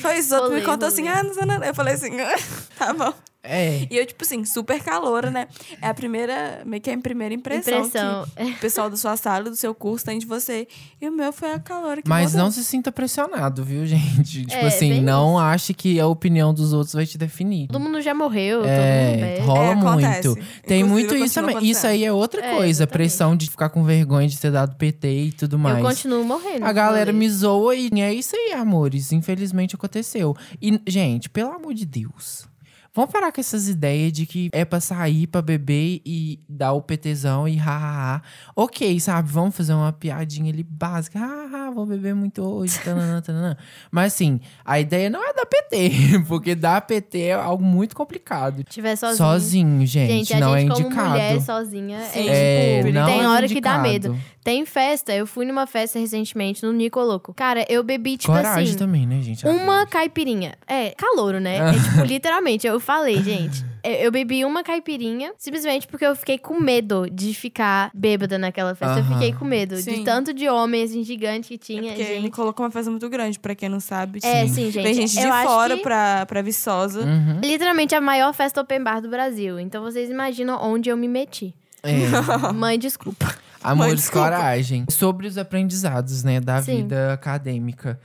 Foi 0.01 0.19
isso. 0.19 0.35
Os 0.35 0.41
outros 0.41 0.55
me 0.55 0.63
contou 0.63 0.89
assim, 0.89 1.03
rolê. 1.03 1.19
ah, 1.19 1.23
não, 1.25 1.35
sei 1.35 1.45
nada. 1.45 1.67
Eu 1.67 1.75
falei 1.75 1.95
assim, 1.95 2.13
tá 2.79 2.93
bom. 2.93 3.13
É. 3.45 3.87
E 3.91 3.97
eu, 3.97 4.07
tipo 4.07 4.25
assim, 4.25 4.45
super 4.45 4.83
caloura, 4.83 5.31
né? 5.31 5.47
É 5.81 5.87
a 5.89 5.95
primeira, 5.95 6.63
meio 6.65 6.81
que 6.81 6.91
a 6.91 6.99
primeira 6.99 7.35
impressão, 7.35 7.87
Impressão. 7.87 8.27
que 8.37 8.43
o 8.53 8.57
pessoal 8.59 8.89
da 8.89 8.97
sua 8.97 9.17
sala, 9.17 9.51
do 9.51 9.57
seu 9.57 9.75
curso 9.75 10.05
tem 10.07 10.19
de 10.19 10.25
você. 10.27 10.67
E 11.01 11.09
o 11.09 11.13
meu 11.13 11.33
foi 11.33 11.53
a 11.53 11.59
calora 11.59 12.01
que 12.01 12.09
Mas 12.09 12.33
não 12.35 12.51
se 12.51 12.65
sinta 12.65 12.91
pressionado, 12.91 13.63
viu, 13.63 13.85
gente? 13.87 14.47
Tipo 14.47 14.53
É, 14.55 14.67
assim, 14.67 15.01
não 15.01 15.39
ache 15.39 15.75
que 15.75 16.01
a 16.01 16.07
opinião 16.07 16.55
dos 16.55 16.73
outros 16.73 16.95
vai 16.95 17.05
te 17.07 17.19
definir. 17.19 17.69
Todo 17.69 17.81
mundo 17.81 18.01
já 18.01 18.15
morreu, 18.15 18.61
todo 18.61 18.69
mundo 18.69 18.75
É, 18.81 19.17
bebe. 19.17 19.41
rola 19.47 19.65
É, 19.71 19.75
muito. 19.75 20.35
Tem 20.67 20.81
Inclusive, 20.81 20.85
muito 20.89 21.15
isso 21.17 21.35
também. 21.35 21.59
Isso 21.65 21.87
aí 21.87 22.05
é 22.05 22.13
outra 22.13 22.41
É, 22.45 22.51
coisa. 22.55 22.65
exatamente. 22.69 22.95
Pressão 22.95 23.37
de 23.37 23.51
ficar 23.51 23.69
com 23.69 23.85
vergonha 23.85 24.27
de 24.27 24.39
ter 24.39 24.51
dado 24.51 24.77
PT 24.77 25.09
e 25.09 25.33
tudo 25.33 25.59
mais. 25.59 25.79
Eu 25.79 25.85
continuo 25.85 26.25
morrendo. 26.25 26.65
A 26.65 26.73
galera 26.73 27.13
me 27.13 27.29
zoa 27.29 27.75
e 27.77 27.91
é 28.01 28.15
isso 28.15 28.35
aí, 28.35 28.53
amores. 28.53 29.13
Infelizmente 29.13 29.75
aconteceu. 29.75 30.35
E, 30.63 30.81
gente, 30.87 31.29
pelo 31.29 31.51
amor 31.53 31.75
de 31.75 31.85
Deus. 31.85 32.47
Vamos 32.95 33.11
parar 33.11 33.33
com 33.33 33.41
essas 33.41 33.69
ideias 33.69 34.13
de 34.13 34.25
que 34.25 34.49
é 34.53 34.65
pra 34.65 34.79
sair, 34.81 35.27
pra 35.27 35.43
beber 35.43 36.01
e 36.07 36.39
dar 36.49 36.73
o 36.75 36.81
PTzão 36.81 37.49
e 37.49 37.57
hahaha. 37.57 38.23
Ok, 38.55 39.01
sabe? 39.01 39.29
Vamos 39.31 39.57
fazer 39.57 39.75
uma 39.75 39.93
piadinha 39.93 40.53
ali 40.53 40.63
básica. 40.63 41.19
Haha, 41.19 41.73
vou 41.73 41.85
beber 41.87 42.15
muito 42.15 42.41
hoje. 42.43 42.79
Tananã, 42.85 43.21
tananã. 43.21 43.57
Mas 43.91 44.13
assim, 44.15 44.41
a 44.65 44.79
ideia 44.79 45.11
não 45.11 45.29
é 45.29 45.33
dar 45.33 45.45
PT, 45.45 45.91
porque 46.29 46.55
dar 46.55 46.81
PT 46.83 47.19
é 47.21 47.33
algo 47.35 47.65
muito 47.65 47.97
complicado. 47.97 48.59
Se 48.59 48.65
tiver 48.65 48.95
sozinho. 48.95 49.17
Sozinho, 49.17 49.87
gente, 49.87 50.11
Gente, 50.13 50.35
a 50.35 50.41
não 50.41 50.57
gente 50.57 50.71
é 50.71 50.75
como 50.75 50.87
indicado. 50.87 51.09
mulher 51.11 51.41
sozinha 51.41 52.01
Sim. 52.13 52.29
é, 52.29 52.79
É, 52.79 52.83
tipo, 52.83 52.95
não 52.95 53.07
tem 53.07 53.21
é 53.23 53.29
hora 53.29 53.49
que 53.49 53.61
dá 53.61 53.79
indicado. 53.79 53.83
medo. 54.13 54.19
Tem 54.45 54.65
festa, 54.67 55.13
eu 55.15 55.27
fui 55.27 55.47
numa 55.47 55.67
festa 55.67 55.99
recentemente 55.99 56.63
no 56.65 56.71
Nicoloco. 56.73 57.33
Cara, 57.33 57.65
eu 57.67 57.83
bebi, 57.83 58.19
tipo 58.19 58.31
Coragem 58.33 58.69
assim, 58.69 58.77
também, 58.79 59.07
né, 59.07 59.23
gente? 59.23 59.45
uma 59.47 59.87
caipirinha. 59.87 60.55
É, 60.67 60.91
calouro, 60.91 61.41
né? 61.41 61.55
É 61.65 61.73
tipo, 61.73 62.05
literalmente, 62.05 62.67
eu 62.67 62.79
falei, 62.85 63.23
gente, 63.23 63.65
Eu 63.83 64.11
bebi 64.11 64.45
uma 64.47 64.63
caipirinha, 64.63 65.33
simplesmente 65.37 65.87
porque 65.87 66.07
eu 66.07 66.17
fiquei 66.17 66.39
com 66.39 66.59
medo 66.59 67.07
de 67.11 67.35
ficar 67.35 67.91
bêbada 67.93 68.39
naquela 68.39 68.75
festa. 68.75 69.01
Eu 69.01 69.03
Aham. 69.05 69.13
fiquei 69.15 69.33
com 69.35 69.45
medo 69.45 69.75
de 69.77 69.83
Sim. 69.83 70.05
tanto 70.05 70.33
de 70.33 70.49
homem, 70.49 70.83
assim, 70.85 71.03
gigante 71.05 71.49
que 71.49 71.59
tinha. 71.59 71.83
Porque 71.93 72.01
ele 72.01 72.21
gente. 72.23 72.31
colocou 72.31 72.65
uma 72.65 72.71
festa 72.71 72.91
muito 72.91 73.07
grande, 73.11 73.39
pra 73.39 73.55
quem 73.55 73.69
não 73.69 73.81
sabe. 73.81 74.21
É, 74.23 74.47
Sim. 74.47 74.55
sim, 74.55 74.71
gente. 74.71 74.83
Vem 74.85 74.95
gente 74.95 75.13
de 75.13 75.21
eu 75.21 75.31
acho 75.33 75.49
fora 75.49 75.77
que- 75.77 75.83
pra, 75.83 76.25
pra 76.25 76.41
Viçosa. 76.41 77.01
Uhum. 77.03 77.41
Literalmente 77.45 77.95
a 77.95 78.01
maior 78.01 78.33
festa 78.33 78.61
open 78.63 78.83
bar 78.83 79.01
do 79.03 79.09
Brasil. 79.11 79.59
Então 79.61 79.83
vocês 79.83 80.09
imaginam 80.09 80.59
onde 80.63 80.89
eu 80.89 80.97
me 80.97 81.07
meti. 81.09 81.55
É. 81.83 81.93
Mãe, 82.55 82.79
desculpa. 82.79 83.35
Amor 83.63 83.95
e 83.95 84.03
coragem. 84.11 84.85
Sobre 84.91 85.27
os 85.27 85.37
aprendizados, 85.39 86.23
né, 86.23 86.39
da 86.41 86.61
Sim. 86.63 86.77
vida 86.83 87.13
acadêmica. 87.15 87.99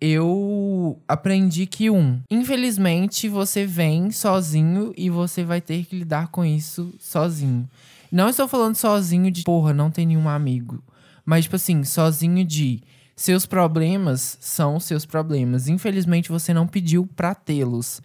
Eu 0.00 1.00
aprendi 1.08 1.66
que, 1.66 1.88
um, 1.88 2.20
infelizmente 2.30 3.28
você 3.28 3.64
vem 3.64 4.10
sozinho 4.10 4.92
e 4.96 5.08
você 5.08 5.42
vai 5.42 5.60
ter 5.60 5.84
que 5.84 5.96
lidar 5.96 6.28
com 6.28 6.44
isso 6.44 6.92
sozinho. 6.98 7.68
Não 8.12 8.28
estou 8.28 8.46
falando 8.46 8.76
sozinho 8.76 9.30
de, 9.30 9.42
porra, 9.42 9.72
não 9.72 9.90
tem 9.90 10.06
nenhum 10.06 10.28
amigo. 10.28 10.82
Mas, 11.24 11.44
tipo 11.44 11.56
assim, 11.56 11.82
sozinho 11.82 12.44
de 12.44 12.80
seus 13.16 13.46
problemas 13.46 14.36
são 14.40 14.78
seus 14.78 15.06
problemas. 15.06 15.66
Infelizmente 15.68 16.28
você 16.28 16.52
não 16.52 16.66
pediu 16.66 17.08
pra 17.16 17.34
tê-los. 17.34 18.02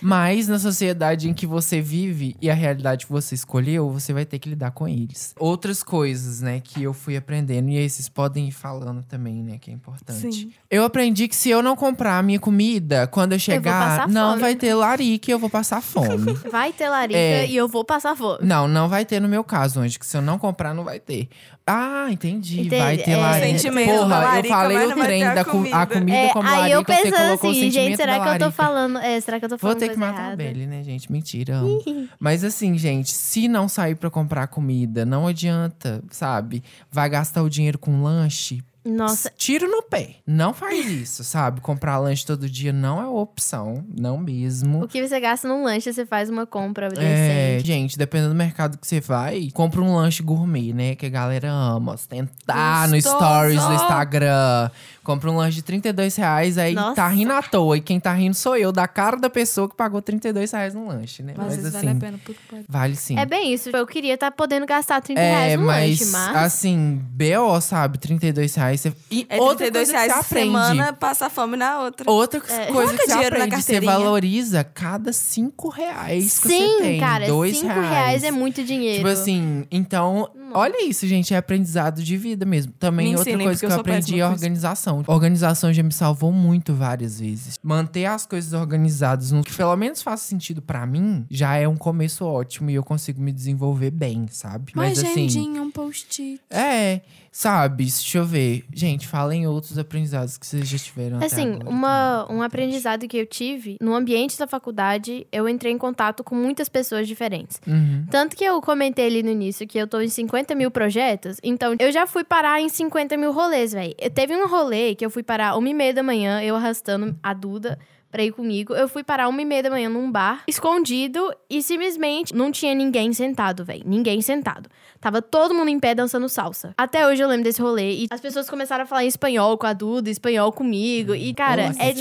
Mas 0.00 0.48
na 0.48 0.58
sociedade 0.58 1.28
em 1.28 1.34
que 1.34 1.46
você 1.46 1.80
vive 1.80 2.36
e 2.40 2.50
a 2.50 2.54
realidade 2.54 3.06
que 3.06 3.12
você 3.12 3.34
escolheu, 3.34 3.90
você 3.90 4.12
vai 4.12 4.24
ter 4.24 4.38
que 4.38 4.48
lidar 4.48 4.70
com 4.70 4.86
eles. 4.86 5.34
Outras 5.38 5.82
coisas, 5.82 6.40
né, 6.40 6.60
que 6.60 6.82
eu 6.82 6.92
fui 6.92 7.16
aprendendo, 7.16 7.68
e 7.70 7.78
aí 7.78 7.88
vocês 7.88 8.08
podem 8.08 8.48
ir 8.48 8.52
falando 8.52 9.02
também, 9.02 9.42
né, 9.42 9.58
que 9.58 9.70
é 9.70 9.74
importante. 9.74 10.32
Sim. 10.32 10.52
Eu 10.70 10.84
aprendi 10.84 11.26
que 11.28 11.34
se 11.36 11.48
eu 11.50 11.62
não 11.62 11.74
comprar 11.76 12.18
a 12.18 12.22
minha 12.22 12.38
comida, 12.38 13.06
quando 13.06 13.32
eu 13.32 13.38
chegar, 13.38 13.96
passar 13.98 14.08
não 14.08 14.30
fome. 14.30 14.40
vai 14.40 14.54
ter 14.56 14.74
larica 14.74 15.30
e 15.30 15.32
eu 15.32 15.38
vou 15.38 15.50
passar 15.50 15.82
fome. 15.82 16.32
Vai 16.50 16.72
ter 16.72 16.88
larica 16.88 17.18
É. 17.18 17.46
e 17.46 17.56
eu 17.56 17.68
vou 17.68 17.84
passar 17.84 18.16
fome. 18.16 18.38
não, 18.42 18.66
não 18.68 18.88
vai 18.88 19.04
ter 19.04 19.20
no 19.20 19.28
meu 19.28 19.42
caso, 19.44 19.80
onde 19.80 19.98
que 19.98 20.06
se 20.06 20.16
eu 20.16 20.22
não 20.22 20.38
comprar, 20.38 20.74
não 20.74 20.84
vai 20.84 20.98
ter. 21.00 21.28
Ah, 21.70 22.06
entendi. 22.10 22.60
Entendi. 22.60 22.76
Vai 22.82 22.96
ter 22.96 23.10
É. 23.10 23.16
larica. 23.16 23.58
Sentimento 23.58 23.86
da 23.88 23.98
Porra, 23.98 24.14
eu 24.16 24.22
larica, 24.22 24.54
falei 24.54 24.76
mas 24.78 24.90
o 24.90 24.94
trem 25.00 25.24
da 25.24 25.44
co- 25.44 25.50
a 25.50 25.52
comida. 25.52 25.86
comida 25.86 26.16
É, 26.16 26.28
como 26.32 26.48
aí 26.48 26.54
eu 26.72 26.78
larica, 26.80 26.92
você 26.94 27.02
pensando 27.02 27.26
colocou 27.26 27.50
o 27.50 27.52
assim, 27.52 27.60
gente, 27.60 27.72
sentimento 27.74 27.96
será 27.98 28.20
que 28.20 28.28
eu 28.28 28.38
tô 28.46 28.50
falando. 28.52 28.98
É, 28.98 29.20
será 29.20 29.38
que 29.38 29.44
eu 29.44 29.48
tô 29.50 29.56
Vou 29.56 29.58
falando 29.58 29.78
ter 29.78 29.88
que 29.90 29.96
matar 29.98 30.18
errada? 30.20 30.32
a 30.32 30.36
Belly, 30.36 30.66
né, 30.66 30.82
gente? 30.82 31.12
Mentira. 31.12 31.60
Mas 32.18 32.42
assim, 32.44 32.76
gente, 32.78 33.10
se 33.10 33.48
não 33.48 33.68
sair 33.68 33.94
pra 33.94 34.08
comprar 34.10 34.46
comida, 34.46 35.04
não 35.04 35.26
adianta, 35.26 36.02
sabe? 36.10 36.62
Vai 36.90 37.08
gastar 37.10 37.42
o 37.42 37.50
dinheiro 37.50 37.78
com 37.78 38.02
lanche. 38.02 38.62
Nossa, 38.92 39.32
Tiro 39.36 39.68
no 39.70 39.82
pé. 39.82 40.16
Não 40.26 40.52
faz 40.54 40.86
isso, 40.86 41.22
sabe? 41.24 41.60
Comprar 41.60 41.98
lanche 41.98 42.24
todo 42.24 42.48
dia 42.48 42.72
não 42.72 43.00
é 43.02 43.06
opção, 43.06 43.84
não 43.96 44.16
mesmo. 44.18 44.84
o 44.84 44.88
que 44.88 45.06
você 45.06 45.20
gasta 45.20 45.46
num 45.48 45.62
lanche, 45.64 45.92
você 45.92 46.04
faz 46.06 46.28
uma 46.30 46.46
compra 46.46 46.88
É, 46.96 47.58
gente, 47.64 47.96
dependendo 47.98 48.30
do 48.30 48.34
mercado 48.36 48.78
que 48.78 48.86
você 48.86 49.00
vai, 49.00 49.50
compra 49.52 49.80
um 49.80 49.94
lanche 49.94 50.22
gourmet, 50.22 50.72
né? 50.72 50.94
Que 50.94 51.06
a 51.06 51.10
galera 51.10 51.50
ama. 51.50 51.92
Ostentar 51.92 52.88
no 52.88 53.00
stories 53.00 53.62
do 53.62 53.74
Instagram. 53.74 54.70
Compra 55.02 55.30
um 55.30 55.36
lanche 55.36 55.56
de 55.56 55.62
32 55.62 56.16
reais, 56.16 56.58
aí 56.58 56.74
Nossa. 56.74 56.96
tá 56.96 57.08
rindo 57.08 57.32
à 57.32 57.42
toa. 57.42 57.78
E 57.78 57.80
quem 57.80 57.98
tá 57.98 58.12
rindo 58.12 58.34
sou 58.34 58.56
eu, 58.56 58.70
da 58.70 58.86
cara 58.86 59.16
da 59.16 59.30
pessoa 59.30 59.66
que 59.68 59.74
pagou 59.74 60.02
32 60.02 60.52
reais 60.52 60.74
no 60.74 60.86
lanche, 60.86 61.22
né? 61.22 61.32
Mas, 61.36 61.46
às 61.48 61.56
vezes 61.56 61.74
assim, 61.74 61.86
vale 61.86 61.96
a 61.96 62.00
pena. 62.00 62.18
Que 62.18 62.34
pariu. 62.34 62.64
vale 62.68 62.96
sim. 62.96 63.18
É 63.18 63.24
bem 63.24 63.52
isso. 63.54 63.70
Eu 63.70 63.86
queria 63.86 64.14
estar 64.14 64.30
podendo 64.30 64.66
gastar 64.66 65.00
30 65.00 65.18
É, 65.20 65.30
reais 65.30 65.58
no 65.60 65.66
mas, 65.66 66.00
lanche, 66.00 66.12
mas. 66.12 66.36
assim, 66.36 67.00
BO, 67.10 67.58
sabe? 67.62 67.96
32 67.98 68.54
reais. 68.54 68.77
Você... 68.78 68.92
E 69.10 69.26
É 69.28 69.40
outra 69.40 69.70
32 69.70 69.88
coisa 69.88 69.92
reais 69.92 70.12
você 70.12 70.18
aprende. 70.18 70.46
semana, 70.46 70.92
passa 70.92 71.28
fome 71.30 71.56
na 71.56 71.80
outra. 71.80 72.10
Outra 72.10 72.38
É. 72.38 72.42
coisa 72.66 72.72
Coloca 72.72 72.96
que 72.98 73.06
você 73.06 73.12
aprende, 73.12 73.62
você 73.62 73.80
valoriza 73.80 74.64
cada 74.64 75.12
5 75.12 75.68
reais 75.68 76.38
que 76.38 76.48
Sim, 76.48 76.66
você 76.76 76.82
tem. 76.82 77.00
cara, 77.00 77.26
dois 77.26 77.58
5 77.58 77.72
reais 77.80 78.22
é 78.24 78.30
muito 78.30 78.62
dinheiro. 78.64 78.98
Tipo 78.98 79.08
assim, 79.08 79.66
então, 79.70 80.30
olha 80.54 80.84
isso, 80.88 81.06
gente, 81.06 81.34
é 81.34 81.36
aprendizado 81.36 82.02
de 82.02 82.16
vida 82.16 82.44
mesmo. 82.44 82.72
Também 82.78 83.08
Me 83.10 83.16
outra 83.16 83.30
ensinem, 83.30 83.46
coisa 83.46 83.60
que 83.60 83.66
eu 83.66 83.70
eu 83.70 83.80
aprendi 83.80 84.20
é 84.20 84.26
organização. 84.26 85.04
Organização 85.06 85.72
já 85.72 85.82
me 85.82 85.92
salvou 85.92 86.32
muito 86.32 86.74
várias 86.74 87.20
vezes. 87.20 87.58
Manter 87.62 88.06
as 88.06 88.26
coisas 88.26 88.52
organizadas 88.52 89.30
no 89.32 89.42
que 89.42 89.54
pelo 89.54 89.74
menos 89.76 90.02
faça 90.02 90.24
sentido 90.24 90.60
pra 90.62 90.86
mim, 90.86 91.26
já 91.30 91.56
é 91.56 91.66
um 91.68 91.76
começo 91.76 92.24
ótimo 92.24 92.70
e 92.70 92.74
eu 92.74 92.84
consigo 92.84 93.20
me 93.20 93.32
desenvolver 93.32 93.90
bem, 93.90 94.26
sabe? 94.30 94.72
Uma 94.74 94.84
Mas 94.84 94.98
assim, 94.98 95.26
agendinha, 95.26 95.62
um 95.62 95.70
post-it. 95.70 96.40
é, 96.50 97.00
sabe? 97.32 97.84
Deixa 97.84 98.18
eu 98.18 98.24
ver. 98.24 98.64
Gente, 98.72 99.06
falem 99.06 99.46
outros 99.46 99.78
aprendizados 99.78 100.36
que 100.38 100.46
vocês 100.46 100.68
já 100.68 100.78
tiveram 100.78 101.16
até 101.18 101.26
Assim, 101.26 101.54
agora. 101.54 101.68
uma, 101.70 102.32
um 102.32 102.42
aprendizado 102.42 103.06
que 103.06 103.16
eu 103.16 103.26
tive, 103.26 103.76
no 103.80 103.94
ambiente 103.94 104.38
da 104.38 104.46
faculdade, 104.46 105.26
eu 105.30 105.48
entrei 105.48 105.72
em 105.72 105.78
contato 105.78 106.22
com 106.24 106.34
muitas 106.34 106.68
pessoas 106.68 107.06
diferentes. 107.06 107.60
Uhum. 107.66 108.06
Tanto 108.10 108.36
que 108.36 108.44
eu 108.44 108.60
comentei 108.60 109.06
ali 109.06 109.22
no 109.22 109.30
início 109.30 109.66
que 109.66 109.78
eu 109.78 109.86
tô 109.86 110.00
em 110.00 110.08
50 110.08 110.37
mil 110.54 110.70
projetos, 110.70 111.38
então 111.42 111.74
eu 111.78 111.90
já 111.92 112.06
fui 112.06 112.24
parar 112.24 112.60
em 112.60 112.68
50 112.68 113.16
mil 113.16 113.32
rolês, 113.32 113.72
velho. 113.72 113.94
Teve 114.14 114.34
um 114.34 114.46
rolê 114.46 114.94
que 114.94 115.04
eu 115.04 115.10
fui 115.10 115.22
parar 115.22 115.56
uma 115.56 115.68
e 115.68 115.74
meia 115.74 115.94
da 115.94 116.02
manhã, 116.02 116.42
eu 116.42 116.56
arrastando 116.56 117.16
a 117.22 117.32
Duda 117.32 117.78
pra 118.10 118.22
ir 118.22 118.32
comigo. 118.32 118.74
Eu 118.74 118.88
fui 118.88 119.04
parar 119.04 119.28
uma 119.28 119.40
e 119.40 119.44
meia 119.44 119.62
da 119.62 119.70
manhã 119.70 119.88
num 119.88 120.10
bar, 120.10 120.42
escondido, 120.46 121.32
e 121.48 121.62
simplesmente 121.62 122.34
não 122.34 122.50
tinha 122.50 122.74
ninguém 122.74 123.12
sentado, 123.12 123.64
velho. 123.64 123.82
Ninguém 123.86 124.20
sentado. 124.20 124.68
Tava 125.00 125.22
todo 125.22 125.54
mundo 125.54 125.68
em 125.68 125.78
pé 125.78 125.94
dançando 125.94 126.28
salsa. 126.28 126.74
Até 126.76 127.06
hoje 127.06 127.22
eu 127.22 127.28
lembro 127.28 127.44
desse 127.44 127.62
rolê. 127.62 127.92
E 127.92 128.06
as 128.10 128.20
pessoas 128.20 128.50
começaram 128.50 128.82
a 128.82 128.86
falar 128.86 129.04
em 129.04 129.06
espanhol 129.08 129.56
com 129.56 129.66
a 129.66 129.72
Duda, 129.72 130.10
espanhol 130.10 130.50
comigo. 130.52 131.14
E, 131.14 131.32
cara, 131.32 131.68
Nossa, 131.68 131.82
é 131.82 131.92
tipo 131.92 132.00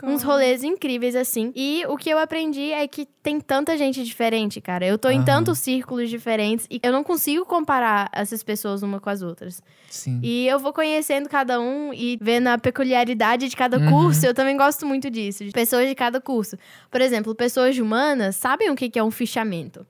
tal. 0.00 0.10
uns 0.10 0.22
rolês 0.22 0.62
incríveis, 0.62 1.16
assim. 1.16 1.50
E 1.56 1.84
o 1.88 1.96
que 1.96 2.10
eu 2.10 2.18
aprendi 2.18 2.70
é 2.70 2.86
que 2.86 3.06
tem 3.22 3.40
tanta 3.40 3.76
gente 3.78 4.04
diferente, 4.04 4.60
cara. 4.60 4.86
Eu 4.86 4.98
tô 4.98 5.08
em 5.08 5.24
tantos 5.24 5.58
círculos 5.58 6.10
diferentes 6.10 6.66
e 6.70 6.78
eu 6.82 6.92
não 6.92 7.02
consigo 7.02 7.46
comparar 7.46 8.10
essas 8.12 8.42
pessoas 8.42 8.82
uma 8.82 9.00
com 9.00 9.08
as 9.08 9.22
outras. 9.22 9.62
Sim. 9.88 10.20
E 10.22 10.46
eu 10.46 10.58
vou 10.58 10.72
conhecendo 10.72 11.28
cada 11.30 11.58
um 11.60 11.92
e 11.94 12.18
vendo 12.20 12.48
a 12.48 12.58
peculiaridade 12.58 13.48
de 13.48 13.56
cada 13.56 13.78
Uhum. 13.78 13.90
curso. 13.90 14.26
Eu 14.26 14.34
também 14.34 14.56
gosto 14.56 14.84
muito 14.84 15.10
disso, 15.10 15.44
de 15.44 15.50
pessoas 15.50 15.88
de 15.88 15.94
cada 15.94 16.20
curso. 16.20 16.56
Por 16.90 17.00
exemplo, 17.00 17.34
pessoas 17.34 17.74
de 17.74 17.80
humanas 17.82 18.36
sabem 18.36 18.70
o 18.70 18.74
que 18.76 18.98
é 18.98 19.02
um 19.02 19.10
fichamento. 19.10 19.86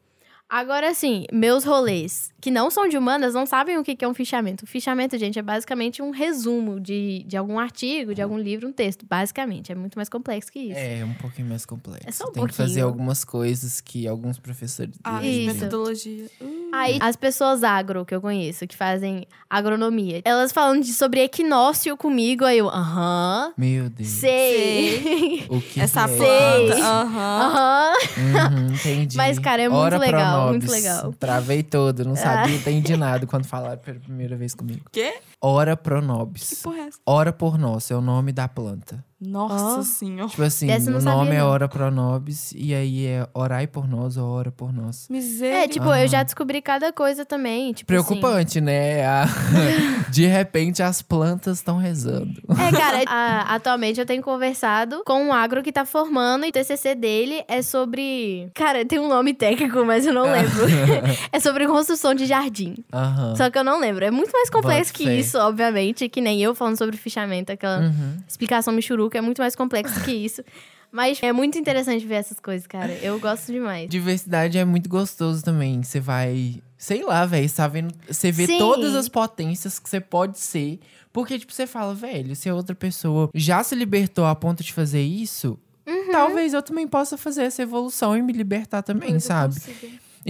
Agora, 0.50 0.88
assim, 0.88 1.24
meus 1.30 1.62
rolês 1.64 2.30
que 2.40 2.50
não 2.50 2.70
são 2.70 2.88
de 2.88 2.96
humanas 2.96 3.34
não 3.34 3.44
sabem 3.44 3.76
o 3.76 3.84
que 3.84 4.02
é 4.02 4.08
um 4.08 4.14
fichamento. 4.14 4.64
O 4.64 4.66
fichamento, 4.66 5.18
gente, 5.18 5.38
é 5.38 5.42
basicamente 5.42 6.00
um 6.00 6.10
resumo 6.10 6.78
de, 6.80 7.24
de 7.26 7.36
algum 7.36 7.58
artigo, 7.58 8.14
de 8.14 8.22
algum 8.22 8.38
livro, 8.38 8.68
um 8.68 8.72
texto. 8.72 9.04
Basicamente. 9.04 9.72
É 9.72 9.74
muito 9.74 9.96
mais 9.96 10.08
complexo 10.08 10.50
que 10.50 10.60
isso. 10.60 10.78
É 10.78 11.04
um 11.04 11.12
pouquinho 11.14 11.48
mais 11.48 11.66
complexo. 11.66 12.08
É 12.08 12.12
só 12.12 12.28
um 12.28 12.32
Tem 12.32 12.46
que 12.46 12.54
fazer 12.54 12.66
pouquinho. 12.80 12.86
algumas 12.86 13.24
coisas 13.24 13.80
que 13.80 14.06
alguns 14.08 14.38
professores. 14.38 14.94
Ah, 15.04 15.18
dizem. 15.20 15.46
Isso. 15.46 15.54
metodologia. 15.54 16.26
Uh, 16.40 16.70
Aí, 16.72 16.98
as 17.00 17.16
pessoas 17.16 17.64
agro 17.64 18.04
que 18.06 18.14
eu 18.14 18.20
conheço, 18.20 18.66
que 18.66 18.76
fazem 18.76 19.26
agronomia, 19.50 20.20
elas 20.24 20.52
falam 20.52 20.80
de, 20.80 20.92
sobre 20.92 21.20
equinócio 21.22 21.96
comigo, 21.96 22.44
aí 22.44 22.58
eu, 22.58 22.68
aham, 22.68 23.52
Meu 23.56 23.88
Deus. 23.90 24.08
sei. 24.08 25.46
O 25.48 25.60
que 25.60 25.80
Essa 25.80 26.02
é? 26.02 26.06
planta. 26.16 26.74
Sei. 26.74 26.82
Aham. 26.82 27.40
Aham. 27.42 27.92
Uhum, 28.18 28.74
entendi. 28.74 29.16
Mas, 29.18 29.38
cara, 29.38 29.62
é 29.62 29.68
muito 29.68 29.80
Ora 29.82 29.98
legal, 29.98 30.37
muito 30.46 30.70
legal. 30.70 31.12
Travei 31.18 31.62
todo, 31.62 32.04
não 32.04 32.16
sabia, 32.16 32.54
entendi 32.56 32.96
nada 32.96 33.26
quando 33.26 33.46
falaram 33.46 33.78
pela 33.78 33.98
primeira 33.98 34.36
vez 34.36 34.54
comigo. 34.54 34.84
Quê? 34.92 35.18
Ora 35.40 35.76
Que 35.76 35.82
pronobis. 35.82 36.60
porra 36.62 36.78
é 36.78 36.80
essa? 36.88 36.98
Ora 37.06 37.32
por 37.32 37.58
nós, 37.58 37.90
é 37.90 37.96
o 37.96 38.00
nome 38.00 38.32
da 38.32 38.48
planta. 38.48 39.04
Nossa 39.20 39.80
Ó. 39.80 39.82
senhora. 39.82 40.28
Tipo 40.30 40.42
assim, 40.44 40.70
Essa 40.70 40.90
eu 40.90 40.98
o 40.98 41.02
nome 41.02 41.26
sabia, 41.26 41.38
é 41.40 41.42
ora 41.44 41.68
pronobis 41.68 42.52
e 42.56 42.72
aí 42.72 43.04
é 43.06 43.26
orai 43.34 43.66
por 43.66 43.88
nós 43.88 44.16
ou 44.16 44.28
ora 44.28 44.52
por 44.52 44.72
nós. 44.72 45.08
Miséria. 45.10 45.64
É, 45.64 45.68
tipo, 45.68 45.92
eu 45.92 46.06
já 46.06 46.22
descobri 46.22 46.62
cada 46.62 46.92
coisa 46.92 47.24
também. 47.24 47.72
Tipo, 47.72 47.88
Preocupante, 47.88 48.60
né? 48.60 49.04
A- 49.04 49.26
De 50.10 50.24
repente 50.26 50.82
as 50.82 51.02
plantas 51.02 51.58
estão 51.58 51.76
rezando. 51.78 52.40
Assim. 52.48 52.62
É, 52.62 52.70
cara, 52.78 53.02
a- 53.08 53.54
atualmente 53.56 53.98
eu 53.98 54.06
tenho 54.06 54.22
conversado 54.22 55.02
com 55.04 55.20
um 55.24 55.32
agro 55.32 55.62
que 55.64 55.72
tá 55.72 55.84
formando 55.84 56.44
e 56.46 56.50
o 56.50 56.52
TCC 56.52 56.94
dele 56.94 57.42
é 57.48 57.60
sobre. 57.60 58.48
Cara, 58.54 58.84
tem 58.84 58.98
um 59.00 59.08
nome 59.08 59.34
técnico, 59.34 59.84
mas 59.84 60.06
eu 60.06 60.14
não 60.14 60.30
lembro. 60.30 60.64
é 61.32 61.40
sobre 61.40 61.66
construção 61.66 62.14
de 62.14 62.24
jardim. 62.24 62.76
Aham. 62.92 63.34
Só 63.34 63.50
que 63.50 63.58
eu 63.58 63.64
não 63.64 63.80
lembro. 63.80 64.04
É 64.04 64.10
muito 64.10 64.30
mais 64.32 64.48
complexo 64.48 64.92
que 64.92 65.02
isso, 65.10 65.36
obviamente. 65.38 66.08
Que 66.08 66.20
nem 66.20 66.40
eu 66.42 66.54
falando 66.54 66.78
sobre 66.78 66.96
fichamento, 66.96 67.50
aquela 67.52 67.80
Uhum. 67.80 68.16
explicação 68.28 68.72
michuruca 69.08 69.18
é 69.18 69.20
muito 69.20 69.40
mais 69.40 69.56
complexo 69.56 70.00
que 70.04 70.12
isso. 70.12 70.42
Mas 70.90 71.18
é 71.22 71.32
muito 71.32 71.58
interessante 71.58 72.06
ver 72.06 72.14
essas 72.14 72.40
coisas, 72.40 72.66
cara. 72.66 72.92
Eu 73.02 73.20
gosto 73.20 73.52
demais. 73.52 73.90
Diversidade 73.90 74.56
é 74.56 74.64
muito 74.64 74.88
gostoso 74.88 75.42
também. 75.44 75.82
Você 75.82 76.00
vai, 76.00 76.62
sei 76.78 77.04
lá, 77.04 77.26
velho, 77.26 77.50
tá 77.52 77.68
vendo, 77.68 77.94
você 78.06 78.32
vê 78.32 78.46
Sim. 78.46 78.58
todas 78.58 78.94
as 78.94 79.06
potências 79.06 79.78
que 79.78 79.88
você 79.88 80.00
pode 80.00 80.38
ser, 80.38 80.80
porque 81.12 81.38
tipo 81.38 81.52
você 81.52 81.66
fala, 81.66 81.94
velho, 81.94 82.34
se 82.34 82.48
a 82.48 82.54
outra 82.54 82.74
pessoa 82.74 83.28
já 83.34 83.62
se 83.62 83.74
libertou 83.74 84.24
a 84.24 84.34
ponto 84.34 84.62
de 84.62 84.72
fazer 84.72 85.02
isso, 85.02 85.58
Uhum. 85.86 86.10
talvez 86.10 86.54
eu 86.54 86.62
também 86.62 86.86
possa 86.88 87.16
fazer 87.18 87.42
essa 87.44 87.62
evolução 87.62 88.16
e 88.16 88.22
me 88.22 88.32
libertar 88.32 88.82
também, 88.82 89.18
sabe? 89.20 89.56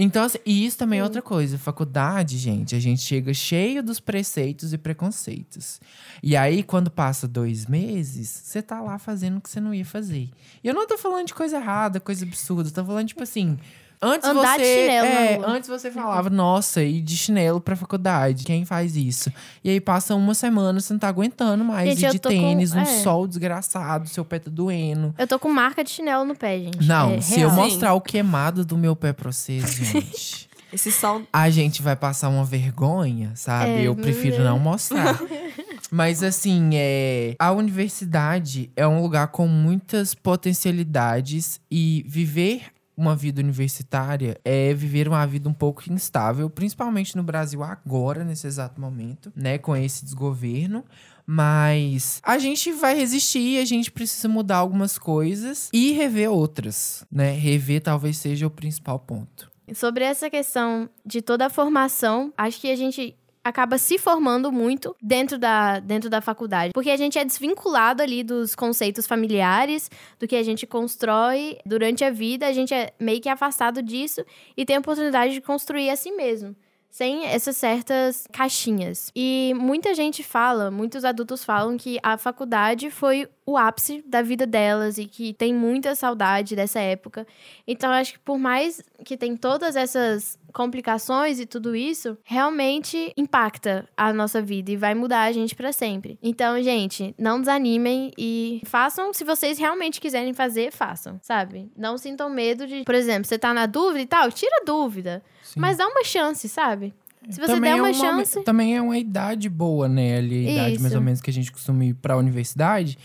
Então, 0.01 0.23
assim, 0.23 0.37
e 0.45 0.65
isso 0.65 0.77
também 0.77 1.01
é 1.01 1.03
outra 1.03 1.21
coisa. 1.21 1.57
Faculdade, 1.57 2.37
gente, 2.37 2.73
a 2.73 2.79
gente 2.79 3.01
chega 3.01 3.33
cheio 3.33 3.83
dos 3.83 3.99
preceitos 3.99 4.71
e 4.71 4.77
preconceitos. 4.77 5.81
E 6.23 6.37
aí, 6.37 6.63
quando 6.63 6.89
passa 6.89 7.27
dois 7.27 7.65
meses, 7.65 8.29
você 8.29 8.61
tá 8.61 8.79
lá 8.79 8.97
fazendo 8.97 9.39
o 9.39 9.41
que 9.41 9.49
você 9.49 9.59
não 9.59 9.73
ia 9.73 9.83
fazer. 9.83 10.29
E 10.63 10.67
eu 10.69 10.73
não 10.73 10.87
tô 10.87 10.97
falando 10.97 11.27
de 11.27 11.33
coisa 11.33 11.57
errada, 11.57 11.99
coisa 11.99 12.23
absurda. 12.23 12.71
Tô 12.71 12.85
falando, 12.85 13.09
tipo 13.09 13.23
assim. 13.23 13.57
Antes 14.01 14.29
Andar 14.29 14.57
você, 14.57 14.63
de 14.63 14.81
chinelo 14.81 15.07
é, 15.07 15.39
antes 15.45 15.69
você 15.69 15.91
falava, 15.91 16.29
nossa, 16.29 16.81
ir 16.81 17.01
de 17.01 17.17
chinelo 17.17 17.59
pra 17.59 17.75
faculdade. 17.75 18.45
Quem 18.45 18.63
faz 18.63 18.95
isso? 18.95 19.29
E 19.61 19.69
aí 19.69 19.81
passa 19.81 20.15
uma 20.15 20.33
semana, 20.33 20.79
você 20.79 20.93
não 20.93 20.99
tá 20.99 21.09
aguentando 21.09 21.65
mais 21.65 21.89
Gente, 21.89 22.03
ir 22.03 22.05
eu 22.05 22.11
de 22.13 22.19
tô 22.19 22.29
com- 22.29 22.35
tênis, 22.35 22.73
um 22.73 22.79
é. 22.79 22.85
sol 22.85 23.27
desgraçado, 23.27 24.07
seu 24.07 24.23
pé 24.23 24.39
tá 24.39 24.49
doendo. 24.49 25.13
Eu 25.17 25.27
tô 25.27 25.37
com 25.37 25.49
marca 25.51 25.83
de 25.83 25.89
chinelo 25.89 26.23
no 26.23 26.33
pé, 26.33 26.59
gente. 26.59 26.87
Não, 26.87 27.11
É 27.11 27.19
se 27.21 27.41
eu 27.41 27.49
real. 27.49 27.61
mostrar 27.61 27.93
o 27.93 27.99
queimado 27.99 28.63
do 28.63 28.77
meu 28.77 28.95
pé 28.95 29.11
pra 29.11 29.31
vocês, 29.33 29.63
gente. 29.75 30.47
Esse 30.71 30.91
sol. 30.91 31.23
a 31.33 31.49
gente 31.49 31.81
vai 31.81 31.95
passar 31.95 32.29
uma 32.29 32.45
vergonha, 32.45 33.31
sabe? 33.35 33.71
É, 33.71 33.81
eu 33.87 33.95
prefiro 33.95 34.43
não 34.43 34.59
mostrar. 34.59 35.19
Mas 35.91 36.21
assim, 36.21 36.69
é, 36.75 37.33
a 37.39 37.51
universidade 37.51 38.69
é 38.77 38.87
um 38.87 39.01
lugar 39.01 39.27
com 39.29 39.47
muitas 39.47 40.13
potencialidades 40.13 41.59
e 41.71 42.05
viver 42.07 42.65
uma 42.99 43.15
vida 43.15 43.41
universitária 43.41 44.39
é 44.43 44.73
viver 44.73 45.07
uma 45.07 45.25
vida 45.25 45.47
um 45.47 45.53
pouco 45.53 45.83
instável, 45.91 46.49
principalmente 46.49 47.15
no 47.15 47.23
Brasil 47.23 47.63
agora, 47.63 48.23
nesse 48.23 48.45
exato 48.45 48.79
momento, 48.79 49.31
né, 49.35 49.57
com 49.57 49.75
esse 49.75 50.03
desgoverno. 50.03 50.83
Mas 51.25 52.19
a 52.23 52.39
gente 52.39 52.71
vai 52.71 52.95
resistir, 52.95 53.61
a 53.61 53.65
gente 53.65 53.91
precisa 53.91 54.27
mudar 54.27 54.57
algumas 54.57 54.97
coisas 54.97 55.69
e 55.71 55.91
rever 55.91 56.31
outras, 56.31 57.05
né? 57.11 57.31
Rever 57.31 57.81
talvez 57.83 58.17
seja 58.17 58.47
o 58.47 58.49
principal 58.49 58.97
ponto. 58.97 59.49
Sobre 59.75 60.03
essa 60.03 60.27
questão 60.27 60.89
de 61.05 61.21
toda 61.21 61.45
a 61.45 61.49
formação, 61.49 62.33
acho 62.35 62.59
que 62.59 62.71
a 62.71 62.75
gente 62.75 63.15
acaba 63.49 63.77
se 63.77 63.97
formando 63.97 64.51
muito 64.51 64.95
dentro 65.01 65.37
da, 65.37 65.79
dentro 65.79 66.09
da 66.09 66.21
faculdade. 66.21 66.71
Porque 66.73 66.89
a 66.89 66.97
gente 66.97 67.17
é 67.17 67.25
desvinculado 67.25 68.01
ali 68.01 68.23
dos 68.23 68.55
conceitos 68.55 69.05
familiares, 69.05 69.89
do 70.19 70.27
que 70.27 70.35
a 70.35 70.43
gente 70.43 70.65
constrói 70.65 71.57
durante 71.65 72.03
a 72.03 72.09
vida, 72.09 72.47
a 72.47 72.53
gente 72.53 72.73
é 72.73 72.93
meio 72.99 73.19
que 73.19 73.29
afastado 73.29 73.81
disso 73.81 74.23
e 74.55 74.65
tem 74.65 74.77
a 74.77 74.79
oportunidade 74.79 75.33
de 75.33 75.41
construir 75.41 75.89
a 75.89 75.95
si 75.95 76.11
mesmo. 76.11 76.55
Sem 76.91 77.25
essas 77.25 77.55
certas 77.55 78.27
caixinhas. 78.31 79.11
E 79.15 79.53
muita 79.55 79.93
gente 79.93 80.23
fala, 80.23 80.71
muitos 80.71 81.05
adultos 81.05 81.43
falam 81.43 81.77
que 81.77 81.99
a 82.01 82.17
faculdade 82.17 82.89
foi 82.89 83.29
o 83.45 83.55
ápice 83.55 84.03
da 84.07 84.23
vida 84.23 84.47
delas 84.47 84.97
e 84.97 85.05
que 85.05 85.31
tem 85.33 85.53
muita 85.53 85.93
saudade 85.93 86.55
dessa 86.55 86.79
época. 86.79 87.27
Então, 87.67 87.91
acho 87.91 88.13
que 88.13 88.19
por 88.19 88.39
mais 88.39 88.81
que 89.05 89.15
tem 89.15 89.37
todas 89.37 89.75
essas 89.75 90.38
complicações 90.53 91.39
e 91.39 91.45
tudo 91.45 91.75
isso, 91.75 92.17
realmente 92.23 93.13
impacta 93.17 93.87
a 93.95 94.11
nossa 94.13 94.41
vida 94.41 94.71
e 94.71 94.75
vai 94.77 94.93
mudar 94.95 95.23
a 95.23 95.31
gente 95.31 95.55
pra 95.55 95.71
sempre. 95.71 96.17
Então, 96.21 96.61
gente, 96.61 97.13
não 97.17 97.39
desanimem 97.39 98.11
e 98.17 98.61
façam, 98.65 99.13
se 99.13 99.23
vocês 99.23 99.57
realmente 99.57 99.99
quiserem 100.01 100.33
fazer, 100.33 100.71
façam, 100.71 101.19
sabe? 101.21 101.71
Não 101.77 101.97
sintam 101.97 102.29
medo 102.29 102.65
de, 102.67 102.83
por 102.83 102.95
exemplo, 102.95 103.25
você 103.25 103.37
tá 103.37 103.53
na 103.53 103.65
dúvida 103.65 104.01
e 104.01 104.05
tal, 104.05 104.31
tira 104.31 104.57
a 104.61 104.65
dúvida, 104.65 105.21
Sim. 105.43 105.59
mas 105.59 105.77
dá 105.77 105.87
uma 105.87 106.03
chance, 106.03 106.47
sabe? 106.49 106.93
Se 107.29 107.39
você 107.39 107.47
também 107.53 107.73
der 107.73 107.81
uma 107.81 107.89
é 107.89 107.93
momen- 107.93 108.11
chance, 108.25 108.43
Também 108.43 108.77
é 108.77 108.81
uma 108.81 108.97
idade 108.97 109.49
boa, 109.49 109.89
né? 109.89 110.17
Ali, 110.17 110.47
a 110.47 110.51
idade 110.51 110.79
mais 110.79 110.85
Isso. 110.85 110.95
ou 110.95 111.01
menos 111.01 111.21
que 111.21 111.29
a 111.29 111.33
gente 111.33 111.51
costuma 111.51 111.83
ir 111.83 111.93
pra 111.93 112.15
universidade. 112.17 112.97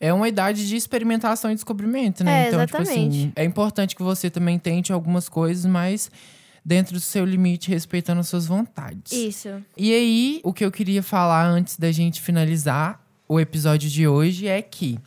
É 0.00 0.12
uma 0.12 0.28
idade 0.28 0.66
de 0.66 0.74
experimentação 0.74 1.48
e 1.52 1.54
descobrimento, 1.54 2.24
né? 2.24 2.46
É, 2.46 2.48
então, 2.48 2.66
tipo 2.66 2.82
assim, 2.82 3.06
exatamente. 3.06 3.32
é 3.36 3.44
importante 3.44 3.94
que 3.94 4.02
você 4.02 4.28
também 4.28 4.58
tente 4.58 4.92
algumas 4.92 5.28
coisas, 5.28 5.64
mas 5.64 6.10
dentro 6.64 6.94
do 6.94 7.00
seu 7.00 7.24
limite, 7.24 7.70
respeitando 7.70 8.20
as 8.20 8.28
suas 8.28 8.46
vontades. 8.46 9.12
isso. 9.12 9.48
E 9.76 9.92
aí, 9.92 10.40
o 10.44 10.52
que 10.52 10.64
eu 10.64 10.70
queria 10.70 11.02
falar 11.02 11.46
antes 11.46 11.76
da 11.76 11.90
gente 11.90 12.20
finalizar 12.20 13.00
o 13.28 13.40
episódio 13.40 13.88
de 13.88 14.06
hoje 14.06 14.46
é 14.46 14.60
que 14.60 14.98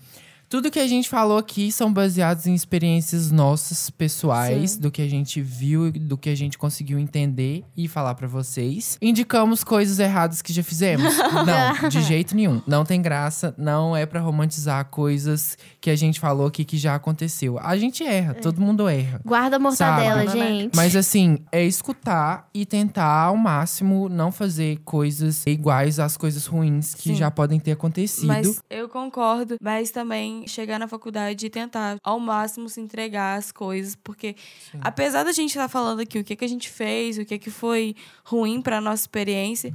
tudo 0.56 0.72
que 0.72 0.80
a 0.80 0.88
gente 0.88 1.10
falou 1.10 1.38
aqui 1.38 1.70
são 1.70 1.92
baseados 1.92 2.48
em 2.48 2.54
experiências 2.54 3.30
nossas, 3.30 3.90
pessoais, 3.90 4.72
Sim. 4.72 4.80
do 4.80 4.90
que 4.90 5.02
a 5.02 5.10
gente 5.10 5.42
viu, 5.42 5.92
do 5.92 6.18
que 6.18 6.30
a 6.30 6.36
gente 6.36 6.58
conseguiu 6.58 6.98
entender 6.98 7.66
e 7.76 7.90
falar 7.90 8.16
pra 8.16 8.26
vocês. 8.26 8.98
Indicamos 9.02 9.66
coisas 9.66 10.00
erradas 10.00 10.42
que 10.42 10.54
já 10.54 10.64
fizemos? 10.64 11.14
não, 11.46 11.90
de 11.90 12.02
jeito 12.02 12.34
nenhum. 12.34 12.62
Não 12.66 12.86
tem 12.86 13.02
graça, 13.02 13.54
não 13.58 13.98
é 13.98 14.06
pra 14.06 14.22
romantizar 14.22 14.86
coisas 14.86 15.58
que 15.82 15.90
a 15.90 15.96
gente 15.98 16.22
falou 16.22 16.48
aqui 16.48 16.64
que 16.64 16.78
já 16.78 16.96
aconteceu. 16.96 17.60
A 17.60 17.76
gente 17.76 18.06
erra, 18.06 18.34
todo 18.36 18.62
mundo 18.62 18.88
erra. 18.88 19.20
Guarda 19.26 19.58
a 19.58 19.60
mortadela, 19.60 20.26
Sabe? 20.26 20.40
gente. 20.40 20.74
Mas 20.74 20.96
assim, 20.96 21.40
é 21.52 21.66
escutar 21.66 22.48
e 22.54 22.66
tentar 22.66 23.26
ao 23.26 23.36
máximo 23.36 24.08
não 24.08 24.32
fazer 24.32 24.80
coisas 24.86 25.46
iguais 25.46 26.00
às 26.00 26.16
coisas 26.16 26.46
ruins 26.46 26.96
que 26.96 27.10
Sim. 27.10 27.16
já 27.16 27.30
podem 27.30 27.60
ter 27.60 27.74
acontecido. 27.74 28.28
Mas 28.28 28.62
eu 28.70 28.88
concordo, 28.88 29.58
mas 29.62 29.92
também 29.92 30.45
chegar 30.48 30.80
na 30.80 30.88
faculdade 30.88 31.46
e 31.46 31.50
tentar 31.50 31.98
ao 32.04 32.20
máximo 32.20 32.70
se 32.70 32.80
entregar 32.80 33.38
às 33.38 33.52
coisas, 33.52 33.96
porque 33.96 34.36
apesar 34.82 35.24
da 35.24 35.32
gente 35.32 35.50
estar 35.50 35.68
falando 35.68 36.02
aqui 36.02 36.20
o 36.20 36.24
que, 36.24 36.36
que 36.36 36.46
a 36.46 36.50
gente 36.50 36.70
fez, 36.70 37.18
o 37.18 37.26
que, 37.26 37.38
que 37.38 37.50
foi 37.50 37.96
ruim 38.24 38.62
para 38.62 38.82
nossa 38.82 39.04
experiência, 39.04 39.74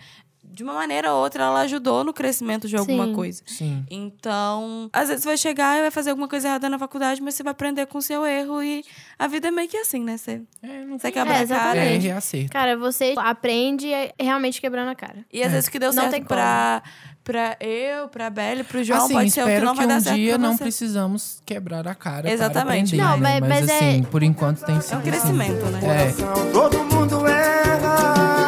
de 0.53 0.63
uma 0.63 0.75
maneira 0.75 1.13
ou 1.13 1.23
outra 1.23 1.45
ela 1.45 1.61
ajudou 1.61 2.03
no 2.05 2.13
crescimento 2.13 2.69
de 2.69 2.77
alguma 2.77 3.07
Sim. 3.07 3.13
coisa. 3.15 3.43
Sim. 3.47 3.85
Então, 3.91 4.89
às 4.93 5.09
vezes 5.09 5.23
você 5.23 5.29
vai 5.29 5.37
chegar 5.37 5.79
e 5.79 5.83
vai 5.83 5.91
fazer 5.91 6.11
alguma 6.11 6.29
coisa 6.29 6.49
errada 6.49 6.69
na 6.69 6.79
faculdade, 6.79 7.23
mas 7.23 7.35
você 7.35 7.43
vai 7.43 7.53
aprender 7.53 7.87
com 7.87 7.99
o 7.99 8.03
seu 8.03 8.27
erro 8.27 8.63
e 8.63 8.83
a 9.19 9.27
vida 9.27 9.49
é 9.49 9.51
meio 9.51 9.69
que 9.69 9.77
assim, 9.77 10.03
né? 10.05 10.17
Você, 10.17 10.43
É, 10.63 10.85
não 10.85 10.99
você 10.99 11.11
quebra 11.13 11.35
É, 11.35 11.43
a 11.43 11.47
cara. 11.47 11.79
É, 11.79 11.99
e 11.99 12.11
acerto. 12.11 12.51
Cara, 12.53 12.77
você 12.77 13.15
aprende 13.17 13.89
realmente 14.19 14.61
quebrando 14.61 14.89
a 14.91 14.95
cara. 14.95 15.25
E 15.33 15.43
às 15.43 15.53
vezes 15.53 15.69
o 15.69 15.71
que 15.71 15.79
deu 15.79 15.93
Não 15.93 16.03
certo 16.03 16.11
tem 16.13 16.25
pra, 16.25 16.83
pra 17.25 17.57
eu, 17.61 18.09
pra 18.09 18.29
Belle, 18.31 18.65
pro 18.65 18.83
João, 18.83 19.05
assim, 19.05 19.15
pode 19.15 19.31
ser 19.31 19.43
o 19.43 19.45
que 19.45 19.51
espero 19.51 19.67
não 19.67 19.73
que 19.73 19.79
vai 19.79 19.87
dar 19.87 19.97
um 19.97 20.01
certo 20.01 20.17
dia 20.17 20.39
pra 20.39 20.49
não 20.49 20.57
precisamos 20.57 21.43
quebrar 21.47 21.87
a 21.87 21.95
cara 21.95 22.31
Exatamente. 22.31 22.97
para 22.97 23.05
aprender, 23.07 23.23
Não, 23.25 23.31
né? 23.31 23.41
mas- 23.41 23.49
mas 23.49 23.69
é- 23.69 23.77
assim, 23.91 24.03
por 24.05 24.23
enquanto 24.23 24.65
tem 24.65 24.81
sido 24.81 24.95
É 24.95 24.99
um 24.99 25.03
crescimento, 25.03 25.65
assim. 25.65 25.87
né? 25.87 26.09
É, 26.09 26.53
Todo 26.53 26.79
mundo 26.85 27.27
erra, 27.27 28.39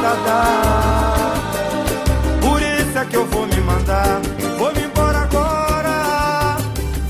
nada 0.00 0.22
dar. 0.24 1.34
Por 2.40 2.62
isso 2.62 2.98
é 2.98 3.04
que 3.04 3.16
eu 3.16 3.26
vou 3.26 3.46
me 3.46 3.60
mandar, 3.60 4.20
vou 4.56 4.72
me 4.72 4.82
embora 4.82 5.18
agora, 5.18 6.56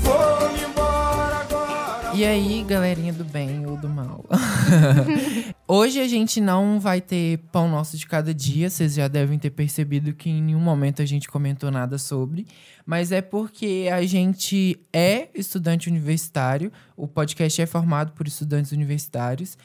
vou 0.01 0.51
me 0.53 0.63
embora 0.69 1.35
agora. 1.41 2.15
E 2.15 2.25
aí, 2.25 2.63
galerinha 2.63 3.13
do 3.13 3.23
bem 3.23 3.65
ou 3.65 3.77
do 3.77 3.87
mal? 3.87 4.25
Hoje 5.67 5.99
a 5.99 6.07
gente 6.07 6.41
não 6.41 6.79
vai 6.79 6.99
ter 6.99 7.37
pão 7.51 7.69
nosso 7.69 7.95
de 7.95 8.07
cada 8.07 8.33
dia. 8.33 8.69
Vocês 8.69 8.95
já 8.95 9.07
devem 9.07 9.37
ter 9.37 9.51
percebido 9.51 10.13
que 10.13 10.29
em 10.29 10.41
nenhum 10.41 10.59
momento 10.59 11.01
a 11.01 11.05
gente 11.05 11.29
comentou 11.29 11.69
nada 11.69 11.99
sobre. 11.99 12.47
Mas 12.85 13.11
é 13.11 13.21
porque 13.21 13.87
a 13.93 14.03
gente 14.03 14.79
é 14.91 15.29
estudante 15.35 15.87
universitário. 15.87 16.71
O 16.97 17.07
podcast 17.07 17.61
é 17.61 17.67
formado 17.67 18.13
por 18.13 18.27
estudantes 18.27 18.71
universitários. 18.71 19.55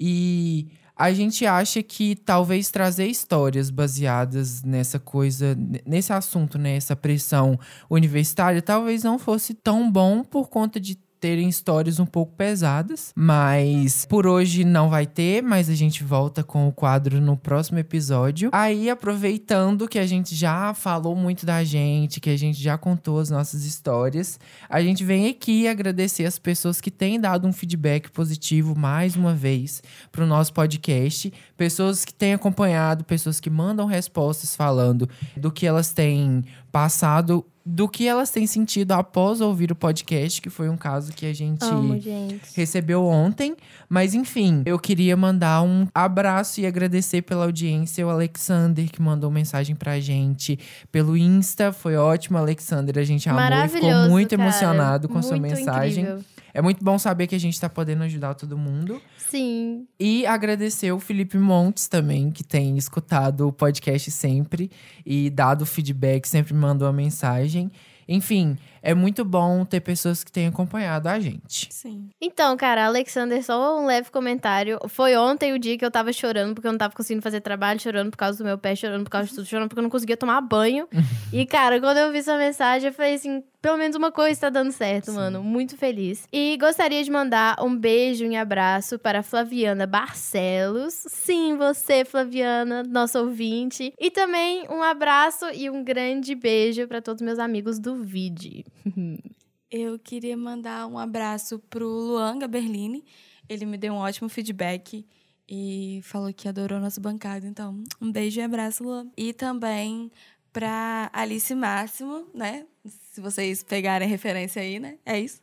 E 0.00 0.66
a 0.96 1.12
gente 1.12 1.46
acha 1.46 1.82
que 1.82 2.14
talvez 2.14 2.70
trazer 2.70 3.06
histórias 3.06 3.70
baseadas 3.70 4.62
nessa 4.62 4.98
coisa, 4.98 5.56
nesse 5.86 6.12
assunto, 6.12 6.58
né? 6.58 6.76
Essa 6.76 6.94
pressão 6.94 7.58
universitária, 7.88 8.60
talvez 8.60 9.02
não 9.02 9.18
fosse 9.18 9.54
tão 9.54 9.90
bom 9.90 10.22
por 10.22 10.48
conta 10.48 10.78
de 10.78 10.96
terem 11.22 11.48
histórias 11.48 12.00
um 12.00 12.04
pouco 12.04 12.32
pesadas, 12.32 13.12
mas 13.14 14.04
por 14.06 14.26
hoje 14.26 14.64
não 14.64 14.90
vai 14.90 15.06
ter, 15.06 15.40
mas 15.40 15.70
a 15.70 15.74
gente 15.74 16.02
volta 16.02 16.42
com 16.42 16.66
o 16.66 16.72
quadro 16.72 17.20
no 17.20 17.36
próximo 17.36 17.78
episódio. 17.78 18.50
Aí, 18.52 18.90
aproveitando 18.90 19.86
que 19.86 20.00
a 20.00 20.06
gente 20.06 20.34
já 20.34 20.74
falou 20.74 21.14
muito 21.14 21.46
da 21.46 21.62
gente, 21.62 22.18
que 22.18 22.28
a 22.28 22.36
gente 22.36 22.60
já 22.60 22.76
contou 22.76 23.20
as 23.20 23.30
nossas 23.30 23.64
histórias, 23.64 24.40
a 24.68 24.82
gente 24.82 25.04
vem 25.04 25.28
aqui 25.28 25.68
agradecer 25.68 26.24
as 26.24 26.40
pessoas 26.40 26.80
que 26.80 26.90
têm 26.90 27.20
dado 27.20 27.46
um 27.46 27.52
feedback 27.52 28.10
positivo 28.10 28.76
mais 28.76 29.14
uma 29.14 29.32
vez 29.32 29.80
pro 30.10 30.26
nosso 30.26 30.52
podcast, 30.52 31.32
pessoas 31.56 32.04
que 32.04 32.12
têm 32.12 32.34
acompanhado, 32.34 33.04
pessoas 33.04 33.38
que 33.38 33.48
mandam 33.48 33.86
respostas 33.86 34.56
falando 34.56 35.08
do 35.36 35.52
que 35.52 35.68
elas 35.68 35.92
têm 35.92 36.42
passado 36.72 37.46
do 37.64 37.88
que 37.88 38.08
elas 38.08 38.30
têm 38.30 38.46
sentido 38.46 38.92
após 38.92 39.40
ouvir 39.40 39.70
o 39.70 39.74
podcast, 39.76 40.42
que 40.42 40.50
foi 40.50 40.68
um 40.68 40.76
caso 40.76 41.12
que 41.12 41.24
a 41.26 41.32
gente 41.32 41.64
Amo, 41.64 41.98
gente. 42.00 42.40
recebeu 42.56 43.04
ontem. 43.04 43.54
Mas 43.88 44.14
enfim, 44.14 44.62
eu 44.66 44.78
queria 44.78 45.16
mandar 45.16 45.62
um 45.62 45.86
abraço 45.94 46.60
e 46.60 46.66
agradecer 46.66 47.22
pela 47.22 47.44
audiência 47.44 48.06
o 48.06 48.10
Alexander, 48.10 48.90
que 48.90 49.00
mandou 49.00 49.30
mensagem 49.30 49.76
pra 49.76 50.00
gente 50.00 50.58
pelo 50.90 51.16
Insta. 51.16 51.72
Foi 51.72 51.96
ótimo, 51.96 52.36
Alexander. 52.38 52.98
A 52.98 53.04
gente 53.04 53.28
amou 53.28 53.40
e 53.64 53.68
ficou 53.68 54.08
muito 54.08 54.36
cara. 54.36 54.42
emocionado 54.42 55.08
com 55.08 55.18
a 55.18 55.22
sua 55.22 55.36
Muito 55.36 55.54
mensagem. 55.54 56.04
incrível. 56.04 56.24
É 56.54 56.60
muito 56.60 56.84
bom 56.84 56.98
saber 56.98 57.26
que 57.26 57.34
a 57.34 57.40
gente 57.40 57.60
tá 57.60 57.68
podendo 57.68 58.02
ajudar 58.04 58.34
todo 58.34 58.58
mundo. 58.58 59.00
Sim. 59.16 59.86
E 59.98 60.26
agradecer 60.26 60.92
o 60.92 61.00
Felipe 61.00 61.38
Montes 61.38 61.88
também, 61.88 62.30
que 62.30 62.44
tem 62.44 62.76
escutado 62.76 63.48
o 63.48 63.52
podcast 63.52 64.10
sempre 64.10 64.70
e 65.04 65.30
dado 65.30 65.64
feedback, 65.64 66.26
sempre 66.26 66.52
me 66.52 66.60
mandou 66.60 66.86
uma 66.86 66.92
mensagem. 66.92 67.70
Enfim, 68.08 68.58
é 68.82 68.94
muito 68.94 69.24
bom 69.24 69.64
ter 69.64 69.80
pessoas 69.80 70.24
que 70.24 70.30
têm 70.30 70.46
acompanhado 70.46 71.08
a 71.08 71.18
gente. 71.20 71.68
Sim. 71.72 72.10
Então, 72.20 72.56
cara, 72.56 72.86
Alexander, 72.86 73.42
só 73.42 73.80
um 73.80 73.86
leve 73.86 74.10
comentário. 74.10 74.78
Foi 74.88 75.16
ontem 75.16 75.52
o 75.52 75.58
dia 75.58 75.78
que 75.78 75.84
eu 75.84 75.90
tava 75.90 76.12
chorando 76.12 76.54
porque 76.54 76.66
eu 76.66 76.72
não 76.72 76.78
tava 76.78 76.94
conseguindo 76.94 77.22
fazer 77.22 77.40
trabalho, 77.40 77.80
chorando 77.80 78.10
por 78.10 78.16
causa 78.16 78.38
do 78.38 78.44
meu 78.44 78.58
pé, 78.58 78.74
chorando 78.74 79.04
por 79.04 79.10
causa 79.10 79.28
de 79.28 79.34
tudo, 79.34 79.46
chorando 79.46 79.68
porque 79.68 79.78
eu 79.78 79.84
não 79.84 79.90
conseguia 79.90 80.16
tomar 80.16 80.40
banho. 80.40 80.88
e, 81.32 81.46
cara, 81.46 81.80
quando 81.80 81.98
eu 81.98 82.12
vi 82.12 82.18
essa 82.18 82.36
mensagem, 82.36 82.88
eu 82.88 82.94
falei 82.94 83.14
assim: 83.14 83.42
pelo 83.62 83.78
menos 83.78 83.96
uma 83.96 84.10
coisa 84.10 84.40
tá 84.40 84.50
dando 84.50 84.72
certo, 84.72 85.12
mano. 85.12 85.42
Muito 85.42 85.76
feliz. 85.76 86.26
E 86.32 86.58
gostaria 86.60 87.02
de 87.02 87.10
mandar 87.10 87.56
um 87.62 87.74
beijo 87.74 88.24
e 88.24 88.36
abraço 88.36 88.98
para 88.98 89.22
Flaviana 89.22 89.86
Barcelos. 89.86 90.94
Sim, 91.06 91.56
você, 91.56 92.04
Flaviana, 92.04 92.82
nossa 92.82 93.20
ouvinte. 93.20 93.94
E 94.00 94.10
também 94.10 94.66
um 94.68 94.82
abraço 94.82 95.46
e 95.54 95.70
um 95.70 95.84
grande 95.84 96.34
beijo 96.34 96.88
para 96.88 97.00
todos 97.00 97.22
meus 97.22 97.38
amigos 97.38 97.78
do 97.78 98.02
Vide. 98.02 98.64
Eu 99.70 99.98
queria 99.98 100.36
mandar 100.36 100.86
um 100.86 100.98
abraço 100.98 101.58
pro 101.70 101.86
Luan 101.86 102.38
Gaberlini. 102.38 103.04
Ele 103.48 103.64
me 103.64 103.78
deu 103.78 103.94
um 103.94 103.98
ótimo 103.98 104.28
feedback 104.28 105.06
e 105.48 106.00
falou 106.02 106.32
que 106.34 106.48
adorou 106.48 106.80
nossa 106.80 107.00
bancada. 107.00 107.46
Então, 107.46 107.82
um 108.00 108.10
beijo 108.10 108.40
e 108.40 108.42
abraço, 108.42 108.82
Luan. 108.82 109.06
E 109.16 109.32
também 109.32 110.10
pra 110.52 111.08
Alice 111.12 111.54
Máximo, 111.54 112.26
né? 112.34 112.66
Se 113.12 113.20
vocês 113.20 113.62
pegarem 113.62 114.08
referência 114.08 114.62
aí, 114.62 114.80
né? 114.80 114.96
É 115.04 115.20
isso. 115.20 115.40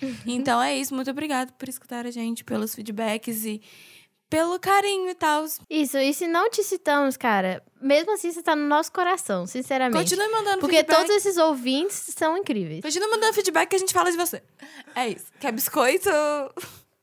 Então 0.26 0.62
é 0.62 0.74
isso. 0.74 0.94
Muito 0.94 1.10
obrigada 1.10 1.52
por 1.52 1.68
escutar 1.68 2.06
a 2.06 2.10
gente, 2.10 2.42
pelos 2.42 2.74
feedbacks 2.74 3.44
e 3.44 3.60
pelo 4.30 4.58
carinho 4.58 5.10
e 5.10 5.14
tal. 5.14 5.44
Isso, 5.68 5.98
e 5.98 6.14
se 6.14 6.26
não 6.26 6.48
te 6.48 6.62
citamos, 6.62 7.18
cara, 7.18 7.62
mesmo 7.82 8.14
assim 8.14 8.32
você 8.32 8.42
tá 8.42 8.56
no 8.56 8.66
nosso 8.66 8.90
coração, 8.92 9.46
sinceramente. 9.46 9.98
Continue 9.98 10.32
mandando 10.32 10.60
Porque 10.60 10.76
feedback. 10.76 10.96
todos 10.96 11.14
esses 11.16 11.36
ouvintes 11.36 12.14
são 12.16 12.34
incríveis. 12.38 12.80
Continue 12.80 13.10
mandando 13.10 13.34
feedback 13.34 13.68
que 13.68 13.76
a 13.76 13.78
gente 13.78 13.92
fala 13.92 14.10
de 14.10 14.16
você. 14.16 14.42
É 14.94 15.08
isso. 15.08 15.26
Quer 15.38 15.52
biscoito? 15.52 16.08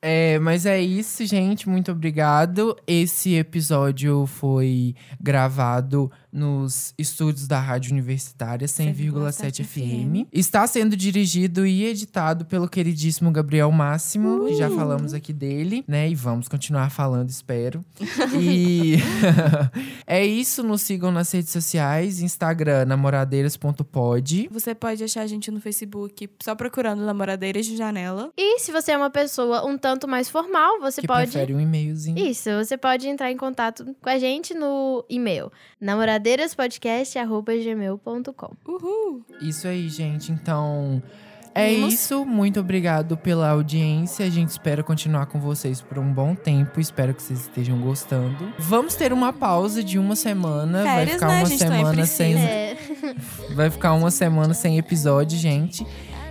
É, 0.02 0.40
mas 0.40 0.66
é 0.66 0.80
isso, 0.80 1.26
gente. 1.26 1.68
Muito 1.68 1.92
obrigado. 1.92 2.76
Esse 2.88 3.36
episódio 3.36 4.26
foi 4.26 4.96
gravado 5.20 6.12
nos 6.32 6.94
estúdios 6.98 7.48
da 7.48 7.60
Rádio 7.60 7.92
Universitária 7.92 8.68
100,7 8.68 9.64
FM. 9.64 10.28
Está 10.32 10.66
sendo 10.68 10.96
dirigido 10.96 11.66
e 11.66 11.86
editado 11.86 12.46
pelo 12.46 12.68
queridíssimo 12.68 13.32
Gabriel 13.32 13.72
Máximo, 13.72 14.46
que 14.46 14.56
já 14.56 14.70
falamos 14.70 15.14
aqui 15.14 15.34
dele, 15.34 15.84
né? 15.88 16.10
E 16.10 16.16
vamos 16.16 16.48
continuar 16.48 16.90
falando, 16.90 17.30
espero. 17.30 17.84
e 18.40 18.96
é 20.06 20.26
isso. 20.26 20.64
Nos 20.64 20.82
sigam 20.82 21.12
nas 21.12 21.32
redes 21.32 21.52
sociais: 21.52 22.22
Instagram, 22.22 22.86
namoradeiras.pod. 22.86 24.50
Você 24.52 24.76
pode 24.76 25.04
achar 25.04 25.22
a 25.22 25.28
gente 25.28 25.50
no 25.52 25.60
Facebook 25.62 26.30
só 26.44 26.56
procurando 26.56 27.04
Namoradeiras 27.06 27.66
de 27.66 27.78
Janela. 27.78 28.32
E 28.38 28.60
se 28.60 28.72
você 28.72 28.92
é 28.92 28.98
uma 28.98 29.10
pessoa 29.10 29.66
um 29.66 29.78
tanto 29.78 30.08
mais 30.08 30.30
formal, 30.30 30.80
você 30.80 31.02
Que 31.02 31.08
pode. 31.08 31.32
prefere 31.32 31.54
um 31.54 31.60
e-mailzinho. 31.60 32.18
Isso, 32.18 32.50
você 32.52 32.78
pode 32.78 33.08
entrar 33.08 33.32
em 33.32 33.38
contato 33.38 33.96
com 34.02 34.10
a 34.10 34.18
gente 34.18 34.54
no 34.54 35.06
e-mail 35.10 35.52
namoradeiraspodcast.gmail.com. 36.18 38.52
Uhul! 38.68 39.22
Isso 39.42 39.68
aí, 39.68 39.90
gente. 39.90 40.32
Então, 40.32 41.02
é 41.54 41.70
Vimos. 41.70 41.96
isso. 41.96 42.26
Muito 42.26 42.60
obrigado 42.60 43.18
pela 43.18 43.50
audiência. 43.50 44.26
A 44.26 44.30
gente 44.30 44.50
espera 44.50 44.84
continuar 44.84 45.26
com 45.26 45.40
vocês 45.40 45.82
por 45.82 45.98
um 45.98 46.14
bom 46.14 46.36
tempo. 46.36 46.80
Espero 46.80 47.12
que 47.14 47.24
vocês 47.24 47.42
estejam 47.42 47.80
gostando. 47.80 48.54
Vamos 48.60 48.96
ter 48.96 49.12
uma 49.12 49.34
pausa 49.34 49.84
de 49.84 49.98
uma 49.98 50.16
semana. 50.16 50.84
Vai 50.84 50.98
Férias, 50.98 51.16
ficar 51.16 51.28
né? 51.28 51.34
uma 51.34 51.44
também 51.44 51.58
semana 51.58 52.06
sem. 52.06 52.36
É, 52.36 52.78
Vai 53.56 53.72
ficar 53.72 53.94
uma 53.94 54.12
semana 54.12 54.54
sem 54.54 54.78
episódio, 54.78 55.38
gente. 55.38 55.86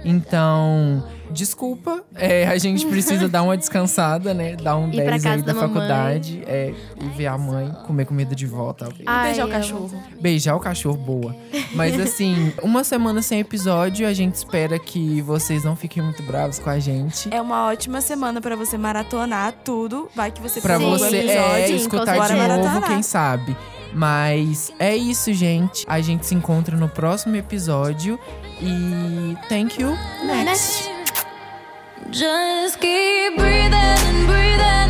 Então, 0.07 1.03
desculpa. 1.31 2.05
É, 2.15 2.47
a 2.47 2.57
gente 2.59 2.87
precisa 2.87 3.29
dar 3.29 3.43
uma 3.43 3.57
descansada, 3.57 4.33
né? 4.33 4.55
Dar 4.57 4.77
um 4.77 4.89
Ir 4.95 5.03
pra 5.03 5.11
10 5.19 5.27
aí 5.27 5.43
da 5.43 5.53
da 5.53 5.61
faculdade. 5.61 6.43
É, 6.47 6.73
e 7.01 7.09
ver 7.17 7.27
a 7.27 7.37
mãe 7.37 7.71
comer 7.87 8.05
comida 8.07 8.35
de 8.35 8.47
volta, 8.47 8.85
talvez. 8.87 9.03
Ai, 9.07 9.27
Beijar 9.29 9.47
o 9.47 9.51
cachorro. 9.51 10.03
Beijar 10.21 10.57
o 10.57 10.61
cachorro, 10.61 10.97
boa. 10.97 11.35
Mas 11.75 11.99
assim, 12.01 12.53
uma 12.63 12.85
semana 12.85 13.21
sem 13.21 13.41
episódio, 13.41 14.07
a 14.07 14.13
gente 14.13 14.35
espera 14.37 14.79
que 14.79 15.21
vocês 15.23 15.65
não 15.65 15.75
fiquem 15.75 16.03
muito 16.03 16.23
bravos 16.23 16.59
com 16.59 16.71
a 16.71 16.79
gente. 16.79 17.29
É 17.33 17.43
uma 17.43 17.67
ótima 17.67 18.01
semana 18.01 18.41
pra 18.41 18.55
você 18.55 18.79
maratonar 18.79 19.53
tudo. 19.65 20.09
Vai 20.15 20.31
que 20.31 20.41
você 20.41 20.61
Pra 20.61 20.79
você 20.79 21.17
episódio. 21.17 21.41
é, 21.41 21.67
sim, 21.67 21.73
com 21.73 21.77
escutar 21.79 22.05
de 22.21 22.27
certeza. 22.29 22.49
novo, 22.49 22.65
maratonar. 22.65 22.89
quem 22.91 23.03
sabe. 23.03 23.57
Mas 23.97 24.71
é 24.79 24.95
isso, 24.95 25.33
gente. 25.33 25.87
A 25.89 26.03
gente 26.03 26.27
se 26.27 26.35
encontra 26.35 26.77
no 26.77 26.87
próximo 26.87 27.35
episódio. 27.35 28.21
E 28.61 29.35
thank 29.49 29.81
you. 29.81 29.97
Next. 30.23 30.91
Just 32.13 32.79
keep 32.79 33.37
breathing 33.39 33.75
and 33.75 34.27
breathing 34.27 34.86